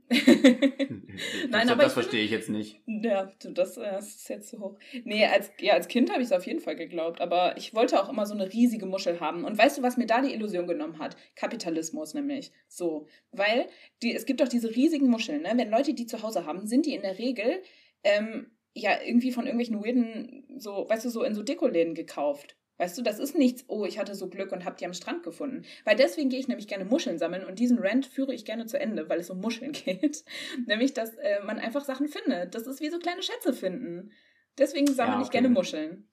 Nein, 1.49 1.69
aber 1.69 1.83
das 1.83 1.93
verstehe 1.93 2.23
ich 2.23 2.29
jetzt 2.29 2.49
nicht. 2.49 2.79
Ja, 2.85 3.31
das, 3.43 3.77
äh, 3.77 3.91
das, 3.91 4.15
ist 4.15 4.29
jetzt 4.29 4.49
zu 4.49 4.59
hoch. 4.59 4.77
Nee, 5.03 5.25
als, 5.25 5.51
ja, 5.59 5.73
als 5.73 5.87
Kind 5.87 6.11
habe 6.11 6.21
ich 6.21 6.27
es 6.27 6.31
auf 6.31 6.45
jeden 6.45 6.59
Fall 6.59 6.75
geglaubt, 6.75 7.21
aber 7.21 7.57
ich 7.57 7.73
wollte 7.73 8.01
auch 8.01 8.09
immer 8.09 8.25
so 8.25 8.35
eine 8.35 8.51
riesige 8.51 8.85
Muschel 8.85 9.19
haben. 9.19 9.45
Und 9.45 9.57
weißt 9.57 9.77
du, 9.77 9.81
was 9.81 9.97
mir 9.97 10.05
da 10.05 10.21
die 10.21 10.33
Illusion 10.33 10.67
genommen 10.67 10.99
hat? 10.99 11.17
Kapitalismus 11.35 12.13
nämlich. 12.13 12.51
So, 12.67 13.07
weil 13.31 13.67
die, 14.03 14.13
es 14.13 14.25
gibt 14.25 14.41
doch 14.41 14.47
diese 14.47 14.75
riesigen 14.75 15.09
Muscheln, 15.09 15.41
ne? 15.41 15.53
Wenn 15.55 15.71
Leute 15.71 15.93
die 15.93 16.05
zu 16.05 16.21
Hause 16.21 16.45
haben, 16.45 16.67
sind 16.67 16.85
die 16.85 16.93
in 16.93 17.01
der 17.01 17.17
Regel 17.17 17.61
ähm, 18.03 18.51
ja 18.73 18.91
irgendwie 19.03 19.31
von 19.31 19.45
irgendwelchen 19.45 19.83
weirden, 19.83 20.45
so, 20.57 20.85
weißt 20.87 21.05
du, 21.05 21.09
so 21.09 21.23
in 21.23 21.33
so 21.33 21.41
Dekoläden 21.41 21.95
gekauft. 21.95 22.57
Weißt 22.77 22.97
du, 22.97 23.01
das 23.01 23.19
ist 23.19 23.37
nichts, 23.37 23.63
oh, 23.67 23.85
ich 23.85 23.99
hatte 23.99 24.15
so 24.15 24.27
Glück 24.27 24.51
und 24.51 24.65
hab 24.65 24.77
die 24.77 24.85
am 24.85 24.93
Strand 24.93 25.23
gefunden. 25.23 25.63
Weil 25.85 25.95
deswegen 25.95 26.29
gehe 26.29 26.39
ich 26.39 26.49
nämlich 26.49 26.67
gerne 26.67 26.83
Muscheln 26.83 27.17
sammeln 27.17 27.45
und 27.45 27.59
diesen 27.59 27.79
Rant 27.79 28.05
führe 28.05 28.33
ich 28.33 28.43
gerne 28.43 28.65
zu 28.65 28.77
Ende, 28.79 29.07
weil 29.07 29.19
es 29.19 29.29
um 29.29 29.39
Muscheln 29.39 29.71
geht. 29.85 30.25
nämlich, 30.65 30.93
dass 30.93 31.15
äh, 31.15 31.41
man 31.45 31.59
einfach 31.59 31.85
Sachen 31.85 32.07
findet. 32.07 32.53
Das 32.53 32.67
ist 32.67 32.81
wie 32.81 32.89
so 32.89 32.99
kleine 32.99 33.23
Schätze 33.23 33.53
finden. 33.53 34.11
Deswegen 34.57 34.87
sammle 34.87 35.13
ja, 35.13 35.17
okay. 35.17 35.25
ich 35.25 35.31
gerne 35.31 35.49
Muscheln. 35.49 36.09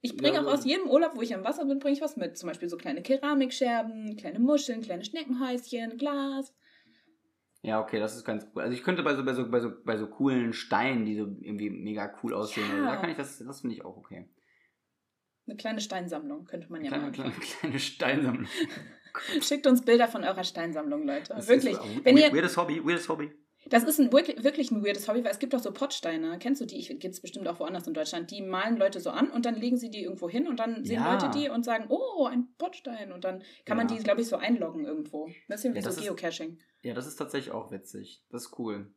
Ich 0.00 0.18
bringe 0.18 0.36
ja, 0.36 0.42
auch 0.42 0.52
aus 0.52 0.66
jedem 0.66 0.90
Urlaub, 0.90 1.16
wo 1.16 1.22
ich 1.22 1.34
am 1.34 1.44
Wasser 1.44 1.64
bin, 1.64 1.78
bringe 1.78 1.94
ich 1.94 2.02
was 2.02 2.18
mit. 2.18 2.36
Zum 2.36 2.48
Beispiel 2.48 2.68
so 2.68 2.76
kleine 2.76 3.00
Keramikscherben, 3.00 4.16
kleine 4.16 4.38
Muscheln, 4.38 4.82
kleine 4.82 5.02
Schneckenhäuschen, 5.02 5.96
Glas. 5.96 6.52
Ja, 7.62 7.80
okay, 7.80 7.98
das 7.98 8.14
ist 8.14 8.26
ganz 8.26 8.46
cool. 8.54 8.60
Also 8.60 8.74
ich 8.74 8.82
könnte 8.82 9.02
bei 9.02 9.14
so, 9.14 9.24
bei 9.24 9.32
so, 9.32 9.48
bei 9.48 9.60
so, 9.60 9.72
bei 9.82 9.96
so 9.96 10.06
coolen 10.06 10.52
Steinen, 10.52 11.06
die 11.06 11.16
so 11.16 11.22
irgendwie 11.40 11.70
mega 11.70 12.14
cool 12.22 12.34
aussehen, 12.34 12.66
ja. 12.68 12.84
da 12.84 12.96
kann 12.96 13.08
ich 13.08 13.16
das, 13.16 13.38
das 13.38 13.62
finde 13.62 13.76
ich 13.76 13.84
auch 13.86 13.96
okay. 13.96 14.28
Eine 15.46 15.56
kleine 15.56 15.80
Steinsammlung 15.80 16.44
könnte 16.44 16.70
man 16.70 16.82
ja 16.82 16.88
kleine, 16.88 17.04
mal. 17.04 17.12
Kleine, 17.12 17.32
kleine 17.32 17.78
Steinsammlung. 17.78 18.46
Schickt 19.40 19.66
uns 19.66 19.84
Bilder 19.84 20.08
von 20.08 20.24
eurer 20.24 20.44
Steinsammlung, 20.44 21.06
Leute. 21.06 21.34
Das 21.34 21.48
wirklich. 21.48 21.74
Ist, 21.74 22.04
Wenn 22.04 22.16
ihr, 22.16 22.32
weirdes 22.32 22.56
Hobby, 22.56 22.84
weirdes 22.84 23.08
Hobby. 23.08 23.30
Das 23.70 23.84
ist 23.84 23.98
ein, 23.98 24.12
wirklich 24.12 24.70
ein 24.70 24.84
weirdes 24.84 25.08
Hobby, 25.08 25.24
weil 25.24 25.30
es 25.30 25.38
gibt 25.38 25.54
auch 25.54 25.60
so 25.60 25.72
Pottsteine. 25.72 26.38
Kennst 26.38 26.60
du 26.60 26.66
die? 26.66 26.82
Gibt 26.82 27.14
es 27.14 27.20
bestimmt 27.20 27.48
auch 27.48 27.60
woanders 27.60 27.86
in 27.86 27.94
Deutschland. 27.94 28.30
Die 28.30 28.42
malen 28.42 28.76
Leute 28.76 29.00
so 29.00 29.10
an 29.10 29.30
und 29.30 29.46
dann 29.46 29.54
legen 29.54 29.76
sie 29.76 29.90
die 29.90 30.02
irgendwo 30.02 30.28
hin 30.28 30.46
und 30.48 30.58
dann 30.58 30.84
sehen 30.84 30.96
ja. 30.96 31.12
Leute 31.12 31.30
die 31.38 31.48
und 31.48 31.64
sagen, 31.64 31.86
oh, 31.88 32.26
ein 32.26 32.48
Pottstein. 32.58 33.12
Und 33.12 33.24
dann 33.24 33.38
kann 33.64 33.78
ja. 33.78 33.84
man 33.84 33.88
die, 33.88 34.02
glaube 34.02 34.20
ich, 34.20 34.28
so 34.28 34.36
einloggen 34.36 34.84
irgendwo. 34.84 35.30
Das 35.48 35.60
ist 35.60 35.64
irgendwie 35.66 35.82
ja, 35.82 35.90
so 35.90 36.00
Geocaching. 36.02 36.54
Ist, 36.54 36.64
ja, 36.82 36.94
das 36.94 37.06
ist 37.06 37.16
tatsächlich 37.16 37.54
auch 37.54 37.70
witzig. 37.70 38.22
Das 38.30 38.46
ist 38.46 38.58
cool. 38.58 38.92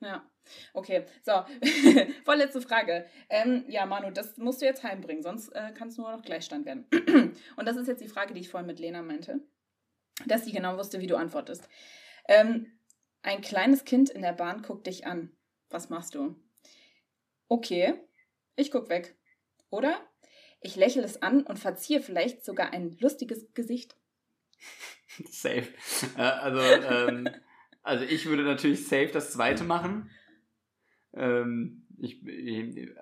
Ja. 0.00 0.30
Okay, 0.72 1.04
so, 1.22 1.32
vorletzte 2.24 2.60
Frage. 2.62 3.06
Ähm, 3.28 3.64
ja, 3.68 3.84
Manu, 3.84 4.10
das 4.10 4.36
musst 4.38 4.62
du 4.62 4.66
jetzt 4.66 4.82
heimbringen, 4.82 5.22
sonst 5.22 5.50
äh, 5.50 5.72
kann 5.72 5.88
es 5.88 5.98
nur 5.98 6.10
noch 6.10 6.22
Gleichstand 6.22 6.64
werden. 6.66 6.86
Und 7.56 7.66
das 7.66 7.76
ist 7.76 7.88
jetzt 7.88 8.02
die 8.02 8.08
Frage, 8.08 8.32
die 8.32 8.40
ich 8.40 8.48
vorhin 8.48 8.66
mit 8.66 8.78
Lena 8.78 9.02
meinte, 9.02 9.40
dass 10.26 10.44
sie 10.44 10.52
genau 10.52 10.78
wusste, 10.78 11.00
wie 11.00 11.06
du 11.06 11.16
antwortest. 11.16 11.68
Ähm, 12.28 12.78
ein 13.22 13.40
kleines 13.40 13.84
Kind 13.84 14.10
in 14.10 14.22
der 14.22 14.32
Bahn 14.32 14.62
guckt 14.62 14.86
dich 14.86 15.06
an. 15.06 15.36
Was 15.70 15.90
machst 15.90 16.14
du? 16.14 16.36
Okay, 17.48 17.94
ich 18.56 18.70
guck 18.70 18.88
weg. 18.88 19.16
Oder? 19.70 20.00
Ich 20.60 20.76
lächle 20.76 21.02
es 21.02 21.22
an 21.22 21.42
und 21.42 21.58
verziehe 21.58 22.00
vielleicht 22.00 22.44
sogar 22.44 22.72
ein 22.72 22.96
lustiges 23.00 23.52
Gesicht. 23.54 23.96
Safe. 25.30 25.68
Äh, 26.16 26.20
also, 26.20 26.60
ähm, 26.60 27.28
also 27.82 28.04
ich 28.04 28.26
würde 28.26 28.44
natürlich 28.44 28.86
safe 28.86 29.10
das 29.12 29.32
zweite 29.32 29.64
machen. 29.64 30.10
Ähm, 31.14 31.86
ich, 31.98 32.22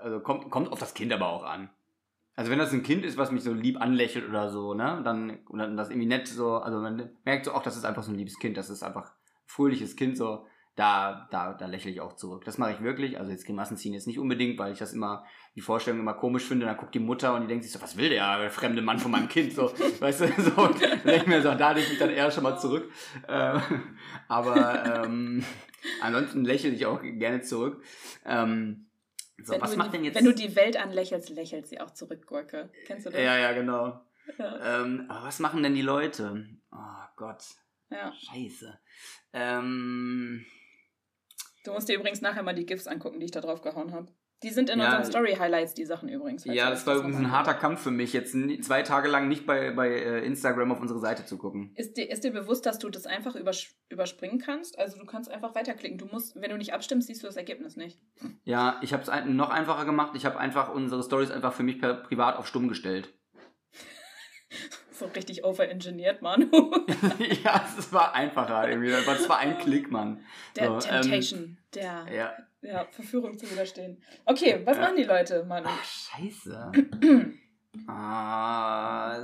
also 0.01 0.21
kommt, 0.21 0.51
kommt 0.51 0.71
auf 0.71 0.79
das 0.79 0.95
Kind 0.95 1.13
aber 1.13 1.29
auch 1.29 1.45
an. 1.45 1.71
Also 2.35 2.51
wenn 2.51 2.59
das 2.59 2.73
ein 2.73 2.83
Kind 2.83 3.05
ist, 3.05 3.17
was 3.17 3.33
mich 3.33 3.43
so 3.43 3.53
lieb 3.53 3.81
anlächelt 3.81 4.29
oder 4.29 4.51
so, 4.51 4.75
ne, 4.75 5.01
dann, 5.05 5.39
und 5.47 5.59
dann 5.59 5.77
das 5.77 5.89
irgendwie 5.89 6.07
nett 6.07 6.29
so, 6.29 6.57
also 6.59 6.81
man 6.81 7.11
merkt 7.25 7.47
so 7.47 7.53
auch, 7.53 7.63
das 7.63 7.77
ist 7.77 7.85
einfach 7.85 8.03
so 8.03 8.13
ein 8.13 8.19
liebes 8.19 8.39
Kind, 8.39 8.59
das 8.59 8.69
ist 8.69 8.83
einfach 8.83 9.07
ein 9.07 9.47
fröhliches 9.47 9.97
Kind, 9.97 10.19
so, 10.19 10.47
da, 10.77 11.27
da, 11.31 11.55
da 11.55 11.67
lächle 11.67 11.91
ich 11.91 12.03
auch 12.03 12.13
zurück. 12.17 12.45
Das 12.45 12.59
mache 12.59 12.73
ich 12.73 12.83
wirklich. 12.83 13.19
Also 13.19 13.31
jetzt 13.31 13.47
Grimassen 13.47 13.79
ziehen 13.79 13.95
jetzt 13.95 14.07
nicht 14.07 14.19
unbedingt, 14.19 14.59
weil 14.59 14.73
ich 14.73 14.79
das 14.79 14.93
immer, 14.93 15.25
die 15.55 15.63
Vorstellung 15.63 16.01
immer 16.01 16.13
komisch 16.13 16.45
finde. 16.45 16.67
Dann 16.67 16.77
guckt 16.77 16.95
die 16.95 17.01
Mutter 17.01 17.35
und 17.35 17.43
die 17.43 17.47
denkt 17.47 17.65
sich 17.65 17.73
so, 17.73 17.81
was 17.81 17.97
will 17.97 18.11
der, 18.11 18.39
der 18.39 18.51
fremde 18.51 18.83
Mann 18.83 18.99
von 18.99 19.11
meinem 19.11 19.29
Kind? 19.29 19.55
So, 19.55 19.73
weißt 20.01 20.21
du, 20.21 20.43
so, 20.43 20.51
und 20.63 20.77
ich 21.05 21.27
mir 21.27 21.41
so, 21.41 21.55
da 21.55 21.73
lege 21.73 21.93
ich 21.93 21.99
dann 21.99 22.11
eher 22.11 22.31
schon 22.31 22.43
mal 22.43 22.59
zurück. 22.59 22.93
Äh, 23.27 23.59
aber 24.29 25.05
ähm, 25.05 25.43
ansonsten 26.03 26.45
lächle 26.45 26.71
ich 26.71 26.85
auch 26.85 27.01
gerne 27.01 27.41
zurück. 27.41 27.83
Ähm, 28.27 28.87
so, 29.43 29.55
wenn 29.55 29.63
was 29.63 29.77
macht 29.77 29.89
die, 29.89 29.97
denn 29.97 30.05
jetzt. 30.05 30.15
Wenn 30.15 30.27
du 30.27 30.35
die 30.35 30.55
Welt 30.57 30.77
anlächelst, 30.77 31.31
lächelt 31.31 31.67
sie 31.69 31.81
auch 31.81 31.91
zurück, 31.93 32.27
Gurke. 32.27 32.71
Kennst 32.87 33.07
du 33.07 33.11
das? 33.11 33.21
Ja, 33.21 33.39
ja, 33.39 33.53
genau. 33.53 34.01
Ja. 34.39 34.83
Ähm, 34.83 35.07
aber 35.09 35.27
was 35.27 35.39
machen 35.39 35.63
denn 35.63 35.75
die 35.75 35.83
Leute? 35.83 36.47
Oh 36.71 37.07
Gott. 37.17 37.45
Ja. 37.91 38.13
Scheiße. 38.13 38.79
Ähm, 39.33 40.45
du 41.67 41.73
musst 41.73 41.89
dir 41.89 41.97
übrigens 41.97 42.21
nachher 42.21 42.43
mal 42.43 42.55
die 42.55 42.67
GIFs 42.67 42.87
angucken, 42.87 43.21
die 43.21 43.27
ich 43.27 43.33
da 43.33 43.41
drauf 43.41 43.63
gehauen 43.63 43.93
habe. 43.93 44.09
Die 44.43 44.51
sind 44.51 44.69
in 44.69 44.79
ja, 44.79 44.85
unseren 44.85 45.05
Story-Highlights, 45.05 45.73
die 45.73 45.87
Sachen 45.87 46.11
übrigens. 46.11 46.45
Ja, 46.45 46.69
das 46.69 46.87
war 46.87 46.97
übrigens 46.97 47.17
ein 47.17 47.31
harter 47.31 47.55
Kampf 47.55 47.81
für 47.81 47.91
mich, 47.91 48.13
jetzt 48.13 48.37
zwei 48.63 48.83
Tage 48.83 49.09
lang 49.09 49.29
nicht 49.29 49.47
bei, 49.47 49.71
bei 49.71 49.89
äh, 49.89 50.27
Instagram 50.27 50.73
auf 50.73 50.81
unsere 50.81 51.01
Seite 51.01 51.25
zu 51.25 51.39
gucken. 51.39 51.73
Ist 51.75 51.97
dir, 51.97 52.11
ist 52.11 52.23
dir 52.23 52.33
bewusst, 52.33 52.67
dass 52.67 52.79
du 52.79 52.91
das 52.91 53.07
einfach 53.07 53.35
übers 53.35 53.67
überspringen 53.89 54.39
kannst? 54.39 54.79
Also 54.79 54.99
du 54.99 55.07
kannst 55.07 55.31
einfach 55.31 55.55
weiterklicken. 55.55 55.97
Du 55.97 56.05
musst, 56.07 56.39
wenn 56.39 56.51
du 56.51 56.59
nicht 56.59 56.75
abstimmst, 56.75 57.07
siehst 57.07 57.23
du 57.23 57.27
das 57.27 57.37
Ergebnis 57.37 57.77
nicht. 57.77 57.99
Ja, 58.45 58.79
ich 58.83 58.93
habe 58.93 59.03
es 59.03 59.11
noch 59.27 59.49
einfacher 59.49 59.87
gemacht. 59.87 60.13
Ich 60.15 60.27
habe 60.27 60.39
einfach 60.39 60.73
unsere 60.73 61.03
Stories 61.03 61.31
einfach 61.31 61.55
für 61.55 61.63
mich 61.63 61.81
per, 61.81 61.95
privat 61.95 62.37
auf 62.37 62.47
stumm 62.47 62.69
gestellt. 62.69 63.15
so 64.99 65.07
richtig 65.07 65.45
overengineert, 65.45 66.23
Manu. 66.23 66.47
ja, 67.45 67.65
es 67.79 67.93
war 67.93 68.15
einfacher 68.15 68.69
irgendwie. 68.69 68.91
Das 68.91 69.07
war 69.07 69.17
zwar 69.19 69.39
ein 69.39 69.59
Klick, 69.59 69.91
Mann. 69.91 70.25
Der 70.57 70.67
so, 70.67 70.79
Temptation, 70.79 71.41
ähm, 71.41 71.59
der 71.75 72.07
ja. 72.13 72.33
ja, 72.63 72.87
Verführung 72.91 73.39
zu 73.39 73.51
widerstehen. 73.51 74.03
Okay, 74.25 74.63
was 74.65 74.77
ja. 74.77 74.83
machen 74.83 74.97
die 74.97 75.05
Leute, 75.05 75.45
Manu? 75.45 75.69
Ach, 75.71 75.85
scheiße. 75.85 76.73
ah, 77.89 79.19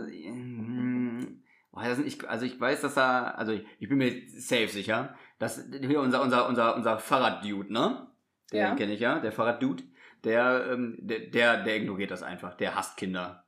ich, 2.05 2.29
also 2.29 2.45
ich 2.45 2.61
weiß, 2.61 2.83
dass 2.83 2.97
er, 2.97 3.39
also 3.39 3.53
ich, 3.53 3.65
ich 3.79 3.89
bin 3.89 3.99
mir 3.99 4.23
safe 4.29 4.69
sicher, 4.69 5.15
dass 5.39 5.65
hier 5.81 6.01
unser, 6.01 6.23
unser, 6.23 6.49
unser, 6.49 6.77
unser 6.77 6.99
Fahrraddude, 6.99 7.73
ne? 7.73 8.09
Den 8.53 8.59
ja. 8.59 8.75
kenne 8.75 8.93
ich 8.93 9.01
ja, 9.01 9.19
der 9.19 9.33
Fahrraddude, 9.33 9.83
der, 10.25 10.67
ähm, 10.71 10.99
der, 11.01 11.21
der, 11.21 11.65
der 11.65 11.77
ignoriert 11.77 12.11
das 12.11 12.23
einfach. 12.23 12.55
Der 12.55 12.75
hasst 12.75 12.97
Kinder. 12.97 13.45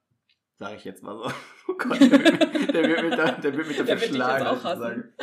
Sag 0.58 0.76
ich 0.76 0.84
jetzt 0.84 1.02
mal 1.02 1.16
so. 1.16 1.30
Oh 1.66 1.72
Gott, 1.78 1.98
der 1.98 2.10
wird, 2.10 2.74
der 2.74 2.88
wird 2.88 3.04
mich 3.04 3.16
da, 3.16 3.32
der 3.32 3.56
wird 3.56 3.66
mich 3.66 3.76
da 3.78 3.86
verschlagen. 3.86 4.46
Auch 4.46 4.64
hassen. 4.64 5.14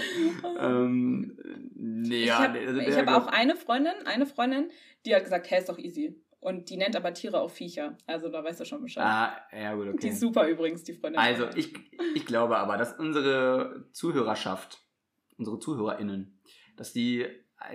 ähm, 0.59 1.37
nee, 1.75 2.23
ich 2.23 2.31
habe 2.31 2.57
also 2.57 2.81
hab 2.81 3.07
auch 3.09 3.27
eine 3.27 3.55
Freundin, 3.55 3.93
eine 4.05 4.25
Freundin, 4.25 4.71
die 5.05 5.13
hat 5.13 5.23
gesagt, 5.23 5.51
hey, 5.51 5.59
ist 5.59 5.69
doch 5.69 5.77
easy. 5.77 6.19
Und 6.39 6.71
die 6.71 6.77
nennt 6.77 6.95
aber 6.95 7.13
Tiere 7.13 7.39
auch 7.39 7.51
Viecher. 7.51 7.95
Also 8.07 8.29
da 8.29 8.43
weißt 8.43 8.59
du 8.59 8.65
schon 8.65 8.81
Bescheid. 8.81 9.03
Ah, 9.05 9.37
ja 9.55 9.75
gut, 9.75 9.89
okay. 9.89 9.97
Die 10.01 10.07
ist 10.07 10.19
super 10.19 10.47
übrigens, 10.47 10.83
die 10.83 10.93
Freundin. 10.93 11.21
Also 11.21 11.47
ich, 11.55 11.75
ich 12.15 12.25
glaube 12.25 12.57
aber, 12.57 12.77
dass 12.77 12.97
unsere 12.97 13.85
Zuhörerschaft, 13.91 14.79
unsere 15.37 15.59
ZuhörerInnen, 15.59 16.39
dass 16.75 16.91
die 16.91 17.27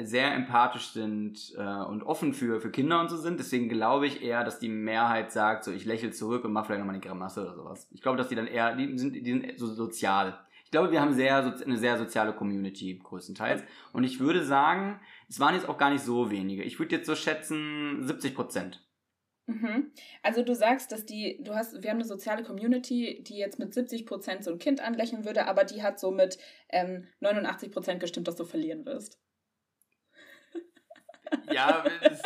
sehr 0.03 0.35
empathisch 0.35 0.89
sind 0.89 1.55
äh, 1.57 1.61
und 1.61 2.03
offen 2.03 2.35
für, 2.35 2.61
für 2.61 2.71
Kinder 2.71 3.01
und 3.01 3.09
so 3.09 3.17
sind. 3.17 3.39
Deswegen 3.39 3.69
glaube 3.69 4.07
ich 4.07 4.23
eher, 4.23 4.45
dass 4.45 4.59
die 4.59 4.69
Mehrheit 4.69 5.33
sagt, 5.33 5.65
so 5.65 5.73
ich 5.73 5.85
lächle 5.85 6.11
zurück 6.11 6.45
und 6.45 6.53
mache 6.53 6.67
vielleicht 6.67 6.81
nochmal 6.81 6.95
eine 6.95 7.05
Grimasse 7.05 7.43
oder 7.43 7.55
sowas. 7.55 7.89
Ich 7.93 8.03
glaube, 8.03 8.19
dass 8.19 8.29
die 8.29 8.35
dann 8.35 8.47
eher, 8.47 8.75
die 8.75 8.99
sind, 8.99 9.15
die 9.15 9.31
sind 9.31 9.59
so 9.59 9.67
sozial. 9.67 10.39
Ich 10.65 10.71
glaube, 10.71 10.91
wir 10.91 11.01
haben 11.01 11.13
sehr, 11.13 11.37
eine 11.65 11.77
sehr 11.77 11.97
soziale 11.97 12.33
Community 12.33 12.99
größtenteils. 13.03 13.63
Und 13.93 14.05
ich 14.05 14.19
würde 14.19 14.45
sagen, 14.45 15.01
es 15.29 15.39
waren 15.39 15.55
jetzt 15.55 15.69
auch 15.69 15.79
gar 15.79 15.91
nicht 15.91 16.03
so 16.03 16.31
wenige. 16.31 16.65
Ich 16.65 16.79
würde 16.79 16.97
jetzt 16.97 17.07
so 17.07 17.15
schätzen 17.15 18.03
70 18.03 18.35
Prozent. 18.35 18.83
Mhm. 19.47 19.93
Also 20.25 20.43
du 20.43 20.55
sagst, 20.57 20.91
dass 20.91 21.07
die, 21.07 21.39
du 21.41 21.55
hast, 21.55 21.81
wir 21.81 21.91
haben 21.91 21.99
eine 21.99 22.05
soziale 22.05 22.43
Community, 22.43 23.23
die 23.23 23.37
jetzt 23.37 23.61
mit 23.61 23.73
70 23.73 24.05
Prozent 24.05 24.43
so 24.43 24.51
ein 24.51 24.59
Kind 24.59 24.81
anlächeln 24.81 25.25
würde, 25.25 25.47
aber 25.47 25.65
die 25.65 25.83
hat 25.83 26.01
so 26.01 26.11
mit 26.11 26.39
ähm, 26.69 27.07
89 27.21 27.71
Prozent 27.71 28.01
gestimmt, 28.01 28.27
dass 28.27 28.35
du 28.35 28.45
verlieren 28.45 28.85
wirst. 28.85 29.21
Ja, 31.53 31.85
das, 32.03 32.23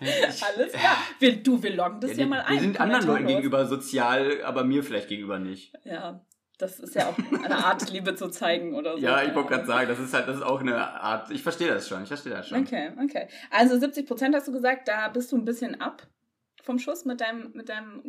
ich, 0.00 0.42
Alles 0.42 0.72
klar. 0.72 0.96
Wir, 1.18 1.42
du, 1.42 1.62
wir 1.62 1.74
loggen 1.74 2.00
das 2.00 2.10
ja, 2.10 2.16
hier 2.16 2.26
mal 2.26 2.40
ein. 2.40 2.54
Wir 2.54 2.60
sind 2.60 2.80
anderen 2.80 3.06
Leuten 3.06 3.26
gegenüber 3.26 3.66
sozial, 3.66 4.42
aber 4.44 4.64
mir 4.64 4.82
vielleicht 4.82 5.08
gegenüber 5.08 5.38
nicht. 5.38 5.72
Ja, 5.84 6.24
das 6.58 6.80
ist 6.80 6.94
ja 6.94 7.08
auch 7.08 7.18
eine 7.18 7.56
Art, 7.56 7.90
Liebe 7.90 8.14
zu 8.14 8.28
zeigen 8.28 8.74
oder 8.74 8.96
so. 8.96 8.98
Ja, 8.98 9.22
ich 9.22 9.34
wollte 9.34 9.50
gerade 9.50 9.66
sagen, 9.66 9.88
das 9.88 9.98
ist 9.98 10.14
halt, 10.14 10.28
das 10.28 10.36
ist 10.36 10.42
auch 10.42 10.60
eine 10.60 10.76
Art, 10.76 11.30
ich 11.30 11.42
verstehe 11.42 11.68
das 11.68 11.88
schon, 11.88 12.02
ich 12.02 12.08
verstehe 12.08 12.32
das 12.32 12.48
schon. 12.48 12.60
Okay, 12.60 12.92
okay. 13.02 13.28
Also 13.50 13.78
70 13.78 14.06
Prozent 14.06 14.34
hast 14.34 14.48
du 14.48 14.52
gesagt, 14.52 14.88
da 14.88 15.08
bist 15.08 15.32
du 15.32 15.36
ein 15.36 15.44
bisschen 15.44 15.80
ab 15.80 16.06
vom 16.62 16.78
Schuss 16.78 17.04
mit 17.04 17.20
deinem, 17.20 17.50
mit 17.54 17.68
deinem, 17.68 18.02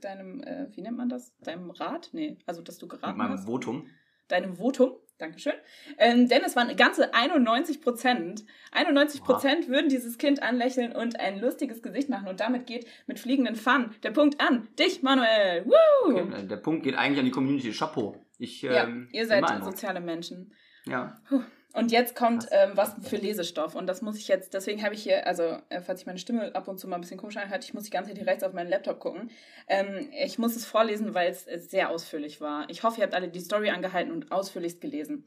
deinem, 0.00 0.40
äh, 0.42 0.68
wie 0.72 0.82
nennt 0.82 0.96
man 0.96 1.08
das? 1.08 1.36
Deinem 1.40 1.70
Rat? 1.70 2.10
Nee, 2.12 2.38
also 2.46 2.62
dass 2.62 2.78
du 2.78 2.88
geraten. 2.88 3.08
Mit 3.08 3.18
meinem 3.18 3.38
hast. 3.38 3.46
Votum. 3.46 3.86
Deinem 4.28 4.56
Votum. 4.56 4.92
Dankeschön. 5.18 5.52
Ähm, 5.98 6.28
denn 6.28 6.42
es 6.44 6.56
waren 6.56 6.74
ganze 6.76 7.14
91 7.14 7.80
Prozent. 7.80 8.44
91 8.72 9.22
Prozent 9.22 9.68
würden 9.68 9.88
dieses 9.88 10.18
Kind 10.18 10.42
anlächeln 10.42 10.92
und 10.92 11.20
ein 11.20 11.38
lustiges 11.38 11.82
Gesicht 11.82 12.08
machen. 12.08 12.26
Und 12.26 12.40
damit 12.40 12.66
geht 12.66 12.86
mit 13.06 13.20
fliegenden 13.20 13.54
Fun 13.54 13.94
der 14.02 14.10
Punkt 14.10 14.40
an 14.40 14.68
dich, 14.78 15.02
Manuel. 15.02 15.66
Woo! 15.66 16.10
Okay, 16.10 16.46
der 16.48 16.56
Punkt 16.56 16.82
geht 16.82 16.96
eigentlich 16.96 17.20
an 17.20 17.26
die 17.26 17.30
Community. 17.30 17.70
Chapeau. 17.70 18.16
Ich, 18.38 18.62
ja, 18.62 18.84
ähm, 18.84 19.08
ihr 19.12 19.26
seid 19.26 19.44
soziale 19.62 20.00
Menschen. 20.00 20.52
Ja. 20.86 21.16
Puh. 21.28 21.42
Und 21.74 21.90
jetzt 21.90 22.14
kommt 22.14 22.46
ähm, 22.52 22.70
was 22.76 22.94
für 23.02 23.16
Lesestoff. 23.16 23.74
Und 23.74 23.88
das 23.88 24.00
muss 24.00 24.16
ich 24.16 24.28
jetzt, 24.28 24.54
deswegen 24.54 24.84
habe 24.84 24.94
ich 24.94 25.02
hier, 25.02 25.26
also 25.26 25.58
äh, 25.70 25.80
falls 25.80 26.00
ich 26.00 26.06
meine 26.06 26.20
Stimme 26.20 26.54
ab 26.54 26.68
und 26.68 26.78
zu 26.78 26.86
mal 26.86 26.94
ein 26.94 27.00
bisschen 27.00 27.18
komisch 27.18 27.36
anhört, 27.36 27.64
ich 27.64 27.74
muss 27.74 27.82
die 27.82 27.90
ganze 27.90 28.10
Zeit 28.10 28.18
hier 28.18 28.28
rechts 28.28 28.44
auf 28.44 28.52
meinen 28.52 28.70
Laptop 28.70 29.00
gucken. 29.00 29.28
Ähm, 29.66 30.08
ich 30.22 30.38
muss 30.38 30.54
es 30.54 30.66
vorlesen, 30.66 31.14
weil 31.14 31.32
es 31.32 31.44
sehr 31.68 31.90
ausführlich 31.90 32.40
war. 32.40 32.70
Ich 32.70 32.84
hoffe, 32.84 33.00
ihr 33.00 33.02
habt 33.02 33.14
alle 33.14 33.28
die 33.28 33.40
Story 33.40 33.70
angehalten 33.70 34.12
und 34.12 34.30
ausführlichst 34.30 34.80
gelesen. 34.80 35.26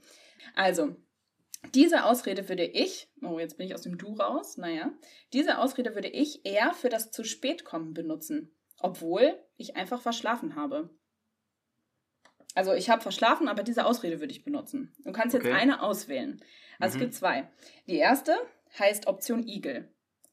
Also, 0.56 0.96
diese 1.76 2.06
Ausrede 2.06 2.48
würde 2.48 2.64
ich, 2.64 3.10
oh, 3.22 3.40
jetzt 3.40 3.58
bin 3.58 3.68
ich 3.68 3.76
aus 3.76 3.82
dem 3.82 3.98
Du 3.98 4.14
raus, 4.14 4.56
naja, 4.56 4.94
diese 5.34 5.58
Ausrede 5.58 5.96
würde 5.96 6.08
ich 6.08 6.46
eher 6.46 6.74
für 6.74 6.88
das 6.88 7.12
zu 7.12 7.26
spät 7.26 7.66
kommen 7.66 7.94
benutzen, 7.94 8.56
obwohl 8.80 9.38
ich 9.58 9.76
einfach 9.76 10.00
verschlafen 10.00 10.56
habe. 10.56 10.90
Also 12.58 12.74
ich 12.74 12.90
habe 12.90 13.04
verschlafen, 13.04 13.48
aber 13.50 13.62
diese 13.62 13.86
Ausrede 13.86 14.20
würde 14.20 14.32
ich 14.32 14.44
benutzen. 14.44 14.92
Du 15.04 15.12
kannst 15.12 15.36
jetzt 15.36 15.46
okay. 15.46 15.54
eine 15.54 15.84
auswählen. 15.84 16.42
Also 16.80 16.98
mhm. 16.98 17.04
es 17.04 17.06
gibt 17.06 17.14
zwei. 17.14 17.48
Die 17.86 17.98
erste 17.98 18.36
heißt 18.80 19.06
Option 19.06 19.48
Igel. 19.48 19.88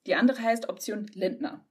Die 0.06 0.14
andere 0.14 0.40
heißt 0.40 0.70
Option 0.70 1.04
Lindner. 1.12 1.66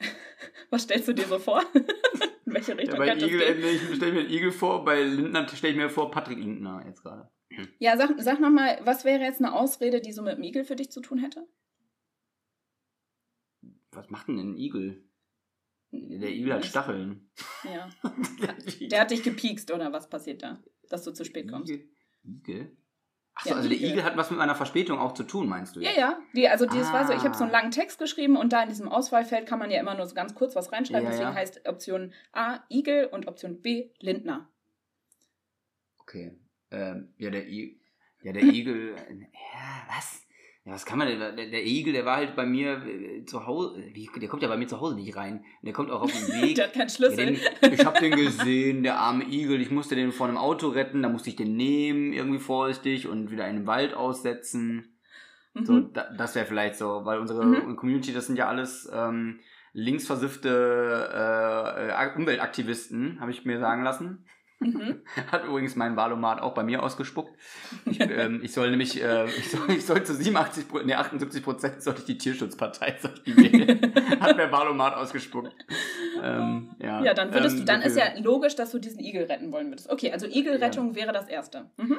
Was 0.70 0.82
stellst 0.82 1.06
du 1.06 1.12
dir 1.12 1.26
so 1.26 1.38
vor? 1.38 1.62
In 2.46 2.52
welche 2.52 2.76
Richtung 2.76 2.98
ja, 2.98 3.14
bei 3.14 3.16
Igel, 3.16 3.64
Ich 3.64 3.94
stelle 3.94 4.12
mir 4.12 4.28
Igel 4.28 4.50
vor, 4.50 4.84
bei 4.84 5.04
Lindner 5.04 5.46
stelle 5.46 5.72
ich 5.72 5.78
mir 5.78 5.88
vor 5.88 6.10
Patrick 6.10 6.38
Lindner 6.38 6.82
jetzt 6.84 7.04
gerade. 7.04 7.30
Ja, 7.78 7.96
sag, 7.96 8.10
sag 8.18 8.40
nochmal, 8.40 8.80
was 8.82 9.04
wäre 9.04 9.22
jetzt 9.22 9.40
eine 9.40 9.54
Ausrede, 9.54 10.00
die 10.00 10.10
so 10.10 10.22
mit 10.22 10.36
dem 10.36 10.42
Igel 10.42 10.64
für 10.64 10.74
dich 10.74 10.90
zu 10.90 11.00
tun 11.00 11.18
hätte? 11.18 11.46
Was 13.92 14.10
macht 14.10 14.26
denn 14.26 14.38
ein 14.38 14.56
Igel? 14.56 15.04
Der 15.92 16.30
Igel 16.30 16.54
hat 16.54 16.64
Stacheln. 16.64 17.30
Ja. 17.64 17.88
Der 18.90 19.00
hat 19.00 19.10
dich 19.10 19.22
gepiekst, 19.22 19.70
oder 19.70 19.92
was 19.92 20.08
passiert 20.08 20.42
da? 20.42 20.62
Dass 20.88 21.04
du 21.04 21.12
zu 21.12 21.24
spät 21.24 21.50
kommst. 21.50 21.70
Igel? 21.70 21.88
Igel? 22.24 22.76
Achso, 23.34 23.50
ja, 23.50 23.56
also 23.56 23.68
der 23.68 23.78
Igel 23.78 24.04
hat 24.04 24.16
was 24.16 24.30
mit 24.30 24.38
meiner 24.38 24.54
Verspätung 24.54 24.98
auch 24.98 25.12
zu 25.12 25.22
tun, 25.22 25.48
meinst 25.48 25.74
du? 25.74 25.80
Jetzt? 25.80 25.96
Ja, 25.96 26.00
ja. 26.00 26.18
Die, 26.34 26.48
also 26.48 26.66
das 26.66 26.88
ah. 26.88 26.92
war 26.92 27.06
so, 27.06 27.12
ich 27.14 27.24
habe 27.24 27.34
so 27.34 27.44
einen 27.44 27.54
ah. 27.54 27.58
langen 27.58 27.70
Text 27.70 27.98
geschrieben 27.98 28.36
und 28.36 28.52
da 28.52 28.62
in 28.62 28.68
diesem 28.68 28.88
Auswahlfeld 28.88 29.46
kann 29.46 29.58
man 29.58 29.70
ja 29.70 29.80
immer 29.80 29.94
nur 29.94 30.06
so 30.06 30.14
ganz 30.14 30.34
kurz 30.34 30.54
was 30.54 30.70
reinschreiben. 30.70 31.04
Ja, 31.04 31.10
Deswegen 31.10 31.30
ja. 31.30 31.34
heißt 31.34 31.66
Option 31.66 32.12
A 32.32 32.60
Igel 32.68 33.06
und 33.06 33.28
Option 33.28 33.62
B 33.62 33.90
Lindner. 34.00 34.50
Okay. 35.98 36.38
Ähm, 36.70 37.14
ja, 37.16 37.30
der 37.30 37.48
Igel. 37.48 37.80
Ja, 38.22 38.32
der 38.32 38.42
Igel. 38.52 38.96
ja, 38.96 39.86
was? 39.88 40.26
Ja, 40.64 40.74
was 40.74 40.86
kann 40.86 40.98
man 40.98 41.08
denn? 41.08 41.18
Der, 41.18 41.32
der 41.32 41.66
Igel, 41.66 41.92
der 41.92 42.04
war 42.04 42.16
halt 42.16 42.36
bei 42.36 42.46
mir 42.46 42.86
äh, 42.86 43.24
zu 43.24 43.46
Hause. 43.46 43.82
Wie, 43.94 44.08
der 44.20 44.28
kommt 44.28 44.42
ja 44.42 44.48
bei 44.48 44.56
mir 44.56 44.68
zu 44.68 44.80
Hause 44.80 44.94
nicht 44.94 45.16
rein. 45.16 45.44
Der 45.62 45.72
kommt 45.72 45.90
auch 45.90 46.02
auf 46.02 46.12
den 46.12 46.28
Weg. 46.42 46.54
der 46.54 46.66
hat 46.66 46.74
keinen 46.74 46.88
Schlüssel. 46.88 47.34
Ja, 47.34 47.50
den, 47.62 47.72
ich 47.72 47.84
hab 47.84 47.98
den 47.98 48.12
gesehen, 48.14 48.84
der 48.84 48.98
arme 48.98 49.24
Igel. 49.24 49.60
Ich 49.60 49.72
musste 49.72 49.96
den 49.96 50.12
vor 50.12 50.28
einem 50.28 50.36
Auto 50.36 50.68
retten. 50.68 51.02
Da 51.02 51.08
musste 51.08 51.30
ich 51.30 51.36
den 51.36 51.56
nehmen, 51.56 52.12
irgendwie 52.12 52.38
vorsichtig 52.38 53.08
und 53.08 53.32
wieder 53.32 53.48
in 53.48 53.56
den 53.56 53.66
Wald 53.66 53.94
aussetzen. 53.94 54.94
Mhm. 55.54 55.64
So, 55.64 55.80
da, 55.80 56.12
das 56.16 56.36
wäre 56.36 56.46
vielleicht 56.46 56.76
so, 56.76 57.04
weil 57.04 57.18
unsere 57.18 57.44
mhm. 57.44 57.74
Community, 57.74 58.12
das 58.12 58.26
sind 58.28 58.36
ja 58.36 58.46
alles 58.46 58.88
ähm, 58.92 59.40
linksversiffte 59.72 61.10
äh, 61.12 62.16
Umweltaktivisten, 62.16 63.20
habe 63.20 63.32
ich 63.32 63.44
mir 63.44 63.58
sagen 63.58 63.82
lassen. 63.82 64.26
Mhm. 64.62 65.02
Hat 65.30 65.44
übrigens 65.44 65.76
mein 65.76 65.96
Wahlomat 65.96 66.40
auch 66.40 66.54
bei 66.54 66.62
mir 66.62 66.82
ausgespuckt. 66.82 67.36
Ich, 67.84 68.00
ähm, 68.00 68.40
ich 68.42 68.52
soll 68.52 68.70
nämlich, 68.70 69.02
äh, 69.02 69.26
ich, 69.38 69.50
soll, 69.50 69.70
ich 69.70 69.84
soll 69.84 70.02
zu 70.04 70.14
87, 70.14 70.66
nee, 70.84 70.94
78 70.94 71.42
Prozent 71.42 71.82
sollte 71.82 72.00
ich 72.00 72.06
die 72.06 72.18
Tierschutzpartei 72.18 72.96
soll 73.02 73.12
ich 73.14 73.22
die 73.22 73.36
wählen. 73.36 73.94
Hat 74.20 74.36
mein 74.36 74.52
Wahlomat 74.52 74.94
ausgespuckt. 74.94 75.54
Ähm, 76.22 76.74
ja. 76.78 77.02
ja, 77.02 77.14
dann 77.14 77.34
würdest 77.34 77.56
du, 77.56 77.60
ähm, 77.60 77.66
dann 77.66 77.82
ist 77.82 77.96
ja 77.96 78.18
logisch, 78.18 78.54
dass 78.54 78.70
du 78.70 78.78
diesen 78.78 79.00
Igel 79.00 79.24
retten 79.24 79.52
wollen 79.52 79.70
würdest. 79.70 79.90
Okay, 79.90 80.12
also 80.12 80.26
Igelrettung 80.26 80.90
ja. 80.90 80.96
wäre 80.96 81.12
das 81.12 81.28
Erste. 81.28 81.70
Mhm. 81.76 81.98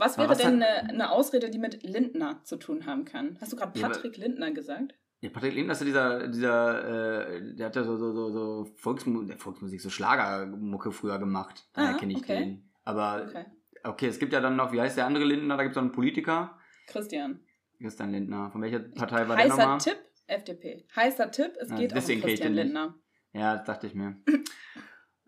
Was 0.00 0.16
wäre 0.16 0.30
was 0.30 0.38
denn 0.38 0.62
eine, 0.62 0.88
eine, 0.88 1.10
Ausrede, 1.10 1.50
die 1.50 1.58
mit 1.58 1.82
Lindner 1.82 2.40
zu 2.44 2.56
tun 2.56 2.86
haben 2.86 3.04
kann? 3.04 3.36
Hast 3.40 3.52
du 3.52 3.56
gerade 3.56 3.78
Patrick 3.78 4.16
ja, 4.16 4.24
Lindner 4.24 4.50
gesagt? 4.50 4.94
Ja, 5.22 5.28
Patrick 5.28 5.54
Lindner 5.54 5.72
ist 5.72 5.80
ja 5.80 5.84
dieser, 5.84 6.28
dieser, 6.28 7.28
äh, 7.28 7.54
der 7.54 7.66
hat 7.66 7.76
ja 7.76 7.84
so, 7.84 7.96
so, 7.98 8.12
so, 8.12 8.30
so 8.30 8.64
Volksmu 8.76 9.26
Volksmusik, 9.36 9.80
so 9.80 9.90
Schlagermucke 9.90 10.92
früher 10.92 11.18
gemacht. 11.18 11.68
Daher 11.74 11.94
ah, 11.94 11.98
kenne 11.98 12.12
ich 12.14 12.20
okay. 12.20 12.38
den. 12.38 12.70
Aber 12.84 13.26
okay. 13.28 13.44
okay, 13.84 14.06
es 14.06 14.18
gibt 14.18 14.32
ja 14.32 14.40
dann 14.40 14.56
noch, 14.56 14.72
wie 14.72 14.80
heißt 14.80 14.96
der 14.96 15.04
andere 15.04 15.24
Lindner? 15.24 15.58
Da 15.58 15.62
gibt 15.62 15.72
es 15.72 15.76
noch 15.76 15.82
einen 15.82 15.92
Politiker. 15.92 16.58
Christian. 16.86 17.40
Christian 17.78 18.12
Lindner. 18.12 18.50
Von 18.50 18.62
welcher 18.62 18.80
Partei 18.80 19.28
war 19.28 19.36
Heißer 19.36 19.56
der 19.56 19.66
nochmal? 19.66 19.78
Tipp, 19.78 19.98
FDP. 20.26 20.86
Heißer 20.96 21.30
Tipp, 21.30 21.52
es 21.60 21.68
ja, 21.68 21.76
geht 21.76 21.92
auch 21.92 22.08
um 22.08 22.20
Christian 22.20 22.54
Lindner. 22.54 22.94
Ja, 23.32 23.56
das 23.56 23.64
dachte 23.64 23.86
ich 23.86 23.94
mir. 23.94 24.16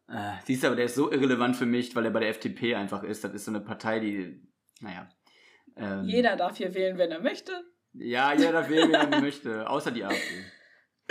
äh, 0.08 0.32
siehst 0.44 0.62
du, 0.62 0.68
aber 0.68 0.76
der 0.76 0.86
ist 0.86 0.94
so 0.94 1.12
irrelevant 1.12 1.54
für 1.54 1.66
mich, 1.66 1.94
weil 1.94 2.06
er 2.06 2.10
bei 2.10 2.20
der 2.20 2.30
FDP 2.30 2.74
einfach 2.74 3.02
ist. 3.02 3.24
Das 3.24 3.34
ist 3.34 3.44
so 3.44 3.50
eine 3.50 3.60
Partei, 3.60 4.00
die, 4.00 4.42
naja. 4.80 5.08
Ähm, 5.76 6.04
Jeder 6.04 6.36
darf 6.36 6.56
hier 6.56 6.74
wählen, 6.74 6.96
wenn 6.96 7.10
er 7.10 7.20
möchte. 7.20 7.52
Ja, 7.94 8.32
jeder 8.32 8.52
darf 8.52 8.68
wählen, 8.68 8.90
wenn 8.92 9.12
er 9.12 9.20
möchte. 9.20 9.68
Außer 9.68 9.90
die 9.90 10.04
AfD. 10.04 10.44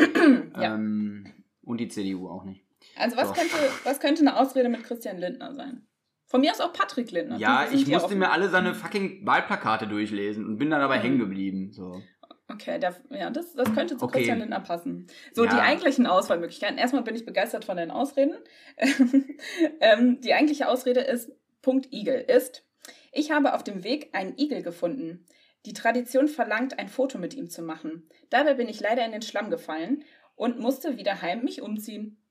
ja. 0.56 0.76
ähm, 0.76 1.32
und 1.64 1.80
die 1.80 1.88
CDU 1.88 2.28
auch 2.28 2.44
nicht. 2.44 2.66
Also 2.96 3.18
was 3.18 3.34
könnte, 3.34 3.56
was 3.84 4.00
könnte 4.00 4.22
eine 4.22 4.38
Ausrede 4.38 4.70
mit 4.70 4.84
Christian 4.84 5.18
Lindner 5.18 5.54
sein? 5.54 5.88
Von 6.26 6.42
mir 6.42 6.52
aus 6.52 6.62
auch 6.62 6.74
Patrick 6.74 7.12
Lindner. 7.12 7.38
Ja, 7.38 7.68
ich 7.72 7.88
musste 7.88 8.16
mir 8.16 8.32
alle 8.32 8.50
seine 8.50 8.74
fucking 8.74 9.26
Wahlplakate 9.26 9.86
durchlesen 9.88 10.46
und 10.46 10.58
bin 10.58 10.70
dann 10.70 10.80
dabei 10.80 11.00
mhm. 11.00 11.02
hängen 11.02 11.20
geblieben. 11.20 11.72
So. 11.74 12.02
Okay, 12.48 12.80
der, 12.80 12.96
ja, 13.10 13.30
das, 13.30 13.54
das 13.54 13.74
könnte 13.74 13.98
zu 13.98 14.06
okay. 14.06 14.20
Christian 14.20 14.40
Lindner 14.40 14.62
passen. 14.62 15.08
So, 15.34 15.44
ja. 15.44 15.52
die 15.52 15.60
eigentlichen 15.60 16.08
Auswahlmöglichkeiten. 16.08 16.78
Erstmal 16.78 17.04
bin 17.04 17.16
ich 17.16 17.26
begeistert 17.26 17.66
von 17.66 17.78
den 17.78 17.92
Ausreden. 17.92 18.36
ähm, 19.82 20.22
die 20.22 20.34
eigentliche 20.34 20.68
Ausrede 20.68 21.02
ist, 21.02 21.32
Punkt 21.62 21.92
Igel 21.92 22.22
ist, 22.22 22.66
ich 23.12 23.32
habe 23.32 23.54
auf 23.54 23.64
dem 23.64 23.84
Weg 23.84 24.10
einen 24.14 24.38
Igel 24.38 24.64
gefunden. 24.64 25.26
Die 25.66 25.74
Tradition 25.74 26.28
verlangt, 26.28 26.80
ein 26.80 26.90
Foto 26.90 27.18
mit 27.18 27.34
ihm 27.34 27.50
zu 27.50 27.62
machen. 27.62 28.10
Dabei 28.30 28.56
bin 28.56 28.68
ich 28.68 28.80
leider 28.80 29.06
in 29.06 29.12
den 29.12 29.22
Schlamm 29.22 29.50
gefallen 29.50 30.04
und 30.36 30.60
musste 30.60 30.98
wieder 30.98 31.22
heim 31.22 31.44
mich 31.44 31.62
umziehen. 31.62 32.22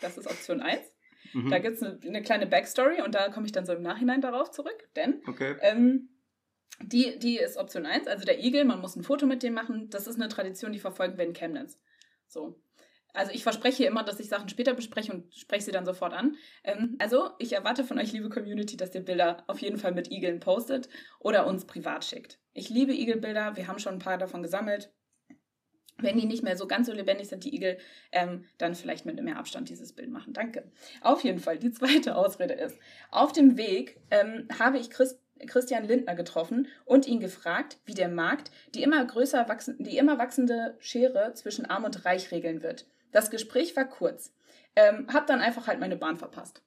Das 0.00 0.16
ist 0.16 0.26
Option 0.26 0.60
1. 0.60 0.80
Mhm. 1.34 1.50
Da 1.50 1.58
gibt 1.58 1.76
es 1.76 1.82
eine, 1.82 1.98
eine, 2.02 2.22
kleine 2.22 2.46
Backstory 2.46 3.02
und 3.02 3.14
da 3.14 3.30
komme 3.30 3.46
ich 3.46 3.52
dann 3.52 3.66
so 3.66 3.72
im 3.74 3.82
Nachhinein 3.82 4.20
darauf 4.20 4.50
zurück, 4.50 4.88
denn 4.94 5.22
okay. 5.26 5.56
ähm, 5.60 6.08
die, 6.80 7.18
die 7.18 7.38
ist 7.38 7.56
Option 7.56 7.86
1, 7.86 8.06
also 8.06 8.24
der 8.24 8.42
Igel, 8.42 8.64
man 8.64 8.80
muss 8.80 8.96
ein 8.96 9.02
Foto 9.02 9.26
mit 9.26 9.42
dem 9.42 9.54
machen. 9.54 9.88
Das 9.90 10.06
ist 10.06 10.16
eine 10.16 10.28
Tradition, 10.28 10.72
die 10.72 10.78
verfolgen 10.78 11.16
wir 11.16 11.24
in 11.24 11.32
Chemnitz. 11.32 11.78
So. 12.26 12.60
Also 13.16 13.32
ich 13.32 13.42
verspreche 13.42 13.84
immer, 13.84 14.04
dass 14.04 14.20
ich 14.20 14.28
Sachen 14.28 14.48
später 14.48 14.74
bespreche 14.74 15.12
und 15.12 15.34
spreche 15.34 15.64
sie 15.64 15.72
dann 15.72 15.86
sofort 15.86 16.12
an. 16.12 16.36
Ähm, 16.64 16.96
also 16.98 17.30
ich 17.38 17.52
erwarte 17.52 17.82
von 17.82 17.98
euch, 17.98 18.12
liebe 18.12 18.28
Community, 18.28 18.76
dass 18.76 18.94
ihr 18.94 19.00
Bilder 19.00 19.42
auf 19.46 19.60
jeden 19.60 19.78
Fall 19.78 19.92
mit 19.92 20.10
Igeln 20.10 20.38
postet 20.38 20.88
oder 21.18 21.46
uns 21.46 21.64
privat 21.64 22.04
schickt. 22.04 22.38
Ich 22.52 22.68
liebe 22.68 22.92
Igelbilder, 22.92 23.56
wir 23.56 23.68
haben 23.68 23.78
schon 23.78 23.94
ein 23.94 24.00
paar 24.00 24.18
davon 24.18 24.42
gesammelt. 24.42 24.92
Wenn 25.98 26.18
die 26.18 26.26
nicht 26.26 26.42
mehr 26.42 26.58
so 26.58 26.66
ganz 26.66 26.88
so 26.88 26.92
lebendig 26.92 27.28
sind, 27.28 27.44
die 27.44 27.54
Igel, 27.54 27.78
ähm, 28.12 28.44
dann 28.58 28.74
vielleicht 28.74 29.06
mit 29.06 29.20
mehr 29.22 29.38
Abstand 29.38 29.70
dieses 29.70 29.94
Bild 29.94 30.10
machen. 30.10 30.34
Danke. 30.34 30.70
Auf 31.00 31.24
jeden 31.24 31.38
Fall, 31.38 31.58
die 31.58 31.70
zweite 31.70 32.16
Ausrede 32.16 32.52
ist, 32.52 32.78
auf 33.10 33.32
dem 33.32 33.56
Weg 33.56 33.98
ähm, 34.10 34.46
habe 34.58 34.78
ich 34.78 34.90
Christ 34.90 35.18
Christian 35.46 35.84
Lindner 35.84 36.14
getroffen 36.14 36.66
und 36.86 37.06
ihn 37.06 37.20
gefragt, 37.20 37.78
wie 37.84 37.92
der 37.92 38.08
Markt 38.08 38.50
die 38.74 38.82
immer 38.82 39.04
größer 39.04 39.48
wachsende, 39.50 39.82
die 39.82 39.98
immer 39.98 40.18
wachsende 40.18 40.76
Schere 40.78 41.34
zwischen 41.34 41.66
Arm 41.66 41.84
und 41.84 42.06
Reich 42.06 42.30
regeln 42.30 42.62
wird. 42.62 42.86
Das 43.16 43.30
Gespräch 43.30 43.74
war 43.76 43.86
kurz. 43.86 44.34
Ähm, 44.76 45.06
hab 45.10 45.26
dann 45.26 45.40
einfach 45.40 45.68
halt 45.68 45.80
meine 45.80 45.96
Bahn 45.96 46.18
verpasst. 46.18 46.62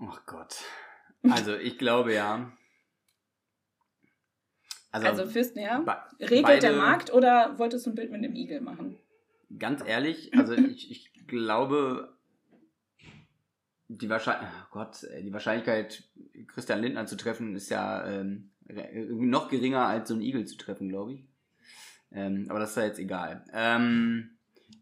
Ach 0.00 0.24
Gott. 0.24 0.64
Also 1.28 1.54
ich 1.54 1.76
glaube 1.76 2.14
ja. 2.14 2.56
Also, 4.92 5.08
also 5.08 5.26
Fürsten, 5.26 5.58
ja. 5.60 5.84
Regelt 6.18 6.44
beide, 6.44 6.60
der 6.60 6.72
Markt 6.72 7.12
oder 7.12 7.58
wolltest 7.58 7.84
du 7.84 7.90
ein 7.90 7.96
Bild 7.96 8.10
mit 8.10 8.24
einem 8.24 8.34
Igel 8.34 8.62
machen? 8.62 8.98
Ganz 9.58 9.86
ehrlich, 9.86 10.32
also 10.32 10.54
ich, 10.54 10.90
ich 10.90 11.26
glaube, 11.26 12.16
die, 13.88 14.08
Wahrscheinlich 14.08 14.48
oh 14.48 14.68
Gott, 14.70 15.06
die 15.20 15.34
Wahrscheinlichkeit, 15.34 16.02
Christian 16.46 16.80
Lindner 16.80 17.04
zu 17.04 17.18
treffen, 17.18 17.54
ist 17.54 17.68
ja 17.68 18.06
ähm, 18.06 18.52
noch 19.10 19.50
geringer 19.50 19.84
als 19.84 20.08
so 20.08 20.14
ein 20.14 20.22
Igel 20.22 20.46
zu 20.46 20.56
treffen, 20.56 20.88
glaube 20.88 21.12
ich. 21.12 21.28
Ähm, 22.12 22.46
aber 22.48 22.60
das 22.60 22.70
ist 22.70 22.76
ja 22.76 22.84
jetzt 22.84 22.98
egal. 22.98 23.44
Ähm, 23.52 24.36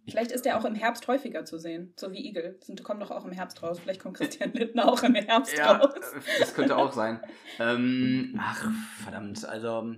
Vielleicht 0.07 0.33
ist 0.33 0.45
er 0.45 0.59
auch 0.59 0.67
im 0.67 0.75
Herbst 0.75 1.09
häufiger 1.09 1.47
zu 1.47 1.59
sehen, 1.59 1.95
so 1.97 2.13
wie 2.13 2.29
Igel. 2.29 2.61
Die 2.69 2.75
kommen 2.83 3.01
doch 3.01 3.11
auch 3.11 3.25
im 3.25 3.33
Herbst 3.33 3.63
raus. 3.63 3.81
Vielleicht 3.81 4.01
kommt 4.01 4.19
Christian 4.19 4.53
Lindner 4.55 4.87
auch 4.87 5.03
im 5.03 5.15
Herbst 5.15 5.57
ja, 5.57 5.73
raus. 5.73 5.95
Das 6.39 6.55
könnte 6.55 6.77
auch 6.77 6.93
sein. 6.93 7.21
Ähm, 7.59 8.39
ach, 8.39 8.71
verdammt. 9.03 9.47
Also, 9.47 9.95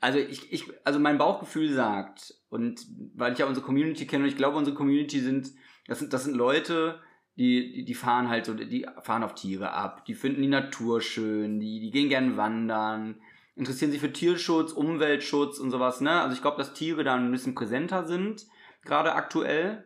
also, 0.00 0.18
ich, 0.18 0.52
ich, 0.52 0.64
also 0.84 0.98
mein 0.98 1.18
Bauchgefühl 1.18 1.72
sagt, 1.72 2.34
und 2.48 2.84
weil 3.14 3.32
ich 3.32 3.38
ja 3.38 3.46
unsere 3.46 3.64
Community 3.64 4.06
kenne 4.06 4.24
und 4.24 4.30
ich 4.30 4.36
glaube, 4.36 4.56
unsere 4.56 4.76
Community 4.76 5.20
sind, 5.20 5.52
das 5.86 6.00
sind, 6.00 6.12
das 6.12 6.24
sind 6.24 6.34
Leute, 6.34 7.00
die, 7.36 7.72
die, 7.72 7.84
die 7.84 7.94
fahren 7.94 8.28
halt 8.28 8.46
so, 8.46 8.54
die 8.54 8.86
fahren 9.02 9.22
auf 9.22 9.34
Tiere 9.34 9.72
ab, 9.72 10.04
die 10.06 10.14
finden 10.14 10.42
die 10.42 10.48
Natur 10.48 11.00
schön, 11.00 11.60
die, 11.60 11.80
die 11.80 11.90
gehen 11.90 12.08
gern 12.08 12.36
wandern, 12.36 13.20
interessieren 13.56 13.90
sich 13.90 14.00
für 14.00 14.12
Tierschutz, 14.12 14.72
Umweltschutz 14.72 15.58
und 15.58 15.70
sowas, 15.70 16.00
ne? 16.00 16.20
Also 16.20 16.34
ich 16.34 16.42
glaube, 16.42 16.58
dass 16.58 16.74
Tiere 16.74 17.02
da 17.02 17.14
ein 17.14 17.32
bisschen 17.32 17.54
präsenter 17.54 18.06
sind, 18.06 18.46
gerade 18.84 19.14
aktuell. 19.14 19.84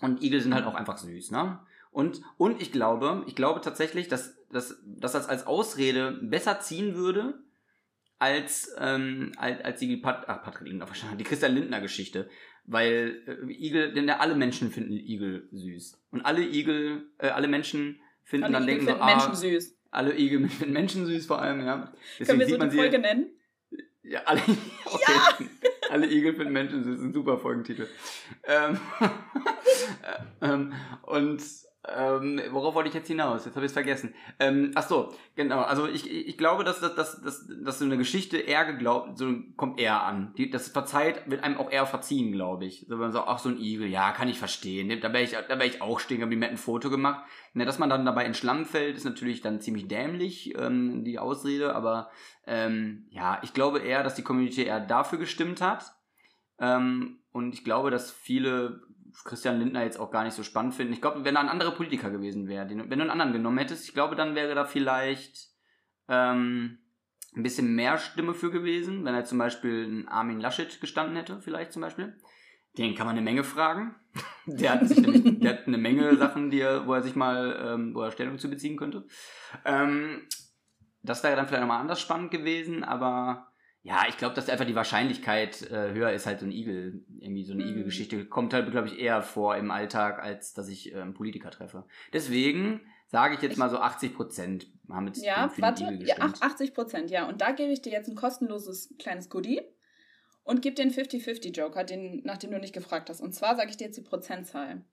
Und 0.00 0.22
Igel 0.22 0.40
sind 0.40 0.54
halt 0.54 0.66
auch 0.66 0.74
einfach 0.74 0.98
süß, 0.98 1.32
ne? 1.32 1.58
Und, 1.90 2.20
und 2.36 2.60
ich 2.60 2.70
glaube, 2.70 3.24
ich 3.26 3.34
glaube 3.34 3.60
tatsächlich, 3.60 4.08
dass, 4.08 4.36
dass, 4.50 4.80
dass 4.84 5.12
das 5.12 5.28
als 5.28 5.46
Ausrede 5.46 6.18
besser 6.22 6.60
ziehen 6.60 6.94
würde, 6.94 7.42
als, 8.18 8.74
ähm, 8.78 9.32
als, 9.36 9.64
als 9.64 9.80
die 9.80 9.96
Pat 9.96 10.28
ach, 10.28 10.42
Patrick 10.42 10.68
Lindner 10.68 10.86
die 11.18 11.24
Christian 11.24 11.54
Lindner 11.54 11.80
Geschichte. 11.80 12.28
Weil 12.66 13.22
äh, 13.26 13.52
Igel, 13.52 13.94
denn 13.94 14.10
alle 14.10 14.34
Menschen 14.34 14.70
finden 14.70 14.92
Igel 14.92 15.48
süß. 15.50 15.98
Und 16.10 16.20
alle 16.26 16.44
Igel, 16.44 17.10
äh, 17.18 17.28
alle 17.28 17.48
Menschen 17.48 18.00
finden 18.22 18.44
alle 18.44 18.52
dann 18.52 18.62
Igel 18.64 18.74
denken 18.74 18.86
finden 18.86 19.00
so, 19.00 19.04
ah, 19.04 19.16
Menschen 19.16 19.34
süß. 19.34 19.77
Alle 19.90 20.16
Igel 20.16 20.48
finden 20.48 20.74
Menschen 20.74 21.06
süß 21.06 21.26
vor 21.26 21.40
allem, 21.40 21.64
ja. 21.64 21.92
Deswegen 22.18 22.38
Können 22.40 22.50
wir 22.50 22.58
so 22.58 22.70
die 22.70 22.76
Folge 22.76 22.98
nennen? 22.98 23.26
Ja, 24.02 24.22
alle, 24.24 24.40
okay. 24.84 25.12
ja! 25.40 25.46
alle 25.90 26.06
Igel 26.06 26.34
finden 26.34 26.52
Menschen 26.52 26.84
süß, 26.84 27.00
ein 27.00 27.12
super 27.12 27.38
Folgentitel. 27.38 27.88
Ähm, 28.44 28.80
ähm, 30.42 30.72
und 31.02 31.42
ähm, 31.96 32.40
worauf 32.50 32.74
wollte 32.74 32.88
ich 32.88 32.94
jetzt 32.94 33.08
hinaus? 33.08 33.44
Jetzt 33.44 33.54
habe 33.54 33.66
ich 33.66 33.70
es 33.70 33.74
vergessen. 33.74 34.14
Ähm, 34.38 34.72
ach 34.74 34.86
so, 34.86 35.12
genau. 35.34 35.60
Also 35.60 35.86
ich, 35.86 36.10
ich 36.10 36.36
glaube, 36.38 36.64
dass, 36.64 36.80
dass, 36.80 36.94
dass, 36.94 37.20
dass, 37.20 37.46
dass 37.64 37.78
so 37.78 37.84
eine 37.84 37.96
Geschichte 37.96 38.38
eher 38.38 38.64
geglaubt, 38.64 39.18
so 39.18 39.32
kommt 39.56 39.80
eher 39.80 40.02
an. 40.02 40.32
Die, 40.36 40.50
das 40.50 40.68
verzeiht, 40.68 41.30
wird 41.30 41.44
einem 41.44 41.56
auch 41.58 41.70
eher 41.70 41.86
verziehen, 41.86 42.32
glaube 42.32 42.66
ich. 42.66 42.86
So, 42.88 42.94
wenn 42.94 42.98
man 42.98 43.12
sagt, 43.12 43.28
ach 43.28 43.38
so 43.38 43.48
ein 43.48 43.58
Igel, 43.58 43.88
ja, 43.88 44.12
kann 44.12 44.28
ich 44.28 44.38
verstehen. 44.38 44.88
Da 45.00 45.12
wäre 45.12 45.24
ich, 45.24 45.32
da 45.32 45.58
wär 45.58 45.66
ich 45.66 45.82
auch 45.82 46.00
stehen, 46.00 46.22
habe 46.22 46.34
mir 46.34 46.48
ein 46.48 46.56
Foto 46.56 46.90
gemacht. 46.90 47.24
Na, 47.54 47.64
dass 47.64 47.78
man 47.78 47.90
dann 47.90 48.04
dabei 48.04 48.24
in 48.24 48.34
Schlamm 48.34 48.64
fällt, 48.66 48.96
ist 48.96 49.04
natürlich 49.04 49.40
dann 49.40 49.60
ziemlich 49.60 49.88
dämlich, 49.88 50.54
ähm, 50.58 51.04
die 51.04 51.18
Ausrede. 51.18 51.74
Aber 51.74 52.10
ähm, 52.46 53.06
ja, 53.10 53.40
ich 53.42 53.54
glaube 53.54 53.80
eher, 53.80 54.02
dass 54.02 54.14
die 54.14 54.22
Community 54.22 54.64
eher 54.64 54.80
dafür 54.80 55.18
gestimmt 55.18 55.60
hat. 55.60 55.94
Ähm, 56.60 57.20
und 57.30 57.54
ich 57.54 57.64
glaube, 57.64 57.90
dass 57.90 58.10
viele 58.10 58.80
Christian 59.24 59.58
Lindner 59.58 59.84
jetzt 59.84 59.98
auch 59.98 60.10
gar 60.10 60.24
nicht 60.24 60.34
so 60.34 60.42
spannend 60.42 60.74
finden. 60.74 60.92
Ich 60.92 61.00
glaube, 61.00 61.24
wenn 61.24 61.36
er 61.36 61.40
ein 61.40 61.48
anderer 61.48 61.72
Politiker 61.72 62.10
gewesen 62.10 62.48
wäre, 62.48 62.68
wenn 62.68 62.88
du 62.88 62.94
einen 62.94 63.10
anderen 63.10 63.32
genommen 63.32 63.58
hättest, 63.58 63.86
ich 63.86 63.94
glaube, 63.94 64.16
dann 64.16 64.34
wäre 64.34 64.54
da 64.54 64.64
vielleicht 64.64 65.48
ähm, 66.08 66.78
ein 67.36 67.42
bisschen 67.42 67.74
mehr 67.74 67.98
Stimme 67.98 68.34
für 68.34 68.50
gewesen, 68.50 69.04
wenn 69.04 69.14
er 69.14 69.24
zum 69.24 69.38
Beispiel 69.38 69.84
einen 69.84 70.08
Armin 70.08 70.40
Laschet 70.40 70.80
gestanden 70.80 71.16
hätte, 71.16 71.40
vielleicht 71.40 71.72
zum 71.72 71.82
Beispiel. 71.82 72.16
Den 72.76 72.94
kann 72.94 73.06
man 73.06 73.16
eine 73.16 73.24
Menge 73.24 73.44
fragen. 73.44 73.94
Der 74.46 74.72
hat, 74.72 74.88
sich 74.88 74.98
nämlich, 74.98 75.40
der 75.40 75.58
hat 75.58 75.66
eine 75.66 75.76
Menge 75.76 76.16
Sachen, 76.16 76.50
die 76.50 76.60
er, 76.60 76.86
wo 76.86 76.94
er 76.94 77.02
sich 77.02 77.14
mal, 77.14 77.54
ähm, 77.62 77.94
wo 77.94 78.00
er 78.00 78.10
Stellung 78.10 78.38
zu 78.38 78.48
beziehen 78.48 78.78
könnte. 78.78 79.06
Ähm, 79.66 80.26
das 81.02 81.22
wäre 81.22 81.36
dann 81.36 81.46
vielleicht 81.46 81.60
nochmal 81.60 81.80
anders 81.82 82.00
spannend 82.00 82.30
gewesen, 82.30 82.82
aber 82.82 83.48
ja, 83.82 84.04
ich 84.08 84.16
glaube, 84.16 84.34
dass 84.34 84.48
einfach 84.48 84.66
die 84.66 84.74
Wahrscheinlichkeit 84.74 85.62
äh, 85.70 85.92
höher 85.92 86.12
ist, 86.12 86.26
halt 86.26 86.40
so 86.40 86.46
ein 86.46 86.52
Igel, 86.52 87.04
irgendwie 87.20 87.44
so 87.44 87.52
eine 87.52 87.64
mm. 87.64 87.68
Igel-Geschichte 87.68 88.26
kommt 88.26 88.52
halt, 88.52 88.70
glaube 88.70 88.88
ich, 88.88 88.98
eher 88.98 89.22
vor 89.22 89.56
im 89.56 89.70
Alltag, 89.70 90.22
als 90.22 90.52
dass 90.52 90.68
ich 90.68 90.92
äh, 90.92 91.00
einen 91.00 91.14
Politiker 91.14 91.50
treffe. 91.50 91.86
Deswegen 92.12 92.80
sage 93.06 93.34
ich 93.34 93.40
jetzt 93.40 93.56
mal 93.56 93.70
so 93.70 93.78
80 93.78 94.14
Prozent 94.14 94.66
haben 94.90 95.06
jetzt 95.06 95.24
ja, 95.24 95.48
für 95.48 95.62
warte, 95.62 95.84
Igel 95.84 95.98
gestimmt. 95.98 96.38
Ja, 96.40 96.46
80 96.46 96.74
Prozent, 96.74 97.10
ja. 97.10 97.28
Und 97.28 97.40
da 97.40 97.52
gebe 97.52 97.72
ich 97.72 97.82
dir 97.82 97.92
jetzt 97.92 98.08
ein 98.08 98.16
kostenloses 98.16 98.94
kleines 98.98 99.28
Goodie 99.28 99.60
und 100.42 100.62
gebe 100.62 100.74
den 100.74 100.90
50-50-Joker, 100.90 101.84
den, 101.84 102.22
nach 102.24 102.38
dem 102.38 102.50
du 102.50 102.58
nicht 102.58 102.74
gefragt 102.74 103.10
hast. 103.10 103.20
Und 103.20 103.34
zwar 103.34 103.56
sage 103.56 103.70
ich 103.70 103.76
dir 103.76 103.84
jetzt 103.84 103.96
die 103.96 104.02
Prozentzahl. 104.02 104.84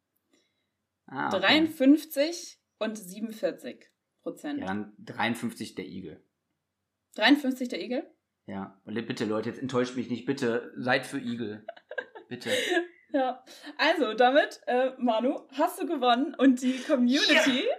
Ah, 1.07 1.27
okay. 1.27 1.39
53 1.39 2.59
und 2.79 2.97
47 2.97 3.89
Prozent. 4.21 4.59
Ja, 4.59 4.67
dann 4.67 4.93
53 4.99 5.75
der 5.75 5.85
Igel. 5.85 6.23
53 7.15 7.69
der 7.69 7.81
Igel? 7.81 8.14
Ja, 8.47 8.79
und 8.85 8.93
bitte 9.07 9.25
Leute, 9.25 9.49
jetzt 9.49 9.61
enttäuscht 9.61 9.95
mich 9.95 10.09
nicht, 10.09 10.25
bitte 10.25 10.71
seid 10.77 11.05
für 11.05 11.19
Igel. 11.19 11.65
Bitte. 12.29 12.49
Ja, 13.11 13.41
also 13.77 14.13
damit, 14.13 14.59
äh, 14.67 14.89
Manu, 14.97 15.47
hast 15.53 15.81
du 15.81 15.85
gewonnen 15.85 16.35
und 16.37 16.61
die 16.61 16.79
Community 16.79 17.63
ja. 17.65 17.75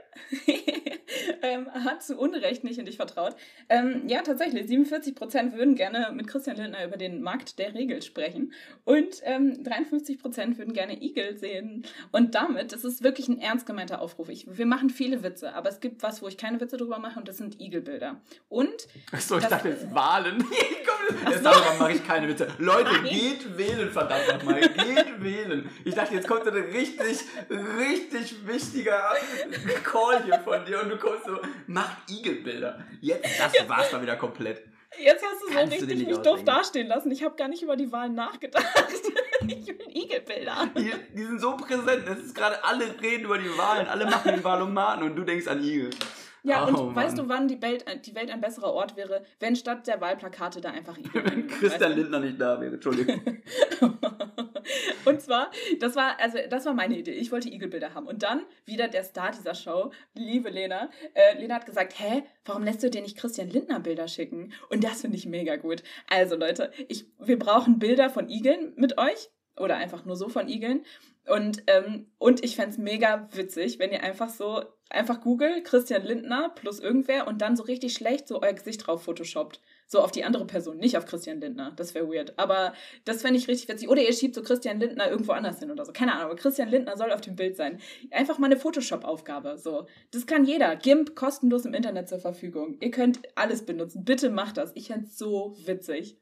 ähm, 1.43 1.69
hat 1.73 2.03
zu 2.03 2.17
Unrecht 2.19 2.65
nicht 2.65 2.79
in 2.79 2.87
dich 2.87 2.97
vertraut. 2.97 3.37
Ähm, 3.69 4.03
ja, 4.07 4.23
tatsächlich, 4.23 4.67
47% 4.67 5.55
würden 5.55 5.75
gerne 5.75 6.13
mit 6.13 6.27
Christian 6.27 6.57
Lindner 6.57 6.85
über 6.85 6.97
den 6.97 7.23
Markt 7.23 7.59
der 7.59 7.75
Regel 7.75 8.03
sprechen 8.03 8.53
und 8.85 9.21
ähm, 9.25 9.63
53% 9.63 10.59
würden 10.59 10.73
gerne 10.73 11.03
Igel 11.03 11.37
sehen. 11.37 11.85
Und 12.13 12.35
damit, 12.35 12.73
das 12.73 12.85
ist 12.85 13.03
wirklich 13.03 13.29
ein 13.29 13.41
ernst 13.41 13.67
gemeinter 13.67 14.01
Aufruf. 14.01 14.29
Ich, 14.29 14.47
wir 14.49 14.67
machen 14.67 14.91
viele 14.91 15.23
Witze, 15.23 15.55
aber 15.55 15.69
es 15.69 15.81
gibt 15.81 16.03
was, 16.03 16.23
wo 16.23 16.29
ich 16.29 16.37
keine 16.37 16.61
Witze 16.61 16.77
drüber 16.77 16.99
mache 16.99 17.19
und 17.19 17.29
das 17.29 17.37
sind 17.37 17.61
Igelbilder. 17.61 18.21
Und. 18.49 18.89
Achso, 19.13 19.37
ich 19.37 19.43
das, 19.43 19.51
dachte 19.51 19.69
jetzt 19.71 19.95
Wahlen. 19.95 20.45
jetzt 21.31 21.45
darüber 21.45 21.75
mache 21.79 21.93
ich 21.93 22.07
keine 22.07 22.29
Witze. 22.29 22.49
Leute, 22.59 22.91
Nein. 22.93 23.05
geht 23.05 23.57
wählen, 23.59 23.91
verdammt 23.91 24.29
nochmal. 24.29 24.61
Geht 24.61 25.23
wählen. 25.23 25.69
Ich 25.85 25.95
dachte, 25.95 26.15
jetzt 26.15 26.29
kommt 26.29 26.47
ein 26.47 26.55
richtig, 26.55 27.21
richtig 27.79 28.47
wichtiger 28.47 29.03
Call 29.85 30.06
hier 30.25 30.39
von 30.41 30.65
dir 30.65 30.83
und 30.83 30.91
du 30.91 30.97
kommst 30.99 31.25
so, 31.25 31.39
macht 31.67 31.97
Igelbilder. 32.11 32.79
Jetzt, 33.01 33.27
das 33.39 33.69
war's 33.69 33.93
mal 33.93 34.03
wieder 34.03 34.17
komplett. 34.17 34.63
Jetzt 34.99 35.23
hast 35.25 35.43
du 35.43 35.49
so 35.49 35.53
Kannst 35.55 35.73
richtig 35.73 35.99
mich 35.99 36.07
ausdenken. 36.09 36.23
doof 36.25 36.45
dastehen 36.45 36.87
lassen. 36.87 37.11
Ich 37.11 37.23
habe 37.23 37.37
gar 37.37 37.49
nicht 37.49 37.63
über 37.63 37.77
die 37.77 37.91
Wahlen 37.93 38.15
nachgedacht. 38.15 38.65
ich 39.47 39.67
will 39.67 39.79
Igelbilder. 39.95 40.69
Die, 40.77 40.93
die 41.15 41.23
sind 41.25 41.41
so 41.41 41.57
präsent. 41.57 42.05
Es 42.09 42.19
ist 42.25 42.35
gerade 42.35 42.65
alle 42.65 42.85
reden 43.03 43.25
über 43.27 43.37
die 43.39 43.51
Wahlen, 43.59 43.87
alle 43.89 44.07
machen 44.07 44.33
den 44.33 44.45
Wahlomaten 44.45 45.03
und 45.03 45.17
du 45.17 45.23
denkst 45.25 45.49
an 45.49 45.63
Igel. 45.63 45.91
Ja, 46.45 46.65
oh, 46.65 46.69
und 46.69 46.95
Mann. 46.95 46.95
weißt 47.05 47.19
du, 47.19 47.29
wann 47.29 47.49
die 47.49 47.61
Welt, 47.61 47.85
die 48.07 48.15
Welt 48.15 48.31
ein 48.31 48.41
besserer 48.41 48.73
Ort 48.73 48.97
wäre, 48.97 49.25
wenn 49.41 49.57
statt 49.57 49.87
der 49.89 50.01
Wahlplakate 50.01 50.61
da 50.61 50.71
einfach 50.71 50.97
Igel 50.99 51.25
Wenn 51.25 51.49
Christian 51.49 51.91
du? 51.91 51.99
Lindner 52.01 52.21
nicht 52.21 52.41
da 52.41 52.61
wäre, 52.61 52.75
Entschuldigung. 52.75 53.21
und 55.05 55.21
zwar, 55.21 55.51
das 55.81 55.97
war, 55.97 56.19
also 56.21 56.39
das 56.49 56.65
war 56.65 56.75
meine 56.75 56.97
Idee. 56.97 57.13
Ich 57.13 57.33
wollte 57.33 57.49
Igelbilder 57.49 57.95
haben. 57.95 58.07
Und 58.07 58.23
dann 58.23 58.43
wieder 58.65 58.89
der 58.89 59.05
Star 59.05 59.31
dieser 59.33 59.55
Show, 59.55 59.91
liebe 60.15 60.51
Lena. 60.51 60.91
Äh, 61.15 61.39
Lena 61.39 61.57
hat 61.57 61.67
gesagt, 61.67 61.99
hä, 61.99 62.23
warum 62.45 62.65
lässt 62.65 62.83
du 62.83 62.91
dir 62.91 63.03
nicht 63.03 63.17
Christian 63.17 63.51
Lindner 63.51 63.81
Bilder 63.81 64.09
schicken? 64.09 64.53
Und 64.71 64.85
das 64.85 65.03
finde 65.03 65.17
ich 65.17 65.27
mega 65.27 65.57
gut. 65.57 65.83
Also 66.09 66.37
Leute, 66.37 66.73
ich, 66.89 67.07
wir 67.19 67.39
brauchen 67.39 67.79
Bilder 67.79 68.11
von 68.11 68.29
Igeln 68.29 68.73
mit 68.77 68.99
euch 68.99 69.31
oder 69.57 69.77
einfach 69.77 70.05
nur 70.05 70.17
so 70.17 70.29
von 70.29 70.49
Igeln. 70.49 70.85
Und, 71.27 71.65
ähm, 71.67 72.07
und 72.19 72.45
ich 72.45 72.57
fände 72.57 72.71
es 72.71 72.79
mega 72.79 73.29
witzig, 73.33 73.79
wenn 73.79 73.91
ihr 73.91 74.03
einfach 74.03 74.29
so, 74.29 74.63
einfach 74.91 75.21
Google 75.21 75.63
Christian 75.63 76.05
Lindner 76.05 76.51
plus 76.51 76.79
irgendwer 76.79 77.27
und 77.27 77.43
dann 77.43 77.57
so 77.57 77.65
richtig 77.65 77.95
schlecht 77.95 78.29
so 78.29 78.41
euer 78.43 78.53
Gesicht 78.53 78.87
drauf 78.87 79.03
photoshoppt. 79.03 79.61
So 79.89 80.01
auf 80.01 80.11
die 80.11 80.25
andere 80.25 80.47
Person, 80.47 80.79
nicht 80.79 80.99
auf 80.99 81.07
Christian 81.07 81.41
Lindner. 81.41 81.73
Das 81.77 81.95
wäre 81.95 82.09
weird. 82.09 82.37
Aber 82.39 82.73
das 83.05 83.23
fände 83.23 83.39
ich 83.39 83.47
richtig 83.47 83.69
witzig. 83.69 83.89
Oder 83.89 84.03
ihr 84.03 84.13
schiebt 84.13 84.35
so 84.35 84.43
Christian 84.43 84.81
Lindner 84.81 85.09
irgendwo 85.09 85.33
anders 85.33 85.61
hin 85.61 85.71
oder 85.71 85.85
so. 85.85 85.93
Keine 85.93 86.13
Ahnung, 86.13 86.27
aber 86.27 86.37
Christian 86.37 86.69
Lindner 86.69 86.97
soll 86.97 87.13
auf 87.13 87.21
dem 87.21 87.37
Bild 87.37 87.57
sein. 87.57 87.81
Einfach 88.11 88.39
mal 88.39 88.47
eine 88.47 88.57
Photoshop-Aufgabe. 88.57 89.59
So. 89.59 89.87
Das 90.11 90.27
kann 90.27 90.45
jeder. 90.45 90.75
GIMP 90.75 91.15
kostenlos 91.15 91.65
im 91.65 91.75
Internet 91.75 92.09
zur 92.09 92.19
Verfügung. 92.19 92.77
Ihr 92.81 92.91
könnt 92.91 93.21
alles 93.37 93.65
benutzen. 93.65 94.05
Bitte 94.05 94.31
macht 94.31 94.57
das. 94.57 94.73
Ich 94.75 94.89
fände 94.89 95.07
es 95.07 95.17
so 95.17 95.57
witzig. 95.65 96.19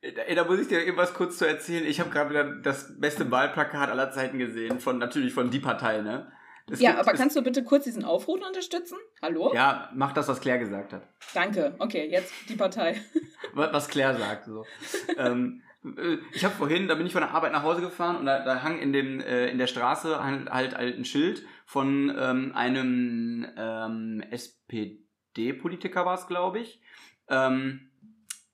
Ey, 0.00 0.34
da 0.34 0.44
muss 0.44 0.60
ich 0.60 0.68
dir 0.68 0.80
irgendwas 0.80 1.14
kurz 1.14 1.38
zu 1.38 1.46
erzählen. 1.46 1.86
Ich 1.86 1.98
habe 1.98 2.10
gerade 2.10 2.30
wieder 2.30 2.44
das 2.62 3.00
beste 3.00 3.30
Wahlplakat 3.30 3.88
aller 3.88 4.10
Zeiten 4.10 4.38
gesehen, 4.38 4.78
von 4.78 4.98
natürlich 4.98 5.32
von 5.32 5.50
die 5.50 5.60
Partei, 5.60 6.02
ne? 6.02 6.30
Es 6.70 6.80
ja, 6.80 6.92
gibt, 6.92 7.06
aber 7.06 7.16
kannst 7.16 7.36
du 7.36 7.42
bitte 7.42 7.62
kurz 7.62 7.84
diesen 7.84 8.04
Aufruf 8.04 8.40
unterstützen? 8.40 8.96
Hallo? 9.20 9.52
Ja, 9.54 9.90
mach 9.94 10.12
das, 10.12 10.28
was 10.28 10.40
Claire 10.40 10.58
gesagt 10.58 10.94
hat. 10.94 11.06
Danke. 11.34 11.74
Okay, 11.78 12.08
jetzt 12.10 12.32
die 12.48 12.56
Partei. 12.56 13.00
was 13.54 13.88
Claire 13.88 14.16
sagt. 14.16 14.46
So. 14.46 14.64
ähm, 15.18 15.62
äh, 15.84 16.16
ich 16.32 16.44
habe 16.44 16.54
vorhin, 16.54 16.88
da 16.88 16.94
bin 16.94 17.06
ich 17.06 17.12
von 17.12 17.20
der 17.20 17.32
Arbeit 17.32 17.52
nach 17.52 17.62
Hause 17.62 17.82
gefahren 17.82 18.16
und 18.16 18.26
da, 18.26 18.42
da 18.42 18.62
hang 18.62 18.78
in, 18.78 18.94
dem, 18.94 19.20
äh, 19.20 19.48
in 19.48 19.58
der 19.58 19.66
Straße 19.66 20.22
halt, 20.22 20.50
halt, 20.50 20.74
halt 20.74 20.96
ein 20.96 21.04
Schild 21.04 21.44
von 21.66 22.14
ähm, 22.18 22.52
einem 22.54 23.46
ähm, 23.56 24.24
SPD-Politiker 24.30 26.06
war 26.06 26.14
es, 26.14 26.26
glaube 26.26 26.60
ich. 26.60 26.80
Ähm, 27.28 27.90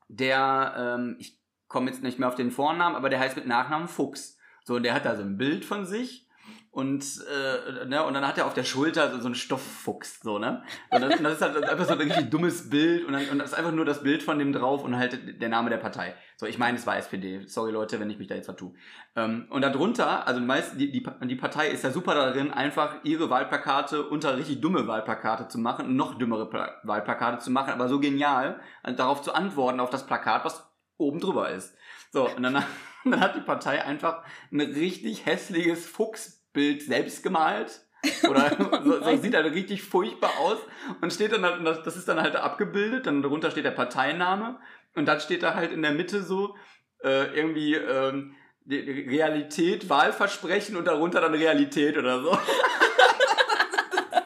der, 0.09 0.97
ähm, 0.99 1.17
ich 1.21 1.39
komme 1.69 1.91
jetzt 1.91 2.03
nicht 2.03 2.19
mehr 2.19 2.27
auf 2.27 2.35
den 2.35 2.51
Vornamen, 2.51 2.97
aber 2.97 3.09
der 3.09 3.21
heißt 3.21 3.37
mit 3.37 3.47
Nachnamen 3.47 3.87
Fuchs. 3.87 4.37
So, 4.65 4.75
und 4.75 4.83
der 4.83 4.95
hat 4.95 5.05
da 5.05 5.15
so 5.15 5.23
ein 5.23 5.39
Bild 5.39 5.65
von 5.65 5.87
sich 5.87 6.27
und, 6.73 7.05
äh, 7.29 7.85
ne, 7.87 8.05
und 8.05 8.15
dann 8.15 8.25
hat 8.25 8.39
er 8.39 8.47
auf 8.47 8.55
der 8.55 8.63
Schulter 8.63 9.11
so, 9.11 9.19
so 9.19 9.27
einen 9.27 9.35
Stofffuchs, 9.35 10.21
so, 10.21 10.39
ne? 10.39 10.63
Und 10.91 11.01
das, 11.01 11.17
und 11.17 11.25
das 11.25 11.33
ist 11.35 11.43
halt 11.43 11.65
einfach 11.65 11.85
so 11.85 11.95
ein 11.95 11.99
richtig 11.99 12.31
dummes 12.31 12.71
Bild 12.71 13.05
und, 13.07 13.13
dann, 13.13 13.29
und 13.29 13.39
das 13.41 13.51
ist 13.51 13.59
einfach 13.59 13.73
nur 13.73 13.85
das 13.85 14.05
Bild 14.05 14.23
von 14.23 14.39
dem 14.39 14.53
drauf 14.53 14.85
und 14.85 14.97
halt 14.97 15.43
der 15.43 15.49
Name 15.49 15.69
der 15.69 15.79
Partei. 15.79 16.15
So, 16.37 16.47
ich 16.47 16.59
meine, 16.59 16.79
es 16.79 16.87
war 16.87 16.97
SPD. 16.97 17.45
Sorry 17.49 17.73
Leute, 17.73 17.99
wenn 17.99 18.09
ich 18.09 18.19
mich 18.19 18.29
da 18.29 18.37
jetzt 18.37 18.45
vertue. 18.45 18.73
Ähm, 19.17 19.49
und 19.51 19.63
darunter, 19.63 20.29
also 20.29 20.41
meist, 20.41 20.79
die, 20.79 20.93
die, 20.93 21.05
die 21.23 21.35
Partei 21.35 21.71
ist 21.71 21.83
ja 21.83 21.91
super 21.91 22.15
darin, 22.15 22.53
einfach 22.53 23.03
ihre 23.03 23.31
Wahlplakate 23.31 24.05
unter 24.07 24.37
richtig 24.37 24.61
dumme 24.61 24.87
Wahlplakate 24.87 25.49
zu 25.49 25.59
machen, 25.59 25.97
noch 25.97 26.19
dümmere 26.19 26.49
Pla 26.49 26.77
Wahlplakate 26.85 27.41
zu 27.41 27.51
machen, 27.51 27.73
aber 27.73 27.89
so 27.89 27.99
genial, 27.99 28.61
darauf 28.97 29.23
zu 29.23 29.35
antworten 29.35 29.81
auf 29.81 29.91
das 29.91 30.07
Plakat, 30.07 30.45
was 30.45 30.71
oben 30.99 31.19
drüber 31.19 31.51
ist. 31.51 31.75
So, 32.13 32.29
und 32.29 32.45
dann, 32.45 32.63
dann 33.05 33.21
hat 33.21 33.35
die 33.35 33.41
Partei 33.41 33.85
einfach 33.85 34.23
ein 34.53 34.61
richtig 34.61 35.27
hässliches 35.27 35.85
Fuchs 35.85 36.40
Bild 36.53 36.83
selbst 36.83 37.23
gemalt. 37.23 37.81
Oder 38.29 38.57
so, 38.85 39.03
so 39.03 39.17
sieht 39.17 39.35
halt 39.35 39.53
richtig 39.53 39.83
furchtbar 39.83 40.33
aus. 40.39 40.59
Und 41.01 41.13
steht 41.13 41.33
dann 41.33 41.45
halt, 41.45 41.87
das 41.87 41.97
ist 41.97 42.09
dann 42.09 42.21
halt 42.21 42.37
abgebildet, 42.37 43.07
dann 43.07 43.23
darunter 43.23 43.51
steht 43.51 43.65
der 43.65 43.71
Parteiname. 43.71 44.59
Und 44.95 45.07
dann 45.07 45.21
steht 45.21 45.43
da 45.43 45.55
halt 45.55 45.73
in 45.73 45.83
der 45.83 45.93
Mitte 45.93 46.23
so 46.23 46.57
äh, 47.03 47.35
irgendwie 47.37 47.75
ähm, 47.75 48.35
die 48.65 48.79
Realität, 48.79 49.89
Wahlversprechen 49.89 50.77
und 50.77 50.87
darunter 50.87 51.21
dann 51.21 51.35
Realität 51.35 51.97
oder 51.97 52.23
so. 52.23 52.39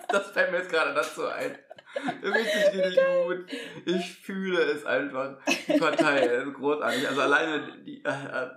das 0.09 0.31
fällt 0.31 0.51
mir 0.51 0.59
jetzt 0.59 0.71
gerade 0.71 0.95
dazu 0.95 1.27
ein. 1.27 1.59
Richtig, 2.23 2.85
richtig 2.85 3.05
gut. 3.27 3.47
Ich 3.85 4.19
fühle 4.19 4.63
es 4.63 4.85
einfach. 4.85 5.37
Die 5.69 5.79
Partei 5.79 6.19
ist 6.21 6.55
großartig. 6.55 7.09
Also 7.09 7.21
alleine 7.21 7.83
die, 7.85 8.03
äh, 8.05 8.09
äh, 8.09 8.51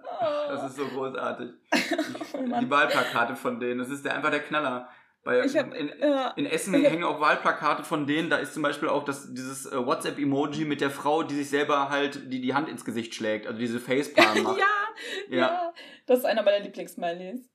das 0.50 0.72
ist 0.72 0.78
so 0.78 0.88
großartig. 0.88 1.52
Oh 2.38 2.60
die 2.60 2.70
Wahlplakate 2.70 3.36
von 3.36 3.60
denen, 3.60 3.80
das 3.80 3.90
ist 3.90 4.06
der, 4.06 4.16
einfach 4.16 4.32
der 4.32 4.42
Knaller. 4.42 4.90
Bei, 5.24 5.42
hab, 5.42 5.74
in, 5.74 5.90
äh, 5.90 6.30
in, 6.38 6.46
Essen 6.46 6.74
hängen 6.74 7.04
auch 7.04 7.20
Wahlplakate 7.20 7.84
von 7.84 8.08
denen, 8.08 8.30
da 8.30 8.38
ist 8.38 8.54
zum 8.54 8.64
Beispiel 8.64 8.88
auch 8.88 9.04
das, 9.04 9.34
dieses 9.34 9.66
äh, 9.66 9.86
WhatsApp-Emoji 9.86 10.64
mit 10.64 10.80
der 10.80 10.90
Frau, 10.90 11.24
die 11.24 11.36
sich 11.36 11.50
selber 11.50 11.90
halt 11.90 12.32
die, 12.32 12.40
die 12.40 12.54
Hand 12.54 12.70
ins 12.70 12.86
Gesicht 12.86 13.14
schlägt, 13.14 13.46
also 13.46 13.60
diese 13.60 13.82
Facepalm 13.82 14.44
macht. 14.44 14.58
ja, 14.58 14.66
ja, 15.28 15.38
ja, 15.38 15.74
das 16.06 16.20
ist 16.20 16.26
einer 16.26 16.44
meiner 16.44 16.64
Lieblings-Smileys. 16.64 17.50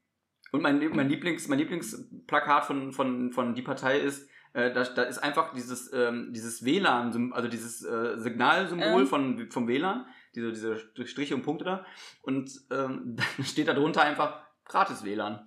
Und 0.53 0.61
mein, 0.61 0.87
mein, 0.95 1.09
Lieblings, 1.09 1.49
mein 1.49 1.59
Lieblingsplakat 1.59 2.67
von, 2.67 2.93
von, 2.93 3.33
von 3.33 3.55
Die 3.55 3.63
Partei 3.63 3.99
ist, 3.99 4.29
äh, 4.53 4.71
da, 4.71 4.85
da 4.85 5.05
ist 5.05 5.19
einfach 5.19 5.55
dieses, 5.55 5.91
ähm, 5.95 6.31
dieses 6.35 6.63
WLAN, 6.65 7.33
also 7.33 7.49
dieses 7.49 7.83
äh, 7.85 8.19
Signalsymbol 8.19 9.01
ähm. 9.01 9.07
von, 9.07 9.51
vom 9.51 9.67
WLAN, 9.67 10.07
diese, 10.35 10.53
diese 10.53 10.79
Striche 11.07 11.35
und 11.35 11.43
Punkte 11.43 11.65
da. 11.65 11.87
Und 12.21 12.51
ähm, 12.71 13.17
dann 13.37 13.47
steht 13.47 13.69
da 13.69 13.73
drunter 13.73 14.03
einfach 14.03 14.43
gratis 14.65 15.05
WLAN. 15.05 15.45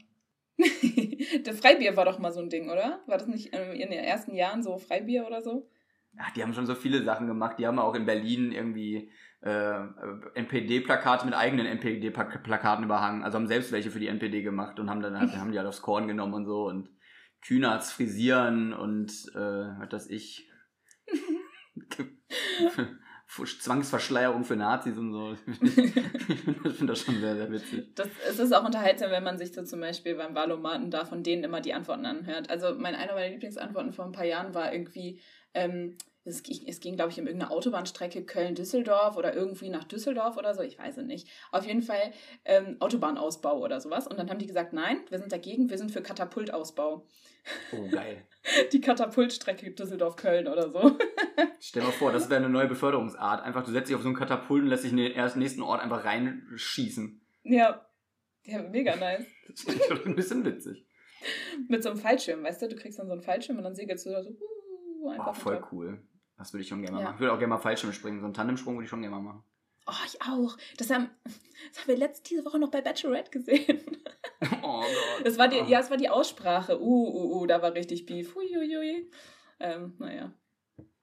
das 1.44 1.60
Freibier 1.60 1.98
war 1.98 2.06
doch 2.06 2.20
mal 2.20 2.32
so 2.32 2.40
ein 2.40 2.50
Ding, 2.50 2.70
oder? 2.70 3.02
War 3.08 3.18
das 3.18 3.28
nicht 3.28 3.54
in 3.54 3.90
den 3.90 3.92
ersten 3.92 4.36
Jahren 4.36 4.64
so 4.64 4.78
Freibier 4.78 5.28
oder 5.28 5.42
so? 5.42 5.70
Ja, 6.18 6.26
die 6.36 6.44
haben 6.44 6.54
schon 6.54 6.66
so 6.66 6.76
viele 6.76 7.04
Sachen 7.04 7.28
gemacht. 7.28 7.60
Die 7.60 7.68
haben 7.68 7.80
auch 7.80 7.94
in 7.94 8.06
Berlin 8.06 8.54
irgendwie 8.54 9.12
äh, 9.42 9.80
NPD-Plakate 10.36 11.26
mit 11.26 11.36
eigenen 11.36 11.66
NPD-Plakaten 11.66 12.86
überhangen. 12.86 13.24
Also 13.24 13.38
haben 13.38 13.48
selbst 13.48 13.74
welche 13.74 13.92
für 13.92 14.00
die 14.00 14.08
NPD 14.08 14.42
gemacht 14.42 14.80
und 14.80 14.90
haben 14.90 15.02
dann 15.02 15.20
halt, 15.20 15.32
haben 15.38 15.52
die 15.52 15.58
halt 15.58 15.68
aufs 15.68 15.82
Korn 15.82 16.08
genommen 16.08 16.34
und 16.34 16.46
so. 16.46 16.68
Und 16.68 16.90
Kühnerts 17.46 17.92
frisieren 17.92 18.74
und 18.74 19.12
äh, 19.36 19.80
was 19.80 19.90
das 19.90 20.10
ich. 20.10 20.50
Zwangsverschleierung 23.28 24.44
für 24.44 24.56
Nazis 24.56 24.98
und 24.98 25.12
so. 25.12 25.36
ich 25.62 26.40
finde 26.42 26.86
das 26.86 27.00
schon 27.00 27.20
sehr, 27.20 27.36
sehr 27.36 27.52
witzig. 27.52 27.96
Das, 27.96 28.08
es 28.28 28.40
ist 28.40 28.54
auch 28.54 28.66
unterhaltsam, 28.66 29.12
wenn 29.12 29.24
man 29.24 29.38
sich 29.38 29.54
so 29.54 29.64
zum 29.64 29.80
Beispiel 29.80 30.16
beim 30.16 30.36
Wahlomaten 30.36 30.92
da 30.92 31.06
von 31.06 31.24
denen 31.24 31.44
immer 31.44 31.62
die 31.62 31.74
Antworten 31.74 32.06
anhört. 32.06 32.50
Also 32.50 32.76
mein, 32.76 32.96
einer 32.96 33.14
meiner 33.14 33.30
Lieblingsantworten 33.30 33.94
vor 33.94 34.06
ein 34.06 34.12
paar 34.12 34.26
Jahren 34.26 34.54
war 34.54 34.72
irgendwie, 34.72 35.20
ähm, 35.54 35.98
es, 36.26 36.42
es 36.66 36.80
ging, 36.80 36.96
glaube 36.96 37.12
ich, 37.12 37.20
um 37.20 37.28
irgendeine 37.28 37.52
Autobahnstrecke 37.52 38.26
Köln-Düsseldorf 38.26 39.16
oder 39.16 39.36
irgendwie 39.36 39.70
nach 39.70 39.84
Düsseldorf 39.84 40.38
oder 40.38 40.56
so, 40.56 40.64
ich 40.64 40.78
weiß 40.80 40.98
es 40.98 41.06
nicht. 41.06 41.28
Auf 41.52 41.66
jeden 41.66 41.84
Fall 41.84 42.12
ähm, 42.46 42.78
Autobahnausbau 42.80 43.60
oder 43.62 43.80
sowas. 43.80 44.08
Und 44.08 44.18
dann 44.18 44.30
haben 44.30 44.40
die 44.40 44.48
gesagt, 44.48 44.74
nein, 44.74 45.02
wir 45.10 45.20
sind 45.20 45.32
dagegen, 45.32 45.70
wir 45.70 45.78
sind 45.78 45.92
für 45.92 46.02
Katapultausbau. 46.02 47.06
Oh, 47.72 47.88
geil. 47.92 48.24
Die 48.72 48.82
Katapultstrecke 48.82 49.72
Düsseldorf-Köln 49.72 50.48
oder 50.48 50.72
so. 50.72 50.98
Stell 51.60 51.84
dir 51.84 51.90
mal 51.90 51.94
vor, 51.94 52.12
das 52.12 52.30
wäre 52.30 52.40
eine 52.40 52.50
neue 52.50 52.68
Beförderungsart. 52.68 53.44
Einfach, 53.44 53.64
du 53.64 53.72
setzt 53.72 53.90
dich 53.90 53.96
auf 53.96 54.02
so 54.02 54.08
einen 54.08 54.18
Katapult 54.18 54.64
und 54.64 54.70
lässt 54.70 54.84
dich 54.84 54.92
in 54.92 54.98
den 54.98 55.12
ersten 55.12 55.40
nächsten 55.40 55.62
Ort 55.62 55.82
einfach 55.82 56.06
reinschießen. 56.06 57.22
Ja. 57.44 57.86
Ja, 58.44 58.62
mega 58.64 58.96
nice. 58.96 59.26
Das 59.48 59.64
ist 59.64 59.86
schon 59.86 60.06
ein 60.06 60.16
bisschen 60.16 60.44
witzig. 60.44 60.88
Mit 61.68 61.84
so 61.84 61.90
einem 61.90 62.00
Fallschirm, 62.00 62.44
weißt 62.44 62.64
du? 62.64 62.70
Du 62.70 62.76
kriegst 62.76 62.98
dann 62.98 63.06
so 63.08 63.14
einen 63.14 63.22
Fallschirm 63.22 63.58
und 63.58 63.64
dann 63.64 63.76
segelst 63.76 64.06
du 64.08 64.10
da 64.10 64.24
so 64.24 64.32
uh, 64.32 65.10
einfach. 65.10 65.30
Oh, 65.30 65.34
voll 65.34 65.64
cool. 65.72 66.04
Das 66.38 66.54
würde 66.54 66.64
ich 66.64 66.68
schon 66.68 66.82
gerne 66.82 66.98
ja. 66.98 67.04
machen. 67.04 67.16
Ich 67.16 67.20
würde 67.22 67.34
auch 67.34 67.40
gerne 67.40 67.54
mal 67.54 67.60
Fallschirm 67.60 67.94
springen. 67.94 68.20
So 68.20 68.26
einen 68.26 68.34
Tandemsprung 68.34 68.76
würde 68.76 68.86
ich 68.86 68.90
schon 68.90 69.02
gerne 69.02 69.16
mal 69.16 69.22
machen. 69.22 69.44
Oh, 69.88 70.06
ich 70.06 70.22
auch. 70.22 70.58
Das 70.78 70.90
haben, 70.90 71.10
das 71.24 71.82
haben 71.82 71.88
wir 71.88 71.98
letzte 71.98 72.30
diese 72.30 72.46
Woche 72.46 72.60
noch 72.60 72.72
bei 72.72 72.82
Bachelorette 72.82 73.32
gesehen. 73.32 73.82
Oh 74.62 74.82
Gott. 74.82 75.26
Das 75.26 75.38
war 75.38 75.48
die, 75.48 75.58
ja, 75.58 75.80
es 75.80 75.90
war 75.90 75.98
die 75.98 76.10
Aussprache. 76.10 76.80
Uh, 76.80 77.08
uh, 77.08 77.42
uh, 77.42 77.46
da 77.48 77.62
war 77.62 77.74
richtig 77.74 78.06
Beef. 78.06 78.36
Uiuiui. 78.36 79.10
Ähm, 79.60 79.94
naja. 79.98 80.34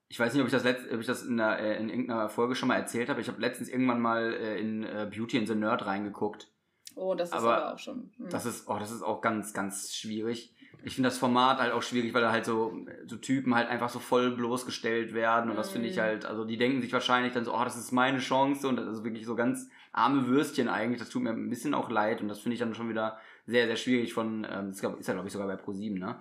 Ich 0.09 0.20
weiß 0.20 0.33
nicht, 0.33 0.43
ob 0.43 0.47
ich 0.47 0.53
das, 0.53 0.62
letzt, 0.62 0.93
ob 0.93 1.01
ich 1.01 1.07
das 1.07 1.24
in, 1.24 1.41
einer, 1.41 1.59
äh, 1.59 1.78
in 1.78 1.89
irgendeiner 1.89 2.28
Folge 2.28 2.55
schon 2.55 2.68
mal 2.68 2.76
erzählt 2.76 3.09
habe. 3.09 3.20
Ich 3.20 3.28
habe 3.28 3.41
letztens 3.41 3.68
irgendwann 3.68 4.01
mal 4.01 4.35
äh, 4.35 4.61
in 4.61 4.85
äh, 4.85 5.11
Beauty 5.11 5.39
and 5.39 5.49
the 5.49 5.55
Nerd 5.55 5.87
reingeguckt. 5.87 6.53
Oh, 6.95 7.14
das 7.14 7.30
ist 7.30 7.35
aber, 7.35 7.57
aber 7.57 7.74
auch 7.74 7.78
schon. 7.78 8.12
Hm. 8.16 8.28
Das, 8.28 8.45
ist, 8.45 8.68
oh, 8.68 8.78
das 8.78 8.91
ist 8.91 9.03
auch 9.03 9.22
ganz, 9.22 9.55
ganz 9.55 9.95
schwierig. 9.95 10.55
Ich 10.85 10.95
finde 10.95 11.09
das 11.09 11.18
Format 11.18 11.59
halt 11.59 11.72
auch 11.72 11.83
schwierig, 11.83 12.12
weil 12.14 12.22
da 12.22 12.33
halt 12.33 12.45
so, 12.45 12.76
so 13.07 13.16
Typen 13.16 13.55
halt 13.55 13.68
einfach 13.68 13.89
so 13.89 13.99
voll 13.99 14.30
bloßgestellt 14.33 15.14
werden. 15.14 15.51
Und 15.51 15.57
das 15.57 15.70
finde 15.70 15.89
ich 15.89 15.97
hm. 15.97 16.03
halt, 16.03 16.26
also 16.26 16.45
die 16.45 16.57
denken 16.57 16.80
sich 16.80 16.93
wahrscheinlich 16.93 17.33
dann 17.33 17.45
so, 17.45 17.55
oh, 17.55 17.64
das 17.64 17.76
ist 17.76 17.93
meine 17.93 18.18
Chance. 18.18 18.66
Und 18.68 18.76
das 18.76 18.87
ist 18.87 19.05
wirklich 19.05 19.26
so 19.26 19.37
ganz 19.37 19.68
arme 19.93 20.26
Würstchen 20.26 20.68
eigentlich. 20.68 20.99
Das 20.99 21.11
tut 21.11 21.22
mir 21.22 21.30
ein 21.30 21.51
bisschen 21.51 21.74
auch 21.74 21.91
leid. 21.91 22.20
Und 22.20 22.28
das 22.28 22.41
finde 22.41 22.55
ich 22.55 22.61
dann 22.61 22.74
schon 22.74 22.89
wieder 22.89 23.18
sehr, 23.47 23.66
sehr 23.66 23.76
schwierig 23.76 24.12
von, 24.12 24.47
ähm, 24.51 24.70
ist 24.70 24.83
ja 24.83 24.91
glaube 24.91 25.26
ich 25.26 25.33
sogar 25.33 25.49
bei 25.49 25.57
ProSieben, 25.57 25.99
ne? 25.99 26.20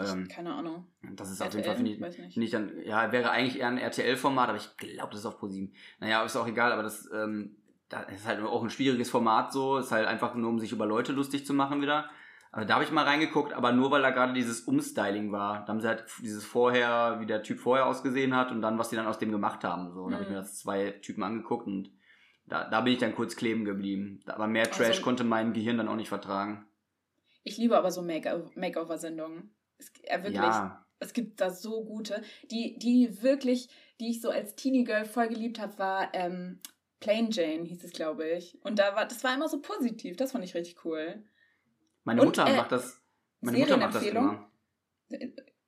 Ähm, 0.00 0.28
Keine 0.28 0.54
Ahnung. 0.54 0.86
Das 1.14 1.30
ist 1.30 1.40
RTL, 1.40 1.60
auf 1.60 1.78
jeden 1.80 2.00
Fall, 2.00 2.12
finde 2.12 2.26
ich, 2.26 2.34
find 2.34 2.44
ich 2.44 2.50
dann, 2.50 2.72
ja, 2.84 3.10
wäre 3.10 3.30
eigentlich 3.30 3.58
eher 3.58 3.68
ein 3.68 3.78
RTL-Format, 3.78 4.50
aber 4.50 4.58
ich 4.58 4.76
glaube, 4.76 5.10
das 5.10 5.20
ist 5.20 5.26
auf 5.26 5.38
ProSieben. 5.38 5.72
Naja, 6.00 6.22
ist 6.24 6.36
auch 6.36 6.46
egal, 6.46 6.72
aber 6.72 6.82
das, 6.82 7.08
ähm, 7.12 7.56
das 7.88 8.02
ist 8.12 8.26
halt 8.26 8.40
auch 8.42 8.62
ein 8.62 8.70
schwieriges 8.70 9.10
Format 9.10 9.52
so, 9.52 9.78
ist 9.78 9.92
halt 9.92 10.06
einfach 10.06 10.34
nur, 10.34 10.50
um 10.50 10.58
sich 10.58 10.72
über 10.72 10.86
Leute 10.86 11.12
lustig 11.12 11.46
zu 11.46 11.54
machen 11.54 11.80
wieder. 11.80 12.10
Also 12.50 12.66
da 12.66 12.74
habe 12.74 12.84
ich 12.84 12.90
mal 12.90 13.04
reingeguckt, 13.04 13.52
aber 13.52 13.72
nur 13.72 13.90
weil 13.90 14.02
da 14.02 14.10
gerade 14.10 14.32
dieses 14.32 14.62
Umstyling 14.62 15.32
war. 15.32 15.60
Da 15.60 15.68
haben 15.68 15.80
sie 15.80 15.88
halt 15.88 16.04
dieses 16.22 16.44
vorher, 16.44 17.18
wie 17.20 17.26
der 17.26 17.42
Typ 17.42 17.60
vorher 17.60 17.86
ausgesehen 17.86 18.34
hat 18.34 18.50
und 18.50 18.62
dann, 18.62 18.78
was 18.78 18.90
sie 18.90 18.96
dann 18.96 19.06
aus 19.06 19.18
dem 19.18 19.30
gemacht 19.30 19.64
haben. 19.64 19.92
So, 19.92 20.06
mhm. 20.06 20.10
da 20.10 20.16
habe 20.16 20.24
ich 20.24 20.30
mir 20.30 20.36
das 20.36 20.58
zwei 20.58 20.92
Typen 20.92 21.22
angeguckt 21.22 21.66
und 21.66 21.90
da, 22.46 22.68
da 22.68 22.80
bin 22.80 22.94
ich 22.94 22.98
dann 22.98 23.14
kurz 23.14 23.36
kleben 23.36 23.64
geblieben. 23.64 24.20
Aber 24.26 24.46
mehr 24.46 24.70
Trash 24.70 24.88
also, 24.88 25.02
konnte 25.02 25.24
mein 25.24 25.52
Gehirn 25.52 25.76
dann 25.76 25.88
auch 25.88 25.96
nicht 25.96 26.08
vertragen. 26.08 26.66
Ich 27.44 27.58
liebe 27.58 27.76
aber 27.76 27.90
so 27.90 28.02
Makeover-Sendungen. 28.02 29.54
Es, 29.76 29.92
äh, 30.02 30.18
wirklich, 30.18 30.34
ja. 30.34 30.84
es 30.98 31.12
gibt 31.12 31.40
da 31.40 31.50
so 31.50 31.84
gute. 31.84 32.22
Die, 32.50 32.78
die 32.78 33.22
wirklich, 33.22 33.68
die 34.00 34.10
ich 34.10 34.20
so 34.20 34.30
als 34.30 34.54
Teenie-Girl 34.54 35.04
voll 35.04 35.28
geliebt 35.28 35.60
habe, 35.60 35.78
war 35.78 36.14
ähm, 36.14 36.60
Plain 37.00 37.30
Jane, 37.30 37.64
hieß 37.64 37.84
es, 37.84 37.92
glaube 37.92 38.28
ich. 38.28 38.58
Und 38.62 38.78
da 38.78 38.96
war, 38.96 39.06
das 39.06 39.22
war 39.22 39.34
immer 39.34 39.48
so 39.48 39.60
positiv. 39.60 40.16
Das 40.16 40.32
fand 40.32 40.44
ich 40.44 40.54
richtig 40.54 40.84
cool. 40.84 41.22
Meine 42.08 42.24
Mutter 42.24 42.44
Und, 42.44 42.52
äh, 42.52 42.56
macht 42.56 42.72
das. 42.72 43.02
Meine 43.42 43.58
Mutter 43.58 43.76
macht 43.76 43.94
das 43.94 44.02
immer. 44.02 44.50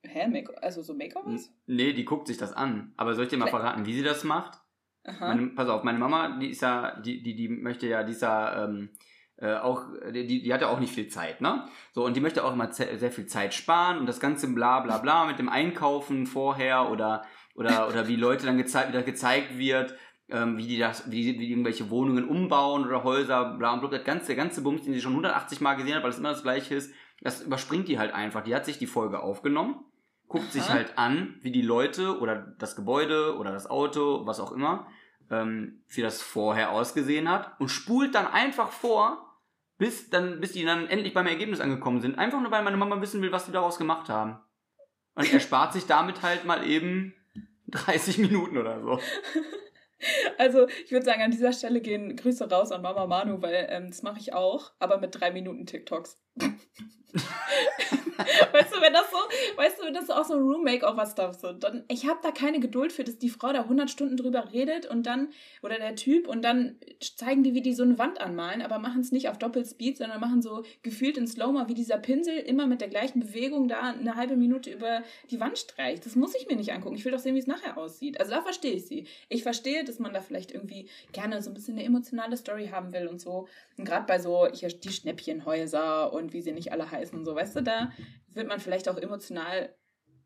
Hä? 0.03 0.27
Make 0.27 0.63
also 0.63 0.81
so 0.81 0.95
Makeovers? 0.95 1.53
Nee, 1.67 1.93
die 1.93 2.07
guckt 2.07 2.29
sich 2.29 2.39
das 2.39 2.55
an. 2.55 2.95
Aber 2.97 3.15
soll 3.15 3.25
ich 3.25 3.31
dir 3.31 3.37
mal 3.37 3.51
verraten, 3.51 3.85
wie 3.85 3.93
sie 3.93 4.03
das 4.03 4.25
macht? 4.25 4.59
Meine, 5.19 5.49
pass 5.49 5.69
auf, 5.69 5.83
meine 5.83 5.99
Mama, 5.99 6.39
die 6.39 6.49
ist 6.49 6.63
ja, 6.63 6.99
die, 7.01 7.23
die, 7.23 7.35
die 7.35 7.49
möchte 7.49 7.87
ja 7.87 8.03
dieser, 8.03 8.65
ähm, 8.65 8.91
äh, 9.37 9.55
auch, 9.55 9.85
die, 10.13 10.43
die 10.43 10.53
hat 10.53 10.63
ja 10.63 10.69
auch 10.69 10.81
nicht 10.81 10.95
viel 10.95 11.09
Zeit, 11.09 11.43
ne? 11.43 11.67
So, 11.93 12.05
und 12.05 12.17
die 12.17 12.21
möchte 12.21 12.45
auch 12.45 12.53
immer 12.53 12.73
sehr 12.73 13.11
viel 13.11 13.27
Zeit 13.27 13.55
sparen 13.55 13.99
und 13.99 14.07
das 14.07 14.21
ganze 14.21 14.49
bla 14.49 14.81
bla 14.81 14.99
bla 14.99 15.27
mit 15.27 15.39
dem 15.39 15.49
Einkaufen 15.49 16.27
vorher 16.27 16.91
oder, 16.91 17.23
oder, 17.55 17.89
oder 17.89 18.09
wie 18.09 18.17
Leute 18.17 18.47
dann 18.47 18.59
gezeigt, 18.59 18.89
wieder 18.89 19.03
gezeigt 19.03 19.59
wird, 19.59 19.95
ähm, 20.31 20.57
wie 20.57 20.67
die 20.67 20.79
das, 20.79 21.11
wie, 21.11 21.27
wie 21.27 21.37
die 21.39 21.51
irgendwelche 21.51 21.91
Wohnungen 21.91 22.29
umbauen 22.29 22.87
oder 22.87 23.05
Häuser, 23.05 23.57
bla 23.57 23.73
und 23.73 23.81
bla, 23.81 23.91
das 23.91 24.05
ganze, 24.05 24.29
der 24.29 24.37
ganze 24.37 24.63
Bums, 24.63 24.83
den 24.83 24.93
sie 24.93 25.01
schon 25.01 25.13
180 25.13 25.61
Mal 25.61 25.75
gesehen 25.75 25.95
hat, 25.95 26.03
weil 26.03 26.11
es 26.11 26.19
immer 26.19 26.31
das 26.31 26.43
gleiche 26.43 26.75
ist, 26.75 26.93
das 27.21 27.43
überspringt 27.43 27.89
die 27.89 27.99
halt 27.99 28.15
einfach. 28.15 28.43
Die 28.43 28.55
hat 28.55 28.65
sich 28.65 28.79
die 28.79 28.87
Folge 28.87 29.21
aufgenommen, 29.21 29.85
guckt 30.29 30.45
Aha. 30.45 30.53
sich 30.53 30.69
halt 30.69 30.97
an, 30.97 31.39
wie 31.43 31.53
die 31.53 31.63
Leute 31.63 32.19
oder 32.19 32.55
das 32.59 32.77
Gebäude 32.77 33.37
oder 33.37 33.53
das 33.53 33.69
Auto, 33.69 34.27
was 34.27 34.41
auch 34.41 34.53
immer, 34.53 34.87
ähm, 35.31 35.83
wie 35.89 36.03
das 36.03 36.23
vorher 36.23 36.71
ausgesehen 36.73 37.29
hat 37.29 37.61
und 37.61 37.69
spult 37.69 38.15
dann 38.15 38.27
einfach 38.27 38.71
vor, 38.71 39.27
bis, 39.79 40.11
dann, 40.11 40.41
bis 40.41 40.53
die 40.53 40.65
dann 40.65 40.89
endlich 40.89 41.15
beim 41.15 41.27
Ergebnis 41.27 41.61
angekommen 41.61 42.01
sind. 42.01 42.19
Einfach 42.19 42.41
nur, 42.41 42.51
weil 42.51 42.63
meine 42.63 42.77
Mama 42.77 43.01
wissen 43.01 43.23
will, 43.23 43.33
was 43.33 43.47
die 43.47 43.53
daraus 43.53 43.79
gemacht 43.79 44.11
haben. 44.11 44.39
Und 45.15 45.33
er 45.33 45.41
spart 45.41 45.73
sich 45.73 45.87
damit 45.87 46.23
halt 46.23 46.45
mal 46.45 46.67
eben 46.67 47.15
30 47.69 48.19
Minuten 48.19 48.59
oder 48.59 48.81
so. 48.83 49.01
Also 50.39 50.67
ich 50.85 50.93
würde 50.93 51.05
sagen, 51.05 51.23
an 51.23 51.31
dieser 51.31 51.53
Stelle 51.53 51.81
gehen 51.81 52.17
Grüße 52.17 52.49
raus 52.49 52.73
an 52.73 52.83
Mama 52.83 53.07
Manu, 53.07 53.43
weil 53.43 53.67
ähm, 53.71 53.89
das 53.89 54.03
mache 54.03 54.19
ich 54.19 54.33
auch, 54.33 54.73
aber 54.79 54.99
mit 54.99 55.19
drei 55.19 55.31
Minuten 55.31 55.67
TikToks. 55.67 56.19
weißt 58.53 58.75
du, 58.75 58.81
wenn 58.81 58.93
das 58.93 59.11
so, 59.11 59.17
weißt 59.57 59.81
du, 59.81 59.87
wenn 59.87 59.95
das 59.95 60.07
so 60.07 60.15
auch 60.15 60.25
so 60.25 60.35
ein 60.35 60.41
Room-Makeover-Stuff 60.41 61.37
so, 61.41 61.53
dann, 61.53 61.85
ich 61.89 62.07
habe 62.07 62.21
da 62.23 62.31
keine 62.31 62.61
Geduld 62.61 62.93
für, 62.93 63.05
dass 63.05 63.19
die 63.19 63.31
Frau 63.31 63.53
da 63.53 63.63
100 63.63 63.91
Stunden 63.91 64.17
drüber 64.17 64.53
redet 64.53 64.87
und 64.87 65.05
dann, 65.05 65.29
oder 65.63 65.79
der 65.79 65.97
Typ, 65.97 66.29
und 66.29 66.43
dann 66.43 66.77
zeigen 67.17 67.43
die, 67.43 67.55
wie 67.55 67.63
die 67.63 67.75
so 67.75 67.83
eine 67.83 67.99
Wand 67.99 68.21
anmalen, 68.21 68.63
aber 68.63 68.79
machen 68.79 69.01
es 69.01 69.13
nicht 69.13 69.29
auf 69.29 69.39
Doppelspeed, 69.39 69.99
sondern 69.99 70.21
machen 70.21 70.43
so 70.43 70.65
gefühlt 70.83 71.17
in 71.17 71.27
Slow-Mo, 71.27 71.69
wie 71.69 71.75
dieser 71.75 71.99
Pinsel 71.99 72.37
immer 72.37 72.67
mit 72.67 72.81
der 72.81 72.89
gleichen 72.89 73.21
Bewegung 73.21 73.69
da 73.69 73.81
eine 73.81 74.17
halbe 74.17 74.37
Minute 74.37 74.71
über 74.71 75.03
die 75.31 75.41
Wand 75.41 75.59
streicht. 75.59 76.07
Das 76.07 76.17
muss 76.17 76.35
ich 76.35 76.47
mir 76.49 76.57
nicht 76.57 76.73
angucken. 76.73 76.97
Ich 76.97 77.05
will 77.05 77.13
doch 77.13 77.19
sehen, 77.19 77.35
wie 77.35 77.41
es 77.41 77.47
nachher 77.47 77.77
aussieht. 77.77 78.19
Also 78.21 78.33
da 78.33 78.43
verstehe 78.43 78.73
ich 78.73 78.87
sie. 78.87 79.07
Ich 79.29 79.43
verstehe, 79.43 79.85
dass 79.85 79.99
man 79.99 80.13
da 80.13 80.21
vielleicht 80.21 80.53
irgendwie 80.53 80.89
gerne 81.13 81.43
so 81.43 81.51
ein 81.51 81.55
bisschen 81.55 81.77
eine 81.77 81.85
emotionale 81.85 82.37
Story 82.37 82.69
haben 82.69 82.93
will 82.93 83.07
und 83.07 83.21
so. 83.21 83.49
Und 83.77 83.85
gerade 83.85 84.07
bei 84.07 84.19
so 84.19 84.49
hier 84.53 84.69
die 84.69 84.93
Schnäppchenhäuser 84.93 86.13
und 86.13 86.33
wie 86.33 86.43
sie 86.43 86.53
nicht 86.53 86.73
alle 86.73 86.91
heißen 86.91 87.19
und 87.19 87.25
so, 87.25 87.35
weißt 87.35 87.57
du, 87.57 87.63
da 87.63 87.93
wird 88.33 88.49
man 88.49 88.61
vielleicht 88.61 88.89
auch 88.89 88.97
emotional 88.97 89.75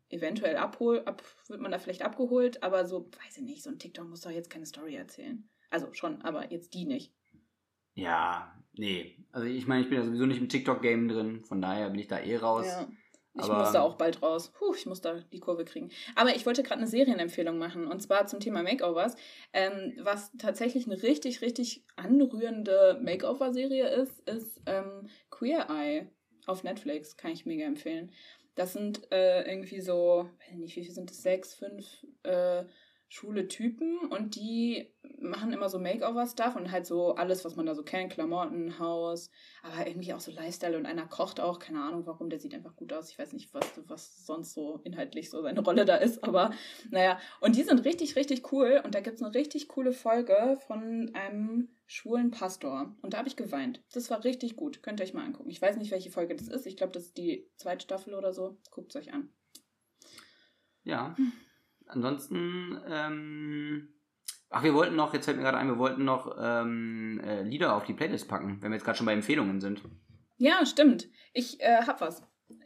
eventuell 0.09 0.57
abhol, 0.57 1.01
ab, 1.05 1.23
wird 1.47 1.61
man 1.61 1.71
da 1.71 1.79
vielleicht 1.79 2.03
abgeholt, 2.03 2.63
aber 2.63 2.85
so, 2.85 3.09
weiß 3.25 3.37
ich 3.37 3.43
nicht, 3.43 3.63
so 3.63 3.69
ein 3.69 3.79
TikTok 3.79 4.07
muss 4.07 4.21
doch 4.21 4.31
jetzt 4.31 4.49
keine 4.49 4.65
Story 4.65 4.95
erzählen. 4.95 5.49
Also 5.69 5.91
schon, 5.93 6.21
aber 6.21 6.51
jetzt 6.51 6.73
die 6.73 6.85
nicht. 6.85 7.13
Ja, 7.95 8.53
nee. 8.73 9.17
Also 9.31 9.47
ich 9.47 9.67
meine, 9.67 9.81
ich 9.81 9.89
bin 9.89 9.97
ja 9.97 10.05
sowieso 10.05 10.25
nicht 10.25 10.39
im 10.39 10.49
TikTok-Game 10.49 11.07
drin, 11.07 11.43
von 11.43 11.61
daher 11.61 11.89
bin 11.89 11.99
ich 11.99 12.07
da 12.07 12.19
eh 12.19 12.37
raus. 12.37 12.67
Ja. 12.67 12.87
Ich 13.37 13.49
muss 13.49 13.73
da 13.73 13.81
auch 13.81 13.97
bald 13.97 14.21
raus. 14.21 14.53
Puh, 14.53 14.73
ich 14.75 14.85
muss 14.85 15.01
da 15.01 15.15
die 15.15 15.41
Kurve 15.41 15.65
kriegen. 15.65 15.91
Aber 16.15 16.33
ich 16.33 16.45
wollte 16.45 16.63
gerade 16.63 16.79
eine 16.79 16.87
Serienempfehlung 16.87 17.57
machen 17.57 17.87
und 17.87 18.01
zwar 18.01 18.27
zum 18.27 18.39
Thema 18.39 18.63
Makeovers. 18.63 19.17
Ähm, 19.51 19.93
was 20.01 20.31
tatsächlich 20.37 20.85
eine 20.85 21.03
richtig, 21.03 21.41
richtig 21.41 21.83
anrührende 21.97 22.97
Makeover-Serie 23.03 23.89
ist, 23.89 24.21
ist 24.21 24.61
ähm, 24.65 25.09
Queer 25.31 25.67
Eye 25.69 26.09
auf 26.47 26.63
Netflix. 26.63 27.17
Kann 27.17 27.31
ich 27.31 27.45
mega 27.45 27.65
empfehlen. 27.65 28.11
Das 28.55 28.73
sind 28.73 29.11
äh, 29.11 29.43
irgendwie 29.49 29.81
so, 29.81 30.29
weiß 30.49 30.57
nicht, 30.57 30.75
wie 30.75 30.83
viel 30.83 30.93
sind 30.93 31.09
das? 31.09 31.21
Sechs, 31.21 31.53
fünf 31.55 31.85
äh, 32.23 32.63
schwule 33.07 33.47
Typen 33.47 33.99
und 34.09 34.35
die 34.35 34.91
machen 35.19 35.53
immer 35.53 35.69
so 35.69 35.79
Makeover-Stuff 35.79 36.55
und 36.55 36.71
halt 36.71 36.85
so 36.85 37.15
alles, 37.15 37.45
was 37.45 37.55
man 37.55 37.65
da 37.65 37.75
so 37.75 37.83
kennt, 37.83 38.13
Klamotten, 38.13 38.79
Haus, 38.79 39.29
aber 39.63 39.87
irgendwie 39.87 40.13
auch 40.13 40.19
so 40.19 40.31
Lifestyle 40.31 40.77
und 40.77 40.85
einer 40.85 41.05
kocht 41.05 41.39
auch, 41.39 41.59
keine 41.59 41.81
Ahnung 41.81 42.05
warum, 42.05 42.29
der 42.29 42.39
sieht 42.39 42.53
einfach 42.53 42.75
gut 42.75 42.91
aus. 42.93 43.09
Ich 43.09 43.19
weiß 43.19 43.33
nicht, 43.33 43.53
was, 43.53 43.65
was 43.87 44.25
sonst 44.25 44.53
so 44.53 44.81
inhaltlich 44.83 45.29
so 45.29 45.41
seine 45.41 45.61
Rolle 45.61 45.85
da 45.85 45.95
ist, 45.95 46.23
aber 46.23 46.51
naja. 46.89 47.19
Und 47.41 47.55
die 47.55 47.63
sind 47.63 47.85
richtig, 47.85 48.15
richtig 48.15 48.51
cool 48.51 48.81
und 48.83 48.95
da 48.95 49.01
gibt 49.01 49.17
es 49.17 49.23
eine 49.23 49.33
richtig 49.33 49.67
coole 49.67 49.93
Folge 49.93 50.57
von 50.67 51.11
einem 51.13 51.69
schwulen 51.87 52.31
Pastor 52.31 52.95
und 53.01 53.13
da 53.13 53.19
habe 53.19 53.27
ich 53.27 53.35
geweint. 53.35 53.83
Das 53.93 54.09
war 54.09 54.23
richtig 54.23 54.55
gut, 54.55 54.81
könnt 54.81 54.99
ihr 54.99 55.03
euch 55.03 55.13
mal 55.13 55.25
angucken. 55.25 55.49
Ich 55.49 55.61
weiß 55.61 55.77
nicht, 55.77 55.91
welche 55.91 56.11
Folge 56.11 56.35
das 56.35 56.47
ist, 56.47 56.65
ich 56.65 56.77
glaube, 56.77 56.93
das 56.93 57.03
ist 57.03 57.17
die 57.17 57.47
zweite 57.57 57.83
Staffel 57.83 58.13
oder 58.13 58.33
so. 58.33 58.57
Guckt 58.71 58.95
es 58.95 59.01
euch 59.01 59.13
an. 59.13 59.29
Ja. 60.83 61.15
Ansonsten, 61.87 62.79
ähm, 62.87 63.93
ach, 64.49 64.63
wir 64.63 64.73
wollten 64.73 64.95
noch, 64.95 65.13
jetzt 65.13 65.25
fällt 65.25 65.37
mir 65.37 65.43
gerade 65.43 65.57
ein, 65.57 65.67
wir 65.67 65.77
wollten 65.77 66.03
noch 66.03 66.35
ähm, 66.39 67.21
äh, 67.23 67.43
Lieder 67.43 67.75
auf 67.75 67.85
die 67.85 67.93
Playlist 67.93 68.27
packen, 68.27 68.61
wenn 68.61 68.71
wir 68.71 68.75
jetzt 68.75 68.85
gerade 68.85 68.97
schon 68.97 69.05
bei 69.05 69.13
Empfehlungen 69.13 69.61
sind. 69.61 69.83
Ja, 70.37 70.65
stimmt. 70.65 71.07
Ich 71.33 71.61
äh, 71.61 71.83
hab 71.85 72.01
was. 72.01 72.23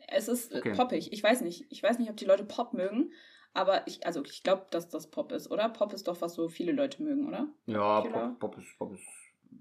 Es 0.07 0.27
ist 0.27 0.53
äh, 0.53 0.59
okay. 0.59 0.73
poppig. 0.73 1.11
Ich 1.11 1.21
weiß 1.21 1.41
nicht. 1.41 1.65
Ich 1.69 1.83
weiß 1.83 1.99
nicht, 1.99 2.09
ob 2.09 2.17
die 2.17 2.25
Leute 2.25 2.45
Pop 2.45 2.73
mögen, 2.73 3.11
aber 3.53 3.87
ich, 3.87 4.05
also 4.05 4.23
ich 4.23 4.43
glaube, 4.43 4.67
dass 4.71 4.89
das 4.89 5.09
Pop 5.09 5.31
ist, 5.31 5.51
oder? 5.51 5.69
Pop 5.69 5.93
ist 5.93 6.07
doch, 6.07 6.21
was 6.21 6.33
so 6.33 6.49
viele 6.49 6.71
Leute 6.71 7.03
mögen, 7.03 7.27
oder? 7.27 7.47
Ja, 7.65 8.01
Pop, 8.01 8.39
Pop, 8.39 8.57
ist, 8.57 8.77
Pop 8.77 8.93
ist 8.93 9.07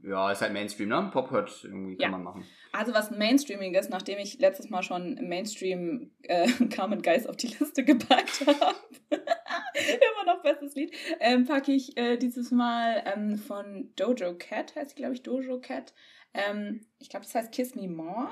ja, 0.03 0.31
ist 0.31 0.43
halt 0.43 0.53
Mainstream, 0.53 0.89
ne? 0.91 1.11
Pop 1.13 1.31
hört 1.31 1.65
irgendwie, 1.65 1.97
kann 1.97 2.03
ja. 2.03 2.11
man 2.11 2.23
machen. 2.23 2.45
Also 2.73 2.95
was 2.95 3.11
Mainstreaming 3.11 3.75
ist, 3.75 3.91
nachdem 3.91 4.19
ich 4.19 4.39
letztes 4.39 4.71
Mal 4.71 4.83
schon 4.83 5.15
Mainstream 5.29 6.13
äh, 6.23 6.47
Carmen 6.71 7.03
Geist 7.03 7.29
auf 7.29 7.37
die 7.37 7.49
Liste 7.49 7.85
gepackt 7.85 8.41
habe, 8.47 8.77
immer 9.11 10.35
noch 10.35 10.43
bestes 10.43 10.75
Lied, 10.75 10.95
ähm, 11.21 11.47
packe 11.47 11.73
ich 11.73 11.97
äh, 11.97 12.17
dieses 12.17 12.51
Mal 12.51 13.03
ähm, 13.07 13.39
von 13.39 13.93
Dojo 13.97 14.37
Cat, 14.39 14.77
heißt 14.77 14.91
sie, 14.91 14.97
glaube 14.97 15.15
ich, 15.15 15.23
Dojo 15.23 15.61
Cat. 15.61 15.95
Ähm, 16.33 16.87
ich 16.99 17.09
glaube, 17.09 17.25
das 17.25 17.35
heißt 17.35 17.53
Kiss 17.53 17.75
Me 17.75 17.89
More. 17.89 18.31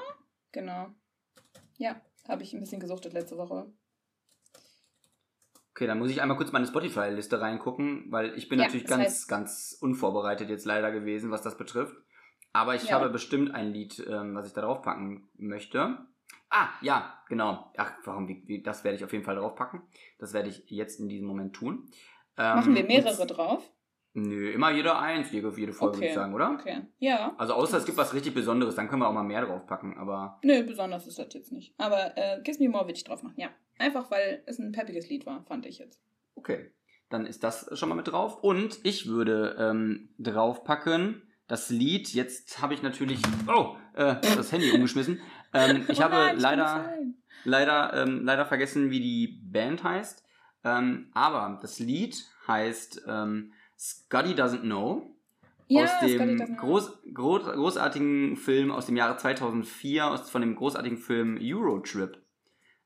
Genau. 0.53 0.89
Ja, 1.79 2.01
habe 2.29 2.43
ich 2.43 2.55
ein 2.55 2.61
bisschen 2.61 2.81
gesuchtet 2.81 3.13
letzte 3.13 3.39
Woche. 3.39 3.73
Okay, 5.77 5.87
dann 5.87 5.99
muss 5.99 6.11
ich 6.11 6.23
einmal 6.23 6.39
kurz 6.39 6.53
meine 6.53 6.67
Spotify-Liste 6.67 7.39
reingucken, 7.39 8.07
weil 8.09 8.33
ich 8.39 8.49
bin 8.49 8.59
ja, 8.59 8.65
natürlich 8.65 8.87
ganz, 8.87 9.05
heißt... 9.05 9.29
ganz 9.29 9.77
unvorbereitet 9.79 10.49
jetzt 10.49 10.65
leider 10.65 10.91
gewesen, 10.91 11.31
was 11.31 11.43
das 11.43 11.59
betrifft. 11.59 11.95
Aber 12.55 12.75
ich 12.75 12.85
ja. 12.85 12.95
habe 12.95 13.11
bestimmt 13.11 13.55
ein 13.55 13.75
Lied, 13.75 14.03
ähm, 14.09 14.35
was 14.35 14.47
ich 14.47 14.55
da 14.55 14.63
drauf 14.63 14.81
packen 14.81 15.29
möchte. 15.37 15.99
Ah, 16.49 16.69
ja, 16.81 17.21
genau. 17.29 17.71
Ach, 17.77 17.93
warum? 18.05 18.27
Wie, 18.27 18.43
wie, 18.47 18.63
das 18.63 18.85
werde 18.85 18.97
ich 18.97 19.05
auf 19.05 19.13
jeden 19.13 19.27
Fall 19.27 19.37
draufpacken. 19.37 19.83
Das 20.19 20.33
werde 20.33 20.49
ich 20.49 20.65
jetzt 20.69 20.99
in 20.99 21.11
diesem 21.11 21.27
Moment 21.27 21.55
tun. 21.55 21.91
Ähm, 22.39 22.57
Machen 22.57 22.75
wir 22.75 22.85
mehrere 22.85 23.27
drauf? 23.27 23.71
Nö, 24.19 24.51
immer 24.51 24.71
jeder 24.71 24.99
eins, 24.99 25.31
jede, 25.31 25.53
jede 25.55 25.75
Folge, 25.75 25.97
okay. 25.97 26.01
würde 26.01 26.09
ich 26.09 26.15
sagen, 26.15 26.33
oder? 26.33 26.53
Okay, 26.53 26.81
ja. 26.99 27.35
Also 27.37 27.53
außer 27.53 27.77
es 27.77 27.85
gibt 27.85 27.99
was 27.99 28.15
richtig 28.15 28.33
Besonderes, 28.33 28.75
dann 28.75 28.89
können 28.89 29.03
wir 29.03 29.09
auch 29.09 29.13
mal 29.13 29.23
mehr 29.23 29.45
draufpacken, 29.45 29.99
aber... 29.99 30.39
Nö, 30.43 30.63
besonders 30.63 31.07
ist 31.07 31.19
das 31.19 31.35
jetzt 31.35 31.53
nicht. 31.53 31.75
Aber 31.77 32.17
äh, 32.17 32.41
Kiss 32.41 32.59
Me 32.59 32.71
More 32.71 32.87
will 32.87 32.95
ich 32.95 33.05
drauf 33.05 33.23
machen, 33.23 33.39
ja. 33.39 33.51
Einfach, 33.79 34.11
weil 34.11 34.43
es 34.47 34.59
ein 34.59 34.73
peppiges 34.73 35.11
Lied 35.11 35.27
war, 35.27 35.45
fand 35.45 35.67
ich 35.67 35.79
jetzt. 35.79 36.03
Okay, 36.35 36.71
dann 37.11 37.27
ist 37.27 37.45
das 37.45 37.69
schon 37.79 37.91
mal 37.91 37.95
mit 37.95 38.09
drauf. 38.09 38.43
Und 38.43 38.81
ich 38.85 39.07
würde 39.07 39.55
ähm, 39.59 40.09
draufpacken 40.19 41.21
das 41.47 41.69
Lied, 41.69 42.09
jetzt 42.15 42.63
habe 42.63 42.73
ich 42.73 42.83
natürlich... 42.83 43.21
Oh, 43.47 43.77
äh, 43.93 44.17
das 44.23 44.51
Handy 44.51 44.73
umgeschmissen. 44.73 45.21
Ähm, 45.55 45.87
ich 45.89 46.01
oh 46.01 46.03
habe 46.03 46.17
nein, 46.17 46.39
leider, 46.39 46.93
leider, 47.45 47.95
ähm, 47.95 48.25
leider 48.25 48.45
vergessen, 48.45 48.91
wie 48.91 49.01
die 49.01 49.41
Band 49.43 49.85
heißt. 49.85 50.23
Ähm, 50.65 51.11
aber 51.15 51.59
das 51.61 51.79
Lied 51.79 52.17
heißt... 52.49 53.05
Scotty 53.79 54.35
Doesn't 54.35 54.61
Know. 54.61 55.17
Ja, 55.69 55.85
aus 55.85 56.01
dem 56.01 56.57
groß, 56.57 57.03
groß, 57.13 57.43
großartigen 57.45 58.37
Film 58.37 58.71
aus 58.71 58.87
dem 58.87 58.97
Jahre 58.97 59.17
2004, 59.17 60.07
aus, 60.07 60.31
von 60.31 60.41
dem 60.41 60.55
großartigen 60.55 60.97
Film 60.97 61.39
Eurotrip. 61.41 62.23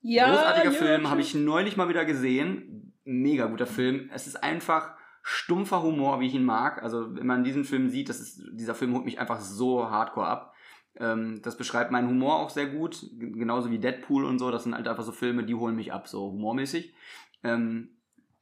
Ja, 0.00 0.30
Großartiger 0.30 0.72
Film, 0.72 1.10
habe 1.10 1.20
ich 1.20 1.34
neulich 1.34 1.76
mal 1.76 1.90
wieder 1.90 2.06
gesehen. 2.06 2.94
Mega 3.04 3.46
guter 3.46 3.66
Film. 3.66 4.08
Es 4.14 4.26
ist 4.26 4.42
einfach 4.42 4.94
stumpfer 5.22 5.82
Humor, 5.82 6.20
wie 6.20 6.26
ich 6.26 6.34
ihn 6.34 6.44
mag. 6.44 6.82
Also, 6.82 7.14
wenn 7.14 7.26
man 7.26 7.44
diesen 7.44 7.64
Film 7.64 7.90
sieht, 7.90 8.08
das 8.08 8.18
ist, 8.20 8.42
dieser 8.52 8.74
Film 8.74 8.94
holt 8.94 9.04
mich 9.04 9.20
einfach 9.20 9.40
so 9.40 9.90
hardcore 9.90 10.26
ab. 10.26 10.54
Ähm, 10.96 11.40
das 11.42 11.58
beschreibt 11.58 11.90
meinen 11.90 12.08
Humor 12.08 12.36
auch 12.40 12.50
sehr 12.50 12.66
gut. 12.66 13.06
Genauso 13.18 13.70
wie 13.70 13.78
Deadpool 13.78 14.24
und 14.24 14.38
so. 14.38 14.50
Das 14.50 14.64
sind 14.64 14.74
halt 14.74 14.88
einfach 14.88 15.04
so 15.04 15.12
Filme, 15.12 15.44
die 15.44 15.54
holen 15.54 15.76
mich 15.76 15.92
ab, 15.92 16.08
so 16.08 16.32
humormäßig. 16.32 16.94
Ähm, 17.42 17.90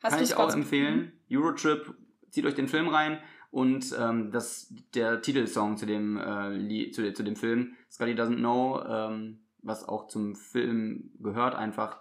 kann 0.01 0.22
ich 0.22 0.36
auch 0.36 0.53
empfehlen. 0.53 1.12
Eurotrip 1.30 1.94
zieht 2.31 2.47
euch 2.47 2.55
den 2.55 2.68
Film 2.68 2.89
rein 2.89 3.18
und 3.51 3.95
ähm, 3.99 4.31
das, 4.31 4.74
der 4.95 5.22
Titelsong 5.22 5.76
zu 5.76 5.87
dem, 5.87 6.18
äh, 6.18 6.91
zu, 6.91 7.12
zu 7.12 7.22
dem 7.22 7.37
Film, 7.37 7.76
Scully 7.91 8.14
Doesn't 8.14 8.37
Know, 8.37 8.83
ähm, 8.87 9.41
was 9.62 9.89
auch 9.89 10.09
zum 10.09 10.35
Film 10.35 11.11
gehört, 11.18 11.55
einfach 11.55 12.01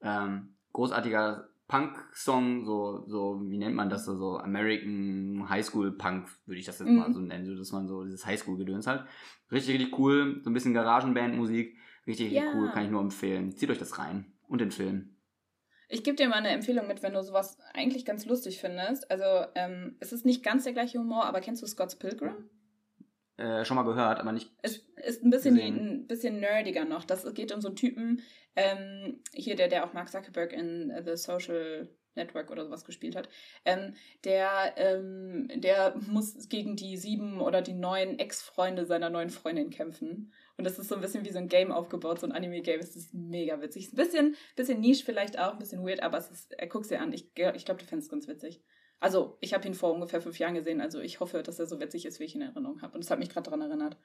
ähm, 0.00 0.54
großartiger 0.72 1.48
Punk-Song, 1.68 2.64
so, 2.64 3.04
so, 3.06 3.40
wie 3.44 3.58
nennt 3.58 3.74
man 3.74 3.90
das, 3.90 4.04
so, 4.04 4.16
so 4.16 4.38
American 4.38 5.48
Highschool 5.48 5.92
Punk, 5.92 6.28
würde 6.46 6.60
ich 6.60 6.66
das 6.66 6.78
jetzt 6.78 6.88
mhm. 6.88 6.96
mal 6.96 7.12
so 7.12 7.20
nennen, 7.20 7.44
so, 7.44 7.56
dass 7.56 7.72
man 7.72 7.88
so 7.88 8.04
dieses 8.04 8.24
Highschool-Gedöns 8.24 8.86
hat. 8.86 9.06
Richtig, 9.50 9.74
richtig 9.74 9.98
cool, 9.98 10.40
so 10.42 10.50
ein 10.50 10.54
bisschen 10.54 10.74
Garagenband-Musik, 10.74 11.76
richtig, 12.06 12.26
richtig 12.26 12.32
ja. 12.32 12.52
cool, 12.54 12.70
kann 12.70 12.84
ich 12.84 12.90
nur 12.90 13.00
empfehlen. 13.00 13.56
Zieht 13.56 13.70
euch 13.70 13.78
das 13.78 13.98
rein 13.98 14.26
und 14.48 14.60
den 14.60 14.70
Film. 14.70 15.15
Ich 15.88 16.02
gebe 16.02 16.16
dir 16.16 16.28
mal 16.28 16.36
eine 16.36 16.50
Empfehlung 16.50 16.86
mit, 16.88 17.02
wenn 17.02 17.14
du 17.14 17.22
sowas 17.22 17.58
eigentlich 17.72 18.04
ganz 18.04 18.26
lustig 18.26 18.60
findest. 18.60 19.10
Also, 19.10 19.48
ähm, 19.54 19.96
es 20.00 20.12
ist 20.12 20.24
nicht 20.24 20.42
ganz 20.42 20.64
der 20.64 20.72
gleiche 20.72 20.98
Humor, 20.98 21.26
aber 21.26 21.40
kennst 21.40 21.62
du 21.62 21.66
Scott's 21.66 21.96
Pilgrim? 21.96 22.50
Äh, 23.36 23.64
schon 23.64 23.76
mal 23.76 23.82
gehört, 23.82 24.18
aber 24.18 24.32
nicht. 24.32 24.50
Es 24.62 24.78
ist 25.04 25.22
ein 25.22 25.30
bisschen, 25.30 25.56
ein 25.58 26.06
bisschen 26.06 26.40
nerdiger 26.40 26.84
noch. 26.84 27.04
Das 27.04 27.32
geht 27.34 27.52
um 27.52 27.60
so 27.60 27.68
einen 27.68 27.76
Typen, 27.76 28.22
ähm, 28.56 29.20
hier 29.34 29.56
der, 29.56 29.68
der 29.68 29.84
auch 29.84 29.92
Mark 29.92 30.10
Zuckerberg 30.10 30.52
in 30.52 30.92
The 31.04 31.16
Social 31.16 31.88
Network 32.16 32.50
oder 32.50 32.64
sowas 32.64 32.84
gespielt 32.84 33.14
hat, 33.14 33.28
ähm, 33.64 33.94
der, 34.24 34.74
ähm, 34.76 35.48
der 35.54 35.94
muss 36.06 36.48
gegen 36.48 36.76
die 36.76 36.96
sieben 36.96 37.40
oder 37.40 37.62
die 37.62 37.74
neun 37.74 38.18
Ex-Freunde 38.18 38.86
seiner 38.86 39.10
neuen 39.10 39.30
Freundin 39.30 39.70
kämpfen. 39.70 40.32
Und 40.58 40.64
das 40.64 40.78
ist 40.78 40.88
so 40.88 40.94
ein 40.94 41.00
bisschen 41.02 41.24
wie 41.24 41.32
so 41.32 41.38
ein 41.38 41.48
Game 41.48 41.70
aufgebaut, 41.70 42.20
so 42.20 42.26
ein 42.26 42.32
Anime-Game. 42.32 42.80
Es 42.80 42.96
ist 42.96 43.12
mega 43.12 43.60
witzig. 43.60 43.84
Ist 43.84 43.92
ein 43.92 43.96
bisschen, 43.96 44.36
bisschen 44.56 44.80
Niche 44.80 45.04
vielleicht 45.04 45.38
auch, 45.38 45.52
ein 45.52 45.58
bisschen 45.58 45.86
weird, 45.86 46.02
aber 46.02 46.16
es 46.16 46.30
ist, 46.30 46.52
er 46.54 46.66
guckt 46.66 46.90
dir 46.90 47.00
an. 47.00 47.12
Ich, 47.12 47.30
ich 47.34 47.64
glaube, 47.64 47.80
du 47.80 47.86
findest 47.86 48.06
es 48.06 48.08
ganz 48.08 48.26
witzig. 48.26 48.62
Also, 48.98 49.36
ich 49.42 49.52
habe 49.52 49.66
ihn 49.66 49.74
vor 49.74 49.92
ungefähr 49.92 50.22
fünf 50.22 50.38
Jahren 50.38 50.54
gesehen, 50.54 50.80
also 50.80 51.00
ich 51.00 51.20
hoffe, 51.20 51.42
dass 51.42 51.58
er 51.58 51.66
so 51.66 51.78
witzig 51.80 52.06
ist, 52.06 52.18
wie 52.18 52.24
ich 52.24 52.34
ihn 52.34 52.40
in 52.40 52.48
Erinnerung 52.48 52.80
habe. 52.80 52.94
Und 52.94 53.04
das 53.04 53.10
hat 53.10 53.18
mich 53.18 53.28
gerade 53.28 53.44
daran 53.44 53.60
erinnert. 53.60 53.98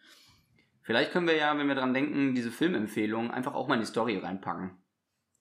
Vielleicht 0.82 1.12
können 1.12 1.28
wir 1.28 1.38
ja, 1.38 1.58
wenn 1.58 1.68
wir 1.68 1.76
daran 1.76 1.94
denken, 1.94 2.36
diese 2.36 2.52
Filmempfehlungen 2.52 3.32
einfach 3.32 3.54
auch 3.54 3.70
mal 3.70 3.76
in 3.76 3.82
die 3.82 3.86
Story 3.86 4.18
reinpacken. 4.18 4.72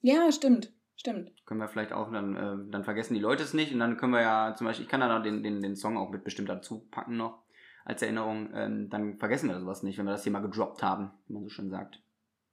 Ja, 0.02 0.30
stimmt. 0.30 0.72
Stimmt. 0.94 1.32
Können 1.46 1.60
wir 1.60 1.68
vielleicht 1.68 1.92
auch, 1.92 2.12
dann, 2.12 2.36
äh, 2.36 2.70
dann 2.70 2.84
vergessen 2.84 3.14
die 3.14 3.20
Leute 3.20 3.42
es 3.42 3.54
nicht 3.54 3.72
und 3.72 3.80
dann 3.80 3.96
können 3.96 4.12
wir 4.12 4.20
ja 4.20 4.54
zum 4.54 4.66
Beispiel, 4.66 4.84
ich 4.84 4.90
kann 4.90 5.00
da 5.00 5.18
den, 5.18 5.42
den, 5.42 5.62
den 5.62 5.74
Song 5.74 5.96
auch 5.96 6.10
mit 6.10 6.24
bestimmt 6.24 6.50
dazu 6.50 6.86
packen 6.90 7.16
noch 7.16 7.42
als 7.90 8.02
Erinnerung, 8.02 8.50
ähm, 8.54 8.88
dann 8.88 9.18
vergessen 9.18 9.48
wir 9.48 9.58
sowas 9.58 9.82
nicht, 9.82 9.98
wenn 9.98 10.06
wir 10.06 10.12
das 10.12 10.26
mal 10.26 10.40
gedroppt 10.40 10.82
haben, 10.82 11.10
wie 11.26 11.34
man 11.34 11.42
so 11.42 11.48
schön 11.48 11.70
sagt. 11.70 12.00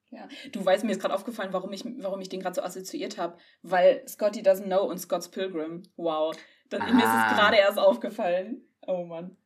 Ja, 0.09 0.27
du 0.51 0.65
weißt, 0.65 0.83
mir 0.83 0.91
ist 0.91 1.01
gerade 1.01 1.13
aufgefallen, 1.13 1.53
warum 1.53 1.71
ich, 1.73 1.83
warum 1.99 2.21
ich 2.21 2.29
den 2.29 2.39
gerade 2.39 2.55
so 2.55 2.61
assoziiert 2.61 3.17
habe, 3.17 3.37
weil 3.61 4.07
Scotty 4.07 4.41
Doesn't 4.41 4.65
Know 4.65 4.83
und 4.83 4.97
Scott's 4.97 5.29
Pilgrim. 5.29 5.83
Wow. 5.95 6.35
Das, 6.69 6.81
ah. 6.81 6.85
Mir 6.85 7.03
ist 7.03 7.03
es 7.03 7.09
ah. 7.09 7.33
gerade 7.35 7.57
erst 7.57 7.77
aufgefallen. 7.77 8.61
Oh 8.85 9.03
Mann. 9.05 9.37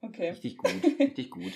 Okay. 0.00 0.30
Richtig 0.30 0.56
gut, 0.56 0.82
richtig 0.98 1.30
gut. 1.30 1.52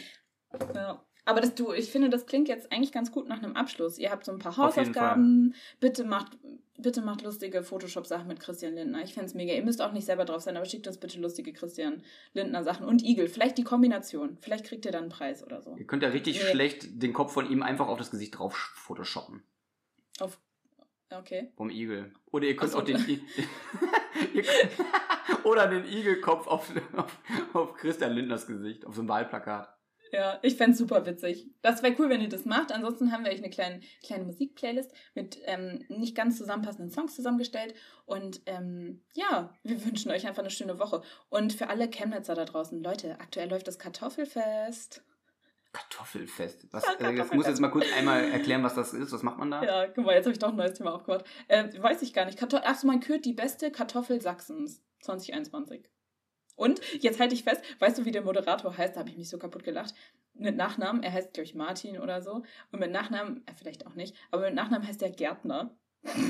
ja. 0.74 1.04
Aber 1.30 1.40
das, 1.40 1.54
du, 1.54 1.72
ich 1.72 1.92
finde, 1.92 2.10
das 2.10 2.26
klingt 2.26 2.48
jetzt 2.48 2.72
eigentlich 2.72 2.90
ganz 2.90 3.12
gut 3.12 3.28
nach 3.28 3.40
einem 3.40 3.54
Abschluss. 3.54 3.98
Ihr 3.98 4.10
habt 4.10 4.24
so 4.24 4.32
ein 4.32 4.40
paar 4.40 4.56
Hausaufgaben. 4.56 5.54
Bitte 5.78 6.02
macht, 6.02 6.36
bitte 6.76 7.02
macht 7.02 7.22
lustige 7.22 7.62
Photoshop-Sachen 7.62 8.26
mit 8.26 8.40
Christian 8.40 8.74
Lindner. 8.74 9.04
Ich 9.04 9.14
fände 9.14 9.26
es 9.26 9.34
mega. 9.34 9.52
Ihr 9.52 9.62
müsst 9.62 9.80
auch 9.80 9.92
nicht 9.92 10.04
selber 10.04 10.24
drauf 10.24 10.42
sein, 10.42 10.56
aber 10.56 10.66
schickt 10.66 10.88
uns 10.88 10.98
bitte 10.98 11.20
lustige 11.20 11.52
Christian 11.52 12.02
Lindner-Sachen. 12.32 12.84
Und 12.84 13.04
Igel. 13.04 13.28
Vielleicht 13.28 13.58
die 13.58 13.62
Kombination. 13.62 14.38
Vielleicht 14.40 14.64
kriegt 14.64 14.84
ihr 14.84 14.90
dann 14.90 15.02
einen 15.02 15.12
Preis 15.12 15.44
oder 15.44 15.62
so. 15.62 15.76
Ihr 15.76 15.86
könnt 15.86 16.02
ja 16.02 16.08
richtig 16.08 16.42
nee. 16.42 16.50
schlecht 16.50 17.00
den 17.00 17.12
Kopf 17.12 17.32
von 17.32 17.48
ihm 17.48 17.62
einfach 17.62 17.86
auf 17.86 17.98
das 17.98 18.10
Gesicht 18.10 18.36
drauf 18.36 18.56
photoshoppen. 18.56 19.44
Auf. 20.18 20.40
Okay. 21.12 21.52
Vom 21.56 21.70
Igel. 21.70 22.12
Oder 22.32 22.48
ihr 22.48 22.56
könnt 22.56 22.72
so. 22.72 22.78
auch 22.78 22.84
den. 22.84 22.98
oder 25.44 25.68
den 25.68 25.84
Igelkopf 25.84 26.48
auf, 26.48 26.72
auf, 26.96 27.18
auf 27.52 27.74
Christian 27.74 28.14
Lindners 28.14 28.48
Gesicht, 28.48 28.84
auf 28.84 28.96
so 28.96 29.02
ein 29.02 29.08
Wahlplakat. 29.08 29.79
Ja, 30.12 30.38
ich 30.42 30.56
fände 30.56 30.76
super 30.76 31.06
witzig. 31.06 31.46
Das 31.62 31.82
wäre 31.82 31.94
cool, 31.98 32.08
wenn 32.08 32.20
ihr 32.20 32.28
das 32.28 32.44
macht. 32.44 32.72
Ansonsten 32.72 33.12
haben 33.12 33.24
wir 33.24 33.30
euch 33.30 33.38
eine 33.38 33.50
kleine, 33.50 33.80
kleine 34.02 34.24
Musikplaylist 34.24 34.92
mit 35.14 35.38
ähm, 35.44 35.84
nicht 35.88 36.16
ganz 36.16 36.38
zusammenpassenden 36.38 36.90
Songs 36.90 37.14
zusammengestellt. 37.14 37.74
Und 38.06 38.42
ähm, 38.46 39.02
ja, 39.14 39.52
wir 39.62 39.84
wünschen 39.84 40.10
euch 40.10 40.26
einfach 40.26 40.42
eine 40.42 40.50
schöne 40.50 40.78
Woche. 40.78 41.02
Und 41.28 41.52
für 41.52 41.68
alle 41.68 41.88
Chemnitzer 41.88 42.34
da 42.34 42.44
draußen, 42.44 42.82
Leute, 42.82 43.20
aktuell 43.20 43.48
läuft 43.48 43.68
das 43.68 43.78
Kartoffelfest. 43.78 45.02
Kartoffelfest. 45.72 46.66
Was, 46.72 46.82
ja, 46.82 46.88
Kartoffelfest. 46.90 47.14
Äh, 47.14 47.28
das 47.28 47.32
muss 47.36 47.46
jetzt 47.46 47.60
mal 47.60 47.70
kurz 47.70 47.86
einmal 47.96 48.24
erklären, 48.24 48.64
was 48.64 48.74
das 48.74 48.92
ist. 48.92 49.12
Was 49.12 49.22
macht 49.22 49.38
man 49.38 49.50
da? 49.50 49.62
Ja, 49.62 49.86
guck 49.86 50.04
mal, 50.04 50.14
jetzt 50.14 50.24
habe 50.24 50.32
ich 50.32 50.40
doch 50.40 50.48
ein 50.48 50.56
neues 50.56 50.74
Thema 50.74 50.94
aufgemacht. 50.94 51.24
Äh, 51.46 51.68
weiß 51.80 52.02
ich 52.02 52.12
gar 52.12 52.24
nicht. 52.24 52.38
Kartoffel, 52.38 52.66
achso, 52.66 52.86
man 52.86 53.00
kürt 53.00 53.24
die 53.24 53.32
beste 53.32 53.70
Kartoffel 53.70 54.20
Sachsens 54.20 54.82
2021. 55.02 55.88
Und 56.60 56.80
jetzt 57.00 57.18
halte 57.18 57.34
ich 57.34 57.42
fest, 57.42 57.62
weißt 57.78 57.96
du, 57.96 58.04
wie 58.04 58.10
der 58.10 58.20
Moderator 58.20 58.76
heißt? 58.76 58.94
Da 58.94 59.00
habe 59.00 59.08
ich 59.08 59.16
mich 59.16 59.30
so 59.30 59.38
kaputt 59.38 59.64
gelacht. 59.64 59.94
Mit 60.34 60.56
Nachnamen, 60.56 61.02
er 61.02 61.10
heißt, 61.10 61.32
glaube 61.32 61.46
ich, 61.46 61.54
Martin 61.54 61.98
oder 61.98 62.20
so. 62.20 62.42
Und 62.70 62.80
mit 62.80 62.92
Nachnamen, 62.92 63.42
äh, 63.46 63.52
vielleicht 63.56 63.86
auch 63.86 63.94
nicht, 63.94 64.14
aber 64.30 64.42
mit 64.42 64.54
Nachnamen 64.54 64.86
heißt 64.86 65.00
er 65.00 65.10
Gärtner. 65.10 65.74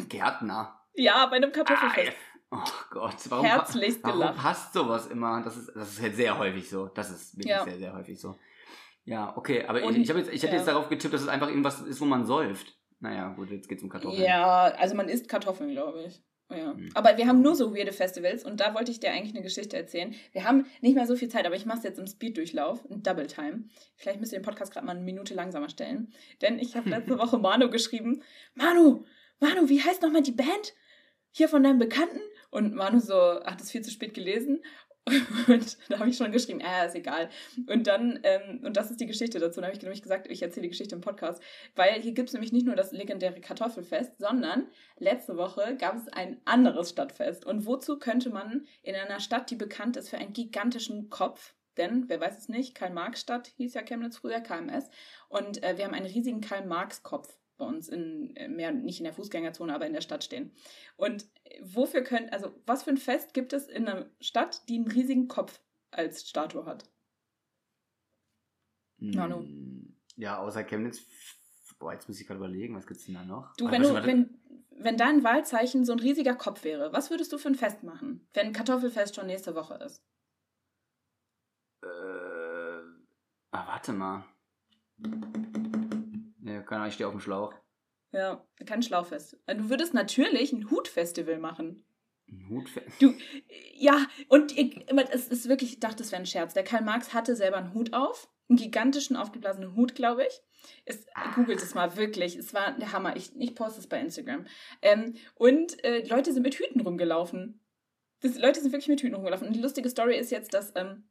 Gärtner? 0.09 0.81
Ja, 0.95 1.27
bei 1.27 1.37
einem 1.37 1.51
Kartoffelfest. 1.51 2.17
Ah, 2.53 2.65
oh 2.65 2.85
Gott, 2.91 3.17
warum, 3.29 3.45
Herzlichst 3.45 4.05
warum 4.05 4.21
gelacht. 4.21 4.39
passt 4.39 4.73
sowas 4.73 5.09
immer? 5.09 5.43
Das 5.43 5.57
ist, 5.57 5.73
das 5.75 5.95
ist 5.95 6.01
halt 6.01 6.15
sehr 6.15 6.39
häufig 6.39 6.71
so. 6.71 6.87
Das 6.87 7.11
ist 7.11 7.37
wirklich 7.37 7.51
ja. 7.51 7.65
sehr, 7.65 7.79
sehr 7.79 7.93
häufig 7.93 8.21
so. 8.21 8.37
Ja, 9.05 9.37
okay, 9.37 9.65
aber 9.67 9.83
Und, 9.83 9.97
ich, 9.97 10.09
ich, 10.09 10.17
jetzt, 10.17 10.33
ich 10.33 10.43
hätte 10.43 10.53
ja. 10.53 10.59
jetzt 10.59 10.69
darauf 10.69 10.89
getippt, 10.89 11.13
dass 11.13 11.23
es 11.23 11.29
einfach 11.29 11.49
irgendwas 11.49 11.81
ist, 11.81 12.01
wo 12.01 12.05
man 12.05 12.25
säuft. 12.25 12.77
Naja, 13.01 13.31
gut, 13.31 13.51
jetzt 13.51 13.69
geht 13.69 13.79
es 13.79 13.85
um 13.85 13.91
Kartoffeln. 13.91 14.23
Ja, 14.23 14.67
also 14.79 14.95
man 14.95 15.09
isst 15.09 15.29
Kartoffeln, 15.29 15.73
glaube 15.73 16.03
ich. 16.03 16.23
Ja. 16.51 16.75
Mhm. 16.75 16.91
Aber 16.95 17.17
wir 17.17 17.27
haben 17.27 17.43
nur 17.43 17.55
so 17.55 17.75
weirde 17.75 17.93
Festivals 17.93 18.45
und 18.45 18.61
da 18.61 18.75
wollte 18.75 18.91
ich 18.91 19.01
dir 19.01 19.11
eigentlich 19.13 19.35
eine 19.35 19.43
Geschichte 19.43 19.77
erzählen. 19.77 20.15
Wir 20.33 20.45
haben 20.45 20.67
nicht 20.81 20.95
mehr 20.95 21.07
so 21.07 21.17
viel 21.17 21.29
Zeit, 21.29 21.47
aber 21.47 21.57
ich 21.57 21.67
mache 21.67 21.79
es 21.79 21.85
jetzt 21.85 21.99
im 21.99 22.07
Speed-Durchlauf, 22.07 22.85
in 22.91 23.03
Double 23.03 23.27
Time. 23.27 23.65
Vielleicht 23.97 24.21
müsst 24.21 24.33
ihr 24.33 24.41
den 24.41 24.45
Podcast 24.45 24.73
gerade 24.73 24.87
mal 24.87 24.97
eine 24.97 25.05
Minute 25.05 25.35
langsamer 25.35 25.69
stellen. 25.69 26.13
Denn 26.43 26.59
ich 26.59 26.77
habe 26.77 26.91
letzte 26.91 27.19
Woche 27.19 27.39
Manu 27.39 27.71
geschrieben: 27.71 28.23
Manu, 28.55 29.05
Manu, 29.39 29.69
wie 29.69 29.83
heißt 29.83 30.03
nochmal 30.03 30.23
die 30.23 30.33
Band? 30.33 30.75
Hier 31.31 31.49
von 31.49 31.63
deinem 31.63 31.79
Bekannten? 31.79 32.21
Und 32.51 32.75
Manu 32.75 32.99
so, 32.99 33.15
hat 33.45 33.61
es 33.61 33.71
viel 33.71 33.83
zu 33.83 33.91
spät 33.91 34.15
gelesen 34.15 34.61
Und 35.49 35.79
da 35.89 35.99
habe 35.99 36.11
ich 36.11 36.17
schon 36.17 36.33
geschrieben, 36.33 36.61
äh, 36.61 36.87
ist 36.87 36.95
egal. 36.95 37.29
Und 37.67 37.87
dann, 37.87 38.21
ähm, 38.23 38.61
und 38.65 38.77
das 38.77 38.91
ist 38.91 39.01
die 39.01 39.07
Geschichte 39.07 39.39
dazu. 39.39 39.61
Dann 39.61 39.67
habe 39.67 39.77
ich 39.77 39.83
nämlich 39.83 40.03
gesagt, 40.03 40.31
ich 40.31 40.43
erzähle 40.43 40.65
die 40.65 40.71
Geschichte 40.71 40.95
im 40.95 41.01
Podcast. 41.01 41.43
Weil 41.75 42.01
hier 42.01 42.13
gibt 42.13 42.29
es 42.29 42.33
nämlich 42.33 42.53
nicht 42.53 42.67
nur 42.67 42.77
das 42.77 42.93
legendäre 42.93 43.41
Kartoffelfest, 43.41 44.19
sondern 44.19 44.69
letzte 44.99 45.37
Woche 45.37 45.77
gab 45.77 45.97
es 45.97 46.09
ein 46.09 46.41
anderes 46.45 46.91
Stadtfest. 46.91 47.45
Und 47.45 47.67
wozu 47.67 47.99
könnte 47.99 48.31
man 48.31 48.67
in 48.83 48.95
einer 48.95 49.21
Stadt, 49.21 49.51
die 49.51 49.57
bekannt 49.57 49.97
ist 49.97 50.09
für 50.11 50.19
einen 50.19 50.33
gigantischen 50.33 51.11
Kopf, 51.11 51.55
denn, 51.77 52.09
wer 52.09 52.21
weiß 52.21 52.37
es 52.37 52.49
nicht, 52.49 52.75
Karl-Marx-Stadt 52.75 53.47
hieß 53.57 53.75
ja 53.75 53.83
Chemnitz 53.83 54.19
früher, 54.19 54.41
KMS. 54.41 54.91
Und 55.29 55.63
äh, 55.63 55.79
wir 55.79 55.85
haben 55.85 55.95
einen 55.95 56.07
riesigen 56.07 56.41
Karl-Marx-Kopf 56.41 57.39
bei 57.57 57.67
uns 57.67 57.89
in 57.89 58.35
äh, 58.37 58.49
mehr 58.49 58.73
nicht 58.73 58.99
in 58.99 59.05
der 59.05 59.13
Fußgängerzone, 59.13 59.73
aber 59.73 59.87
in 59.87 59.93
der 59.93 60.01
Stadt 60.01 60.25
stehen. 60.25 60.53
Und 60.97 61.27
wofür 61.61 62.03
können, 62.03 62.29
also 62.31 62.55
was 62.67 62.85
für 62.85 62.91
ein 62.91 62.97
Fest 62.97 63.35
gibt 63.35 63.53
es 63.53 63.69
in 63.69 63.89
einer 63.89 64.07
Stadt, 64.21 64.69
die 64.69 64.77
einen 64.77 64.91
riesigen 64.91 65.29
Kopf 65.29 65.61
als 65.91 66.29
Statue 66.29 66.65
hat? 66.67 66.85
Manu. 68.99 69.45
Ja, 70.17 70.39
außer 70.39 70.65
Chemnitz 70.65 71.03
Boah, 71.81 71.95
jetzt 71.95 72.09
muss 72.09 72.21
ich 72.21 72.27
gerade 72.27 72.39
überlegen, 72.39 72.77
was 72.77 72.87
gibt's 72.87 73.07
denn 73.07 73.15
da 73.15 73.25
noch? 73.25 73.57
Du, 73.57 73.67
Ah, 73.67 73.73
wenn, 73.73 73.83
du 73.83 73.95
wenn, 73.95 74.39
wenn 74.71 74.99
dein 74.99 75.25
Wahlzeichen 75.25 75.87
so 75.87 75.93
ein 75.93 75.99
riesiger 75.99 76.35
Kopf 76.35 76.63
wäre, 76.63 76.93
was 76.93 77.09
würdest 77.11 77.33
du 77.33 77.39
für 77.39 77.49
ein 77.49 77.55
Fest 77.55 77.83
machen, 77.83 78.29
wenn 78.35 78.53
Kartoffelfest 78.53 79.17
schon 79.17 79.27
nächste 79.27 79.55
Woche 79.55 79.75
ist? 79.75 80.05
Äh, 81.83 81.87
ah, 81.87 83.67
warte 83.67 83.95
mal. 83.95 84.25
Ja, 86.43 86.61
keine 86.63 86.81
Ahnung, 86.81 86.89
ich 86.89 86.95
stehe 86.95 87.07
auf 87.09 87.15
dem 87.15 87.21
Schlauch. 87.21 87.55
Ja, 88.13 88.45
kein 88.67 88.83
Schlauchfest. 88.83 89.39
Du 89.47 89.71
würdest 89.71 89.95
natürlich 89.95 90.53
ein 90.53 90.71
Hutfestival 90.71 91.39
machen. 91.39 91.85
Ein 92.29 92.49
Hut. 92.49 92.69
Du, 93.01 93.15
ja, 93.75 94.07
und 94.29 94.57
ich, 94.57 94.87
es 95.11 95.29
ist 95.29 95.49
wirklich, 95.49 95.75
ich 95.75 95.81
dachte, 95.81 95.97
das 95.99 96.13
wäre 96.13 96.23
ein 96.23 96.27
Scherz. 96.27 96.55
Der 96.55 96.65
Karl 96.65 96.83
Marx 96.83 97.13
hatte 97.15 97.37
selber 97.37 97.59
einen 97.59 97.75
Hut 97.75 97.93
auf, 97.93 98.29
einen 98.49 98.59
gigantischen 98.59 99.17
aufgeblasenen 99.17 99.75
Hut, 99.75 99.95
glaube 99.95 100.27
ich. 100.27 100.43
Es, 100.85 101.07
googelt 101.35 101.63
es 101.63 101.75
mal 101.75 101.97
wirklich. 101.97 102.37
Es 102.37 102.53
war 102.53 102.77
der 102.77 102.93
Hammer. 102.93 103.17
Ich, 103.17 103.35
ich 103.37 103.55
poste 103.55 103.81
es 103.81 103.87
bei 103.87 104.01
Instagram. 104.01 104.47
Ähm, 104.83 105.15
und 105.35 105.83
äh, 105.85 106.07
Leute 106.07 106.33
sind 106.33 106.43
mit 106.43 106.55
Hüten 106.55 106.81
rumgelaufen. 106.81 107.61
Das, 108.21 108.39
Leute 108.39 108.61
sind 108.61 108.73
wirklich 108.73 108.89
mit 108.89 109.01
Hüten 109.01 109.15
rumgelaufen. 109.15 109.47
Und 109.47 109.55
die 109.55 109.61
lustige 109.61 109.89
Story 109.89 110.17
ist 110.19 110.31
jetzt, 110.31 110.53
dass 110.53 110.73
ähm, 110.77 111.05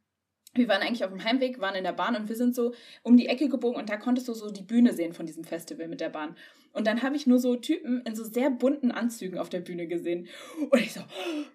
wir 0.54 0.68
waren 0.68 0.82
eigentlich 0.82 1.04
auf 1.04 1.10
dem 1.10 1.22
Heimweg, 1.22 1.60
waren 1.60 1.76
in 1.76 1.84
der 1.84 1.92
Bahn 1.92 2.16
und 2.16 2.28
wir 2.28 2.36
sind 2.36 2.54
so 2.54 2.74
um 3.02 3.16
die 3.16 3.28
Ecke 3.28 3.48
gebogen 3.48 3.78
und 3.78 3.88
da 3.88 3.96
konntest 3.96 4.26
du 4.26 4.34
so 4.34 4.50
die 4.50 4.62
Bühne 4.62 4.92
sehen 4.92 5.12
von 5.12 5.26
diesem 5.26 5.44
Festival 5.44 5.86
mit 5.86 6.00
der 6.00 6.08
Bahn. 6.08 6.36
Und 6.72 6.86
dann 6.86 7.02
habe 7.02 7.16
ich 7.16 7.26
nur 7.26 7.38
so 7.38 7.56
Typen 7.56 8.00
in 8.02 8.14
so 8.14 8.24
sehr 8.24 8.50
bunten 8.50 8.92
Anzügen 8.92 9.38
auf 9.38 9.48
der 9.48 9.60
Bühne 9.60 9.86
gesehen. 9.86 10.28
Und 10.70 10.80
ich 10.80 10.92
so, 10.92 11.00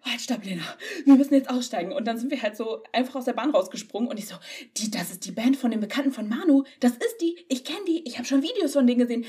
halt, 0.02 0.22
stopp, 0.22 0.44
Lena, 0.44 0.64
wir 1.06 1.16
müssen 1.16 1.34
jetzt 1.34 1.50
aussteigen. 1.50 1.94
Und 1.94 2.06
dann 2.06 2.18
sind 2.18 2.32
wir 2.32 2.42
halt 2.42 2.58
so 2.58 2.84
einfach 2.92 3.16
aus 3.16 3.26
der 3.26 3.34
Bahn 3.34 3.52
rausgesprungen 3.52 4.10
und 4.10 4.18
ich 4.18 4.28
so, 4.28 4.36
die, 4.78 4.92
das 4.92 5.12
ist 5.12 5.26
die 5.26 5.32
Band 5.32 5.58
von 5.58 5.72
dem 5.72 5.80
Bekannten 5.80 6.12
von 6.12 6.28
Manu, 6.28 6.64
das 6.80 6.94
ist 6.94 7.18
die, 7.22 7.46
ich 7.50 7.64
kenne 7.64 7.86
die, 7.88 8.06
ich 8.06 8.18
habe 8.18 8.28
schon 8.28 8.44
Videos 8.44 8.74
von 8.74 8.88
denen 8.88 9.00
gesehen. 9.00 9.26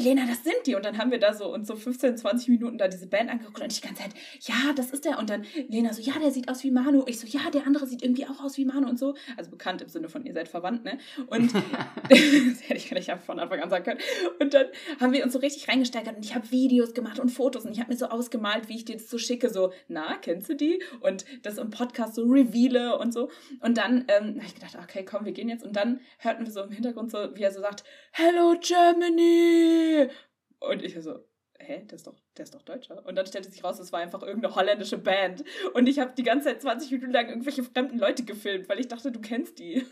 Lena, 0.00 0.26
das 0.26 0.42
sind 0.42 0.66
die. 0.66 0.74
Und 0.74 0.84
dann 0.84 0.98
haben 0.98 1.10
wir 1.10 1.18
da 1.18 1.34
so 1.34 1.52
uns 1.52 1.68
so 1.68 1.76
15, 1.76 2.16
20 2.16 2.48
Minuten 2.48 2.78
da 2.78 2.88
diese 2.88 3.06
Band 3.06 3.30
angeguckt 3.30 3.60
und 3.60 3.72
ich 3.72 3.80
die 3.80 3.86
ganze 3.86 4.02
Zeit, 4.02 4.14
ja, 4.40 4.72
das 4.74 4.90
ist 4.90 5.04
der. 5.04 5.18
Und 5.18 5.30
dann 5.30 5.44
Lena 5.68 5.92
so, 5.92 6.02
ja, 6.02 6.14
der 6.18 6.30
sieht 6.30 6.48
aus 6.48 6.64
wie 6.64 6.70
Manu. 6.70 7.04
Ich 7.06 7.20
so, 7.20 7.26
ja, 7.26 7.50
der 7.50 7.66
andere 7.66 7.86
sieht 7.86 8.02
irgendwie 8.02 8.26
auch 8.26 8.42
aus 8.42 8.56
wie 8.56 8.64
Manu 8.64 8.88
und 8.88 8.98
so. 8.98 9.14
Also 9.36 9.50
bekannt 9.50 9.82
im 9.82 9.88
Sinne 9.88 10.08
von, 10.08 10.24
ihr 10.24 10.32
seid 10.32 10.48
verwandt, 10.48 10.84
ne? 10.84 10.98
Und 11.26 11.52
das 12.08 12.62
hätte 12.62 12.76
ich 12.76 12.88
gleich 12.88 13.10
von 13.24 13.38
Anfang 13.38 13.60
an 13.60 13.70
sagen 13.70 13.84
können. 13.84 14.00
Und 14.40 14.54
dann 14.54 14.66
haben 15.00 15.12
wir 15.12 15.24
uns 15.24 15.32
so 15.32 15.38
richtig 15.38 15.68
reingesteigert 15.68 16.16
und 16.16 16.24
ich 16.24 16.34
habe 16.34 16.50
Videos 16.50 16.94
gemacht 16.94 17.18
und 17.18 17.28
Fotos 17.28 17.64
und 17.64 17.72
ich 17.72 17.80
habe 17.80 17.90
mir 17.90 17.98
so 17.98 18.06
ausgemalt, 18.06 18.68
wie 18.68 18.76
ich 18.76 18.84
dir 18.84 18.96
das 18.96 19.10
so 19.10 19.18
schicke, 19.18 19.50
so, 19.50 19.72
na, 19.88 20.16
kennst 20.16 20.48
du 20.48 20.54
die? 20.54 20.82
Und 21.00 21.24
das 21.42 21.58
im 21.58 21.70
Podcast 21.70 22.14
so 22.14 22.22
reveale 22.24 22.98
und 22.98 23.12
so. 23.12 23.30
Und 23.60 23.76
dann 23.76 24.04
ähm, 24.08 24.36
habe 24.36 24.46
ich 24.46 24.54
gedacht, 24.54 24.76
okay, 24.82 25.04
komm, 25.04 25.24
wir 25.24 25.32
gehen 25.32 25.48
jetzt. 25.48 25.64
Und 25.64 25.76
dann 25.76 26.00
hörten 26.18 26.44
wir 26.44 26.52
so 26.52 26.62
im 26.62 26.70
Hintergrund 26.70 27.10
so, 27.10 27.18
wie 27.34 27.42
er 27.42 27.52
so 27.52 27.60
sagt, 27.60 27.84
Hello 28.12 28.54
Germany! 28.60 29.89
Und 30.60 30.82
ich 30.82 31.00
so, 31.00 31.18
hä, 31.58 31.84
der 31.84 31.96
ist 31.96 32.06
doch, 32.06 32.16
der 32.36 32.44
ist 32.44 32.54
doch 32.54 32.62
Deutscher. 32.62 33.04
Und 33.06 33.16
dann 33.16 33.26
stellte 33.26 33.50
sich 33.50 33.62
raus, 33.64 33.78
das 33.78 33.92
war 33.92 34.00
einfach 34.00 34.22
irgendeine 34.22 34.54
holländische 34.54 34.98
Band. 34.98 35.44
Und 35.74 35.88
ich 35.88 35.98
habe 35.98 36.12
die 36.16 36.22
ganze 36.22 36.48
Zeit 36.48 36.62
20 36.62 36.90
Minuten 36.90 37.12
lang 37.12 37.28
irgendwelche 37.28 37.62
fremden 37.62 37.98
Leute 37.98 38.24
gefilmt, 38.24 38.68
weil 38.68 38.80
ich 38.80 38.88
dachte, 38.88 39.12
du 39.12 39.20
kennst 39.20 39.58
die. 39.58 39.86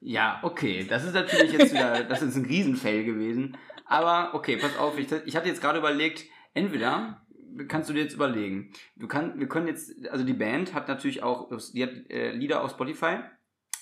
Ja, 0.00 0.40
okay, 0.42 0.86
das 0.88 1.04
ist 1.04 1.14
natürlich 1.14 1.52
jetzt 1.52 1.72
wieder, 1.72 2.04
das 2.08 2.22
ist 2.22 2.36
ein 2.36 2.44
Riesenfail 2.44 3.04
gewesen. 3.04 3.56
Aber 3.84 4.34
okay, 4.34 4.56
pass 4.56 4.76
auf, 4.78 4.98
ich, 4.98 5.10
ich 5.26 5.34
hatte 5.34 5.48
jetzt 5.48 5.60
gerade 5.60 5.78
überlegt, 5.78 6.24
entweder 6.54 7.26
kannst 7.66 7.88
du 7.88 7.94
dir 7.94 8.02
jetzt 8.02 8.14
überlegen, 8.14 8.72
du 8.96 9.08
kannst, 9.08 9.40
wir 9.40 9.48
können 9.48 9.66
jetzt, 9.66 10.06
also 10.08 10.24
die 10.24 10.34
Band 10.34 10.74
hat 10.74 10.86
natürlich 10.86 11.22
auch, 11.22 11.50
die 11.72 11.82
hat 11.82 11.90
äh, 12.10 12.30
Lieder 12.30 12.62
auf 12.62 12.70
Spotify, 12.70 13.18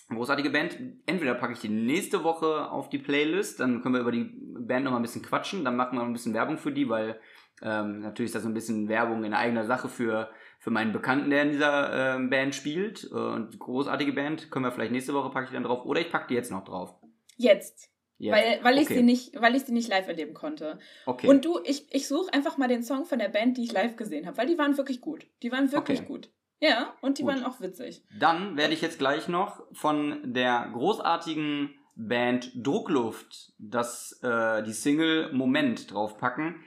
großartige 0.09 0.50
Band. 0.50 0.78
Entweder 1.07 1.34
packe 1.34 1.52
ich 1.54 1.61
die 1.61 1.68
nächste 1.68 2.24
Woche 2.24 2.70
auf 2.70 2.88
die 2.88 2.98
Playlist, 2.98 3.61
dann 3.61 3.82
können 3.82 3.94
wir 3.94 4.00
über 4.00 4.12
die 4.12 4.30
Band 4.59 4.84
nochmal 4.84 5.00
ein 5.00 5.02
bisschen 5.02 5.22
quatschen, 5.22 5.64
dann 5.64 5.76
machen 5.76 5.92
wir 5.96 6.00
noch 6.00 6.07
ein 6.07 6.12
bisschen 6.12 6.34
Werbung 6.34 6.59
für 6.59 6.72
die, 6.72 6.88
weil 6.88 7.18
ähm, 7.62 8.00
natürlich 8.00 8.28
ist 8.28 8.34
das 8.34 8.42
so 8.42 8.48
ein 8.48 8.54
bisschen 8.54 8.88
Werbung 8.88 9.24
in 9.24 9.32
eigener 9.32 9.64
Sache 9.64 9.88
für, 9.88 10.30
für 10.59 10.70
meinen 10.70 10.92
Bekannten, 10.92 11.30
der 11.30 11.42
in 11.42 11.52
dieser 11.52 12.16
ähm, 12.16 12.30
Band 12.30 12.54
spielt. 12.54 13.04
Und 13.04 13.59
großartige 13.59 14.12
Band, 14.12 14.50
können 14.50 14.64
wir 14.64 14.72
vielleicht 14.72 14.92
nächste 14.92 15.14
Woche 15.14 15.30
packe 15.30 15.46
ich 15.46 15.52
dann 15.52 15.62
drauf 15.64 15.84
oder 15.86 16.00
ich 16.00 16.11
packe 16.11 16.28
die 16.28 16.34
jetzt 16.34 16.50
noch 16.50 16.64
drauf. 16.64 16.94
Jetzt. 17.36 17.90
Jetzt. 18.18 18.34
Weil, 18.34 18.59
weil, 18.62 18.78
ich 18.78 18.84
Okay. 18.84 18.94
sie 18.94 19.02
nicht, 19.02 19.40
weil 19.40 19.54
ich 19.54 19.64
sie 19.64 19.72
nicht 19.72 19.88
live 19.88 20.09
erleben 20.09 20.32
konnte. 20.32 20.78
Okay. 21.04 21.28
Und 21.28 21.44
du, 21.44 21.61
ich, 21.64 21.86
ich 21.94 22.09
suche 22.09 22.32
einfach 22.32 22.57
mal 22.57 22.68
den 22.68 22.82
Song 22.82 23.04
von 23.04 23.18
der 23.18 23.28
Band, 23.28 23.59
die 23.59 23.64
ich 23.64 23.72
live 23.72 23.96
gesehen 23.96 24.26
habe, 24.26 24.38
weil 24.38 24.46
die 24.46 24.57
waren 24.57 24.76
wirklich 24.78 25.02
gut. 25.02 25.26
Die 25.42 25.52
waren 25.52 25.70
wirklich 25.70 26.00
Okay. 26.00 26.09
gut. 26.09 26.30
Ja, 26.61 26.94
und 27.02 27.18
die 27.18 27.22
Gut. 27.22 27.32
waren 27.32 27.44
auch 27.44 27.61
witzig. 27.61 28.02
Dann 28.18 28.57
werde 28.57 28.74
ich 28.74 28.80
jetzt 28.80 28.98
gleich 28.98 29.28
noch 29.28 29.62
von 29.72 30.32
der 30.32 30.70
großartigen 30.72 31.74
Band 31.96 32.52
Druckluft 32.54 33.52
das, 33.59 34.20
äh, 34.22 34.62
die 34.62 34.72
Single 34.72 35.32
Moment 35.32 35.92
draufpacken. 35.92 36.62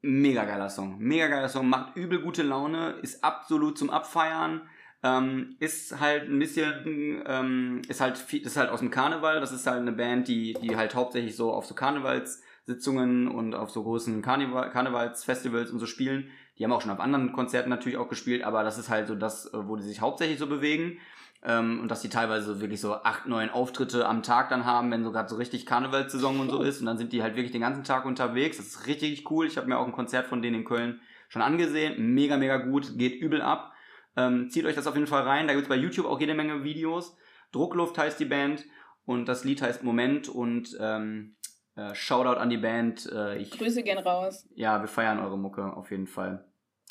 Mega 0.00 0.44
geiler 0.44 0.68
Song. 0.68 0.98
Mega 0.98 1.28
geiler 1.28 1.48
Song. 1.48 1.68
Macht 1.68 1.96
übel 1.96 2.20
gute 2.20 2.42
Laune. 2.42 2.90
Ist 3.02 3.24
absolut 3.24 3.78
zum 3.78 3.90
Abfeiern. 3.90 4.68
Ähm, 5.02 5.56
ist 5.60 5.98
halt 6.00 6.28
ein 6.28 6.38
bisschen, 6.38 7.22
ähm, 7.26 7.82
ist 7.88 8.00
halt 8.00 8.16
viel, 8.16 8.44
ist 8.44 8.56
halt 8.56 8.70
aus 8.70 8.80
dem 8.80 8.90
Karneval. 8.90 9.40
Das 9.40 9.52
ist 9.52 9.66
halt 9.66 9.80
eine 9.80 9.92
Band, 9.92 10.28
die, 10.28 10.54
die 10.54 10.76
halt 10.76 10.94
hauptsächlich 10.94 11.36
so 11.36 11.52
auf 11.52 11.66
so 11.66 11.74
Karnevalssitzungen 11.74 13.28
und 13.28 13.54
auf 13.54 13.70
so 13.70 13.82
großen 13.82 14.22
Karneval, 14.22 14.70
Karnevalsfestivals 14.70 15.70
und 15.70 15.78
so 15.78 15.86
spielen. 15.86 16.30
Die 16.58 16.64
haben 16.64 16.72
auch 16.72 16.80
schon 16.80 16.90
auf 16.90 17.00
anderen 17.00 17.32
Konzerten 17.32 17.70
natürlich 17.70 17.98
auch 17.98 18.08
gespielt, 18.08 18.44
aber 18.44 18.62
das 18.62 18.78
ist 18.78 18.88
halt 18.88 19.08
so 19.08 19.14
das, 19.14 19.52
äh, 19.52 19.68
wo 19.68 19.76
die 19.76 19.82
sich 19.82 20.00
hauptsächlich 20.00 20.38
so 20.38 20.46
bewegen. 20.46 20.98
Ähm, 21.46 21.80
und 21.80 21.90
dass 21.90 22.00
die 22.00 22.08
teilweise 22.08 22.60
wirklich 22.60 22.80
so 22.80 22.94
acht, 22.94 23.26
neun 23.26 23.50
Auftritte 23.50 24.06
am 24.06 24.22
Tag 24.22 24.48
dann 24.48 24.64
haben, 24.64 24.90
wenn 24.90 25.04
so 25.04 25.12
gerade 25.12 25.28
so 25.28 25.36
richtig 25.36 25.66
Karnevalssaison 25.66 26.40
und 26.40 26.50
so 26.50 26.62
ist. 26.62 26.80
Und 26.80 26.86
dann 26.86 26.96
sind 26.96 27.12
die 27.12 27.22
halt 27.22 27.36
wirklich 27.36 27.52
den 27.52 27.60
ganzen 27.60 27.84
Tag 27.84 28.06
unterwegs. 28.06 28.56
Das 28.56 28.66
ist 28.66 28.86
richtig, 28.86 29.10
richtig 29.10 29.30
cool. 29.30 29.46
Ich 29.46 29.58
habe 29.58 29.66
mir 29.66 29.78
auch 29.78 29.86
ein 29.86 29.92
Konzert 29.92 30.26
von 30.26 30.40
denen 30.40 30.60
in 30.60 30.64
Köln 30.64 31.00
schon 31.28 31.42
angesehen. 31.42 32.14
Mega, 32.14 32.38
mega 32.38 32.56
gut. 32.56 32.96
Geht 32.96 33.20
übel 33.20 33.42
ab. 33.42 33.72
Ähm, 34.16 34.48
zieht 34.48 34.64
euch 34.64 34.74
das 34.74 34.86
auf 34.86 34.94
jeden 34.94 35.06
Fall 35.06 35.24
rein. 35.24 35.46
Da 35.46 35.52
gibt's 35.52 35.68
bei 35.68 35.76
YouTube 35.76 36.06
auch 36.06 36.20
jede 36.20 36.34
Menge 36.34 36.64
Videos. 36.64 37.16
Druckluft 37.52 37.98
heißt 37.98 38.18
die 38.20 38.24
Band. 38.24 38.64
Und 39.04 39.26
das 39.26 39.44
Lied 39.44 39.60
heißt 39.60 39.82
Moment. 39.82 40.30
Und 40.30 40.78
ähm, 40.80 41.34
äh, 41.76 41.94
Shoutout 41.94 42.38
an 42.38 42.50
die 42.50 42.56
Band. 42.56 43.10
Äh, 43.12 43.38
ich, 43.38 43.50
Grüße 43.50 43.82
gehen 43.82 43.98
raus. 43.98 44.48
ja, 44.54 44.80
wir 44.80 44.88
feiern 44.88 45.18
eure 45.18 45.38
Mucke 45.38 45.76
auf 45.76 45.90
jeden 45.90 46.06
Fall. 46.06 46.44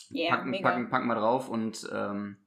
Ja, 0.09 0.35
packen, 0.35 0.49
mega. 0.49 0.69
packen, 0.69 0.89
packen 0.89 1.07
wir 1.07 1.15
drauf 1.15 1.49
und 1.49 1.89
ähm, 1.93 2.37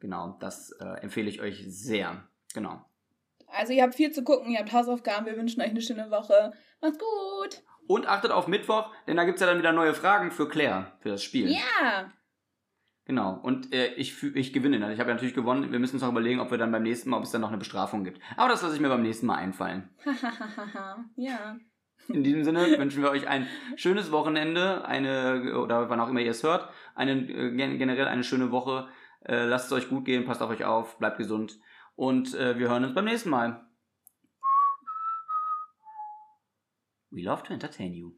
genau, 0.00 0.36
das 0.40 0.72
äh, 0.80 1.00
empfehle 1.02 1.28
ich 1.28 1.40
euch 1.40 1.64
sehr. 1.68 2.24
Genau. 2.54 2.84
Also 3.46 3.72
ihr 3.72 3.82
habt 3.82 3.94
viel 3.94 4.12
zu 4.12 4.22
gucken, 4.22 4.52
ihr 4.52 4.58
habt 4.58 4.72
Hausaufgaben, 4.72 5.26
wir 5.26 5.36
wünschen 5.36 5.60
euch 5.60 5.70
eine 5.70 5.80
schöne 5.80 6.10
Woche. 6.10 6.52
Macht's 6.80 6.98
gut. 6.98 7.62
Und 7.86 8.06
achtet 8.08 8.30
auf 8.30 8.46
Mittwoch, 8.46 8.92
denn 9.06 9.16
da 9.16 9.24
gibt's 9.24 9.40
ja 9.40 9.46
dann 9.46 9.58
wieder 9.58 9.72
neue 9.72 9.94
Fragen 9.94 10.30
für 10.30 10.48
Claire, 10.48 10.92
für 11.00 11.08
das 11.08 11.24
Spiel. 11.24 11.50
Ja. 11.50 12.12
Genau. 13.10 13.40
Und 13.42 13.74
äh, 13.74 13.92
ich, 13.94 14.22
ich 14.22 14.52
gewinne. 14.52 14.76
Ich 14.92 15.00
habe 15.00 15.08
ja 15.10 15.14
natürlich 15.16 15.34
gewonnen. 15.34 15.72
Wir 15.72 15.80
müssen 15.80 15.96
uns 15.96 16.02
noch 16.02 16.12
überlegen, 16.12 16.38
ob 16.38 16.52
wir 16.52 16.58
dann 16.58 16.70
beim 16.70 16.84
nächsten 16.84 17.10
Mal, 17.10 17.16
ob 17.16 17.24
es 17.24 17.32
dann 17.32 17.40
noch 17.40 17.48
eine 17.48 17.58
Bestrafung 17.58 18.04
gibt. 18.04 18.20
Aber 18.36 18.48
das 18.48 18.62
lasse 18.62 18.76
ich 18.76 18.80
mir 18.80 18.88
beim 18.88 19.02
nächsten 19.02 19.26
Mal 19.26 19.34
einfallen. 19.34 19.90
Ja. 21.16 21.56
In 22.06 22.22
diesem 22.22 22.44
Sinne 22.44 22.78
wünschen 22.78 23.02
wir 23.02 23.10
euch 23.10 23.26
ein 23.26 23.48
schönes 23.74 24.12
Wochenende, 24.12 24.84
eine 24.84 25.58
oder 25.58 25.90
wann 25.90 25.98
auch 25.98 26.08
immer 26.08 26.20
ihr 26.20 26.30
es 26.30 26.44
hört, 26.44 26.70
eine, 26.94 27.14
äh, 27.28 27.50
gen- 27.56 27.78
generell 27.78 28.06
eine 28.06 28.22
schöne 28.22 28.52
Woche. 28.52 28.86
Äh, 29.24 29.46
lasst 29.46 29.66
es 29.66 29.72
euch 29.72 29.88
gut 29.88 30.04
gehen, 30.04 30.24
passt 30.24 30.40
auf 30.40 30.50
euch 30.50 30.64
auf, 30.64 30.96
bleibt 31.00 31.18
gesund 31.18 31.58
und 31.96 32.32
äh, 32.36 32.60
wir 32.60 32.68
hören 32.68 32.84
uns 32.84 32.94
beim 32.94 33.06
nächsten 33.06 33.30
Mal. 33.30 33.66
We 37.10 37.22
love 37.22 37.42
to 37.42 37.52
entertain 37.52 37.92
you. 37.92 38.12